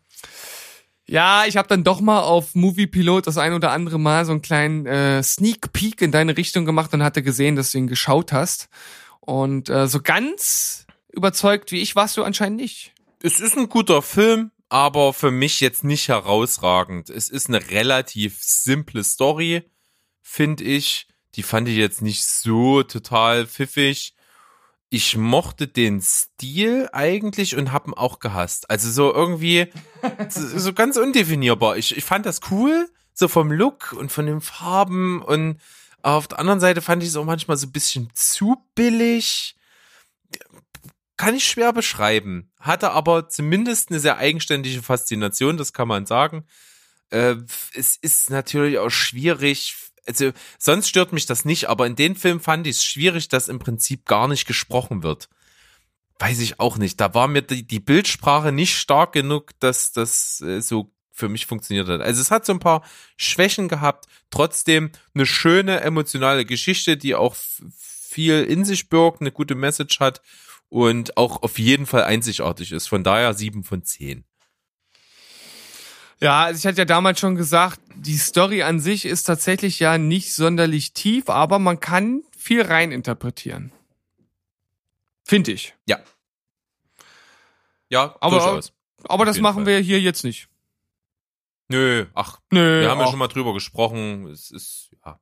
Ja, 1.06 1.44
ich 1.46 1.58
habe 1.58 1.68
dann 1.68 1.84
doch 1.84 2.00
mal 2.00 2.20
auf 2.20 2.54
Movie 2.54 2.86
Pilot 2.86 3.26
das 3.26 3.36
ein 3.36 3.52
oder 3.52 3.72
andere 3.72 3.98
Mal 4.00 4.24
so 4.24 4.32
einen 4.32 4.42
kleinen 4.42 4.86
äh, 4.86 5.22
Sneak 5.22 5.74
Peek 5.74 6.00
in 6.00 6.10
deine 6.10 6.38
Richtung 6.38 6.64
gemacht 6.64 6.92
und 6.94 7.02
hatte 7.02 7.22
gesehen, 7.22 7.54
dass 7.54 7.72
du 7.72 7.78
ihn 7.78 7.86
geschaut 7.86 8.32
hast. 8.32 8.70
Und 9.20 9.68
äh, 9.68 9.86
so 9.88 10.00
ganz 10.00 10.86
überzeugt 11.12 11.70
wie 11.70 11.82
ich 11.82 11.96
warst 11.96 12.16
du 12.16 12.24
anscheinend 12.24 12.60
nicht. 12.60 12.92
Es 13.22 13.40
ist 13.40 13.58
ein 13.58 13.68
guter 13.68 14.00
Film, 14.00 14.52
aber 14.68 15.12
für 15.12 15.30
mich 15.30 15.60
jetzt 15.60 15.84
nicht 15.84 16.08
herausragend. 16.08 17.10
Es 17.10 17.28
ist 17.28 17.48
eine 17.48 17.70
relativ 17.70 18.38
simple 18.42 19.04
Story, 19.04 19.70
finde 20.22 20.64
ich. 20.64 21.08
Die 21.34 21.42
fand 21.42 21.68
ich 21.68 21.76
jetzt 21.76 22.02
nicht 22.02 22.24
so 22.24 22.82
total 22.82 23.46
pfiffig. 23.46 24.14
Ich 24.90 25.16
mochte 25.16 25.68
den 25.68 26.00
Stil 26.00 26.88
eigentlich 26.92 27.56
und 27.56 27.72
hab 27.72 27.86
ihn 27.86 27.94
auch 27.94 28.18
gehasst. 28.18 28.70
Also 28.70 28.90
so 28.90 29.12
irgendwie 29.12 29.70
so, 30.28 30.72
ganz 30.72 30.96
undefinierbar. 30.96 31.76
Ich, 31.76 31.96
ich 31.96 32.04
fand 32.04 32.26
das 32.26 32.40
cool, 32.50 32.88
so 33.12 33.28
vom 33.28 33.52
Look 33.52 33.92
und 33.92 34.10
von 34.10 34.26
den 34.26 34.40
Farben 34.40 35.22
und 35.22 35.60
auf 36.02 36.28
der 36.28 36.38
anderen 36.38 36.60
Seite 36.60 36.80
fand 36.80 37.02
ich 37.02 37.10
es 37.10 37.16
auch 37.16 37.24
manchmal 37.24 37.56
so 37.56 37.66
ein 37.66 37.72
bisschen 37.72 38.08
zu 38.14 38.56
billig 38.74 39.56
kann 41.18 41.34
ich 41.34 41.44
schwer 41.44 41.74
beschreiben. 41.74 42.47
Hatte 42.60 42.90
aber 42.90 43.28
zumindest 43.28 43.90
eine 43.90 44.00
sehr 44.00 44.18
eigenständige 44.18 44.82
Faszination, 44.82 45.56
das 45.56 45.72
kann 45.72 45.88
man 45.88 46.06
sagen. 46.06 46.44
Äh, 47.10 47.36
es 47.74 47.96
ist 47.96 48.30
natürlich 48.30 48.78
auch 48.78 48.90
schwierig. 48.90 49.76
Also 50.06 50.32
sonst 50.58 50.88
stört 50.88 51.12
mich 51.12 51.26
das 51.26 51.44
nicht, 51.44 51.68
aber 51.68 51.86
in 51.86 51.96
dem 51.96 52.16
Film 52.16 52.40
fand 52.40 52.66
ich 52.66 52.76
es 52.76 52.84
schwierig, 52.84 53.28
dass 53.28 53.48
im 53.48 53.58
Prinzip 53.58 54.06
gar 54.06 54.26
nicht 54.26 54.46
gesprochen 54.46 55.02
wird. 55.02 55.28
Weiß 56.18 56.40
ich 56.40 56.58
auch 56.58 56.78
nicht. 56.78 57.00
Da 57.00 57.14
war 57.14 57.28
mir 57.28 57.42
die, 57.42 57.66
die 57.66 57.80
Bildsprache 57.80 58.50
nicht 58.50 58.76
stark 58.76 59.12
genug, 59.12 59.52
dass 59.60 59.92
das 59.92 60.40
äh, 60.40 60.60
so 60.60 60.92
für 61.12 61.28
mich 61.28 61.46
funktioniert 61.46 61.88
hat. 61.88 62.00
Also 62.00 62.20
es 62.20 62.30
hat 62.30 62.46
so 62.46 62.52
ein 62.52 62.60
paar 62.60 62.84
Schwächen 63.16 63.68
gehabt, 63.68 64.06
trotzdem 64.30 64.90
eine 65.14 65.26
schöne 65.26 65.80
emotionale 65.80 66.44
Geschichte, 66.44 66.96
die 66.96 67.14
auch 67.14 67.36
viel 67.68 68.44
in 68.44 68.64
sich 68.64 68.88
birgt, 68.88 69.20
eine 69.20 69.32
gute 69.32 69.54
Message 69.54 70.00
hat 70.00 70.22
und 70.68 71.16
auch 71.16 71.42
auf 71.42 71.58
jeden 71.58 71.86
Fall 71.86 72.04
einzigartig 72.04 72.72
ist. 72.72 72.86
Von 72.88 73.04
daher 73.04 73.34
sieben 73.34 73.64
von 73.64 73.82
zehn. 73.82 74.24
Ja, 76.20 76.44
also 76.46 76.58
ich 76.58 76.66
hatte 76.66 76.78
ja 76.78 76.84
damals 76.84 77.20
schon 77.20 77.36
gesagt, 77.36 77.80
die 77.94 78.16
Story 78.18 78.62
an 78.62 78.80
sich 78.80 79.04
ist 79.04 79.22
tatsächlich 79.24 79.78
ja 79.78 79.98
nicht 79.98 80.34
sonderlich 80.34 80.92
tief, 80.92 81.28
aber 81.30 81.58
man 81.60 81.78
kann 81.78 82.22
viel 82.36 82.62
reininterpretieren. 82.62 83.70
Finde 85.24 85.52
ich. 85.52 85.74
Ja. 85.86 86.00
Ja, 87.88 88.16
Aber- 88.20 88.36
durchaus. 88.38 88.72
Aber 89.04 89.24
das 89.24 89.38
machen 89.38 89.64
Fall. 89.64 89.74
wir 89.74 89.78
hier 89.78 90.00
jetzt 90.00 90.24
nicht. 90.24 90.48
Nö, 91.68 92.06
ach, 92.14 92.40
Nö, 92.50 92.80
wir 92.80 92.90
haben 92.90 92.98
ja 92.98 93.04
auch- 93.06 93.10
schon 93.10 93.18
mal 93.18 93.28
drüber 93.28 93.52
gesprochen. 93.54 94.26
Es 94.26 94.50
ist, 94.50 94.90
ja. 95.04 95.20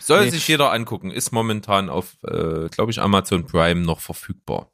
Soll 0.00 0.24
Nee. 0.24 0.30
sich 0.30 0.46
jeder 0.48 0.72
angucken. 0.72 1.10
Ist 1.10 1.32
momentan 1.32 1.88
auf, 1.88 2.16
äh, 2.24 2.68
glaube 2.68 2.90
ich, 2.90 3.00
Amazon 3.00 3.44
Prime 3.46 3.80
noch 3.80 4.00
verfügbar. 4.00 4.70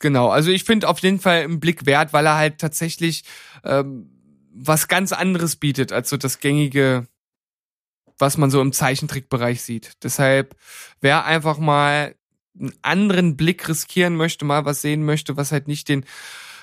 Genau, 0.00 0.28
also 0.28 0.50
ich 0.50 0.64
finde 0.64 0.88
auf 0.88 0.98
jeden 1.00 1.20
Fall 1.20 1.42
einen 1.42 1.60
Blick 1.60 1.86
wert, 1.86 2.12
weil 2.12 2.26
er 2.26 2.36
halt 2.36 2.58
tatsächlich 2.58 3.24
ähm, 3.64 4.10
was 4.52 4.88
ganz 4.88 5.12
anderes 5.12 5.56
bietet 5.56 5.92
als 5.92 6.10
so 6.10 6.16
das 6.16 6.38
gängige, 6.38 7.06
was 8.18 8.36
man 8.36 8.50
so 8.50 8.60
im 8.60 8.72
Zeichentrickbereich 8.72 9.62
sieht. 9.62 9.92
Deshalb, 10.02 10.54
wer 11.00 11.24
einfach 11.24 11.58
mal 11.58 12.14
einen 12.58 12.72
anderen 12.82 13.36
Blick 13.36 13.68
riskieren 13.68 14.16
möchte, 14.16 14.44
mal 14.44 14.64
was 14.64 14.82
sehen 14.82 15.04
möchte, 15.04 15.36
was 15.36 15.52
halt 15.52 15.68
nicht 15.68 15.88
den 15.88 16.04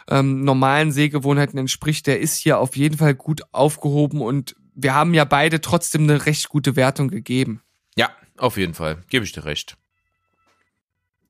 ähm, 0.09 0.43
normalen 0.43 0.91
Sehgewohnheiten 0.91 1.57
entspricht, 1.59 2.07
der 2.07 2.19
ist 2.19 2.35
hier 2.37 2.59
auf 2.59 2.75
jeden 2.75 2.97
Fall 2.97 3.15
gut 3.15 3.41
aufgehoben 3.51 4.21
und 4.21 4.55
wir 4.75 4.93
haben 4.93 5.13
ja 5.13 5.25
beide 5.25 5.61
trotzdem 5.61 6.03
eine 6.03 6.25
recht 6.25 6.49
gute 6.49 6.75
Wertung 6.75 7.09
gegeben. 7.09 7.61
Ja, 7.95 8.09
auf 8.37 8.57
jeden 8.57 8.73
Fall. 8.73 9.03
Gebe 9.09 9.25
ich 9.25 9.31
dir 9.31 9.45
recht. 9.45 9.77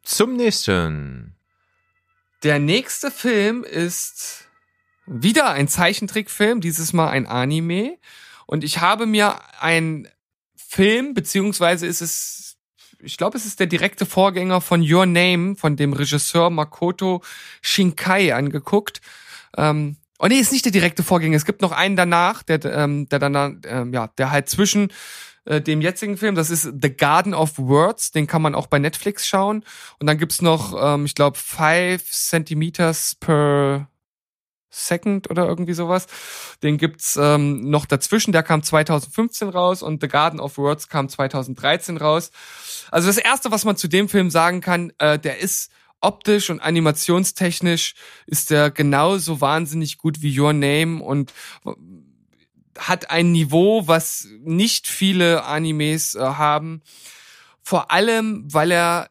Zum 0.03 0.35
nächsten. 0.35 1.35
Der 2.43 2.59
nächste 2.59 3.09
Film 3.09 3.63
ist 3.63 4.49
wieder 5.05 5.51
ein 5.51 5.67
Zeichentrickfilm, 5.67 6.61
dieses 6.61 6.93
Mal 6.93 7.09
ein 7.09 7.25
Anime. 7.25 7.97
Und 8.45 8.63
ich 8.63 8.79
habe 8.81 9.05
mir 9.05 9.39
einen 9.61 10.07
Film, 10.55 11.13
beziehungsweise 11.13 11.87
ist 11.87 12.01
es, 12.01 12.57
ich 12.99 13.17
glaube, 13.17 13.37
es 13.37 13.45
ist 13.45 13.59
der 13.59 13.67
direkte 13.67 14.05
Vorgänger 14.05 14.59
von 14.59 14.81
Your 14.81 15.05
Name, 15.05 15.55
von 15.55 15.75
dem 15.75 15.93
Regisseur 15.93 16.49
Makoto 16.49 17.21
Shinkai 17.61 18.33
angeguckt. 18.33 19.01
Ähm, 19.55 19.97
oh 20.19 20.27
nee, 20.27 20.39
ist 20.39 20.51
nicht 20.51 20.65
der 20.65 20.71
direkte 20.71 21.03
Vorgänger. 21.03 21.35
Es 21.35 21.45
gibt 21.45 21.61
noch 21.61 21.71
einen 21.71 21.95
danach, 21.95 22.43
der, 22.43 22.63
ähm, 22.65 23.07
der 23.09 23.19
danach, 23.19 23.51
ähm, 23.65 23.93
ja, 23.93 24.07
der 24.17 24.31
halt 24.31 24.49
zwischen 24.49 24.89
äh, 25.45 25.61
dem 25.61 25.81
jetzigen 25.81 26.17
Film, 26.17 26.35
das 26.35 26.49
ist 26.49 26.71
The 26.81 26.95
Garden 26.95 27.33
of 27.33 27.57
Words, 27.57 28.11
den 28.11 28.27
kann 28.27 28.41
man 28.41 28.55
auch 28.55 28.67
bei 28.67 28.79
Netflix 28.79 29.27
schauen. 29.27 29.63
Und 29.99 30.07
dann 30.07 30.17
gibt's 30.17 30.41
noch, 30.41 30.73
ähm, 30.81 31.05
ich 31.05 31.15
glaube, 31.15 31.37
five 31.37 32.03
Centimeters 32.03 33.15
per 33.15 33.89
Second 34.69 35.29
oder 35.29 35.45
irgendwie 35.47 35.73
sowas. 35.73 36.07
Den 36.63 36.77
gibt's 36.77 37.17
ähm, 37.21 37.69
noch 37.69 37.85
dazwischen, 37.85 38.31
der 38.31 38.41
kam 38.41 38.63
2015 38.63 39.49
raus 39.49 39.83
und 39.83 40.01
The 40.01 40.07
Garden 40.07 40.39
of 40.39 40.57
Words 40.57 40.89
kam 40.89 41.09
2013 41.09 41.97
raus. 41.97 42.31
Also 42.89 43.07
das 43.07 43.17
erste, 43.17 43.51
was 43.51 43.65
man 43.65 43.77
zu 43.77 43.87
dem 43.87 44.09
Film 44.09 44.31
sagen 44.31 44.61
kann, 44.61 44.91
äh, 44.97 45.19
der 45.19 45.39
ist 45.39 45.71
optisch 46.03 46.49
und 46.49 46.59
animationstechnisch 46.59 47.95
ist 48.25 48.49
der 48.49 48.71
genauso 48.71 49.41
wahnsinnig 49.41 49.97
gut 49.97 50.21
wie 50.21 50.39
Your 50.39 50.53
Name 50.53 51.03
und 51.03 51.33
hat 52.77 53.11
ein 53.11 53.31
Niveau, 53.31 53.87
was 53.87 54.27
nicht 54.41 54.87
viele 54.87 55.43
Animes 55.45 56.15
äh, 56.15 56.19
haben. 56.19 56.81
Vor 57.61 57.91
allem, 57.91 58.45
weil 58.51 58.71
er 58.71 59.09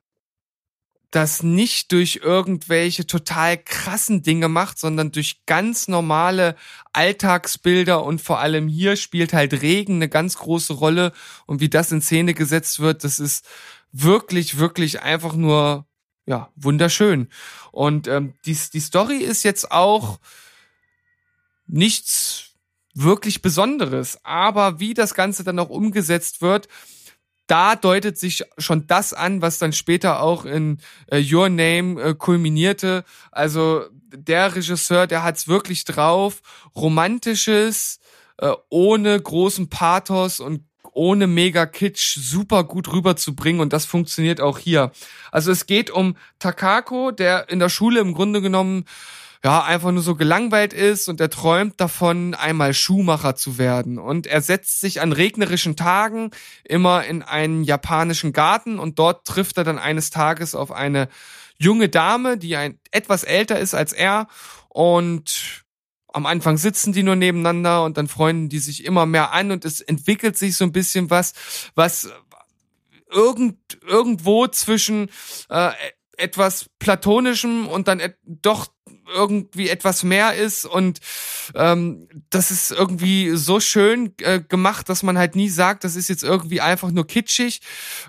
das 1.12 1.43
nicht 1.43 1.93
durch 1.93 2.20
irgendwelche 2.23 3.06
total 3.06 3.59
krassen 3.59 4.23
Dinge 4.23 4.48
macht, 4.48 4.78
sondern 4.78 5.12
durch 5.12 5.44
ganz 5.44 5.86
normale 5.86 6.56
Alltagsbilder 6.94 8.02
und 8.02 8.20
vor 8.23 8.40
allem 8.40 8.66
hier 8.66 8.97
spielt 8.97 9.35
halt 9.35 9.60
Regen 9.60 9.97
eine 9.97 10.09
ganz 10.09 10.39
große 10.39 10.73
Rolle 10.73 11.12
und 11.47 11.60
wie 11.60 11.69
das 11.69 11.93
in 11.93 12.01
Szene 12.01 12.32
gesetzt 12.32 12.81
wird, 12.81 13.05
das 13.05 13.20
ist 13.20 13.47
wirklich, 13.93 14.56
wirklich 14.56 15.02
einfach 15.02 15.35
nur, 15.35 15.86
ja, 16.27 16.51
wunderschön. 16.57 17.28
Und 17.73 18.07
ähm, 18.09 18.35
die, 18.44 18.57
die 18.73 18.81
Story 18.81 19.19
ist 19.19 19.43
jetzt 19.43 19.70
auch 19.73 20.20
nichts 21.66 22.51
wirklich 22.94 23.43
Besonderes, 23.43 24.19
aber 24.24 24.78
wie 24.78 24.94
das 24.94 25.15
Ganze 25.15 25.44
dann 25.44 25.59
auch 25.59 25.70
umgesetzt 25.70 26.43
wird, 26.43 26.69
da 27.47 27.77
deutet 27.77 28.19
sich 28.19 28.44
schon 28.59 28.86
das 28.86 29.12
an, 29.12 29.43
was 29.43 29.59
dann 29.59 29.73
später 29.73 30.23
auch 30.23 30.44
in 30.44 30.78
äh, 31.09 31.23
Your 31.23 31.49
Name 31.49 32.01
äh, 32.01 32.15
kulminierte. 32.15 33.05
Also 33.31 33.85
der 34.15 34.55
Regisseur, 34.55 35.07
der 35.07 35.23
hat's 35.23 35.49
wirklich 35.49 35.85
drauf, 35.85 36.40
romantisches, 36.77 37.99
äh, 38.39 38.53
ohne 38.69 39.20
großen 39.20 39.69
Pathos 39.69 40.40
und 40.40 40.65
ohne 40.93 41.27
mega 41.27 41.66
Kitsch 41.66 42.19
super 42.19 42.64
gut 42.64 42.93
rüberzubringen 42.93 43.60
und 43.60 43.73
das 43.73 43.85
funktioniert 43.85 44.40
auch 44.40 44.59
hier. 44.59 44.93
Also 45.31 45.51
es 45.51 45.66
geht 45.66 45.90
um 45.90 46.16
Takako, 46.39 47.10
der 47.10 47.48
in 47.48 47.59
der 47.59 47.69
Schule 47.69 48.01
im 48.01 48.14
Grunde 48.14 48.40
genommen 48.40 48.85
ja, 49.44 49.64
einfach 49.64 49.90
nur 49.90 50.02
so 50.02 50.14
gelangweilt 50.14 50.73
ist 50.73 51.09
und 51.09 51.20
er 51.20 51.28
träumt 51.28 51.81
davon, 51.81 52.35
einmal 52.35 52.74
Schuhmacher 52.74 53.35
zu 53.35 53.59
werden. 53.59 53.98
Und 53.98 54.28
er 54.28 54.40
setzt 54.40 54.81
sich 54.81 55.01
an 55.01 55.12
regnerischen 55.12 55.74
Tagen 55.74 56.31
immer 56.62 57.05
in 57.05 57.23
einen 57.23 57.64
japanischen 57.64 58.32
Garten 58.32 58.78
und 58.78 59.01
dort 59.01 59.27
trifft 59.27 59.59
er 59.59 59.64
dann 59.64 59.81
eines 59.81 60.10
Tages 60.10 60.55
auf 60.55 60.70
eine 60.70 61.09
junge 61.59 61.89
Dame, 61.89 62.39
die 62.39 62.55
ein 62.55 62.78
etwas 62.93 63.24
älter 63.24 63.59
ist 63.59 63.74
als 63.74 63.93
er 63.93 64.28
und 64.69 65.61
am 66.12 66.26
Anfang 66.26 66.56
sitzen 66.56 66.93
die 66.93 67.02
nur 67.02 67.16
nebeneinander 67.16 67.84
und 67.84 67.97
dann 67.97 68.09
freunden 68.09 68.48
die 68.48 68.59
sich 68.59 68.84
immer 68.84 69.06
mehr 69.06 69.32
an 69.32 69.51
und 69.51 69.64
es 69.64 69.80
entwickelt 69.80 70.36
sich 70.36 70.56
so 70.56 70.64
ein 70.64 70.72
bisschen 70.72 71.10
was, 71.10 71.32
was 71.74 72.10
irgend, 73.10 73.56
irgendwo 73.86 74.47
zwischen 74.48 75.10
äh, 75.48 75.72
etwas 76.16 76.66
platonischem 76.78 77.68
und 77.68 77.89
dann 77.89 78.01
doch 78.24 78.68
irgendwie 79.12 79.68
etwas 79.68 80.05
mehr 80.05 80.34
ist 80.34 80.64
und 80.64 81.01
ähm, 81.55 82.09
das 82.30 82.51
ist 82.51 82.70
irgendwie 82.70 83.36
so 83.36 83.60
schön 83.60 84.14
äh, 84.18 84.40
gemacht, 84.40 84.89
dass 84.89 85.02
man 85.02 85.18
halt 85.18 85.36
nie 85.36 85.48
sagt, 85.48 85.84
das 85.84 85.97
ist 85.97 86.09
jetzt 86.09 86.22
irgendwie 86.22 86.60
einfach 86.60 86.90
nur 86.90 87.06
kitschig 87.06 87.60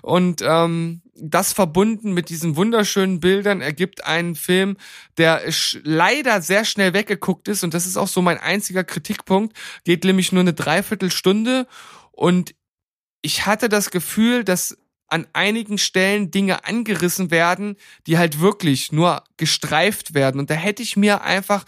und 0.02 0.42
ähm, 0.42 1.02
das 1.16 1.52
verbunden 1.52 2.12
mit 2.12 2.28
diesen 2.28 2.56
wunderschönen 2.56 3.20
Bildern 3.20 3.60
ergibt 3.60 4.04
einen 4.04 4.34
Film, 4.34 4.76
der 5.16 5.42
leider 5.82 6.42
sehr 6.42 6.64
schnell 6.64 6.92
weggeguckt 6.92 7.48
ist. 7.48 7.64
Und 7.64 7.74
das 7.74 7.86
ist 7.86 7.96
auch 7.96 8.08
so 8.08 8.22
mein 8.22 8.38
einziger 8.38 8.84
Kritikpunkt, 8.84 9.56
geht 9.84 10.04
nämlich 10.04 10.32
nur 10.32 10.40
eine 10.40 10.54
Dreiviertelstunde. 10.54 11.66
Und 12.10 12.54
ich 13.22 13.46
hatte 13.46 13.68
das 13.68 13.90
Gefühl, 13.90 14.44
dass 14.44 14.76
an 15.08 15.26
einigen 15.32 15.78
Stellen 15.78 16.30
Dinge 16.30 16.64
angerissen 16.64 17.30
werden, 17.30 17.76
die 18.06 18.18
halt 18.18 18.40
wirklich 18.40 18.90
nur 18.90 19.22
gestreift 19.36 20.14
werden. 20.14 20.40
Und 20.40 20.50
da 20.50 20.54
hätte 20.54 20.82
ich 20.82 20.96
mir 20.96 21.22
einfach 21.22 21.64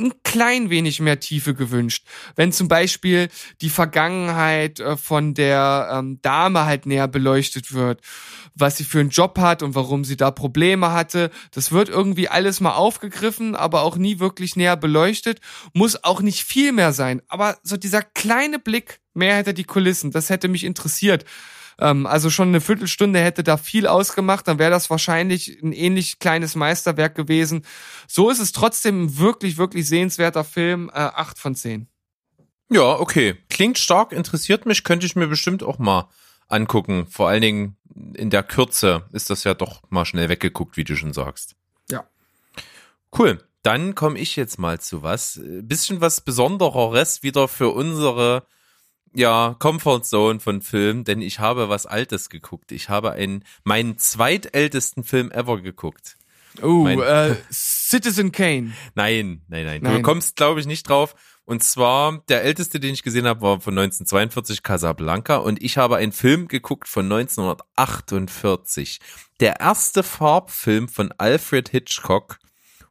ein 0.00 0.12
klein 0.24 0.70
wenig 0.70 1.00
mehr 1.00 1.20
Tiefe 1.20 1.54
gewünscht. 1.54 2.06
Wenn 2.36 2.52
zum 2.52 2.68
Beispiel 2.68 3.28
die 3.60 3.70
Vergangenheit 3.70 4.80
äh, 4.80 4.96
von 4.96 5.34
der 5.34 5.90
ähm, 5.92 6.18
Dame 6.22 6.64
halt 6.64 6.86
näher 6.86 7.08
beleuchtet 7.08 7.72
wird, 7.72 8.00
was 8.54 8.76
sie 8.76 8.84
für 8.84 9.00
einen 9.00 9.10
Job 9.10 9.38
hat 9.38 9.62
und 9.62 9.74
warum 9.74 10.04
sie 10.04 10.16
da 10.16 10.30
Probleme 10.30 10.92
hatte, 10.92 11.30
das 11.52 11.72
wird 11.72 11.88
irgendwie 11.88 12.28
alles 12.28 12.60
mal 12.60 12.74
aufgegriffen, 12.74 13.54
aber 13.54 13.82
auch 13.82 13.96
nie 13.96 14.18
wirklich 14.18 14.56
näher 14.56 14.76
beleuchtet. 14.76 15.40
Muss 15.72 16.02
auch 16.04 16.20
nicht 16.20 16.44
viel 16.44 16.72
mehr 16.72 16.92
sein. 16.92 17.22
Aber 17.28 17.58
so 17.62 17.76
dieser 17.76 18.02
kleine 18.02 18.58
Blick 18.58 19.00
mehr 19.14 19.36
hinter 19.36 19.52
die 19.52 19.64
Kulissen, 19.64 20.10
das 20.10 20.30
hätte 20.30 20.48
mich 20.48 20.64
interessiert. 20.64 21.24
Ähm, 21.80 22.06
also 22.06 22.30
schon 22.30 22.48
eine 22.48 22.60
Viertelstunde 22.60 23.20
hätte 23.20 23.42
da 23.42 23.56
viel 23.56 23.86
ausgemacht, 23.86 24.46
dann 24.46 24.58
wäre 24.58 24.70
das 24.70 24.90
wahrscheinlich 24.90 25.60
ein 25.62 25.72
ähnlich 25.72 26.18
kleines 26.18 26.54
Meisterwerk 26.54 27.14
gewesen. 27.14 27.64
So 28.06 28.30
ist 28.30 28.38
es 28.38 28.52
trotzdem 28.52 29.04
ein 29.04 29.18
wirklich, 29.18 29.56
wirklich 29.56 29.88
sehenswerter 29.88 30.44
Film. 30.44 30.90
Äh, 30.90 30.98
acht 30.98 31.38
von 31.38 31.54
zehn. 31.54 31.88
Ja, 32.70 32.98
okay. 33.00 33.36
Klingt 33.48 33.78
stark, 33.78 34.12
interessiert 34.12 34.66
mich, 34.66 34.84
könnte 34.84 35.06
ich 35.06 35.16
mir 35.16 35.26
bestimmt 35.26 35.62
auch 35.62 35.78
mal 35.78 36.08
angucken. 36.48 37.06
Vor 37.08 37.28
allen 37.28 37.42
Dingen 37.42 37.76
in 38.14 38.30
der 38.30 38.42
Kürze 38.42 39.08
ist 39.12 39.30
das 39.30 39.44
ja 39.44 39.54
doch 39.54 39.82
mal 39.90 40.04
schnell 40.04 40.28
weggeguckt, 40.28 40.76
wie 40.76 40.84
du 40.84 40.94
schon 40.96 41.12
sagst. 41.12 41.56
Ja. 41.90 42.04
Cool. 43.16 43.42
Dann 43.62 43.94
komme 43.94 44.18
ich 44.18 44.36
jetzt 44.36 44.58
mal 44.58 44.80
zu 44.80 45.02
was. 45.02 45.40
Bisschen 45.44 46.00
was 46.00 46.20
Besondereres 46.22 47.22
wieder 47.22 47.46
für 47.48 47.70
unsere 47.70 48.46
ja, 49.12 49.56
Comfort 49.58 50.02
Zone 50.04 50.40
von 50.40 50.62
Film, 50.62 51.04
denn 51.04 51.20
ich 51.20 51.38
habe 51.40 51.68
was 51.68 51.86
Altes 51.86 52.28
geguckt. 52.28 52.72
Ich 52.72 52.88
habe 52.88 53.12
einen, 53.12 53.44
meinen 53.64 53.98
zweitältesten 53.98 55.04
Film 55.04 55.30
ever 55.32 55.60
geguckt. 55.60 56.16
Oh, 56.62 56.84
mein, 56.84 57.00
äh, 57.00 57.36
Citizen 57.50 58.32
Kane. 58.32 58.72
Nein, 58.94 59.42
nein, 59.48 59.64
nein. 59.64 59.80
nein. 59.82 59.96
Du 59.96 60.02
kommst, 60.02 60.36
glaube 60.36 60.60
ich, 60.60 60.66
nicht 60.66 60.88
drauf. 60.88 61.14
Und 61.44 61.64
zwar, 61.64 62.22
der 62.28 62.42
älteste, 62.42 62.78
den 62.78 62.94
ich 62.94 63.02
gesehen 63.02 63.26
habe, 63.26 63.40
war 63.40 63.60
von 63.60 63.76
1942, 63.76 64.62
Casablanca. 64.62 65.36
Und 65.36 65.62
ich 65.62 65.78
habe 65.78 65.96
einen 65.96 66.12
Film 66.12 66.46
geguckt 66.46 66.86
von 66.86 67.06
1948. 67.06 69.00
Der 69.40 69.58
erste 69.58 70.02
Farbfilm 70.02 70.88
von 70.88 71.12
Alfred 71.18 71.68
Hitchcock. 71.68 72.38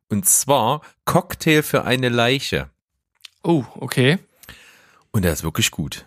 Und 0.09 0.25
zwar 0.25 0.81
Cocktail 1.05 1.61
für 1.61 1.85
eine 1.85 2.09
Leiche. 2.09 2.69
Oh, 3.43 3.63
okay. 3.75 4.17
Und 5.11 5.23
der 5.23 5.33
ist 5.33 5.43
wirklich 5.43 5.71
gut. 5.71 6.05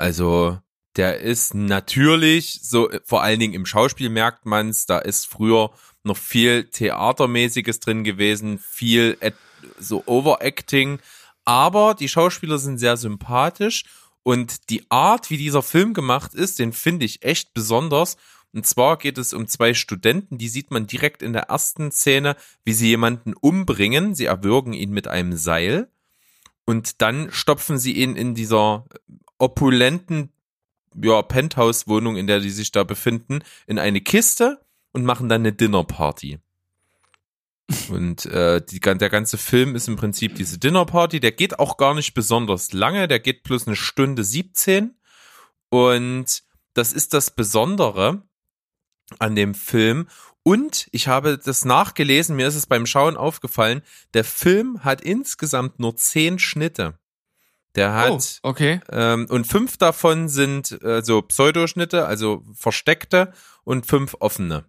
Also 0.00 0.58
der 0.96 1.20
ist 1.20 1.52
natürlich 1.52 2.60
so, 2.62 2.88
vor 3.04 3.22
allen 3.22 3.38
Dingen 3.38 3.52
im 3.52 3.66
Schauspiel 3.66 4.08
merkt 4.08 4.46
man's, 4.46 4.86
da 4.86 4.98
ist 4.98 5.26
früher 5.26 5.72
noch 6.04 6.16
viel 6.16 6.64
Theatermäßiges 6.64 7.80
drin 7.80 8.02
gewesen, 8.02 8.58
viel 8.58 9.18
so 9.78 10.02
Overacting, 10.06 11.00
aber 11.44 11.94
die 11.94 12.08
Schauspieler 12.08 12.56
sind 12.58 12.78
sehr 12.78 12.96
sympathisch 12.96 13.84
und 14.22 14.70
die 14.70 14.90
Art, 14.90 15.28
wie 15.28 15.36
dieser 15.36 15.62
Film 15.62 15.92
gemacht 15.92 16.32
ist, 16.32 16.58
den 16.58 16.72
finde 16.72 17.04
ich 17.04 17.22
echt 17.22 17.52
besonders. 17.52 18.16
Und 18.54 18.66
zwar 18.66 18.96
geht 18.96 19.18
es 19.18 19.34
um 19.34 19.48
zwei 19.48 19.74
Studenten, 19.74 20.38
die 20.38 20.48
sieht 20.48 20.70
man 20.70 20.86
direkt 20.86 21.22
in 21.22 21.34
der 21.34 21.50
ersten 21.50 21.92
Szene, 21.92 22.36
wie 22.64 22.72
sie 22.72 22.88
jemanden 22.88 23.34
umbringen. 23.34 24.14
Sie 24.14 24.24
erwürgen 24.24 24.72
ihn 24.72 24.92
mit 24.92 25.08
einem 25.08 25.36
Seil 25.36 25.90
und 26.64 27.02
dann 27.02 27.30
stopfen 27.32 27.76
sie 27.76 27.92
ihn 27.92 28.16
in 28.16 28.34
dieser 28.34 28.86
opulenten 29.40 30.30
ja, 31.00 31.22
Penthouse-Wohnung, 31.22 32.16
in 32.16 32.26
der 32.26 32.40
die 32.40 32.50
sich 32.50 32.72
da 32.72 32.84
befinden, 32.84 33.40
in 33.66 33.78
eine 33.78 34.00
Kiste 34.00 34.60
und 34.92 35.04
machen 35.04 35.28
dann 35.28 35.42
eine 35.42 35.52
Dinnerparty. 35.52 36.38
Und 37.88 38.26
äh, 38.26 38.60
die, 38.64 38.80
der 38.80 39.10
ganze 39.10 39.38
Film 39.38 39.76
ist 39.76 39.86
im 39.86 39.96
Prinzip 39.96 40.34
diese 40.34 40.58
Dinnerparty. 40.58 41.20
Der 41.20 41.32
geht 41.32 41.58
auch 41.60 41.76
gar 41.76 41.94
nicht 41.94 42.14
besonders 42.14 42.72
lange. 42.72 43.06
Der 43.06 43.20
geht 43.20 43.44
plus 43.44 43.66
eine 43.66 43.76
Stunde 43.76 44.24
17. 44.24 44.96
Und 45.68 46.42
das 46.74 46.92
ist 46.92 47.14
das 47.14 47.30
Besondere 47.30 48.22
an 49.20 49.36
dem 49.36 49.54
Film. 49.54 50.08
Und 50.42 50.88
ich 50.90 51.06
habe 51.06 51.38
das 51.38 51.64
nachgelesen, 51.64 52.34
mir 52.34 52.48
ist 52.48 52.56
es 52.56 52.66
beim 52.66 52.86
Schauen 52.86 53.16
aufgefallen, 53.16 53.82
der 54.14 54.24
Film 54.24 54.82
hat 54.82 55.00
insgesamt 55.00 55.78
nur 55.78 55.96
zehn 55.96 56.38
Schnitte. 56.38 56.98
Der 57.76 57.94
hat 57.94 58.40
oh, 58.42 58.48
okay. 58.48 58.80
ähm, 58.90 59.26
und 59.28 59.46
fünf 59.46 59.76
davon 59.76 60.28
sind 60.28 60.82
äh, 60.82 61.02
so 61.02 61.22
Pseudoschnitte, 61.22 62.04
also 62.06 62.42
versteckte 62.54 63.32
und 63.62 63.86
fünf 63.86 64.16
offene. 64.18 64.64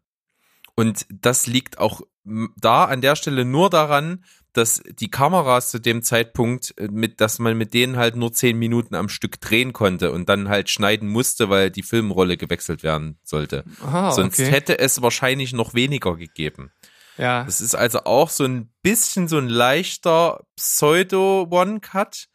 Und 0.76 1.06
das 1.10 1.48
liegt 1.48 1.80
auch 1.80 2.02
da 2.24 2.86
an 2.86 3.02
der 3.02 3.16
Stelle 3.16 3.46
nur 3.46 3.70
daran, 3.70 4.24
dass 4.54 4.84
die 5.00 5.10
Kameras 5.10 5.72
zu 5.72 5.80
dem 5.80 6.04
Zeitpunkt 6.04 6.74
äh, 6.78 6.90
mit, 6.92 7.22
dass 7.22 7.40
man 7.40 7.58
mit 7.58 7.74
denen 7.74 7.98
halt 7.98 8.16
nur 8.16 8.34
zehn 8.34 8.58
Minuten 8.58 8.96
am 8.96 9.10
Stück 9.10 9.40
drehen 9.40 9.74
konnte 9.74 10.12
und 10.12 10.28
dann 10.30 10.50
halt 10.50 10.70
schneiden 10.70 11.08
musste, 11.08 11.50
weil 11.50 11.72
die 11.72 11.84
Filmrolle 11.84 12.38
gewechselt 12.38 12.84
werden 12.84 13.18
sollte. 13.24 13.64
Aha, 13.82 14.12
Sonst 14.12 14.40
okay. 14.40 14.52
hätte 14.52 14.80
es 14.80 15.02
wahrscheinlich 15.02 15.54
noch 15.54 15.74
weniger 15.74 16.16
gegeben. 16.18 16.72
Ja. 17.18 17.44
Das 17.44 17.62
ist 17.62 17.76
also 17.76 18.04
auch 18.04 18.30
so 18.30 18.44
ein 18.44 18.72
bisschen 18.82 19.28
so 19.28 19.38
ein 19.38 19.50
leichter 19.50 20.46
Pseudo-One-Cut 20.56 22.28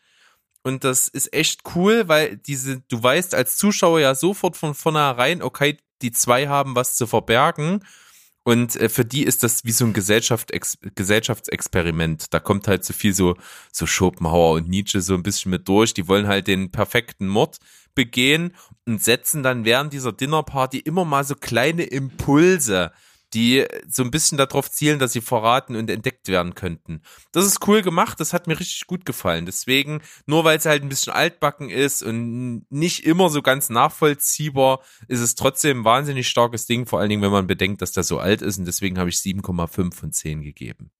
und 0.66 0.82
das 0.82 1.06
ist 1.06 1.32
echt 1.32 1.60
cool, 1.76 2.08
weil 2.08 2.38
diese, 2.38 2.80
du 2.88 3.00
weißt 3.00 3.36
als 3.36 3.56
Zuschauer 3.56 4.00
ja 4.00 4.16
sofort 4.16 4.56
von 4.56 4.74
vornherein, 4.74 5.40
okay, 5.40 5.78
die 6.02 6.10
zwei 6.10 6.48
haben 6.48 6.74
was 6.74 6.96
zu 6.96 7.06
verbergen. 7.06 7.84
Und 8.42 8.74
äh, 8.74 8.88
für 8.88 9.04
die 9.04 9.22
ist 9.22 9.44
das 9.44 9.64
wie 9.64 9.70
so 9.70 9.84
ein 9.84 9.92
Gesellschaft, 9.92 10.52
Gesellschaftsexperiment. 10.96 12.34
Da 12.34 12.40
kommt 12.40 12.66
halt 12.66 12.84
so 12.84 12.94
viel 12.94 13.14
so, 13.14 13.36
so 13.70 13.86
Schopenhauer 13.86 14.54
und 14.54 14.68
Nietzsche 14.68 15.00
so 15.02 15.14
ein 15.14 15.22
bisschen 15.22 15.52
mit 15.52 15.68
durch. 15.68 15.94
Die 15.94 16.08
wollen 16.08 16.26
halt 16.26 16.48
den 16.48 16.72
perfekten 16.72 17.28
Mord 17.28 17.58
begehen 17.94 18.52
und 18.86 19.00
setzen 19.00 19.44
dann 19.44 19.64
während 19.64 19.92
dieser 19.92 20.10
Dinnerparty 20.10 20.80
immer 20.80 21.04
mal 21.04 21.22
so 21.22 21.36
kleine 21.36 21.84
Impulse 21.84 22.90
die 23.36 23.66
so 23.86 24.02
ein 24.02 24.10
bisschen 24.10 24.38
darauf 24.38 24.70
zielen, 24.70 24.98
dass 24.98 25.12
sie 25.12 25.20
verraten 25.20 25.76
und 25.76 25.90
entdeckt 25.90 26.28
werden 26.28 26.54
könnten. 26.54 27.02
Das 27.32 27.44
ist 27.44 27.68
cool 27.68 27.82
gemacht, 27.82 28.18
das 28.18 28.32
hat 28.32 28.46
mir 28.46 28.58
richtig 28.58 28.86
gut 28.86 29.04
gefallen. 29.04 29.44
Deswegen, 29.44 30.00
nur 30.24 30.44
weil 30.44 30.56
es 30.56 30.64
halt 30.64 30.82
ein 30.82 30.88
bisschen 30.88 31.12
altbacken 31.12 31.68
ist 31.68 32.02
und 32.02 32.64
nicht 32.70 33.04
immer 33.04 33.28
so 33.28 33.42
ganz 33.42 33.68
nachvollziehbar, 33.68 34.80
ist 35.06 35.20
es 35.20 35.34
trotzdem 35.34 35.80
ein 35.80 35.84
wahnsinnig 35.84 36.28
starkes 36.28 36.64
Ding, 36.64 36.86
vor 36.86 36.98
allen 36.98 37.10
Dingen, 37.10 37.20
wenn 37.20 37.30
man 37.30 37.46
bedenkt, 37.46 37.82
dass 37.82 37.92
der 37.92 38.04
so 38.04 38.18
alt 38.18 38.40
ist 38.40 38.56
und 38.56 38.64
deswegen 38.64 38.98
habe 38.98 39.10
ich 39.10 39.16
7,5 39.16 39.94
von 39.94 40.12
10 40.12 40.42
gegeben. 40.42 40.90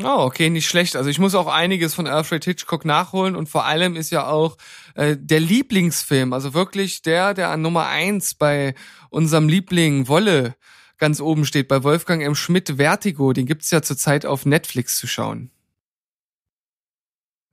Oh, 0.00 0.20
okay, 0.20 0.48
nicht 0.48 0.68
schlecht. 0.68 0.94
Also 0.94 1.10
ich 1.10 1.18
muss 1.18 1.34
auch 1.34 1.48
einiges 1.48 1.92
von 1.92 2.06
Alfred 2.06 2.44
Hitchcock 2.44 2.84
nachholen 2.84 3.34
und 3.34 3.48
vor 3.48 3.64
allem 3.64 3.96
ist 3.96 4.10
ja 4.10 4.28
auch 4.28 4.56
äh, 4.94 5.16
der 5.18 5.40
Lieblingsfilm, 5.40 6.32
also 6.32 6.54
wirklich 6.54 7.02
der, 7.02 7.34
der 7.34 7.50
an 7.50 7.62
Nummer 7.62 7.88
eins 7.88 8.34
bei 8.34 8.76
unserem 9.10 9.48
Liebling 9.48 10.06
Wolle 10.06 10.54
ganz 10.98 11.20
oben 11.20 11.44
steht 11.44 11.68
bei 11.68 11.82
Wolfgang 11.82 12.22
M. 12.22 12.34
Schmidt 12.34 12.76
Vertigo. 12.76 13.32
Den 13.32 13.46
gibt's 13.46 13.70
ja 13.70 13.82
zurzeit 13.82 14.26
auf 14.26 14.46
Netflix 14.46 14.96
zu 14.96 15.06
schauen. 15.06 15.50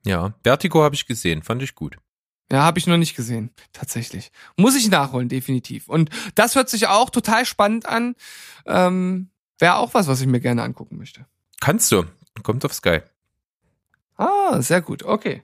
Ja, 0.04 0.34
Vertigo 0.44 0.82
habe 0.82 0.94
ich 0.94 1.06
gesehen, 1.06 1.42
fand 1.42 1.62
ich 1.62 1.74
gut. 1.74 1.98
Ja, 2.50 2.62
habe 2.62 2.78
ich 2.78 2.86
noch 2.86 2.96
nicht 2.96 3.16
gesehen, 3.16 3.50
tatsächlich. 3.72 4.30
Muss 4.56 4.76
ich 4.76 4.88
nachholen, 4.88 5.28
definitiv. 5.28 5.88
Und 5.88 6.10
das 6.36 6.54
hört 6.54 6.68
sich 6.68 6.86
auch 6.86 7.10
total 7.10 7.44
spannend 7.44 7.86
an. 7.86 8.14
Ähm, 8.66 9.30
Wäre 9.58 9.76
auch 9.76 9.94
was, 9.94 10.06
was 10.06 10.20
ich 10.20 10.26
mir 10.26 10.40
gerne 10.40 10.62
angucken 10.62 10.96
möchte. 10.96 11.26
Kannst 11.60 11.90
du. 11.90 12.04
Kommt 12.42 12.64
auf 12.64 12.74
Sky. 12.74 13.00
Ah, 14.16 14.60
sehr 14.60 14.82
gut, 14.82 15.02
okay. 15.02 15.42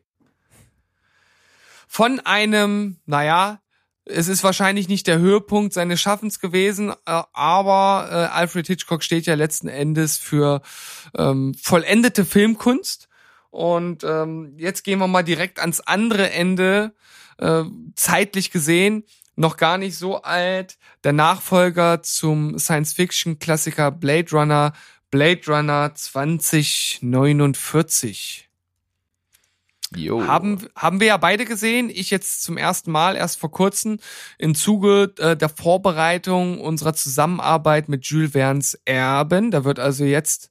Von 1.88 2.20
einem, 2.20 2.98
naja, 3.06 3.61
es 4.04 4.28
ist 4.28 4.42
wahrscheinlich 4.42 4.88
nicht 4.88 5.06
der 5.06 5.18
Höhepunkt 5.18 5.72
seines 5.72 6.00
Schaffens 6.00 6.40
gewesen, 6.40 6.90
äh, 6.90 7.22
aber 7.32 8.08
äh, 8.10 8.34
Alfred 8.34 8.66
Hitchcock 8.66 9.02
steht 9.02 9.26
ja 9.26 9.34
letzten 9.34 9.68
Endes 9.68 10.18
für 10.18 10.62
ähm, 11.16 11.54
vollendete 11.60 12.24
Filmkunst. 12.24 13.08
Und 13.50 14.02
ähm, 14.02 14.54
jetzt 14.56 14.82
gehen 14.82 14.98
wir 14.98 15.08
mal 15.08 15.22
direkt 15.22 15.60
ans 15.60 15.80
andere 15.80 16.30
Ende, 16.30 16.94
äh, 17.38 17.64
zeitlich 17.94 18.50
gesehen, 18.50 19.04
noch 19.36 19.56
gar 19.56 19.78
nicht 19.78 19.96
so 19.96 20.22
alt. 20.22 20.78
Der 21.04 21.12
Nachfolger 21.12 22.02
zum 22.02 22.58
Science-Fiction-Klassiker 22.58 23.90
Blade 23.90 24.30
Runner, 24.32 24.72
Blade 25.10 25.42
Runner 25.46 25.94
2049. 25.94 28.48
Jo. 29.96 30.26
Haben, 30.26 30.66
haben 30.76 31.00
wir 31.00 31.08
ja 31.08 31.16
beide 31.16 31.44
gesehen. 31.44 31.90
Ich 31.90 32.10
jetzt 32.10 32.42
zum 32.42 32.56
ersten 32.56 32.90
Mal, 32.90 33.16
erst 33.16 33.38
vor 33.38 33.50
kurzem, 33.50 33.98
im 34.38 34.54
Zuge 34.54 35.12
äh, 35.18 35.36
der 35.36 35.48
Vorbereitung 35.48 36.60
unserer 36.60 36.94
Zusammenarbeit 36.94 37.88
mit 37.88 38.06
Jules 38.06 38.32
Verne's 38.32 38.78
Erben. 38.84 39.50
Da 39.50 39.64
wird 39.64 39.78
also 39.78 40.04
jetzt 40.04 40.50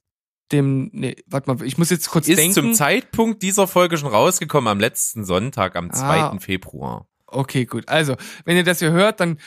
dem, 0.52 0.90
nee, 0.92 1.16
warte 1.26 1.52
mal, 1.52 1.64
ich 1.64 1.78
muss 1.78 1.90
jetzt 1.90 2.10
kurz 2.10 2.28
ist 2.28 2.38
denken. 2.38 2.54
zum 2.54 2.74
Zeitpunkt 2.74 3.42
dieser 3.42 3.66
Folge 3.66 3.96
schon 3.96 4.08
rausgekommen, 4.08 4.68
am 4.68 4.80
letzten 4.80 5.24
Sonntag, 5.24 5.76
am 5.76 5.90
2. 5.92 6.04
Ah. 6.04 6.38
Februar. 6.38 7.06
Okay, 7.26 7.64
gut. 7.64 7.88
Also, 7.88 8.16
wenn 8.44 8.56
ihr 8.56 8.64
das 8.64 8.80
hier 8.80 8.92
hört, 8.92 9.20
dann 9.20 9.38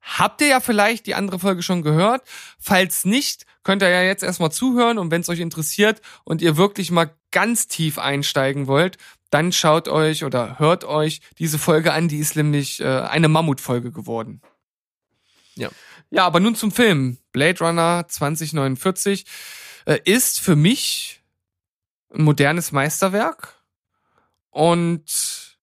habt 0.00 0.40
ihr 0.40 0.48
ja 0.48 0.60
vielleicht 0.60 1.06
die 1.06 1.14
andere 1.14 1.38
Folge 1.38 1.62
schon 1.62 1.82
gehört. 1.82 2.22
Falls 2.58 3.04
nicht, 3.04 3.46
könnt 3.62 3.82
ihr 3.82 3.88
ja 3.88 4.02
jetzt 4.02 4.22
erstmal 4.22 4.52
zuhören 4.52 4.98
und 4.98 5.10
wenn 5.10 5.20
es 5.20 5.28
euch 5.28 5.40
interessiert 5.40 6.00
und 6.24 6.42
ihr 6.42 6.56
wirklich 6.56 6.90
mal 6.90 7.14
ganz 7.30 7.68
tief 7.68 7.98
einsteigen 7.98 8.66
wollt, 8.66 8.98
dann 9.32 9.50
schaut 9.50 9.88
euch 9.88 10.24
oder 10.24 10.58
hört 10.58 10.84
euch 10.84 11.20
diese 11.38 11.58
Folge 11.58 11.92
an, 11.94 12.06
die 12.06 12.18
ist 12.18 12.36
nämlich 12.36 12.80
äh, 12.80 12.84
eine 12.86 13.28
Mammutfolge 13.28 13.90
geworden. 13.90 14.42
Ja. 15.54 15.70
Ja, 16.10 16.26
aber 16.26 16.38
nun 16.38 16.54
zum 16.54 16.70
Film. 16.70 17.16
Blade 17.32 17.64
Runner 17.64 18.06
2049 18.06 19.24
äh, 19.86 19.98
ist 20.04 20.38
für 20.38 20.54
mich 20.54 21.22
ein 22.14 22.24
modernes 22.24 22.72
Meisterwerk 22.72 23.62
und 24.50 25.56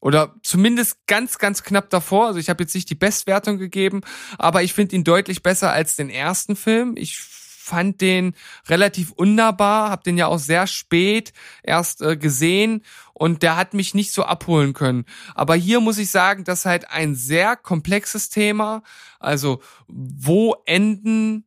oder 0.00 0.34
zumindest 0.42 1.06
ganz, 1.06 1.36
ganz 1.36 1.62
knapp 1.62 1.90
davor. 1.90 2.28
Also 2.28 2.38
ich 2.38 2.48
habe 2.48 2.64
jetzt 2.64 2.74
nicht 2.74 2.88
die 2.88 2.94
Bestwertung 2.94 3.58
gegeben, 3.58 4.00
aber 4.38 4.62
ich 4.62 4.72
finde 4.72 4.96
ihn 4.96 5.04
deutlich 5.04 5.42
besser 5.42 5.70
als 5.70 5.96
den 5.96 6.08
ersten 6.08 6.56
Film. 6.56 6.94
Ich 6.96 7.18
fand 7.62 8.00
den 8.00 8.34
relativ 8.68 9.12
unnahbar, 9.12 9.90
habe 9.90 10.02
den 10.02 10.18
ja 10.18 10.26
auch 10.26 10.38
sehr 10.38 10.66
spät 10.66 11.32
erst 11.62 12.02
äh, 12.02 12.16
gesehen 12.16 12.84
und 13.14 13.42
der 13.42 13.56
hat 13.56 13.72
mich 13.72 13.94
nicht 13.94 14.12
so 14.12 14.24
abholen 14.24 14.72
können. 14.72 15.04
Aber 15.34 15.54
hier 15.54 15.80
muss 15.80 15.98
ich 15.98 16.10
sagen, 16.10 16.44
das 16.44 16.60
ist 16.60 16.66
halt 16.66 16.90
ein 16.90 17.14
sehr 17.14 17.56
komplexes 17.56 18.28
Thema. 18.28 18.82
Also 19.20 19.62
wo 19.86 20.56
enden 20.66 21.44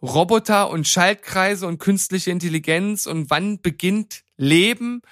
Roboter 0.00 0.70
und 0.70 0.86
Schaltkreise 0.88 1.66
und 1.66 1.78
künstliche 1.78 2.30
Intelligenz 2.30 3.06
und 3.06 3.30
wann 3.30 3.60
beginnt 3.60 4.22
Leben? 4.36 5.02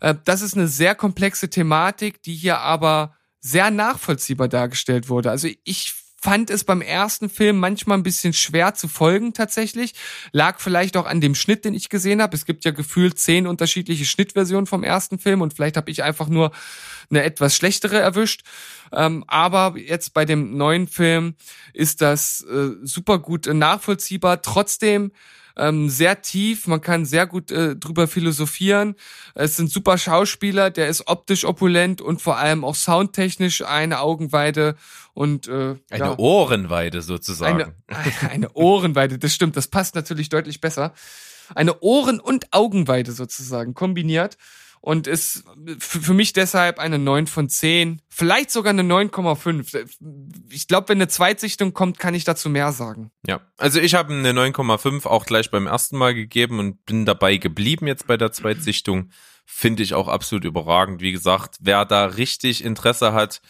Äh, 0.00 0.14
Das 0.24 0.42
ist 0.42 0.56
eine 0.56 0.68
sehr 0.68 0.94
komplexe 0.94 1.48
Thematik, 1.48 2.22
die 2.22 2.34
hier 2.34 2.58
aber 2.58 3.14
sehr 3.40 3.70
nachvollziehbar 3.70 4.48
dargestellt 4.48 5.08
wurde. 5.08 5.30
Also 5.30 5.48
ich 5.64 5.94
fand 6.22 6.50
es 6.50 6.62
beim 6.62 6.82
ersten 6.82 7.28
Film 7.28 7.58
manchmal 7.58 7.98
ein 7.98 8.04
bisschen 8.04 8.32
schwer 8.32 8.74
zu 8.74 8.86
folgen 8.86 9.34
tatsächlich. 9.34 9.94
Lag 10.30 10.60
vielleicht 10.60 10.96
auch 10.96 11.06
an 11.06 11.20
dem 11.20 11.34
Schnitt, 11.34 11.64
den 11.64 11.74
ich 11.74 11.88
gesehen 11.88 12.22
habe. 12.22 12.36
Es 12.36 12.46
gibt 12.46 12.64
ja 12.64 12.70
gefühlt 12.70 13.18
zehn 13.18 13.48
unterschiedliche 13.48 14.04
Schnittversionen 14.04 14.66
vom 14.66 14.84
ersten 14.84 15.18
Film 15.18 15.40
und 15.40 15.52
vielleicht 15.52 15.76
habe 15.76 15.90
ich 15.90 16.04
einfach 16.04 16.28
nur 16.28 16.52
eine 17.10 17.24
etwas 17.24 17.56
schlechtere 17.56 17.98
erwischt. 17.98 18.42
Ähm, 18.92 19.24
aber 19.26 19.74
jetzt 19.76 20.14
bei 20.14 20.24
dem 20.24 20.56
neuen 20.56 20.86
Film 20.86 21.34
ist 21.72 22.00
das 22.00 22.42
äh, 22.42 22.70
super 22.82 23.18
gut 23.18 23.46
nachvollziehbar. 23.46 24.42
Trotzdem 24.42 25.10
ähm, 25.56 25.88
sehr 25.88 26.22
tief, 26.22 26.66
man 26.66 26.80
kann 26.80 27.04
sehr 27.04 27.26
gut 27.26 27.50
äh, 27.50 27.76
drüber 27.76 28.08
philosophieren. 28.08 28.94
Es 29.34 29.56
sind 29.56 29.70
super 29.70 29.98
Schauspieler, 29.98 30.70
der 30.70 30.88
ist 30.88 31.06
optisch 31.06 31.44
opulent 31.44 32.00
und 32.00 32.22
vor 32.22 32.38
allem 32.38 32.64
auch 32.64 32.74
soundtechnisch 32.74 33.62
eine 33.62 34.00
Augenweide 34.00 34.76
und 35.14 35.48
äh, 35.48 35.76
Eine 35.90 36.04
ja, 36.04 36.18
Ohrenweide 36.18 37.02
sozusagen. 37.02 37.74
eine, 37.86 38.04
eine 38.30 38.52
Ohrenweide, 38.52 39.18
das 39.18 39.34
stimmt, 39.34 39.56
das 39.56 39.68
passt 39.68 39.94
natürlich 39.94 40.28
deutlich 40.28 40.60
besser. 40.60 40.94
Eine 41.54 41.80
Ohren- 41.80 42.20
und 42.20 42.52
Augenweide 42.52 43.12
sozusagen 43.12 43.74
kombiniert 43.74 44.38
und 44.82 45.06
ist 45.06 45.44
für 45.78 46.12
mich 46.12 46.32
deshalb 46.32 46.80
eine 46.80 46.98
9 46.98 47.28
von 47.28 47.48
10, 47.48 48.02
vielleicht 48.08 48.50
sogar 48.50 48.70
eine 48.70 48.82
9,5. 48.82 49.88
Ich 50.50 50.66
glaube, 50.66 50.88
wenn 50.88 50.98
eine 50.98 51.06
Zweitsichtung 51.06 51.72
kommt, 51.72 52.00
kann 52.00 52.14
ich 52.14 52.24
dazu 52.24 52.50
mehr 52.50 52.72
sagen. 52.72 53.12
Ja, 53.24 53.40
also 53.56 53.78
ich 53.78 53.94
habe 53.94 54.12
eine 54.12 54.32
9,5 54.32 55.06
auch 55.06 55.24
gleich 55.24 55.52
beim 55.52 55.68
ersten 55.68 55.96
Mal 55.96 56.14
gegeben 56.14 56.58
und 56.58 56.84
bin 56.84 57.06
dabei 57.06 57.36
geblieben 57.36 57.86
jetzt 57.86 58.08
bei 58.08 58.16
der 58.16 58.32
Zweitsichtung. 58.32 59.10
Finde 59.46 59.84
ich 59.84 59.94
auch 59.94 60.08
absolut 60.08 60.44
überragend. 60.44 61.00
Wie 61.00 61.12
gesagt, 61.12 61.58
wer 61.60 61.84
da 61.84 62.06
richtig 62.06 62.64
Interesse 62.64 63.12
hat, 63.12 63.40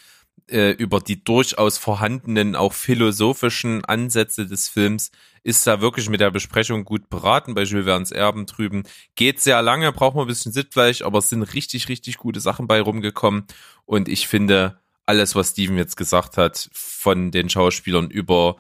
äh, 0.51 0.73
über 0.73 1.01
die 1.01 1.25
durchaus 1.25 1.79
vorhandenen, 1.79 2.57
auch 2.57 2.75
philosophischen 2.75 3.87
Ansätze 3.87 4.47
des 4.47 4.69
Films, 4.69 5.11
ist 5.45 5.67
da 5.67 5.81
wirklich 5.81 6.09
mit 6.09 6.21
der 6.21 6.31
Besprechung 6.31 6.85
gut 6.85 7.09
beraten 7.09 7.55
bei 7.55 7.63
Jules 7.65 7.85
Verne's 7.85 8.13
Erben 8.13 8.47
drüben. 8.47 8.85
Geht 9.15 9.41
sehr 9.41 9.61
lange, 9.63 9.93
braucht 9.93 10.15
man 10.15 10.25
ein 10.25 10.29
bisschen 10.29 10.53
Sittfleisch, 10.53 11.03
aber 11.03 11.19
es 11.19 11.29
sind 11.29 11.43
richtig, 11.43 11.89
richtig 11.89 12.19
gute 12.19 12.41
Sachen 12.41 12.67
bei 12.67 12.81
rumgekommen. 12.81 13.47
Und 13.85 14.09
ich 14.09 14.29
finde, 14.29 14.81
alles, 15.05 15.35
was 15.35 15.51
Steven 15.51 15.77
jetzt 15.77 15.97
gesagt 15.97 16.37
hat, 16.37 16.71
von 16.73 17.31
den 17.31 17.49
Schauspielern 17.49 18.11
über 18.11 18.57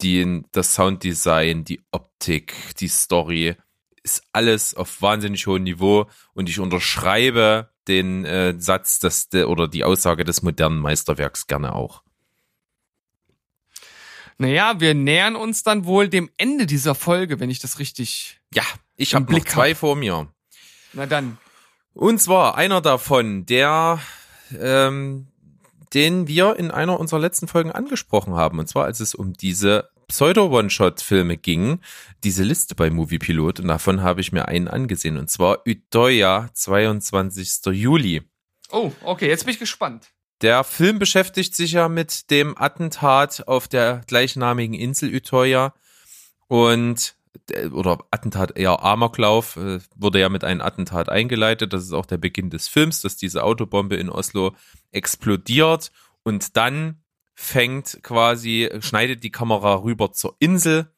die, 0.00 0.42
das 0.52 0.74
Sounddesign, 0.74 1.64
die 1.64 1.82
Optik, 1.90 2.54
die 2.78 2.88
Story, 2.88 3.56
ist 4.02 4.22
alles 4.32 4.74
auf 4.74 5.00
wahnsinnig 5.00 5.46
hohem 5.46 5.62
Niveau 5.62 6.06
und 6.34 6.48
ich 6.48 6.58
unterschreibe 6.58 7.70
den 7.88 8.24
äh, 8.24 8.54
Satz 8.58 8.98
dass 8.98 9.28
de, 9.28 9.44
oder 9.44 9.68
die 9.68 9.84
Aussage 9.84 10.24
des 10.24 10.42
modernen 10.42 10.78
Meisterwerks 10.78 11.46
gerne 11.46 11.74
auch. 11.74 12.02
Naja, 14.38 14.80
wir 14.80 14.94
nähern 14.94 15.36
uns 15.36 15.62
dann 15.62 15.84
wohl 15.84 16.08
dem 16.08 16.30
Ende 16.36 16.66
dieser 16.66 16.94
Folge, 16.94 17.40
wenn 17.40 17.50
ich 17.50 17.58
das 17.58 17.78
richtig. 17.78 18.40
Ja, 18.54 18.64
ich 18.96 19.14
habe 19.14 19.32
noch 19.32 19.44
zwei 19.44 19.70
hab. 19.70 19.78
vor 19.78 19.96
mir. 19.96 20.28
Na 20.92 21.06
dann. 21.06 21.38
Und 21.94 22.20
zwar 22.20 22.56
einer 22.56 22.80
davon, 22.80 23.44
der 23.46 24.00
ähm, 24.58 25.28
den 25.94 26.26
wir 26.26 26.56
in 26.56 26.70
einer 26.70 26.98
unserer 26.98 27.20
letzten 27.20 27.48
Folgen 27.48 27.72
angesprochen 27.72 28.34
haben. 28.34 28.58
Und 28.58 28.68
zwar, 28.68 28.84
als 28.84 29.00
es 29.00 29.14
um 29.14 29.32
diese 29.34 29.90
Pseudo-One-Shot-Filme 30.08 31.36
ging, 31.36 31.80
diese 32.24 32.42
Liste 32.42 32.74
bei 32.74 32.90
Moviepilot. 32.90 33.60
Und 33.60 33.68
davon 33.68 34.02
habe 34.02 34.20
ich 34.20 34.32
mir 34.32 34.48
einen 34.48 34.68
angesehen. 34.68 35.16
Und 35.16 35.30
zwar 35.30 35.66
Utøya, 35.66 36.50
22. 36.52 37.66
Juli. 37.72 38.22
Oh, 38.70 38.92
okay, 39.02 39.28
jetzt 39.28 39.44
bin 39.44 39.52
ich 39.54 39.60
gespannt. 39.60 40.08
Der 40.42 40.64
Film 40.64 40.98
beschäftigt 40.98 41.54
sich 41.54 41.72
ja 41.72 41.88
mit 41.88 42.30
dem 42.32 42.58
Attentat 42.58 43.46
auf 43.46 43.68
der 43.68 44.02
gleichnamigen 44.08 44.74
Insel 44.74 45.14
Utøya 45.14 45.72
und 46.48 47.14
äh, 47.50 47.68
oder 47.68 47.98
Attentat 48.10 48.56
eher 48.56 48.82
Amoklauf 48.82 49.56
äh, 49.56 49.78
wurde 49.94 50.18
ja 50.18 50.28
mit 50.28 50.42
einem 50.42 50.60
Attentat 50.60 51.08
eingeleitet. 51.08 51.72
Das 51.72 51.84
ist 51.84 51.92
auch 51.92 52.06
der 52.06 52.18
Beginn 52.18 52.50
des 52.50 52.66
Films, 52.66 53.00
dass 53.02 53.16
diese 53.16 53.44
Autobombe 53.44 53.94
in 53.94 54.10
Oslo 54.10 54.56
explodiert 54.90 55.92
und 56.24 56.56
dann 56.56 57.02
fängt 57.34 58.00
quasi 58.02 58.68
schneidet 58.80 59.22
die 59.22 59.30
Kamera 59.30 59.76
rüber 59.76 60.12
zur 60.12 60.34
Insel, 60.40 60.92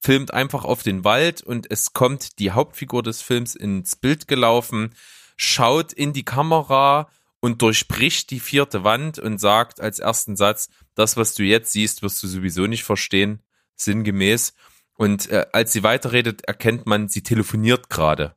filmt 0.00 0.34
einfach 0.34 0.64
auf 0.64 0.82
den 0.82 1.04
Wald 1.04 1.40
und 1.40 1.70
es 1.70 1.92
kommt 1.92 2.40
die 2.40 2.50
Hauptfigur 2.50 3.04
des 3.04 3.22
Films 3.22 3.54
ins 3.54 3.94
Bild 3.94 4.26
gelaufen, 4.26 4.92
schaut 5.36 5.92
in 5.92 6.12
die 6.12 6.24
Kamera 6.24 7.08
und 7.42 7.60
durchbricht 7.60 8.30
die 8.30 8.38
vierte 8.40 8.84
Wand 8.84 9.18
und 9.18 9.38
sagt 9.38 9.80
als 9.80 9.98
ersten 9.98 10.36
Satz, 10.36 10.68
das, 10.94 11.16
was 11.16 11.34
du 11.34 11.42
jetzt 11.42 11.72
siehst, 11.72 12.02
wirst 12.02 12.22
du 12.22 12.28
sowieso 12.28 12.68
nicht 12.68 12.84
verstehen, 12.84 13.42
sinngemäß. 13.74 14.54
Und 14.94 15.28
äh, 15.28 15.46
als 15.52 15.72
sie 15.72 15.82
weiterredet, 15.82 16.42
erkennt 16.44 16.86
man, 16.86 17.08
sie 17.08 17.24
telefoniert 17.24 17.90
gerade 17.90 18.36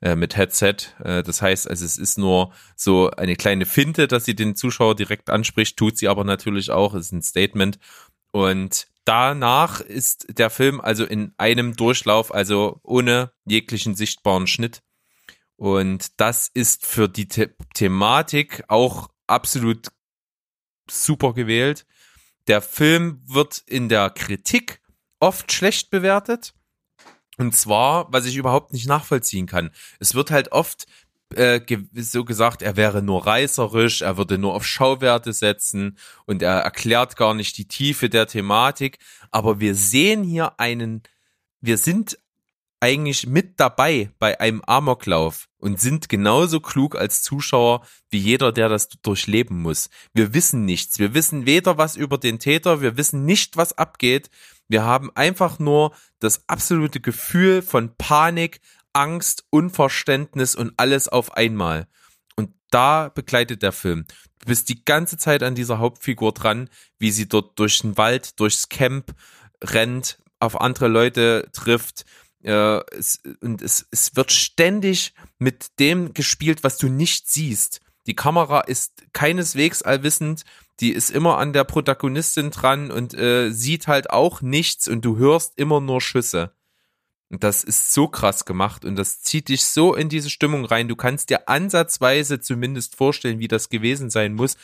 äh, 0.00 0.14
mit 0.14 0.36
Headset. 0.36 0.76
Äh, 1.02 1.24
das 1.24 1.42
heißt, 1.42 1.68
also 1.68 1.84
es 1.84 1.98
ist 1.98 2.16
nur 2.16 2.52
so 2.76 3.10
eine 3.10 3.34
kleine 3.34 3.66
Finte, 3.66 4.06
dass 4.06 4.24
sie 4.24 4.36
den 4.36 4.54
Zuschauer 4.54 4.94
direkt 4.94 5.30
anspricht, 5.30 5.76
tut 5.76 5.98
sie 5.98 6.06
aber 6.06 6.22
natürlich 6.22 6.70
auch, 6.70 6.94
ist 6.94 7.10
ein 7.10 7.22
Statement. 7.22 7.80
Und 8.30 8.86
danach 9.04 9.80
ist 9.80 10.38
der 10.38 10.50
Film 10.50 10.80
also 10.80 11.04
in 11.04 11.32
einem 11.38 11.74
Durchlauf, 11.74 12.32
also 12.32 12.78
ohne 12.84 13.32
jeglichen 13.46 13.96
sichtbaren 13.96 14.46
Schnitt. 14.46 14.82
Und 15.58 16.20
das 16.20 16.48
ist 16.54 16.86
für 16.86 17.08
die 17.08 17.26
The 17.30 17.48
Thematik 17.74 18.62
auch 18.68 19.10
absolut 19.26 19.88
super 20.88 21.34
gewählt. 21.34 21.84
Der 22.46 22.62
Film 22.62 23.20
wird 23.26 23.58
in 23.66 23.88
der 23.88 24.10
Kritik 24.10 24.80
oft 25.18 25.50
schlecht 25.50 25.90
bewertet. 25.90 26.54
Und 27.38 27.56
zwar, 27.56 28.06
was 28.12 28.24
ich 28.24 28.36
überhaupt 28.36 28.72
nicht 28.72 28.86
nachvollziehen 28.86 29.46
kann. 29.46 29.72
Es 29.98 30.14
wird 30.14 30.30
halt 30.30 30.52
oft 30.52 30.86
äh, 31.34 31.60
so 31.94 32.24
gesagt, 32.24 32.62
er 32.62 32.76
wäre 32.76 33.02
nur 33.02 33.26
reißerisch, 33.26 34.02
er 34.02 34.16
würde 34.16 34.38
nur 34.38 34.54
auf 34.54 34.64
Schauwerte 34.64 35.32
setzen 35.32 35.98
und 36.24 36.40
er 36.40 36.60
erklärt 36.60 37.16
gar 37.16 37.34
nicht 37.34 37.58
die 37.58 37.66
Tiefe 37.66 38.08
der 38.08 38.28
Thematik. 38.28 38.98
Aber 39.32 39.58
wir 39.58 39.74
sehen 39.74 40.22
hier 40.22 40.60
einen, 40.60 41.02
wir 41.60 41.78
sind 41.78 42.16
eigentlich 42.80 43.26
mit 43.26 43.58
dabei 43.58 44.10
bei 44.18 44.40
einem 44.40 44.62
Amoklauf 44.62 45.48
und 45.58 45.80
sind 45.80 46.08
genauso 46.08 46.60
klug 46.60 46.96
als 46.96 47.22
Zuschauer 47.22 47.84
wie 48.10 48.18
jeder, 48.18 48.52
der 48.52 48.68
das 48.68 48.88
durchleben 48.88 49.60
muss. 49.60 49.90
Wir 50.14 50.32
wissen 50.34 50.64
nichts. 50.64 50.98
Wir 50.98 51.14
wissen 51.14 51.46
weder 51.46 51.78
was 51.78 51.96
über 51.96 52.18
den 52.18 52.38
Täter, 52.38 52.80
wir 52.80 52.96
wissen 52.96 53.24
nicht, 53.24 53.56
was 53.56 53.76
abgeht. 53.76 54.30
Wir 54.68 54.84
haben 54.84 55.10
einfach 55.14 55.58
nur 55.58 55.92
das 56.20 56.48
absolute 56.48 57.00
Gefühl 57.00 57.62
von 57.62 57.96
Panik, 57.96 58.60
Angst, 58.92 59.44
Unverständnis 59.50 60.54
und 60.54 60.72
alles 60.76 61.08
auf 61.08 61.36
einmal. 61.36 61.88
Und 62.36 62.50
da 62.70 63.08
begleitet 63.08 63.62
der 63.62 63.72
Film. 63.72 64.06
Du 64.40 64.46
bist 64.46 64.68
die 64.68 64.84
ganze 64.84 65.16
Zeit 65.16 65.42
an 65.42 65.54
dieser 65.54 65.78
Hauptfigur 65.78 66.32
dran, 66.32 66.70
wie 66.98 67.10
sie 67.10 67.28
dort 67.28 67.58
durch 67.58 67.80
den 67.80 67.96
Wald, 67.96 68.38
durchs 68.38 68.68
Camp 68.68 69.14
rennt, 69.64 70.18
auf 70.38 70.60
andere 70.60 70.86
Leute 70.88 71.48
trifft, 71.52 72.04
äh, 72.42 72.80
es, 72.94 73.20
und 73.40 73.62
es, 73.62 73.86
es 73.90 74.16
wird 74.16 74.32
ständig 74.32 75.14
mit 75.38 75.78
dem 75.78 76.14
gespielt, 76.14 76.64
was 76.64 76.78
du 76.78 76.88
nicht 76.88 77.28
siehst. 77.28 77.80
Die 78.06 78.16
Kamera 78.16 78.60
ist 78.60 79.04
keineswegs 79.12 79.82
allwissend, 79.82 80.44
die 80.80 80.92
ist 80.92 81.10
immer 81.10 81.38
an 81.38 81.52
der 81.52 81.64
Protagonistin 81.64 82.50
dran 82.50 82.90
und 82.90 83.14
äh, 83.14 83.50
sieht 83.50 83.86
halt 83.86 84.10
auch 84.10 84.40
nichts 84.40 84.88
und 84.88 85.04
du 85.04 85.16
hörst 85.18 85.54
immer 85.56 85.80
nur 85.80 86.00
Schüsse. 86.00 86.52
Und 87.30 87.44
das 87.44 87.62
ist 87.62 87.92
so 87.92 88.08
krass 88.08 88.46
gemacht 88.46 88.84
und 88.84 88.96
das 88.96 89.20
zieht 89.20 89.48
dich 89.48 89.64
so 89.64 89.94
in 89.94 90.08
diese 90.08 90.30
Stimmung 90.30 90.64
rein. 90.64 90.88
Du 90.88 90.96
kannst 90.96 91.28
dir 91.28 91.48
ansatzweise 91.48 92.40
zumindest 92.40 92.96
vorstellen, 92.96 93.38
wie 93.38 93.48
das 93.48 93.68
gewesen 93.68 94.08
sein 94.08 94.32
muss. 94.34 94.56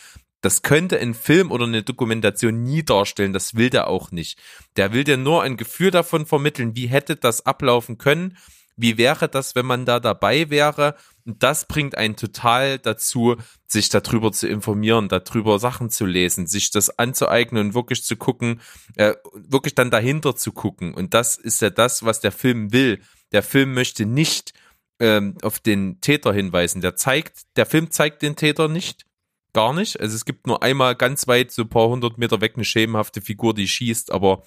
Das 0.45 0.61
könnte 0.61 1.01
ein 1.01 1.15
Film 1.15 1.51
oder 1.51 1.65
eine 1.65 1.83
Dokumentation 1.83 2.65
nie 2.65 2.83
darstellen. 2.83 3.33
Das 3.33 3.55
will 3.55 3.71
der 3.71 3.89
auch 3.89 4.11
nicht. 4.11 4.39
Der 4.77 4.93
will 4.93 5.03
dir 5.03 5.17
nur 5.17 5.43
ein 5.43 5.57
Gefühl 5.57 5.91
davon 5.91 6.27
vermitteln, 6.27 6.77
wie 6.77 6.87
hätte 6.87 7.17
das 7.17 7.47
ablaufen 7.47 7.97
können. 7.97 8.37
Wie 8.77 8.99
wäre 8.99 9.31
das, 9.31 9.55
wenn 9.55 9.65
man 9.65 9.87
da 9.87 10.01
dabei 10.01 10.51
wäre? 10.51 10.97
Und 11.25 11.43
das 11.43 11.67
bringt 11.67 11.97
einen 11.97 12.17
total 12.17 12.79
dazu, 12.79 13.37
sich 13.67 13.89
darüber 13.89 14.33
zu 14.33 14.47
informieren, 14.47 15.09
darüber 15.09 15.59
Sachen 15.59 15.89
zu 15.89 16.05
lesen, 16.05 16.47
sich 16.47 16.71
das 16.71 16.99
anzueignen 16.99 17.69
und 17.69 17.75
wirklich 17.75 18.05
zu 18.05 18.17
gucken, 18.17 18.61
äh, 18.97 19.15
wirklich 19.33 19.75
dann 19.75 19.91
dahinter 19.91 20.37
zu 20.37 20.53
gucken. 20.53 20.93
Und 20.93 21.15
das 21.15 21.37
ist 21.37 21.63
ja 21.63 21.71
das, 21.71 22.05
was 22.05 22.21
der 22.21 22.33
Film 22.33 22.71
will. 22.71 23.01
Der 23.33 23.43
Film 23.43 23.73
möchte 23.73 24.05
nicht 24.05 24.53
ähm, 25.01 25.39
auf 25.41 25.59
den 25.59 26.03
Täter 26.03 26.35
hinweisen. 26.35 26.83
Der 26.83 26.97
zeigt, 26.97 27.45
der 27.57 27.65
Film 27.65 27.91
zeigt 27.91 28.21
den 28.21 28.37
Täter 28.37 28.69
nicht 28.69 29.07
gar 29.55 29.73
nicht. 29.73 29.99
Also 29.99 30.15
es 30.15 30.25
gibt 30.25 30.47
nur 30.47 30.63
einmal 30.63 30.95
ganz 30.95 31.27
weit, 31.27 31.51
so 31.51 31.63
ein 31.63 31.69
paar 31.69 31.89
hundert 31.89 32.19
Meter 32.19 32.41
weg, 32.41 32.53
eine 32.57 32.65
schemenhafte 32.65 33.23
Figur, 33.23 33.55
die 33.55 33.69
schießt, 33.69 34.13
aber 34.13 34.43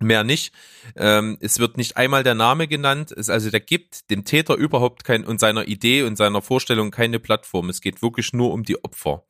mehr 0.00 0.24
nicht. 0.24 0.52
Ähm, 0.96 1.38
es 1.40 1.58
wird 1.58 1.76
nicht 1.76 1.96
einmal 1.96 2.24
der 2.24 2.34
Name 2.34 2.66
genannt. 2.66 3.12
Es, 3.12 3.30
also 3.30 3.50
der 3.50 3.60
gibt 3.60 4.10
dem 4.10 4.24
Täter 4.24 4.56
überhaupt 4.56 5.04
kein 5.04 5.24
und 5.24 5.38
seiner 5.38 5.68
Idee 5.68 6.02
und 6.02 6.16
seiner 6.16 6.42
Vorstellung 6.42 6.90
keine 6.90 7.20
Plattform. 7.20 7.68
Es 7.68 7.80
geht 7.80 8.02
wirklich 8.02 8.32
nur 8.32 8.52
um 8.52 8.64
die 8.64 8.82
Opfer. 8.82 9.24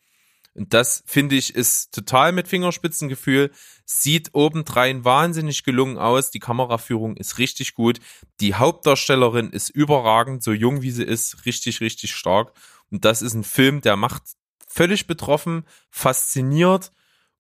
Und 0.55 0.75
das 0.75 1.03
finde 1.07 1.37
ich 1.37 1.55
ist 1.55 1.95
total 1.95 2.33
mit 2.33 2.47
Fingerspitzengefühl. 2.47 3.51
Sieht 3.87 4.31
obendrein 4.35 5.05
wahnsinnig 5.05 5.65
gelungen 5.65 5.99
aus. 5.99 6.31
Die 6.31 6.41
Kameraführung 6.41 7.17
ist 7.17 7.39
richtig 7.39 7.75
gut. 7.75 8.01
Die 8.41 8.55
Hauptdarstellerin 8.55 9.51
ist 9.51 9.71
überragend, 9.71 10.43
so 10.43 10.53
jung 10.53 10.83
wie 10.83 10.91
sie 10.91 11.05
ist, 11.05 11.47
richtig, 11.47 11.81
richtig 11.81 12.15
stark. 12.15 12.53
Und 12.91 13.07
das 13.07 13.23
ist 13.23 13.33
ein 13.33 13.45
Film, 13.45 13.81
der 13.81 13.97
macht 13.97 14.23
völlig 14.73 15.07
betroffen, 15.07 15.65
fasziniert 15.91 16.93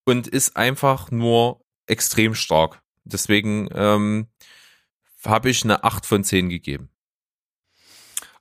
und 0.04 0.26
ist 0.28 0.56
einfach 0.56 1.10
nur 1.10 1.64
extrem 1.86 2.34
stark. 2.34 2.82
Deswegen 3.04 3.68
ähm, 3.74 4.26
habe 5.24 5.50
ich 5.50 5.64
eine 5.64 5.82
8 5.84 6.04
von 6.06 6.24
10 6.24 6.48
gegeben. 6.48 6.90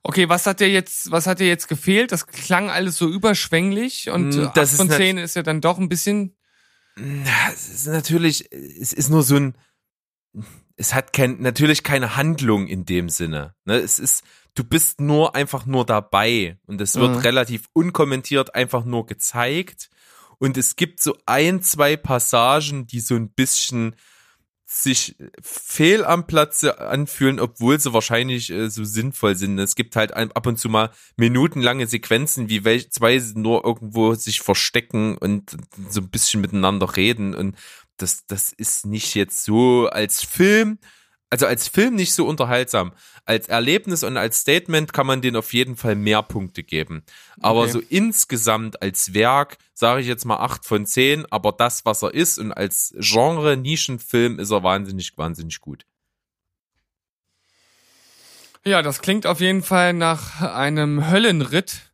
Okay, 0.04 0.28
was 0.28 0.46
hat 0.46 0.60
dir 0.60 0.68
jetzt, 0.68 1.10
was 1.12 1.26
hat 1.26 1.38
dir 1.40 1.46
jetzt 1.46 1.68
gefehlt? 1.68 2.10
Das 2.12 2.26
klang 2.26 2.70
alles 2.70 2.96
so 2.98 3.08
überschwänglich 3.08 4.10
und 4.10 4.36
8 4.36 4.56
das 4.56 4.72
ist 4.72 4.76
von 4.78 4.88
nat- 4.88 4.96
10 4.96 5.18
ist 5.18 5.36
ja 5.36 5.42
dann 5.42 5.60
doch 5.60 5.78
ein 5.78 5.88
bisschen. 5.88 6.36
Na, 6.96 7.50
Es 7.52 7.68
ist 7.68 7.86
natürlich, 7.86 8.50
es 8.52 8.92
ist 8.92 9.08
nur 9.10 9.22
so 9.22 9.36
ein, 9.36 9.56
es 10.76 10.92
hat 10.92 11.12
kein, 11.12 11.40
natürlich 11.40 11.82
keine 11.84 12.16
Handlung 12.16 12.66
in 12.66 12.84
dem 12.84 13.08
Sinne. 13.08 13.54
Ne? 13.64 13.76
Es 13.76 13.98
ist, 13.98 14.24
du 14.54 14.64
bist 14.64 15.00
nur 15.00 15.34
einfach 15.34 15.66
nur 15.66 15.86
dabei 15.86 16.58
und 16.66 16.80
es 16.80 16.96
wird 16.96 17.12
Mhm. 17.12 17.18
relativ 17.18 17.68
unkommentiert 17.72 18.54
einfach 18.54 18.84
nur 18.84 19.06
gezeigt 19.06 19.88
und 20.38 20.56
es 20.56 20.76
gibt 20.76 21.00
so 21.00 21.16
ein, 21.26 21.62
zwei 21.62 21.96
Passagen, 21.96 22.86
die 22.86 23.00
so 23.00 23.14
ein 23.14 23.30
bisschen 23.30 23.96
sich 24.64 25.16
fehl 25.42 26.02
am 26.02 26.26
Platze 26.26 26.80
anfühlen, 26.80 27.40
obwohl 27.40 27.78
sie 27.78 27.92
wahrscheinlich 27.92 28.48
äh, 28.50 28.70
so 28.70 28.84
sinnvoll 28.84 29.36
sind. 29.36 29.58
Es 29.58 29.74
gibt 29.74 29.96
halt 29.96 30.14
ab 30.14 30.46
und 30.46 30.58
zu 30.58 30.70
mal 30.70 30.90
minutenlange 31.16 31.86
Sequenzen, 31.86 32.48
wie 32.48 32.64
welche 32.64 32.88
zwei 32.88 33.20
nur 33.34 33.66
irgendwo 33.66 34.14
sich 34.14 34.40
verstecken 34.40 35.18
und 35.18 35.56
so 35.90 36.00
ein 36.00 36.08
bisschen 36.08 36.40
miteinander 36.40 36.96
reden 36.96 37.34
und 37.34 37.56
das, 37.98 38.24
das 38.26 38.52
ist 38.52 38.86
nicht 38.86 39.14
jetzt 39.14 39.44
so 39.44 39.88
als 39.88 40.24
Film, 40.24 40.78
also 41.32 41.46
als 41.46 41.66
Film 41.66 41.94
nicht 41.94 42.12
so 42.12 42.26
unterhaltsam. 42.26 42.92
Als 43.24 43.48
Erlebnis 43.48 44.04
und 44.04 44.18
als 44.18 44.40
Statement 44.40 44.92
kann 44.92 45.06
man 45.06 45.22
den 45.22 45.34
auf 45.34 45.54
jeden 45.54 45.76
Fall 45.76 45.94
mehr 45.94 46.22
Punkte 46.22 46.62
geben. 46.62 47.04
Aber 47.40 47.62
Okay. 47.62 47.70
so 47.70 47.80
insgesamt 47.88 48.82
als 48.82 49.14
Werk 49.14 49.56
sage 49.72 50.02
ich 50.02 50.06
jetzt 50.06 50.26
mal 50.26 50.36
acht 50.36 50.66
von 50.66 50.84
zehn, 50.84 51.24
aber 51.30 51.52
das, 51.52 51.86
was 51.86 52.02
er 52.02 52.12
ist 52.12 52.38
und 52.38 52.52
als 52.52 52.94
Genre 52.98 53.56
Nischenfilm 53.56 54.38
ist 54.38 54.50
er 54.50 54.62
wahnsinnig, 54.62 55.16
wahnsinnig 55.16 55.60
gut. 55.62 55.86
Ja, 58.64 58.82
das 58.82 59.00
klingt 59.00 59.26
auf 59.26 59.40
jeden 59.40 59.62
Fall 59.62 59.94
nach 59.94 60.42
einem 60.42 61.10
Höllenritt. 61.10 61.92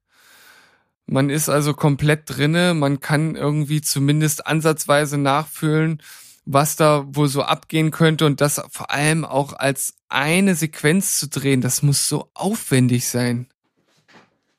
Man 1.07 1.31
ist 1.31 1.49
also 1.49 1.75
komplett 1.75 2.23
drinne. 2.27 2.75
Man 2.75 2.99
kann 2.99 3.37
irgendwie 3.37 3.81
zumindest 3.83 4.49
ansatzweise 4.49 5.17
nachfühlen, 5.17 6.03
was 6.51 6.77
da 6.77 7.05
wohl 7.09 7.29
so 7.29 7.43
abgehen 7.43 7.91
könnte 7.91 8.25
und 8.25 8.41
das 8.41 8.61
vor 8.71 8.91
allem 8.91 9.25
auch 9.27 9.53
als 9.53 9.95
eine 10.09 10.55
Sequenz 10.55 11.19
zu 11.19 11.29
drehen. 11.29 11.61
Das 11.61 11.83
muss 11.83 12.09
so 12.09 12.31
aufwendig 12.33 13.07
sein. 13.07 13.49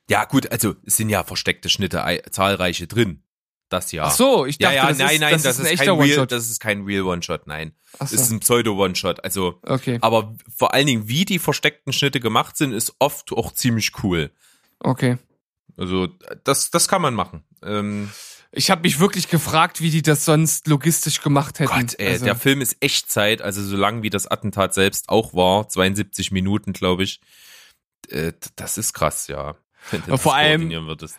Ja, 0.10 0.26
gut, 0.26 0.52
also 0.52 0.76
es 0.86 0.98
sind 0.98 1.10
ja 1.10 1.24
versteckte 1.24 1.70
Schnitte 1.70 2.03
ei- 2.03 2.22
zahlreiche 2.30 2.88
drin. 2.88 3.24
Das 3.70 3.91
ja. 3.91 4.06
Ach 4.06 4.11
so, 4.11 4.45
ich 4.48 4.57
dachte, 4.57 4.76
ja, 4.76 4.84
ja, 4.84 4.90
das, 4.90 4.98
nein, 4.98 5.14
ist, 5.16 5.20
nein, 5.22 5.32
das, 5.34 5.44
das, 5.44 5.56
ist 5.56 5.60
ein 5.60 5.66
ist 5.66 5.72
echter 5.82 5.86
kein 5.91 5.95
Real, 6.02 6.10
One-Shot. 6.10 6.32
das 6.32 6.49
ist 6.49 6.60
kein 6.60 6.82
Real 6.86 7.03
One-Shot, 7.03 7.45
nein. 7.48 7.74
Ach 7.94 7.99
Das 7.99 8.14
ist 8.14 8.28
so. 8.30 8.36
ein 8.36 8.40
Pseudo-One-Shot. 8.40 9.24
Also, 9.24 9.60
Okay, 9.64 9.98
aber 10.02 10.36
vor 10.56 10.74
allen 10.74 10.88
Dingen, 10.88 11.07
wie 11.07 11.26
die 11.26 11.38
versteckten 11.38 11.94
Schnitte 11.94 12.20
gemacht 12.20 12.57
sind, 12.57 12.72
ist 12.72 12.95
oft 12.99 13.32
auch 13.32 13.52
ziemlich 13.52 13.91
cool. 14.03 14.32
okay. 14.80 15.18
Also, 15.78 16.07
das, 16.44 16.72
das 16.72 16.88
kann 16.88 17.02
man 17.02 17.14
machen. 17.14 17.44
Ähm, 17.64 18.10
Ich 18.52 18.72
habe 18.72 18.82
mich 18.82 19.00
wirklich 19.00 19.30
gefragt, 19.30 19.80
wie 19.80 19.92
die 19.92 20.02
das 20.02 20.26
sonst 20.26 20.68
logistisch 20.68 21.22
gemacht 21.22 21.60
hätten. 21.60 21.72
Gott, 21.72 22.00
ey, 22.00 22.14
also, 22.14 22.26
der 22.26 22.36
Film 22.36 22.62
ist 22.62 22.78
Echtzeit, 22.80 23.42
also 23.42 23.62
so 23.64 23.78
lang 23.78 24.02
wie 24.02 24.10
das 24.10 24.26
Attentat 24.26 24.74
selbst 24.74 25.10
auch 25.10 25.34
war, 25.34 25.70
72 25.70 26.32
Minuten, 26.32 26.74
glaube 26.74 27.04
ich. 27.04 27.22
Äh, 28.08 28.34
das 28.56 28.78
ist 28.78 28.94
krass, 28.94 29.28
ja. 29.28 29.56
Wenn 29.92 30.02
du 30.04 30.18
vor 30.18 30.36
allem- 30.36 30.70
würdest. 30.72 31.18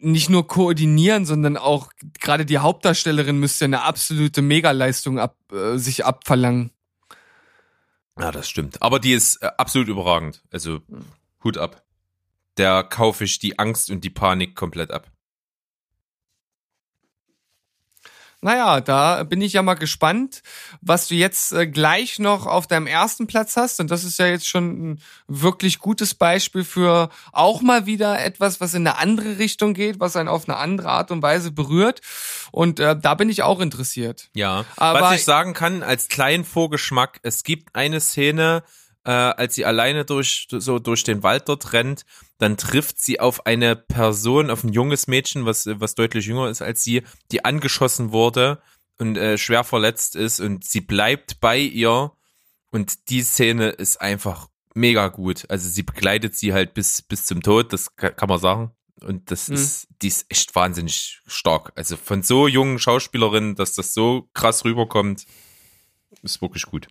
nicht 0.00 0.30
nur 0.30 0.46
koordinieren, 0.46 1.26
sondern 1.26 1.56
auch 1.56 1.90
gerade 2.20 2.46
die 2.46 2.58
Hauptdarstellerin 2.58 3.38
müsste 3.38 3.64
eine 3.64 3.82
absolute 3.82 4.40
Megaleistung 4.42 5.18
ab, 5.18 5.36
äh, 5.52 5.76
sich 5.76 6.04
abverlangen. 6.04 6.70
Ja, 8.18 8.30
das 8.30 8.48
stimmt. 8.48 8.80
Aber 8.82 9.00
die 9.00 9.12
ist 9.12 9.42
äh, 9.42 9.50
absolut 9.58 9.88
überragend. 9.88 10.42
Also, 10.52 10.82
Hut 11.42 11.58
ab. 11.58 11.82
Der 12.58 12.84
kaufe 12.84 13.24
ich 13.24 13.38
die 13.38 13.58
Angst 13.58 13.90
und 13.90 14.04
die 14.04 14.10
Panik 14.10 14.54
komplett 14.54 14.90
ab. 14.90 15.10
Naja, 18.42 18.80
da 18.80 19.22
bin 19.24 19.42
ich 19.42 19.52
ja 19.52 19.62
mal 19.62 19.74
gespannt, 19.74 20.42
was 20.80 21.08
du 21.08 21.14
jetzt 21.14 21.52
äh, 21.52 21.66
gleich 21.66 22.18
noch 22.18 22.46
auf 22.46 22.66
deinem 22.66 22.86
ersten 22.86 23.26
Platz 23.26 23.56
hast. 23.56 23.80
Und 23.80 23.90
das 23.90 24.02
ist 24.02 24.18
ja 24.18 24.26
jetzt 24.26 24.48
schon 24.48 24.92
ein 24.92 25.02
wirklich 25.28 25.78
gutes 25.78 26.14
Beispiel 26.14 26.64
für 26.64 27.10
auch 27.32 27.60
mal 27.60 27.84
wieder 27.84 28.24
etwas, 28.24 28.60
was 28.60 28.72
in 28.72 28.86
eine 28.86 28.96
andere 28.98 29.38
Richtung 29.38 29.74
geht, 29.74 30.00
was 30.00 30.16
einen 30.16 30.28
auf 30.28 30.48
eine 30.48 30.56
andere 30.56 30.88
Art 30.88 31.10
und 31.10 31.20
Weise 31.22 31.50
berührt. 31.52 32.00
Und 32.50 32.80
äh, 32.80 32.96
da 32.98 33.14
bin 33.14 33.28
ich 33.28 33.42
auch 33.42 33.60
interessiert. 33.60 34.30
Ja. 34.34 34.64
Aber- 34.76 35.00
Was 35.02 35.16
ich 35.16 35.24
sagen 35.24 35.52
kann, 35.52 35.82
als 35.82 36.08
kleinen 36.08 36.44
Vorgeschmack, 36.46 37.20
es 37.22 37.44
gibt 37.44 37.74
eine 37.76 38.00
Szene, 38.00 38.62
äh, 39.04 39.10
als 39.10 39.54
sie 39.54 39.64
alleine 39.66 40.04
durch, 40.06 40.48
so 40.50 40.78
durch 40.78 41.04
den 41.04 41.22
Wald 41.22 41.48
dort 41.48 41.72
rennt, 41.74 42.04
dann 42.40 42.56
trifft 42.56 42.98
sie 43.00 43.20
auf 43.20 43.46
eine 43.46 43.76
Person, 43.76 44.50
auf 44.50 44.64
ein 44.64 44.72
junges 44.72 45.06
Mädchen, 45.06 45.46
was, 45.46 45.66
was 45.66 45.94
deutlich 45.94 46.26
jünger 46.26 46.48
ist 46.48 46.62
als 46.62 46.82
sie, 46.82 47.02
die 47.30 47.44
angeschossen 47.44 48.12
wurde 48.12 48.60
und 48.98 49.16
äh, 49.16 49.38
schwer 49.38 49.64
verletzt 49.64 50.16
ist 50.16 50.40
und 50.40 50.64
sie 50.64 50.80
bleibt 50.80 51.40
bei 51.40 51.58
ihr 51.58 52.12
und 52.70 53.08
die 53.10 53.22
Szene 53.22 53.70
ist 53.70 54.00
einfach 54.00 54.48
mega 54.74 55.08
gut. 55.08 55.44
Also 55.48 55.68
sie 55.68 55.82
begleitet 55.82 56.36
sie 56.36 56.52
halt 56.52 56.74
bis, 56.74 57.02
bis 57.02 57.26
zum 57.26 57.42
Tod, 57.42 57.72
das 57.72 57.96
kann 57.96 58.28
man 58.28 58.38
sagen. 58.38 58.70
Und 59.02 59.30
das 59.30 59.48
Mhm. 59.48 59.54
ist, 59.54 59.88
die 60.02 60.08
ist 60.08 60.26
echt 60.28 60.54
wahnsinnig 60.54 61.20
stark. 61.26 61.72
Also 61.74 61.96
von 61.96 62.22
so 62.22 62.46
jungen 62.46 62.78
Schauspielerinnen, 62.78 63.54
dass 63.54 63.74
das 63.74 63.94
so 63.94 64.28
krass 64.34 64.64
rüberkommt, 64.64 65.24
ist 66.22 66.42
wirklich 66.42 66.64
gut. 66.66 66.88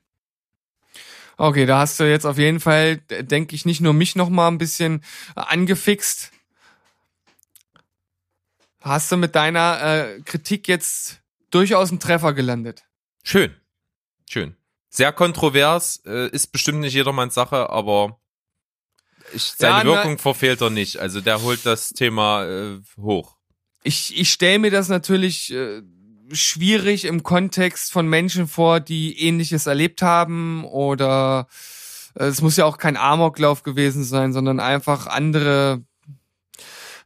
Okay, 1.39 1.65
da 1.65 1.79
hast 1.79 1.97
du 2.01 2.03
jetzt 2.03 2.25
auf 2.25 2.37
jeden 2.37 2.59
Fall, 2.59 2.97
denke 2.97 3.55
ich, 3.55 3.63
nicht 3.63 3.79
nur 3.79 3.93
mich 3.93 4.17
noch 4.17 4.27
mal 4.27 4.49
ein 4.49 4.57
bisschen 4.57 5.01
äh, 5.37 5.39
angefixt. 5.39 6.33
Hast 8.81 9.09
du 9.09 9.15
mit 9.15 9.35
deiner 9.35 9.81
äh, 9.81 10.21
Kritik 10.25 10.67
jetzt 10.67 11.21
durchaus 11.49 11.91
einen 11.91 12.01
Treffer 12.01 12.33
gelandet? 12.33 12.83
Schön. 13.23 13.55
Schön. 14.29 14.57
Sehr 14.89 15.13
kontrovers, 15.13 16.01
äh, 16.05 16.27
ist 16.29 16.47
bestimmt 16.47 16.81
nicht 16.81 16.93
jedermanns 16.93 17.35
Sache, 17.35 17.69
aber 17.69 18.19
ich, 19.33 19.43
seine 19.57 19.77
Ja, 19.77 19.95
Wirkung 19.95 20.17
verfehlt 20.17 20.59
er 20.59 20.71
nicht. 20.71 20.97
Also 20.97 21.21
der 21.21 21.41
holt 21.41 21.65
das 21.65 21.91
Thema 21.91 22.43
äh, 22.47 22.79
hoch. 22.97 23.37
Ich, 23.83 24.19
ich 24.19 24.29
stelle 24.29 24.59
mir 24.59 24.71
das 24.71 24.89
natürlich 24.89 25.53
äh, 25.53 25.83
schwierig 26.31 27.05
im 27.05 27.23
Kontext 27.23 27.91
von 27.91 28.07
Menschen 28.07 28.47
vor, 28.47 28.79
die 28.79 29.19
ähnliches 29.19 29.67
erlebt 29.67 30.01
haben 30.01 30.63
oder 30.65 31.47
äh, 32.15 32.25
es 32.25 32.41
muss 32.41 32.57
ja 32.57 32.65
auch 32.65 32.77
kein 32.77 32.97
Amoklauf 32.97 33.63
gewesen 33.63 34.03
sein, 34.03 34.33
sondern 34.33 34.59
einfach 34.59 35.07
andere 35.07 35.83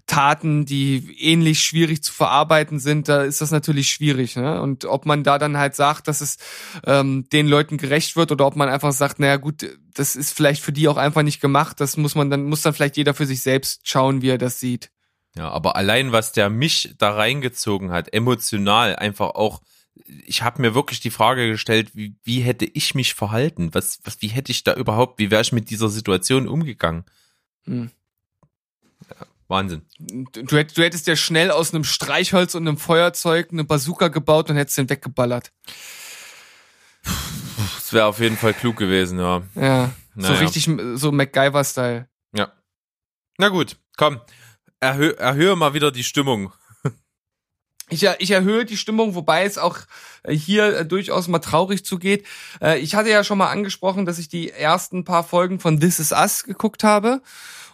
Taten, 0.05 0.65
die 0.65 1.15
ähnlich 1.19 1.61
schwierig 1.61 2.03
zu 2.03 2.11
verarbeiten 2.11 2.79
sind, 2.79 3.07
da 3.07 3.23
ist 3.23 3.39
das 3.39 3.51
natürlich 3.51 3.89
schwierig. 3.89 4.35
Ne? 4.35 4.61
Und 4.61 4.83
ob 4.85 5.05
man 5.05 5.23
da 5.23 5.37
dann 5.37 5.57
halt 5.57 5.75
sagt, 5.75 6.07
dass 6.07 6.19
es 6.19 6.37
ähm, 6.85 7.27
den 7.31 7.47
Leuten 7.47 7.77
gerecht 7.77 8.15
wird 8.17 8.31
oder 8.31 8.45
ob 8.45 8.55
man 8.55 8.67
einfach 8.67 8.91
sagt, 8.91 9.19
naja 9.19 9.37
gut, 9.37 9.65
das 9.93 10.15
ist 10.15 10.35
vielleicht 10.35 10.61
für 10.61 10.73
die 10.73 10.89
auch 10.89 10.97
einfach 10.97 11.23
nicht 11.23 11.39
gemacht, 11.39 11.79
das 11.79 11.95
muss 11.95 12.15
man 12.15 12.29
dann, 12.29 12.43
muss 12.43 12.61
dann 12.61 12.73
vielleicht 12.73 12.97
jeder 12.97 13.13
für 13.13 13.25
sich 13.25 13.41
selbst 13.41 13.87
schauen, 13.87 14.21
wie 14.21 14.29
er 14.29 14.37
das 14.37 14.59
sieht. 14.59 14.91
Ja, 15.35 15.49
aber 15.49 15.75
allein 15.75 16.11
was 16.11 16.31
der 16.31 16.49
mich 16.49 16.93
da 16.97 17.11
reingezogen 17.15 17.91
hat, 17.91 18.13
emotional 18.13 18.95
einfach 18.95 19.31
auch, 19.31 19.61
ich 20.25 20.43
habe 20.43 20.61
mir 20.61 20.75
wirklich 20.75 20.99
die 20.99 21.09
Frage 21.11 21.49
gestellt, 21.49 21.91
wie, 21.95 22.15
wie 22.23 22.41
hätte 22.41 22.65
ich 22.65 22.93
mich 22.95 23.13
verhalten? 23.15 23.73
Was, 23.73 23.99
was, 24.03 24.21
wie 24.21 24.27
hätte 24.27 24.51
ich 24.51 24.63
da 24.63 24.73
überhaupt, 24.75 25.17
wie 25.19 25.31
wäre 25.31 25.41
ich 25.41 25.51
mit 25.51 25.69
dieser 25.69 25.89
Situation 25.89 26.47
umgegangen? 26.47 27.03
Hm. 27.65 27.89
Wahnsinn. 29.47 29.83
Du, 29.99 30.55
hätt- 30.57 30.77
du 30.77 30.83
hättest 30.83 31.05
ja 31.07 31.15
schnell 31.15 31.51
aus 31.51 31.73
einem 31.73 31.83
Streichholz 31.83 32.55
und 32.55 32.67
einem 32.67 32.77
Feuerzeug 32.77 33.49
eine 33.51 33.63
Bazooka 33.63 34.07
gebaut 34.07 34.49
und 34.49 34.55
hättest 34.55 34.77
den 34.77 34.89
weggeballert. 34.89 35.51
Das 37.75 37.91
wäre 37.91 38.05
auf 38.05 38.19
jeden 38.19 38.37
Fall 38.37 38.53
klug 38.53 38.77
gewesen, 38.77 39.19
ja. 39.19 39.43
Ja. 39.55 39.93
So 40.15 40.21
Naja. 40.31 40.39
richtig, 40.39 40.69
so 40.95 41.11
MacGyver-Style. 41.11 42.07
Ja. 42.35 42.51
Na 43.37 43.49
gut, 43.49 43.77
komm. 43.97 44.21
Erhö 44.83 45.11
erhöhe 45.11 45.55
mal 45.55 45.73
wieder 45.73 45.91
die 45.91 46.03
Stimmung. 46.03 46.51
Ich, 47.89 48.03
ich 48.19 48.31
erhöhe 48.31 48.65
die 48.65 48.75
Stimmung, 48.75 49.15
wobei 49.15 49.45
es 49.45 49.57
auch 49.57 49.77
äh, 50.23 50.33
hier 50.33 50.79
äh, 50.79 50.85
durchaus 50.85 51.27
mal 51.27 51.39
traurig 51.39 51.85
zugeht. 51.85 52.25
Äh, 52.61 52.79
Ich 52.79 52.95
hatte 52.95 53.09
ja 53.09 53.23
schon 53.23 53.37
mal 53.37 53.49
angesprochen, 53.49 54.05
dass 54.05 54.19
ich 54.19 54.27
die 54.27 54.49
ersten 54.49 55.05
paar 55.05 55.23
Folgen 55.23 55.59
von 55.59 55.79
This 55.79 55.99
Is 55.99 56.11
Us 56.11 56.43
geguckt 56.43 56.83
habe. 56.83 57.21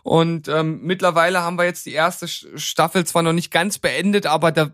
Und 0.04 0.48
ähm, 0.48 0.80
mittlerweile 0.82 1.42
haben 1.42 1.58
wir 1.58 1.66
jetzt 1.66 1.86
die 1.86 1.94
erste 1.94 2.28
Staffel 2.28 3.06
zwar 3.06 3.22
noch 3.22 3.34
nicht 3.34 3.52
ganz 3.52 3.78
beendet, 3.80 4.26
aber 4.26 4.52
da 4.52 4.72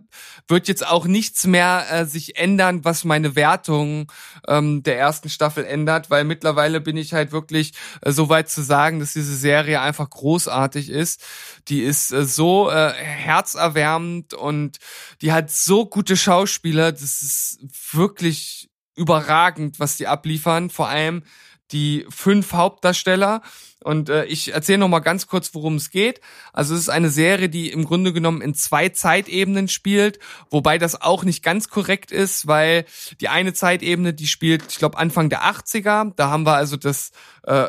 wird 0.47 0.67
jetzt 0.67 0.85
auch 0.85 1.05
nichts 1.05 1.45
mehr 1.45 1.85
äh, 1.89 2.05
sich 2.05 2.37
ändern, 2.37 2.85
was 2.85 3.03
meine 3.03 3.35
Wertung 3.35 4.11
ähm, 4.47 4.83
der 4.83 4.99
ersten 4.99 5.29
Staffel 5.29 5.65
ändert, 5.65 6.09
weil 6.09 6.23
mittlerweile 6.23 6.81
bin 6.81 6.97
ich 6.97 7.13
halt 7.13 7.31
wirklich 7.31 7.73
äh, 8.01 8.11
so 8.11 8.29
weit 8.29 8.49
zu 8.49 8.61
sagen, 8.61 8.99
dass 8.99 9.13
diese 9.13 9.35
Serie 9.35 9.81
einfach 9.81 10.09
großartig 10.09 10.89
ist. 10.89 11.23
Die 11.67 11.81
ist 11.81 12.11
äh, 12.11 12.25
so 12.25 12.69
äh, 12.69 12.93
herzerwärmend 12.93 14.33
und 14.33 14.77
die 15.21 15.31
hat 15.31 15.51
so 15.51 15.85
gute 15.85 16.17
Schauspieler, 16.17 16.91
das 16.91 17.21
ist 17.21 17.59
wirklich 17.91 18.69
überragend, 18.95 19.79
was 19.79 19.97
die 19.97 20.07
abliefern. 20.07 20.69
Vor 20.69 20.87
allem 20.87 21.23
die 21.71 22.05
fünf 22.09 22.53
Hauptdarsteller. 22.53 23.41
Und 23.85 24.09
äh, 24.09 24.25
ich 24.25 24.51
erzähle 24.51 24.79
noch 24.79 24.87
mal 24.87 24.99
ganz 24.99 25.27
kurz, 25.27 25.53
worum 25.53 25.75
es 25.75 25.91
geht. 25.91 26.19
Also 26.53 26.73
es 26.73 26.81
ist 26.81 26.89
eine 26.89 27.11
Serie, 27.11 27.49
die 27.49 27.69
im 27.71 27.85
Grunde 27.85 28.13
genommen 28.13 28.41
in 28.41 28.55
zwei 28.55 28.89
Zeitebenen 28.89 29.67
spielt, 29.67 30.17
wobei 30.49 30.79
das 30.79 30.99
auch 30.99 31.23
nicht 31.23 31.43
ganz 31.43 31.69
korrekt 31.69 32.11
ist, 32.11 32.47
weil 32.47 32.85
die 33.21 33.29
eine 33.29 33.53
Zeitebene, 33.53 34.15
die 34.15 34.25
spielt, 34.25 34.63
ich 34.71 34.79
glaube, 34.79 34.97
Anfang 34.97 35.29
der 35.29 35.43
80er. 35.43 36.13
Da 36.15 36.31
haben 36.31 36.47
wir 36.47 36.55
also 36.55 36.77
das 36.77 37.11
äh, 37.43 37.67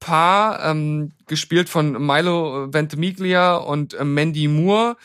Paar 0.00 0.64
ähm, 0.64 1.12
gespielt 1.26 1.68
von 1.68 1.92
Milo 2.04 2.72
Ventimiglia 2.72 3.56
und 3.56 3.92
äh, 3.92 4.04
Mandy 4.04 4.48
Moore. 4.48 4.96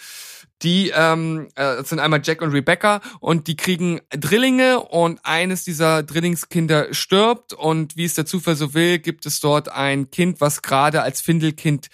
Die 0.64 0.92
ähm, 0.96 1.50
äh, 1.56 1.84
sind 1.84 2.00
einmal 2.00 2.22
Jack 2.24 2.42
und 2.42 2.52
Rebecca 2.52 3.02
und 3.20 3.48
die 3.48 3.58
kriegen 3.58 4.00
Drillinge 4.10 4.80
und 4.80 5.20
eines 5.24 5.64
dieser 5.64 6.04
Drillingskinder 6.04 6.94
stirbt. 6.94 7.54
Und 7.54 7.98
wie 7.98 8.06
es 8.06 8.14
der 8.14 8.26
Zufall 8.26 8.56
so 8.56 8.74
will, 8.74 9.00
gibt 9.00 9.26
es 9.26 9.40
dort 9.42 9.70
ein 9.70 10.10
Kind, 10.10 10.40
was 10.42 10.62
gerade 10.62 11.02
als 11.02 11.22
Findelkind 11.22 11.90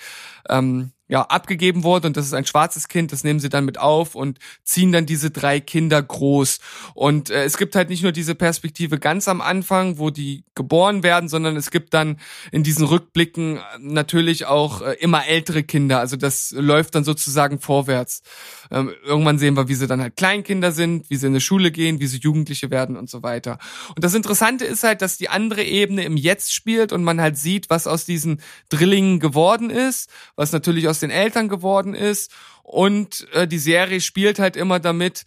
ähm, 0.47 0.91
ja, 1.09 1.23
abgegeben 1.23 1.83
wurde 1.83 2.07
und 2.07 2.17
das 2.17 2.27
ist 2.27 2.33
ein 2.33 2.45
schwarzes 2.45 2.87
Kind, 2.87 3.11
das 3.11 3.23
nehmen 3.23 3.39
sie 3.39 3.49
dann 3.49 3.65
mit 3.65 3.79
auf 3.79 4.13
und 4.13 4.37
ziehen 4.63 4.91
dann 4.91 5.07
diese 5.07 5.31
drei 5.31 5.59
Kinder 5.59 6.01
groß. 6.01 6.59
Und 6.93 7.31
äh, 7.31 7.43
es 7.43 7.57
gibt 7.57 7.75
halt 7.75 7.89
nicht 7.89 8.03
nur 8.03 8.11
diese 8.11 8.35
Perspektive 8.35 8.99
ganz 8.99 9.27
am 9.27 9.41
Anfang, 9.41 9.97
wo 9.97 10.11
die 10.11 10.43
geboren 10.53 11.01
werden, 11.01 11.27
sondern 11.27 11.57
es 11.57 11.71
gibt 11.71 11.95
dann 11.95 12.19
in 12.51 12.61
diesen 12.61 12.85
Rückblicken 12.85 13.57
äh, 13.57 13.61
natürlich 13.79 14.45
auch 14.45 14.81
äh, 14.81 14.93
immer 14.99 15.25
ältere 15.25 15.63
Kinder. 15.63 15.99
Also 15.99 16.15
das 16.15 16.51
läuft 16.51 16.93
dann 16.93 17.03
sozusagen 17.03 17.59
vorwärts. 17.59 18.21
Ähm, 18.69 18.93
irgendwann 19.03 19.39
sehen 19.39 19.55
wir, 19.57 19.67
wie 19.67 19.73
sie 19.73 19.87
dann 19.87 20.01
halt 20.01 20.15
Kleinkinder 20.15 20.71
sind, 20.71 21.09
wie 21.09 21.15
sie 21.15 21.25
in 21.25 21.33
die 21.33 21.41
Schule 21.41 21.71
gehen, 21.71 21.99
wie 21.99 22.05
sie 22.07 22.19
Jugendliche 22.19 22.69
werden 22.69 22.95
und 22.95 23.09
so 23.09 23.23
weiter. 23.23 23.57
Und 23.95 24.03
das 24.03 24.13
Interessante 24.13 24.63
ist 24.65 24.83
halt, 24.83 25.01
dass 25.01 25.17
die 25.17 25.29
andere 25.29 25.63
Ebene 25.63 26.03
im 26.03 26.17
Jetzt 26.17 26.53
spielt 26.53 26.93
und 26.93 27.03
man 27.03 27.19
halt 27.19 27.35
sieht, 27.35 27.71
was 27.71 27.87
aus 27.87 28.05
diesen 28.05 28.41
Drillingen 28.69 29.19
geworden 29.19 29.71
ist, 29.71 30.11
was 30.35 30.51
natürlich 30.51 30.87
aus 30.87 30.98
den 30.99 31.11
Eltern 31.11 31.49
geworden 31.49 31.95
ist. 31.95 32.31
Und 32.63 33.27
äh, 33.33 33.47
die 33.47 33.57
Serie 33.57 34.01
spielt 34.01 34.39
halt 34.39 34.55
immer 34.55 34.79
damit, 34.79 35.23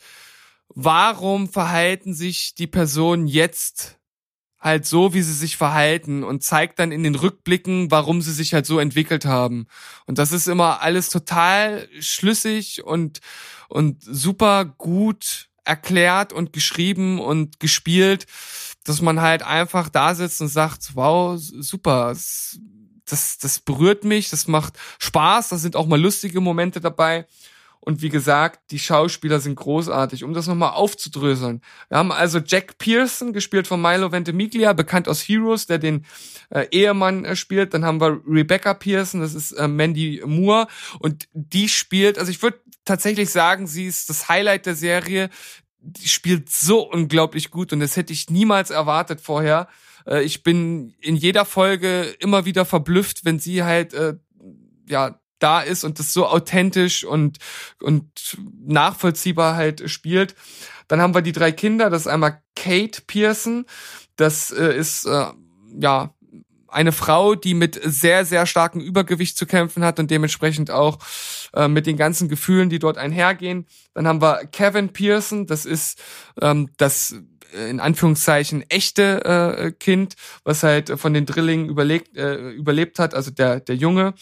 warum 0.68 1.48
verhalten 1.48 2.14
sich 2.14 2.54
die 2.54 2.66
Personen 2.66 3.26
jetzt 3.26 3.98
halt 4.62 4.86
so, 4.86 5.12
wie 5.12 5.22
sie 5.22 5.34
sich 5.34 5.56
verhalten 5.56 6.22
und 6.22 6.44
zeigt 6.44 6.78
dann 6.78 6.92
in 6.92 7.02
den 7.02 7.16
Rückblicken, 7.16 7.90
warum 7.90 8.22
sie 8.22 8.32
sich 8.32 8.54
halt 8.54 8.64
so 8.64 8.78
entwickelt 8.78 9.24
haben. 9.24 9.66
Und 10.06 10.18
das 10.18 10.30
ist 10.30 10.46
immer 10.46 10.80
alles 10.80 11.08
total 11.10 11.88
schlüssig 11.98 12.84
und, 12.84 13.18
und 13.68 14.02
super 14.04 14.64
gut 14.64 15.48
erklärt 15.64 16.32
und 16.32 16.52
geschrieben 16.52 17.20
und 17.20 17.58
gespielt, 17.58 18.26
dass 18.84 19.02
man 19.02 19.20
halt 19.20 19.42
einfach 19.42 19.88
da 19.88 20.14
sitzt 20.14 20.40
und 20.40 20.48
sagt, 20.48 20.94
wow, 20.94 21.36
super, 21.38 22.14
das, 23.12 23.38
das 23.38 23.60
berührt 23.60 24.04
mich, 24.04 24.30
das 24.30 24.48
macht 24.48 24.74
Spaß, 24.98 25.50
da 25.50 25.58
sind 25.58 25.76
auch 25.76 25.86
mal 25.86 26.00
lustige 26.00 26.40
Momente 26.40 26.80
dabei. 26.80 27.26
Und 27.84 28.00
wie 28.00 28.10
gesagt, 28.10 28.70
die 28.70 28.78
Schauspieler 28.78 29.40
sind 29.40 29.56
großartig. 29.56 30.22
Um 30.22 30.34
das 30.34 30.46
nochmal 30.46 30.70
aufzudröseln. 30.70 31.62
Wir 31.88 31.98
haben 31.98 32.12
also 32.12 32.38
Jack 32.38 32.78
Pearson, 32.78 33.32
gespielt 33.32 33.66
von 33.66 33.82
Milo 33.82 34.12
Ventimiglia, 34.12 34.72
bekannt 34.72 35.08
aus 35.08 35.20
Heroes, 35.22 35.66
der 35.66 35.78
den 35.78 36.06
äh, 36.50 36.68
Ehemann 36.70 37.24
äh, 37.24 37.34
spielt. 37.34 37.74
Dann 37.74 37.84
haben 37.84 38.00
wir 38.00 38.20
Rebecca 38.24 38.74
Pearson, 38.74 39.20
das 39.20 39.34
ist 39.34 39.50
äh, 39.52 39.66
Mandy 39.66 40.22
Moore. 40.24 40.68
Und 41.00 41.26
die 41.32 41.68
spielt, 41.68 42.18
also 42.18 42.30
ich 42.30 42.40
würde 42.40 42.60
tatsächlich 42.84 43.30
sagen, 43.30 43.66
sie 43.66 43.86
ist 43.86 44.08
das 44.08 44.28
Highlight 44.28 44.66
der 44.66 44.76
Serie. 44.76 45.28
Die 45.80 46.08
spielt 46.08 46.50
so 46.50 46.88
unglaublich 46.88 47.50
gut 47.50 47.72
und 47.72 47.80
das 47.80 47.96
hätte 47.96 48.12
ich 48.12 48.30
niemals 48.30 48.70
erwartet 48.70 49.20
vorher. 49.20 49.66
Äh, 50.06 50.22
ich 50.22 50.42
bin 50.42 50.94
in 51.00 51.16
jeder 51.16 51.44
Folge 51.44 52.02
immer 52.18 52.44
wieder 52.44 52.64
verblüfft, 52.64 53.24
wenn 53.24 53.38
sie 53.38 53.62
halt, 53.62 53.94
äh, 53.94 54.14
ja, 54.88 55.18
da 55.38 55.60
ist 55.60 55.84
und 55.84 55.98
das 55.98 56.12
so 56.12 56.26
authentisch 56.26 57.04
und, 57.04 57.38
und 57.80 58.38
nachvollziehbar 58.64 59.56
halt 59.56 59.90
spielt. 59.90 60.36
Dann 60.88 61.00
haben 61.00 61.14
wir 61.14 61.22
die 61.22 61.32
drei 61.32 61.50
Kinder. 61.50 61.90
Das 61.90 62.02
ist 62.02 62.06
einmal 62.06 62.42
Kate 62.54 63.02
Pearson. 63.06 63.66
Das 64.16 64.50
äh, 64.52 64.76
ist, 64.76 65.04
äh, 65.04 65.26
ja, 65.80 66.14
eine 66.72 66.92
Frau, 66.92 67.34
die 67.34 67.54
mit 67.54 67.78
sehr, 67.82 68.24
sehr 68.24 68.46
starkem 68.46 68.80
Übergewicht 68.80 69.36
zu 69.36 69.46
kämpfen 69.46 69.84
hat 69.84 69.98
und 69.98 70.10
dementsprechend 70.10 70.70
auch 70.70 70.98
äh, 71.54 71.68
mit 71.68 71.86
den 71.86 71.96
ganzen 71.96 72.28
Gefühlen, 72.28 72.70
die 72.70 72.78
dort 72.78 72.98
einhergehen. 72.98 73.66
Dann 73.94 74.06
haben 74.06 74.22
wir 74.22 74.46
Kevin 74.46 74.88
Pearson, 74.88 75.46
das 75.46 75.66
ist 75.66 76.00
ähm, 76.40 76.70
das 76.78 77.14
in 77.52 77.80
Anführungszeichen 77.80 78.64
echte 78.68 79.24
äh, 79.24 79.72
Kind, 79.72 80.14
was 80.44 80.62
halt 80.62 80.90
von 80.98 81.14
den 81.14 81.26
Drillingen 81.26 81.68
überlegt, 81.68 82.16
äh, 82.16 82.50
überlebt 82.50 82.98
hat, 82.98 83.14
also 83.14 83.30
der, 83.30 83.60
der 83.60 83.76
Junge. 83.76 84.14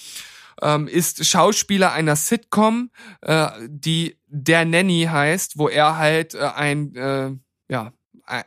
ähm, 0.63 0.89
ist 0.89 1.25
Schauspieler 1.25 1.93
einer 1.93 2.17
Sitcom, 2.17 2.91
äh, 3.23 3.49
die 3.67 4.19
Der 4.27 4.65
Nanny 4.65 5.09
heißt, 5.11 5.59
wo 5.59 5.69
er 5.69 5.97
halt 5.97 6.35
äh, 6.35 6.51
ein, 6.55 6.95
äh, 6.95 7.31
ja, 7.69 7.93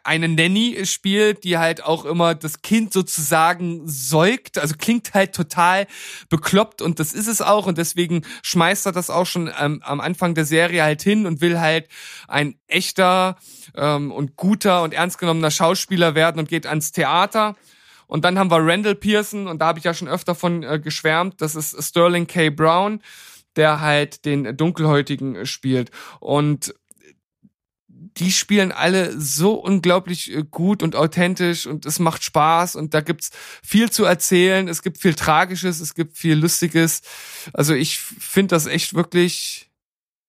eine 0.04 0.30
Nanny 0.30 0.86
spielt, 0.86 1.44
die 1.44 1.58
halt 1.58 1.84
auch 1.84 2.06
immer 2.06 2.36
das 2.36 2.62
Kind 2.62 2.94
sozusagen 2.94 3.82
säugt. 3.86 4.58
Also 4.58 4.76
klingt 4.78 5.14
halt 5.14 5.34
total 5.34 5.88
bekloppt 6.30 6.82
und 6.82 7.00
das 7.00 7.14
ist 7.14 7.28
es 7.28 7.42
auch 7.42 7.68
und 7.68 7.78
deswegen 7.78 8.26
schmeißt 8.44 8.86
er 8.86 8.92
das 8.92 9.10
auch 9.10 9.26
schon 9.26 9.52
ähm, 9.60 9.82
am 9.84 10.00
Anfang 10.00 10.36
der 10.36 10.46
Serie 10.46 10.84
halt 10.84 11.02
hin 11.02 11.26
und 11.26 11.42
will 11.42 11.60
halt 11.60 11.88
ein 12.28 12.56
echter 12.68 13.38
ähm, 13.76 14.12
und 14.12 14.36
guter 14.36 14.84
und 14.84 14.94
ernst 14.94 15.18
genommener 15.18 15.52
Schauspieler 15.52 16.16
werden 16.16 16.40
und 16.40 16.50
geht 16.50 16.66
ans 16.66 16.92
Theater. 16.92 17.56
Und 18.08 18.26
dann 18.26 18.38
haben 18.38 18.52
wir 18.52 18.60
Randall 18.60 18.96
Pearson 18.96 19.48
und 19.48 19.60
da 19.60 19.68
habe 19.68 19.80
ich 19.80 19.86
ja 19.86 19.94
schon 19.94 20.08
öfter 20.08 20.36
von 20.36 20.64
äh, 20.64 20.80
geschwärmt. 20.80 21.42
Das 21.42 21.56
ist 21.56 21.82
Sterling 21.84 22.28
K. 22.28 22.50
Brown, 22.50 23.02
der 23.56 23.82
halt 23.82 24.26
den 24.26 24.56
Dunkelhäutigen 24.56 25.46
spielt 25.46 25.92
und 26.20 26.74
die 28.18 28.32
spielen 28.32 28.72
alle 28.72 29.20
so 29.20 29.54
unglaublich 29.54 30.34
äh, 30.34 30.44
gut 30.50 30.84
und 30.84 30.96
authentisch 30.96 31.66
und 31.68 31.86
es 31.86 32.00
macht 32.00 32.24
Spaß 32.24 32.76
und 32.76 32.94
da 32.94 33.02
gibt's 33.02 33.32
viel 33.64 33.90
zu 33.92 34.06
erzählen. 34.06 34.68
Es 34.68 34.82
gibt 34.82 34.98
viel 34.98 35.14
Tragisches, 35.14 35.80
es 35.80 35.96
gibt 35.96 36.18
viel 36.18 36.36
Lustiges. 36.36 37.02
Also 37.54 37.74
ich 37.74 38.00
finde 38.00 38.56
das 38.56 38.66
echt 38.66 38.94
wirklich, 38.94 39.70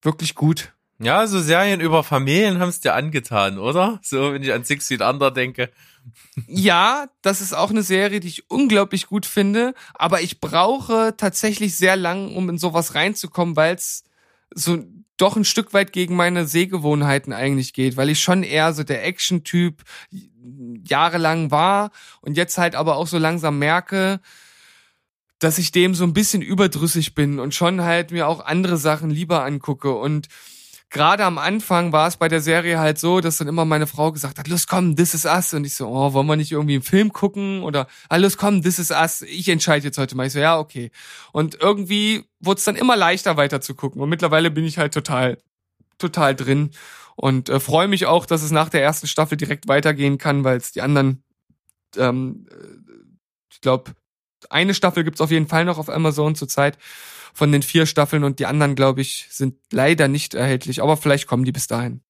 wirklich 0.03 0.35
gut. 0.35 0.73
Ja, 1.01 1.27
so 1.27 1.41
Serien 1.41 1.81
über 1.81 2.05
Familien 2.05 2.61
haben 2.61 2.69
es 2.69 2.81
dir 2.81 2.95
angetan, 2.95 3.59
oder? 3.59 4.01
So, 4.03 4.33
wenn 4.33 4.43
ich 4.43 4.53
an 4.53 4.65
Six 4.65 4.89
Feet 4.89 5.01
Under 5.01 5.31
denke. 5.31 5.71
Ja, 6.47 7.09
das 7.23 7.41
ist 7.41 7.53
auch 7.53 7.71
eine 7.71 7.83
Serie, 7.83 8.21
die 8.21 8.29
ich 8.29 8.51
unglaublich 8.51 9.07
gut 9.07 9.27
finde, 9.27 9.75
aber 9.95 10.21
ich 10.21 10.41
brauche 10.41 11.15
tatsächlich 11.17 11.77
sehr 11.77 11.97
lang, 11.97 12.35
um 12.37 12.49
in 12.49 12.59
sowas 12.59 12.95
reinzukommen, 12.95 13.57
weil 13.57 13.75
es 13.75 14.05
so 14.55 14.85
doch 15.17 15.37
ein 15.37 15.45
Stück 15.45 15.73
weit 15.75 15.93
gegen 15.93 16.17
meine 16.17 16.47
Sehgewohnheiten 16.47 17.33
eigentlich 17.33 17.73
geht, 17.73 17.97
weil 17.97 18.11
ich 18.11 18.21
schon 18.21 18.43
eher 18.43 18.73
so 18.73 18.83
der 18.83 19.05
Action-Typ 19.05 19.83
jahrelang 20.87 21.51
war 21.51 21.91
und 22.21 22.37
jetzt 22.37 22.59
halt 22.59 22.75
aber 22.75 22.97
auch 22.97 23.07
so 23.07 23.19
langsam 23.19 23.59
merke, 23.59 24.21
dass 25.39 25.59
ich 25.59 25.73
dem 25.73 25.95
so 25.95 26.05
ein 26.05 26.15
bisschen 26.15 26.43
überdrüssig 26.43 27.15
bin 27.15 27.39
und 27.39 27.55
schon 27.55 27.83
halt 27.83 28.11
mir 28.11 28.29
auch 28.29 28.45
andere 28.45 28.77
Sachen 28.77 29.11
lieber 29.11 29.45
angucke. 29.45 29.93
Und 29.93 30.29
gerade 30.95 31.25
am 31.25 31.39
Anfang 31.39 31.93
war 31.93 32.07
es 32.07 32.17
bei 32.17 32.29
der 32.29 32.41
Serie 32.41 32.79
halt 32.79 32.99
so, 32.99 33.21
dass 33.21 33.37
dann 33.37 33.49
immer 33.49 33.65
meine 33.65 33.89
Frau 33.89 34.13
gesagt 34.13 34.39
hat, 34.39 34.47
los 34.47 34.69
komm, 34.69 34.95
this 34.95 35.13
is 35.13 35.25
us. 35.27 35.53
Und 35.53 35.65
ich 35.65 35.75
so, 35.75 35.89
oh, 35.89 36.13
wollen 36.13 36.27
wir 36.27 36.37
nicht 36.37 36.53
irgendwie 36.53 36.75
einen 36.75 36.83
Film 36.83 37.13
gucken? 37.13 37.65
Oder, 37.65 37.89
ah, 38.09 38.17
los 38.17 38.39
komm, 38.39 38.63
this 38.63 38.79
is 38.79 38.93
us. 38.93 39.23
Ich 39.23 39.49
entscheide 39.49 39.85
jetzt 39.85 39.99
heute 39.99 40.17
mal. 40.17 40.27
Ich 40.27 40.33
so, 40.33 40.39
ja, 40.39 40.57
okay. 40.57 40.93
Und 41.33 41.61
irgendwie 41.61 42.25
wurde 42.39 42.59
es 42.59 42.65
dann 42.65 42.77
immer 42.77 42.97
leichter 42.97 43.37
weiter 43.37 43.61
zu 43.61 43.75
gucken. 43.75 44.01
Und 44.01 44.09
mittlerweile 44.09 44.53
bin 44.53 44.65
ich 44.65 44.79
halt 44.79 44.95
total, 44.95 45.39
total 45.99 46.37
drin. 46.37 46.71
Und 47.17 47.49
äh, 47.49 47.59
freue 47.59 47.89
mich 47.89 48.07
auch, 48.07 48.25
dass 48.25 48.45
es 48.45 48.53
nach 48.53 48.69
der 48.69 48.83
ersten 48.83 49.09
Staffel 49.09 49.37
direkt 49.37 49.67
weitergehen 49.67 50.17
kann, 50.17 50.45
weil 50.45 50.59
es 50.59 50.71
die 50.71 50.81
anderen, 50.81 51.25
ähm, 51.97 52.47
äh, 52.51 52.55
ich 53.51 53.61
glaube, 53.61 53.97
eine 54.49 54.75
Staffel 54.75 55.03
gibt's 55.03 55.21
auf 55.21 55.33
jeden 55.33 55.49
Fall 55.49 55.65
noch 55.65 55.79
auf 55.79 55.91
Amazon 55.91 56.37
zurzeit 56.37 56.79
von 57.35 57.53
den 57.53 57.63
vier 57.63 57.85
Staffeln 57.85 58.25
und 58.25 58.39
die 58.39 58.47
anderen, 58.47 58.77
glaube 58.77 59.01
ich, 59.01 59.27
sind 59.31 59.57
leider 59.71 60.09
nicht 60.09 60.35
erhältlich, 60.35 60.81
aber 60.83 60.97
vielleicht 60.97 61.27
kommen 61.27 61.45
die 61.45 61.53
bis 61.53 61.67
dahin. 61.67 62.01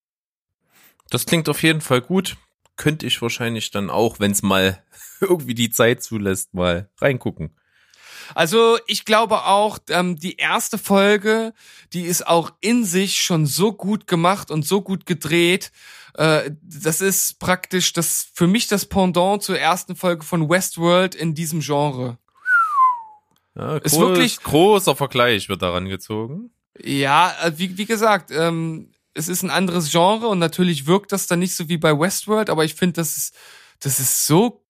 Das 1.10 1.26
klingt 1.26 1.48
auf 1.48 1.62
jeden 1.62 1.80
Fall 1.80 2.02
gut. 2.02 2.36
Könnte 2.76 3.06
ich 3.06 3.20
wahrscheinlich 3.22 3.70
dann 3.70 3.90
auch, 3.90 4.20
wenn 4.20 4.32
es 4.32 4.42
mal 4.42 4.82
irgendwie 5.20 5.54
die 5.54 5.70
Zeit 5.70 6.02
zulässt, 6.02 6.54
mal 6.54 6.90
reingucken. 7.00 7.56
Also 8.34 8.78
ich 8.86 9.04
glaube 9.04 9.44
auch, 9.44 9.78
ähm, 9.90 10.16
die 10.16 10.36
erste 10.36 10.78
Folge, 10.78 11.52
die 11.92 12.02
ist 12.02 12.26
auch 12.26 12.52
in 12.60 12.84
sich 12.84 13.20
schon 13.20 13.46
so 13.46 13.72
gut 13.72 14.06
gemacht 14.06 14.50
und 14.50 14.64
so 14.66 14.80
gut 14.80 15.04
gedreht. 15.04 15.72
Äh, 16.14 16.52
das 16.62 17.00
ist 17.00 17.38
praktisch 17.38 17.92
das 17.92 18.28
für 18.32 18.46
mich 18.46 18.66
das 18.66 18.86
Pendant 18.86 19.42
zur 19.42 19.58
ersten 19.58 19.94
Folge 19.94 20.24
von 20.24 20.48
Westworld 20.48 21.14
in 21.14 21.34
diesem 21.34 21.60
Genre. 21.60 22.18
Ja, 23.56 23.76
ist 23.76 23.98
wirklich 23.98 24.42
großer 24.42 24.96
Vergleich 24.96 25.48
wird 25.48 25.62
daran 25.62 25.88
gezogen. 25.88 26.50
Ja, 26.82 27.34
äh, 27.42 27.52
wie, 27.56 27.78
wie 27.78 27.86
gesagt, 27.86 28.30
ähm, 28.32 28.90
es 29.14 29.28
ist 29.28 29.42
ein 29.42 29.50
anderes 29.50 29.90
Genre 29.92 30.26
und 30.26 30.40
natürlich 30.40 30.86
wirkt 30.86 31.12
das 31.12 31.26
dann 31.26 31.38
nicht 31.38 31.54
so 31.54 31.68
wie 31.68 31.78
bei 31.78 31.96
Westworld, 31.98 32.50
aber 32.50 32.64
ich 32.64 32.74
finde, 32.74 32.94
das 32.94 33.16
ist, 33.16 33.36
das 33.78 34.00
ist 34.00 34.26
so 34.26 34.64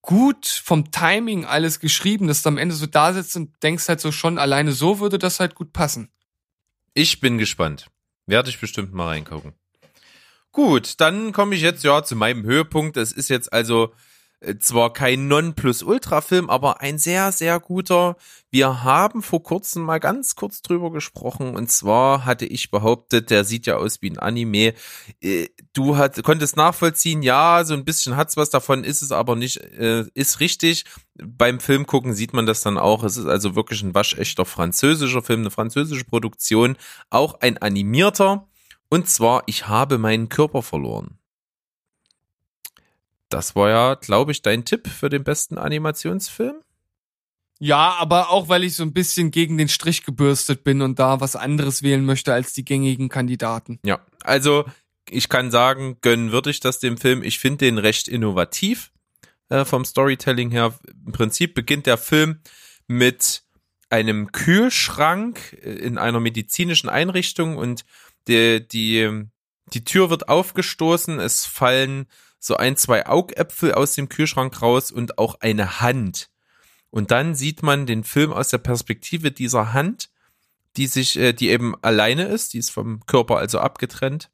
gut 0.00 0.46
vom 0.46 0.90
Timing 0.90 1.44
alles 1.44 1.80
geschrieben, 1.80 2.26
dass 2.28 2.42
du 2.42 2.48
am 2.48 2.58
Ende 2.58 2.74
so 2.74 2.86
da 2.86 3.12
sitzt 3.12 3.36
und 3.36 3.62
denkst 3.62 3.88
halt 3.88 4.00
so 4.00 4.12
schon, 4.12 4.38
alleine 4.38 4.72
so 4.72 5.00
würde 5.00 5.18
das 5.18 5.40
halt 5.40 5.54
gut 5.54 5.72
passen. 5.72 6.10
Ich 6.94 7.20
bin 7.20 7.38
gespannt. 7.38 7.90
Werde 8.26 8.48
ich 8.48 8.60
bestimmt 8.60 8.94
mal 8.94 9.08
reingucken. 9.08 9.52
Gut, 10.52 11.00
dann 11.00 11.32
komme 11.32 11.54
ich 11.54 11.62
jetzt 11.62 11.84
ja 11.84 12.04
zu 12.04 12.16
meinem 12.16 12.44
Höhepunkt. 12.44 12.96
Es 12.96 13.12
ist 13.12 13.28
jetzt 13.28 13.52
also 13.52 13.92
zwar 14.58 14.92
kein 14.92 15.28
Non-Plus-Ultra-Film, 15.28 16.50
aber 16.50 16.80
ein 16.80 16.98
sehr, 16.98 17.32
sehr 17.32 17.60
guter. 17.60 18.16
Wir 18.50 18.84
haben 18.84 19.22
vor 19.22 19.42
kurzem 19.42 19.82
mal 19.82 20.00
ganz 20.00 20.36
kurz 20.36 20.62
drüber 20.62 20.92
gesprochen 20.92 21.56
und 21.56 21.70
zwar 21.70 22.24
hatte 22.24 22.46
ich 22.46 22.70
behauptet, 22.70 23.30
der 23.30 23.44
sieht 23.44 23.66
ja 23.66 23.76
aus 23.76 24.02
wie 24.02 24.10
ein 24.10 24.18
Anime. 24.18 24.74
Äh, 25.20 25.48
du 25.72 25.96
hat, 25.96 26.22
konntest 26.22 26.56
nachvollziehen, 26.56 27.22
ja, 27.22 27.64
so 27.64 27.74
ein 27.74 27.84
bisschen 27.84 28.16
hat's 28.16 28.36
was 28.36 28.50
davon, 28.50 28.84
ist 28.84 29.02
es 29.02 29.12
aber 29.12 29.36
nicht, 29.36 29.56
äh, 29.56 30.04
ist 30.14 30.40
richtig. 30.40 30.84
Beim 31.14 31.60
Film 31.60 31.86
gucken 31.86 32.14
sieht 32.14 32.32
man 32.32 32.46
das 32.46 32.60
dann 32.60 32.78
auch. 32.78 33.04
Es 33.04 33.16
ist 33.16 33.26
also 33.26 33.56
wirklich 33.56 33.82
ein 33.82 33.94
waschechter 33.94 34.44
französischer 34.44 35.22
Film, 35.22 35.40
eine 35.40 35.50
französische 35.50 36.04
Produktion, 36.04 36.76
auch 37.10 37.40
ein 37.40 37.58
animierter. 37.58 38.48
Und 38.88 39.08
zwar, 39.08 39.42
ich 39.46 39.66
habe 39.66 39.98
meinen 39.98 40.28
Körper 40.28 40.62
verloren. 40.62 41.18
Das 43.28 43.56
war 43.56 43.70
ja, 43.70 43.94
glaube 43.94 44.32
ich, 44.32 44.42
dein 44.42 44.64
Tipp 44.64 44.86
für 44.86 45.08
den 45.08 45.24
besten 45.24 45.58
Animationsfilm. 45.58 46.56
Ja, 47.60 47.94
aber 47.98 48.30
auch 48.30 48.48
weil 48.48 48.64
ich 48.64 48.74
so 48.74 48.82
ein 48.82 48.92
bisschen 48.92 49.30
gegen 49.30 49.56
den 49.56 49.68
Strich 49.68 50.04
gebürstet 50.04 50.64
bin 50.64 50.82
und 50.82 50.98
da 50.98 51.20
was 51.20 51.36
anderes 51.36 51.82
wählen 51.82 52.04
möchte 52.04 52.32
als 52.32 52.52
die 52.52 52.64
gängigen 52.64 53.08
Kandidaten. 53.08 53.78
Ja, 53.84 54.00
also 54.22 54.64
ich 55.08 55.28
kann 55.28 55.50
sagen, 55.50 55.98
gönnen 56.00 56.32
würde 56.32 56.50
ich 56.50 56.60
das 56.60 56.78
dem 56.78 56.98
Film. 56.98 57.22
Ich 57.22 57.38
finde 57.38 57.64
den 57.64 57.78
recht 57.78 58.08
innovativ 58.08 58.90
äh, 59.48 59.64
vom 59.64 59.84
Storytelling 59.84 60.50
her. 60.50 60.78
Im 61.06 61.12
Prinzip 61.12 61.54
beginnt 61.54 61.86
der 61.86 61.98
Film 61.98 62.40
mit 62.86 63.42
einem 63.90 64.32
Kühlschrank 64.32 65.58
äh, 65.62 65.72
in 65.72 65.98
einer 65.98 66.20
medizinischen 66.20 66.88
Einrichtung 66.88 67.56
und 67.56 67.84
die, 68.26 68.66
die, 68.66 69.24
die 69.72 69.84
Tür 69.84 70.10
wird 70.10 70.28
aufgestoßen. 70.28 71.20
Es 71.20 71.46
fallen 71.46 72.06
so 72.44 72.58
ein, 72.58 72.76
zwei 72.76 73.06
Augäpfel 73.06 73.72
aus 73.72 73.94
dem 73.94 74.10
Kühlschrank 74.10 74.60
raus 74.60 74.90
und 74.90 75.16
auch 75.16 75.40
eine 75.40 75.80
Hand. 75.80 76.28
Und 76.90 77.10
dann 77.10 77.34
sieht 77.34 77.62
man 77.62 77.86
den 77.86 78.04
Film 78.04 78.34
aus 78.34 78.50
der 78.50 78.58
Perspektive 78.58 79.32
dieser 79.32 79.72
Hand, 79.72 80.10
die 80.76 80.86
sich, 80.86 81.18
äh, 81.18 81.32
die 81.32 81.48
eben 81.48 81.74
alleine 81.80 82.24
ist, 82.24 82.52
die 82.52 82.58
ist 82.58 82.68
vom 82.68 83.06
Körper 83.06 83.38
also 83.38 83.60
abgetrennt. 83.60 84.30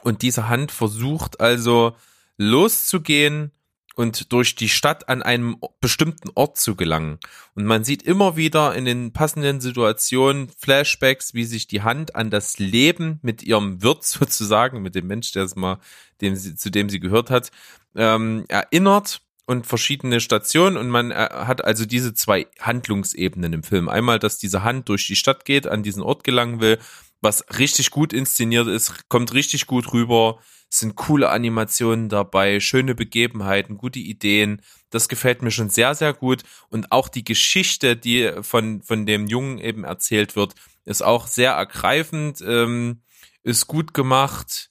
Und 0.00 0.22
diese 0.22 0.48
Hand 0.48 0.72
versucht 0.72 1.38
also 1.40 1.94
loszugehen 2.38 3.50
und 3.94 4.32
durch 4.32 4.54
die 4.54 4.68
Stadt 4.68 5.08
an 5.08 5.22
einem 5.22 5.56
bestimmten 5.80 6.30
Ort 6.34 6.58
zu 6.58 6.76
gelangen. 6.76 7.18
Und 7.54 7.64
man 7.64 7.84
sieht 7.84 8.02
immer 8.02 8.36
wieder 8.36 8.74
in 8.74 8.84
den 8.84 9.12
passenden 9.12 9.60
Situationen 9.60 10.50
Flashbacks, 10.58 11.34
wie 11.34 11.44
sich 11.44 11.66
die 11.66 11.82
Hand 11.82 12.14
an 12.14 12.30
das 12.30 12.58
Leben 12.58 13.18
mit 13.22 13.42
ihrem 13.42 13.82
Wirt 13.82 14.04
sozusagen, 14.04 14.82
mit 14.82 14.94
dem 14.94 15.06
Mensch, 15.06 15.32
der 15.32 15.44
es 15.44 15.56
mal, 15.56 15.78
dem 16.20 16.36
sie, 16.36 16.54
zu 16.54 16.70
dem 16.70 16.88
sie 16.88 17.00
gehört 17.00 17.30
hat, 17.30 17.50
ähm, 17.94 18.44
erinnert 18.48 19.20
und 19.46 19.66
verschiedene 19.66 20.20
Stationen 20.20 20.76
und 20.76 20.88
man 20.88 21.10
äh, 21.10 21.28
hat 21.30 21.64
also 21.64 21.84
diese 21.84 22.14
zwei 22.14 22.46
Handlungsebenen 22.60 23.52
im 23.52 23.62
Film. 23.62 23.88
Einmal, 23.88 24.18
dass 24.18 24.38
diese 24.38 24.62
Hand 24.62 24.88
durch 24.88 25.06
die 25.06 25.16
Stadt 25.16 25.44
geht, 25.44 25.66
an 25.66 25.82
diesen 25.82 26.02
Ort 26.02 26.24
gelangen 26.24 26.60
will, 26.60 26.78
was 27.22 27.44
richtig 27.58 27.90
gut 27.90 28.12
inszeniert 28.12 28.68
ist, 28.68 29.08
kommt 29.08 29.32
richtig 29.32 29.66
gut 29.66 29.92
rüber 29.92 30.38
sind 30.74 30.96
coole 30.96 31.28
Animationen 31.28 32.08
dabei, 32.08 32.58
schöne 32.58 32.94
Begebenheiten, 32.94 33.76
gute 33.76 33.98
Ideen. 33.98 34.62
Das 34.88 35.08
gefällt 35.08 35.42
mir 35.42 35.50
schon 35.50 35.68
sehr, 35.68 35.94
sehr 35.94 36.14
gut. 36.14 36.44
Und 36.70 36.92
auch 36.92 37.08
die 37.08 37.24
Geschichte, 37.24 37.94
die 37.94 38.32
von, 38.40 38.80
von 38.82 39.04
dem 39.04 39.26
Jungen 39.26 39.58
eben 39.58 39.84
erzählt 39.84 40.34
wird, 40.34 40.54
ist 40.84 41.02
auch 41.02 41.26
sehr 41.26 41.52
ergreifend, 41.52 42.40
ähm, 42.40 43.02
ist 43.42 43.66
gut 43.66 43.92
gemacht. 43.92 44.70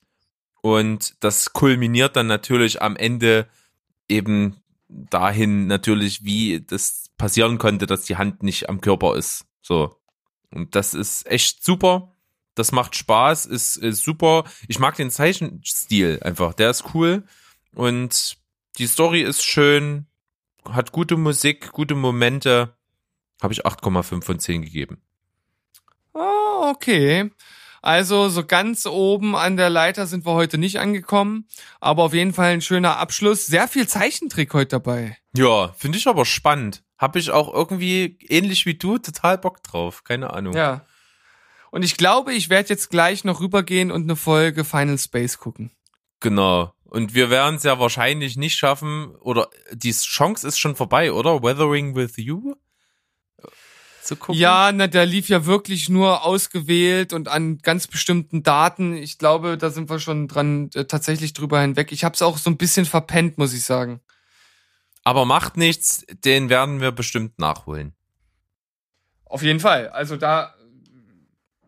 Und 0.61 1.15
das 1.19 1.53
kulminiert 1.53 2.15
dann 2.15 2.27
natürlich 2.27 2.81
am 2.81 2.95
Ende 2.95 3.47
eben 4.07 4.57
dahin 4.87 5.67
natürlich, 5.67 6.23
wie 6.23 6.61
das 6.61 7.11
passieren 7.17 7.59
konnte, 7.59 7.85
dass 7.85 8.05
die 8.05 8.17
Hand 8.17 8.41
nicht 8.41 8.69
am 8.69 8.81
Körper 8.81 9.15
ist. 9.15 9.45
So. 9.61 9.95
Und 10.49 10.75
das 10.75 10.95
ist 10.95 11.27
echt 11.27 11.63
super. 11.63 12.11
Das 12.55 12.71
macht 12.71 12.95
Spaß, 12.95 13.45
ist, 13.45 13.77
ist 13.77 14.03
super. 14.03 14.43
Ich 14.67 14.79
mag 14.79 14.95
den 14.95 15.09
Zeichenstil 15.09 16.19
einfach. 16.21 16.53
Der 16.53 16.69
ist 16.69 16.93
cool. 16.93 17.23
Und 17.73 18.37
die 18.77 18.87
Story 18.87 19.21
ist 19.21 19.43
schön, 19.43 20.07
hat 20.69 20.91
gute 20.91 21.17
Musik, 21.17 21.71
gute 21.71 21.95
Momente. 21.95 22.75
Habe 23.41 23.53
ich 23.53 23.65
8,5 23.65 24.23
von 24.23 24.39
10 24.39 24.61
gegeben. 24.61 25.01
Oh, 26.13 26.69
okay. 26.69 27.31
Also 27.81 28.29
so 28.29 28.45
ganz 28.45 28.85
oben 28.85 29.35
an 29.35 29.57
der 29.57 29.71
Leiter 29.71 30.05
sind 30.05 30.25
wir 30.25 30.33
heute 30.33 30.59
nicht 30.59 30.79
angekommen, 30.79 31.47
aber 31.79 32.03
auf 32.03 32.13
jeden 32.13 32.33
Fall 32.33 32.51
ein 32.51 32.61
schöner 32.61 32.97
Abschluss. 32.97 33.47
Sehr 33.47 33.67
viel 33.67 33.87
Zeichentrick 33.87 34.53
heute 34.53 34.69
dabei. 34.69 35.17
Ja, 35.35 35.69
finde 35.69 35.97
ich 35.97 36.07
aber 36.07 36.25
spannend. 36.25 36.83
Habe 36.99 37.17
ich 37.17 37.31
auch 37.31 37.51
irgendwie, 37.51 38.19
ähnlich 38.29 38.67
wie 38.67 38.75
du, 38.75 38.99
total 38.99 39.39
Bock 39.39 39.63
drauf. 39.63 40.03
Keine 40.03 40.31
Ahnung. 40.31 40.53
Ja. 40.53 40.85
Und 41.71 41.83
ich 41.83 41.97
glaube, 41.97 42.33
ich 42.33 42.49
werde 42.49 42.69
jetzt 42.69 42.89
gleich 42.89 43.23
noch 43.23 43.39
rübergehen 43.39 43.91
und 43.91 44.03
eine 44.03 44.15
Folge 44.15 44.63
Final 44.63 44.97
Space 44.97 45.37
gucken. 45.37 45.71
Genau. 46.19 46.73
Und 46.83 47.13
wir 47.13 47.29
werden 47.29 47.55
es 47.55 47.63
ja 47.63 47.79
wahrscheinlich 47.79 48.35
nicht 48.35 48.57
schaffen, 48.57 49.15
oder 49.15 49.49
die 49.71 49.93
Chance 49.93 50.45
ist 50.45 50.59
schon 50.59 50.75
vorbei, 50.75 51.13
oder? 51.13 51.41
Weathering 51.41 51.95
with 51.95 52.17
You? 52.17 52.55
Zu 54.03 54.17
gucken? 54.17 54.35
Ja, 54.35 54.71
na, 54.73 54.87
der 54.87 55.05
lief 55.05 55.29
ja 55.29 55.45
wirklich 55.45 55.87
nur 55.87 56.25
ausgewählt 56.25 57.13
und 57.13 57.29
an 57.29 57.59
ganz 57.59 57.87
bestimmten 57.87 58.43
Daten. 58.43 58.93
Ich 58.93 59.17
glaube, 59.17 59.57
da 59.57 59.69
sind 59.69 59.89
wir 59.89 59.99
schon 59.99 60.27
dran 60.27 60.69
äh, 60.73 60.83
tatsächlich 60.83 61.31
drüber 61.31 61.61
hinweg. 61.61 61.93
Ich 61.93 62.03
habe 62.03 62.15
es 62.15 62.21
auch 62.21 62.37
so 62.37 62.49
ein 62.49 62.57
bisschen 62.57 62.85
verpennt, 62.85 63.37
muss 63.37 63.53
ich 63.53 63.63
sagen. 63.63 64.01
Aber 65.05 65.23
macht 65.23 65.55
nichts, 65.55 66.05
den 66.09 66.49
werden 66.49 66.81
wir 66.81 66.91
bestimmt 66.91 67.39
nachholen. 67.39 67.93
Auf 69.23 69.43
jeden 69.43 69.61
Fall. 69.61 69.87
Also 69.89 70.17
da, 70.17 70.53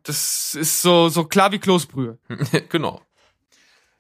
das 0.04 0.56
ist 0.56 0.82
so 0.82 1.10
so 1.10 1.26
klar 1.26 1.52
wie 1.52 1.60
Kloßbrühe. 1.60 2.20
genau. 2.70 3.02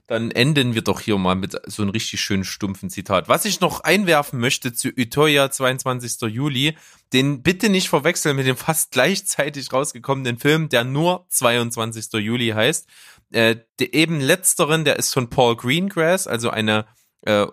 Dann 0.07 0.31
enden 0.31 0.75
wir 0.75 0.81
doch 0.81 0.99
hier 0.99 1.17
mal 1.17 1.35
mit 1.35 1.57
so 1.65 1.81
einem 1.81 1.91
richtig 1.91 2.19
schönen 2.19 2.43
stumpfen 2.43 2.89
Zitat. 2.89 3.29
Was 3.29 3.45
ich 3.45 3.61
noch 3.61 3.79
einwerfen 3.79 4.37
möchte 4.37 4.73
zu 4.73 4.89
Utøya 4.89 5.49
22. 5.49 6.29
Juli, 6.29 6.77
den 7.13 7.41
bitte 7.41 7.69
nicht 7.69 7.87
verwechseln 7.87 8.35
mit 8.35 8.45
dem 8.45 8.57
fast 8.57 8.91
gleichzeitig 8.91 9.71
rausgekommenen 9.71 10.37
Film, 10.37 10.67
der 10.67 10.83
nur 10.83 11.25
22. 11.29 12.11
Juli 12.21 12.49
heißt. 12.49 12.87
Äh, 13.31 13.55
der 13.79 13.93
eben 13.93 14.19
letzteren, 14.19 14.83
der 14.83 14.97
ist 14.97 15.13
von 15.13 15.29
Paul 15.29 15.55
Greengrass, 15.55 16.27
also 16.27 16.49
eine 16.49 16.85
äh, 17.21 17.47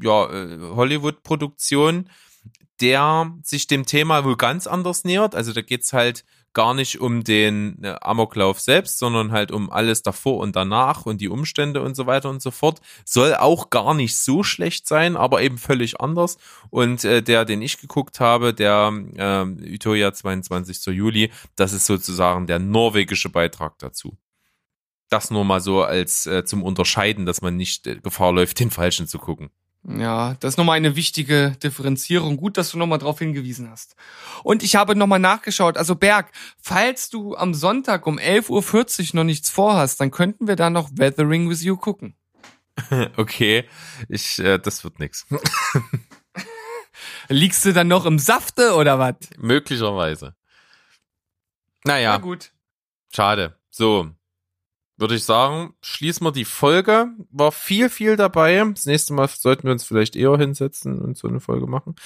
ja, 0.00 0.30
äh, 0.30 0.58
Hollywood-Produktion, 0.60 2.08
der 2.80 3.34
sich 3.42 3.66
dem 3.66 3.84
Thema 3.84 4.24
wohl 4.24 4.36
ganz 4.36 4.66
anders 4.66 5.04
nähert. 5.04 5.34
Also 5.34 5.52
da 5.52 5.60
geht's 5.60 5.92
halt 5.92 6.24
gar 6.56 6.72
nicht 6.72 7.02
um 7.02 7.22
den 7.22 7.84
äh, 7.84 7.96
Amoklauf 8.00 8.60
selbst, 8.60 8.98
sondern 8.98 9.30
halt 9.30 9.52
um 9.52 9.70
alles 9.70 10.00
davor 10.02 10.38
und 10.38 10.56
danach 10.56 11.04
und 11.04 11.20
die 11.20 11.28
Umstände 11.28 11.82
und 11.82 11.94
so 11.94 12.06
weiter 12.06 12.30
und 12.30 12.40
so 12.40 12.50
fort. 12.50 12.80
Soll 13.04 13.34
auch 13.34 13.68
gar 13.68 13.92
nicht 13.92 14.16
so 14.16 14.42
schlecht 14.42 14.88
sein, 14.88 15.18
aber 15.18 15.42
eben 15.42 15.58
völlig 15.58 16.00
anders. 16.00 16.38
Und 16.70 17.04
äh, 17.04 17.22
der, 17.22 17.44
den 17.44 17.60
ich 17.60 17.78
geguckt 17.78 18.20
habe, 18.20 18.54
der 18.54 18.90
äh, 19.16 19.74
Utøya 19.74 20.14
22. 20.14 20.86
Juli, 20.96 21.30
das 21.56 21.74
ist 21.74 21.84
sozusagen 21.84 22.46
der 22.46 22.58
norwegische 22.58 23.28
Beitrag 23.28 23.78
dazu. 23.78 24.16
Das 25.10 25.30
nur 25.30 25.44
mal 25.44 25.60
so 25.60 25.82
als 25.82 26.24
äh, 26.24 26.46
zum 26.46 26.62
Unterscheiden, 26.62 27.26
dass 27.26 27.42
man 27.42 27.58
nicht 27.58 27.86
äh, 27.86 27.96
Gefahr 27.96 28.32
läuft, 28.32 28.60
den 28.60 28.70
falschen 28.70 29.06
zu 29.06 29.18
gucken. 29.18 29.50
Ja, 29.88 30.34
das 30.40 30.54
ist 30.54 30.58
nochmal 30.58 30.76
eine 30.76 30.96
wichtige 30.96 31.52
Differenzierung. 31.62 32.36
Gut, 32.36 32.56
dass 32.56 32.72
du 32.72 32.78
nochmal 32.78 32.98
darauf 32.98 33.20
hingewiesen 33.20 33.70
hast. 33.70 33.94
Und 34.42 34.64
ich 34.64 34.74
habe 34.74 34.96
nochmal 34.96 35.20
nachgeschaut. 35.20 35.76
Also 35.76 35.94
Berg, 35.94 36.32
falls 36.58 37.08
du 37.08 37.36
am 37.36 37.54
Sonntag 37.54 38.06
um 38.06 38.18
11.40 38.18 39.10
Uhr 39.10 39.16
noch 39.16 39.24
nichts 39.24 39.48
vorhast, 39.48 40.00
dann 40.00 40.10
könnten 40.10 40.48
wir 40.48 40.56
da 40.56 40.70
noch 40.70 40.90
Weathering 40.92 41.48
with 41.48 41.62
You 41.62 41.76
gucken. 41.76 42.16
Okay, 43.16 43.64
ich, 44.08 44.38
äh, 44.38 44.58
das 44.58 44.84
wird 44.84 44.98
nix. 44.98 45.26
Liegst 47.28 47.64
du 47.64 47.72
dann 47.72 47.88
noch 47.88 48.04
im 48.04 48.18
Safte 48.18 48.74
oder 48.74 48.98
was? 48.98 49.14
Möglicherweise. 49.38 50.34
Naja. 51.84 52.12
Na 52.12 52.18
gut. 52.18 52.52
Schade. 53.14 53.58
So. 53.70 54.10
Würde 54.98 55.14
ich 55.14 55.24
sagen, 55.24 55.74
schließen 55.82 56.26
wir 56.26 56.32
die 56.32 56.46
Folge. 56.46 57.08
War 57.30 57.52
viel, 57.52 57.90
viel 57.90 58.16
dabei. 58.16 58.64
Das 58.74 58.86
nächste 58.86 59.12
Mal 59.12 59.28
sollten 59.28 59.64
wir 59.64 59.72
uns 59.72 59.84
vielleicht 59.84 60.16
eher 60.16 60.36
hinsetzen 60.38 60.98
und 61.00 61.18
so 61.18 61.28
eine 61.28 61.40
Folge 61.40 61.66
machen. 61.66 61.96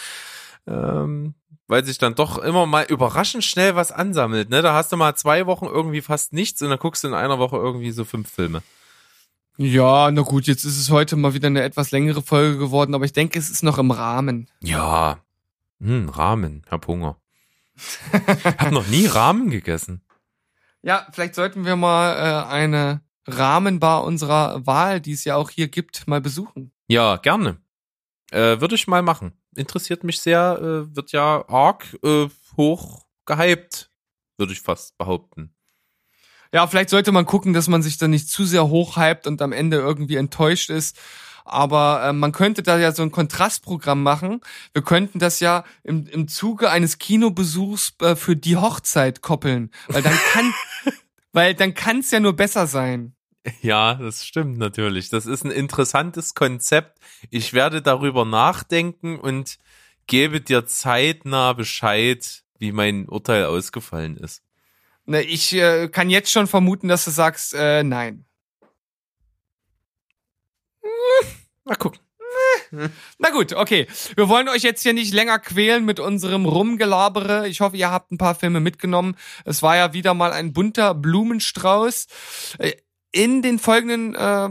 Ähm, 0.66 1.34
weil 1.68 1.84
sich 1.84 1.98
dann 1.98 2.16
doch 2.16 2.38
immer 2.38 2.66
mal 2.66 2.84
überraschend 2.84 3.44
schnell 3.44 3.76
was 3.76 3.92
ansammelt. 3.92 4.50
Ne? 4.50 4.60
Da 4.60 4.74
hast 4.74 4.90
du 4.90 4.96
mal 4.96 5.14
zwei 5.14 5.46
Wochen 5.46 5.66
irgendwie 5.66 6.00
fast 6.00 6.32
nichts 6.32 6.60
und 6.62 6.70
dann 6.70 6.80
guckst 6.80 7.04
du 7.04 7.08
in 7.08 7.14
einer 7.14 7.38
Woche 7.38 7.56
irgendwie 7.56 7.92
so 7.92 8.04
fünf 8.04 8.28
Filme. 8.28 8.60
Ja, 9.56 10.10
na 10.10 10.22
gut, 10.22 10.46
jetzt 10.46 10.64
ist 10.64 10.78
es 10.78 10.90
heute 10.90 11.16
mal 11.16 11.34
wieder 11.34 11.46
eine 11.46 11.62
etwas 11.62 11.92
längere 11.92 12.22
Folge 12.22 12.58
geworden, 12.58 12.94
aber 12.94 13.04
ich 13.04 13.12
denke, 13.12 13.38
es 13.38 13.50
ist 13.50 13.62
noch 13.62 13.78
im 13.78 13.90
Rahmen. 13.90 14.48
Ja. 14.62 15.18
Hm, 15.80 16.08
Ramen. 16.08 16.62
Hab 16.68 16.88
Hunger. 16.88 17.16
hab 18.58 18.72
noch 18.72 18.86
nie 18.88 19.06
Ramen 19.06 19.50
gegessen. 19.50 20.02
Ja, 20.82 21.06
vielleicht 21.12 21.34
sollten 21.34 21.64
wir 21.64 21.76
mal 21.76 22.14
äh, 22.14 22.50
eine 22.50 23.02
Rahmenbar 23.26 24.04
unserer 24.04 24.66
Wahl, 24.66 25.00
die 25.00 25.12
es 25.12 25.24
ja 25.24 25.36
auch 25.36 25.50
hier 25.50 25.68
gibt, 25.68 26.08
mal 26.08 26.20
besuchen. 26.20 26.72
Ja, 26.88 27.16
gerne. 27.16 27.60
Äh, 28.30 28.60
Würde 28.60 28.74
ich 28.74 28.86
mal 28.86 29.02
machen. 29.02 29.32
Interessiert 29.54 30.04
mich 30.04 30.20
sehr, 30.20 30.58
äh, 30.60 30.96
wird 30.96 31.12
ja 31.12 31.44
arg 31.48 31.96
äh, 32.02 32.28
hoch 32.56 33.06
gehypt, 33.26 33.90
würde 34.38 34.52
ich 34.52 34.60
fast 34.60 34.96
behaupten. 34.96 35.54
Ja, 36.52 36.66
vielleicht 36.66 36.90
sollte 36.90 37.12
man 37.12 37.26
gucken, 37.26 37.52
dass 37.52 37.68
man 37.68 37.82
sich 37.82 37.98
da 37.98 38.08
nicht 38.08 38.28
zu 38.28 38.44
sehr 38.44 38.68
hochhypt 38.68 39.26
und 39.26 39.40
am 39.40 39.52
Ende 39.52 39.76
irgendwie 39.76 40.16
enttäuscht 40.16 40.70
ist. 40.70 40.98
Aber 41.44 42.02
äh, 42.04 42.12
man 42.12 42.32
könnte 42.32 42.62
da 42.62 42.78
ja 42.78 42.92
so 42.92 43.02
ein 43.02 43.10
Kontrastprogramm 43.10 44.02
machen. 44.02 44.40
Wir 44.72 44.82
könnten 44.82 45.18
das 45.18 45.40
ja 45.40 45.64
im, 45.82 46.06
im 46.06 46.28
Zuge 46.28 46.70
eines 46.70 46.98
Kinobesuchs 46.98 47.94
äh, 48.00 48.14
für 48.14 48.36
die 48.36 48.56
Hochzeit 48.56 49.20
koppeln. 49.20 49.70
Weil 49.88 50.02
dann 50.02 50.18
kann, 50.32 50.52
weil 51.32 51.54
dann 51.54 51.74
kann 51.74 52.00
es 52.00 52.10
ja 52.10 52.20
nur 52.20 52.34
besser 52.34 52.66
sein. 52.66 53.14
Ja, 53.62 53.94
das 53.94 54.26
stimmt 54.26 54.58
natürlich. 54.58 55.08
Das 55.08 55.26
ist 55.26 55.44
ein 55.44 55.50
interessantes 55.50 56.34
Konzept. 56.34 56.98
Ich 57.30 57.54
werde 57.54 57.80
darüber 57.80 58.24
nachdenken 58.24 59.18
und 59.18 59.58
gebe 60.06 60.40
dir 60.40 60.66
zeitnah 60.66 61.54
Bescheid, 61.54 62.42
wie 62.58 62.72
mein 62.72 63.08
Urteil 63.08 63.46
ausgefallen 63.46 64.16
ist. 64.18 64.42
Ne, 65.06 65.22
ich 65.22 65.54
äh, 65.54 65.88
kann 65.88 66.10
jetzt 66.10 66.30
schon 66.30 66.46
vermuten, 66.46 66.88
dass 66.88 67.06
du 67.06 67.10
sagst, 67.10 67.54
äh, 67.54 67.82
nein. 67.82 68.26
Mal 71.64 71.76
gucken. 71.76 72.00
Na 73.18 73.30
gut, 73.30 73.52
okay. 73.52 73.86
Wir 74.16 74.28
wollen 74.28 74.48
euch 74.48 74.62
jetzt 74.62 74.82
hier 74.82 74.92
nicht 74.92 75.12
länger 75.12 75.38
quälen 75.38 75.84
mit 75.84 76.00
unserem 76.00 76.46
Rumgelabere. 76.46 77.48
Ich 77.48 77.60
hoffe, 77.60 77.76
ihr 77.76 77.90
habt 77.90 78.12
ein 78.12 78.18
paar 78.18 78.34
Filme 78.34 78.60
mitgenommen. 78.60 79.16
Es 79.44 79.62
war 79.62 79.76
ja 79.76 79.92
wieder 79.92 80.14
mal 80.14 80.32
ein 80.32 80.52
bunter 80.52 80.94
Blumenstrauß. 80.94 82.06
Äh, 82.58 82.72
In 83.12 83.42
den 83.42 83.58
folgenden 83.58 84.14
äh, 84.14 84.50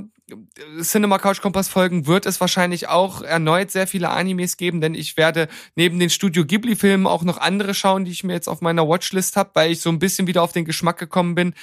Cinema 0.83 1.17
Couch 1.17 1.41
Kompass 1.41 1.69
Folgen 1.69 2.05
wird 2.05 2.25
es 2.25 2.39
wahrscheinlich 2.39 2.87
auch 2.87 3.21
erneut 3.21 3.71
sehr 3.71 3.87
viele 3.87 4.09
Animes 4.09 4.57
geben, 4.57 4.79
denn 4.81 4.93
ich 4.93 5.17
werde 5.17 5.47
neben 5.75 5.99
den 5.99 6.09
Studio 6.09 6.45
Ghibli 6.45 6.75
Filmen 6.75 7.07
auch 7.07 7.23
noch 7.23 7.37
andere 7.39 7.73
schauen, 7.73 8.05
die 8.05 8.11
ich 8.11 8.23
mir 8.23 8.33
jetzt 8.33 8.47
auf 8.47 8.61
meiner 8.61 8.87
Watchlist 8.87 9.35
habe, 9.37 9.51
weil 9.53 9.71
ich 9.71 9.81
so 9.81 9.89
ein 9.89 9.97
bisschen 9.97 10.27
wieder 10.27 10.43
auf 10.43 10.51
den 10.51 10.65
Geschmack 10.65 10.99
gekommen 10.99 11.33
bin. 11.35 11.53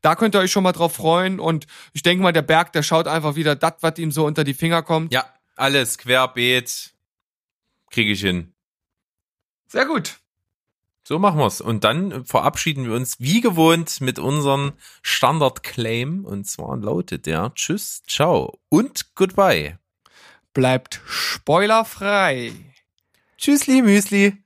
Da 0.00 0.14
könnt 0.14 0.34
ihr 0.34 0.38
euch 0.38 0.52
schon 0.52 0.62
mal 0.62 0.72
drauf 0.72 0.94
freuen 0.94 1.38
und 1.40 1.66
ich 1.92 2.02
denke 2.02 2.22
mal, 2.22 2.32
der 2.32 2.42
Berg, 2.42 2.72
der 2.72 2.82
schaut 2.82 3.08
einfach 3.08 3.34
wieder 3.34 3.56
das, 3.56 3.74
was 3.80 3.98
ihm 3.98 4.10
so 4.10 4.24
unter 4.24 4.44
die 4.44 4.54
Finger 4.54 4.82
kommt. 4.82 5.12
Ja, 5.12 5.26
alles 5.56 5.98
querbeet. 5.98 6.94
Kriege 7.90 8.12
ich 8.12 8.20
hin. 8.20 8.54
Sehr 9.68 9.86
gut. 9.86 10.18
So 11.06 11.18
machen 11.18 11.38
wir's. 11.38 11.60
Und 11.60 11.84
dann 11.84 12.24
verabschieden 12.24 12.86
wir 12.86 12.94
uns 12.94 13.20
wie 13.20 13.40
gewohnt 13.40 14.00
mit 14.00 14.18
unserem 14.18 14.72
Standard-Claim. 15.02 16.24
Und 16.24 16.46
zwar 16.46 16.76
lautet 16.76 17.26
der 17.26 17.52
Tschüss, 17.54 18.02
ciao 18.06 18.58
und 18.70 19.14
goodbye. 19.14 19.78
Bleibt 20.54 21.02
spoilerfrei. 21.06 22.52
Tschüssli, 23.36 23.82
Müsli. 23.82 24.38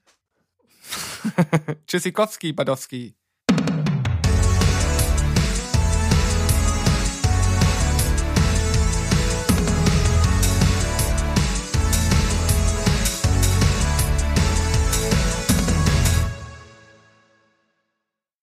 Tschüssikowski, 1.87 2.53
Badowski. 2.53 3.18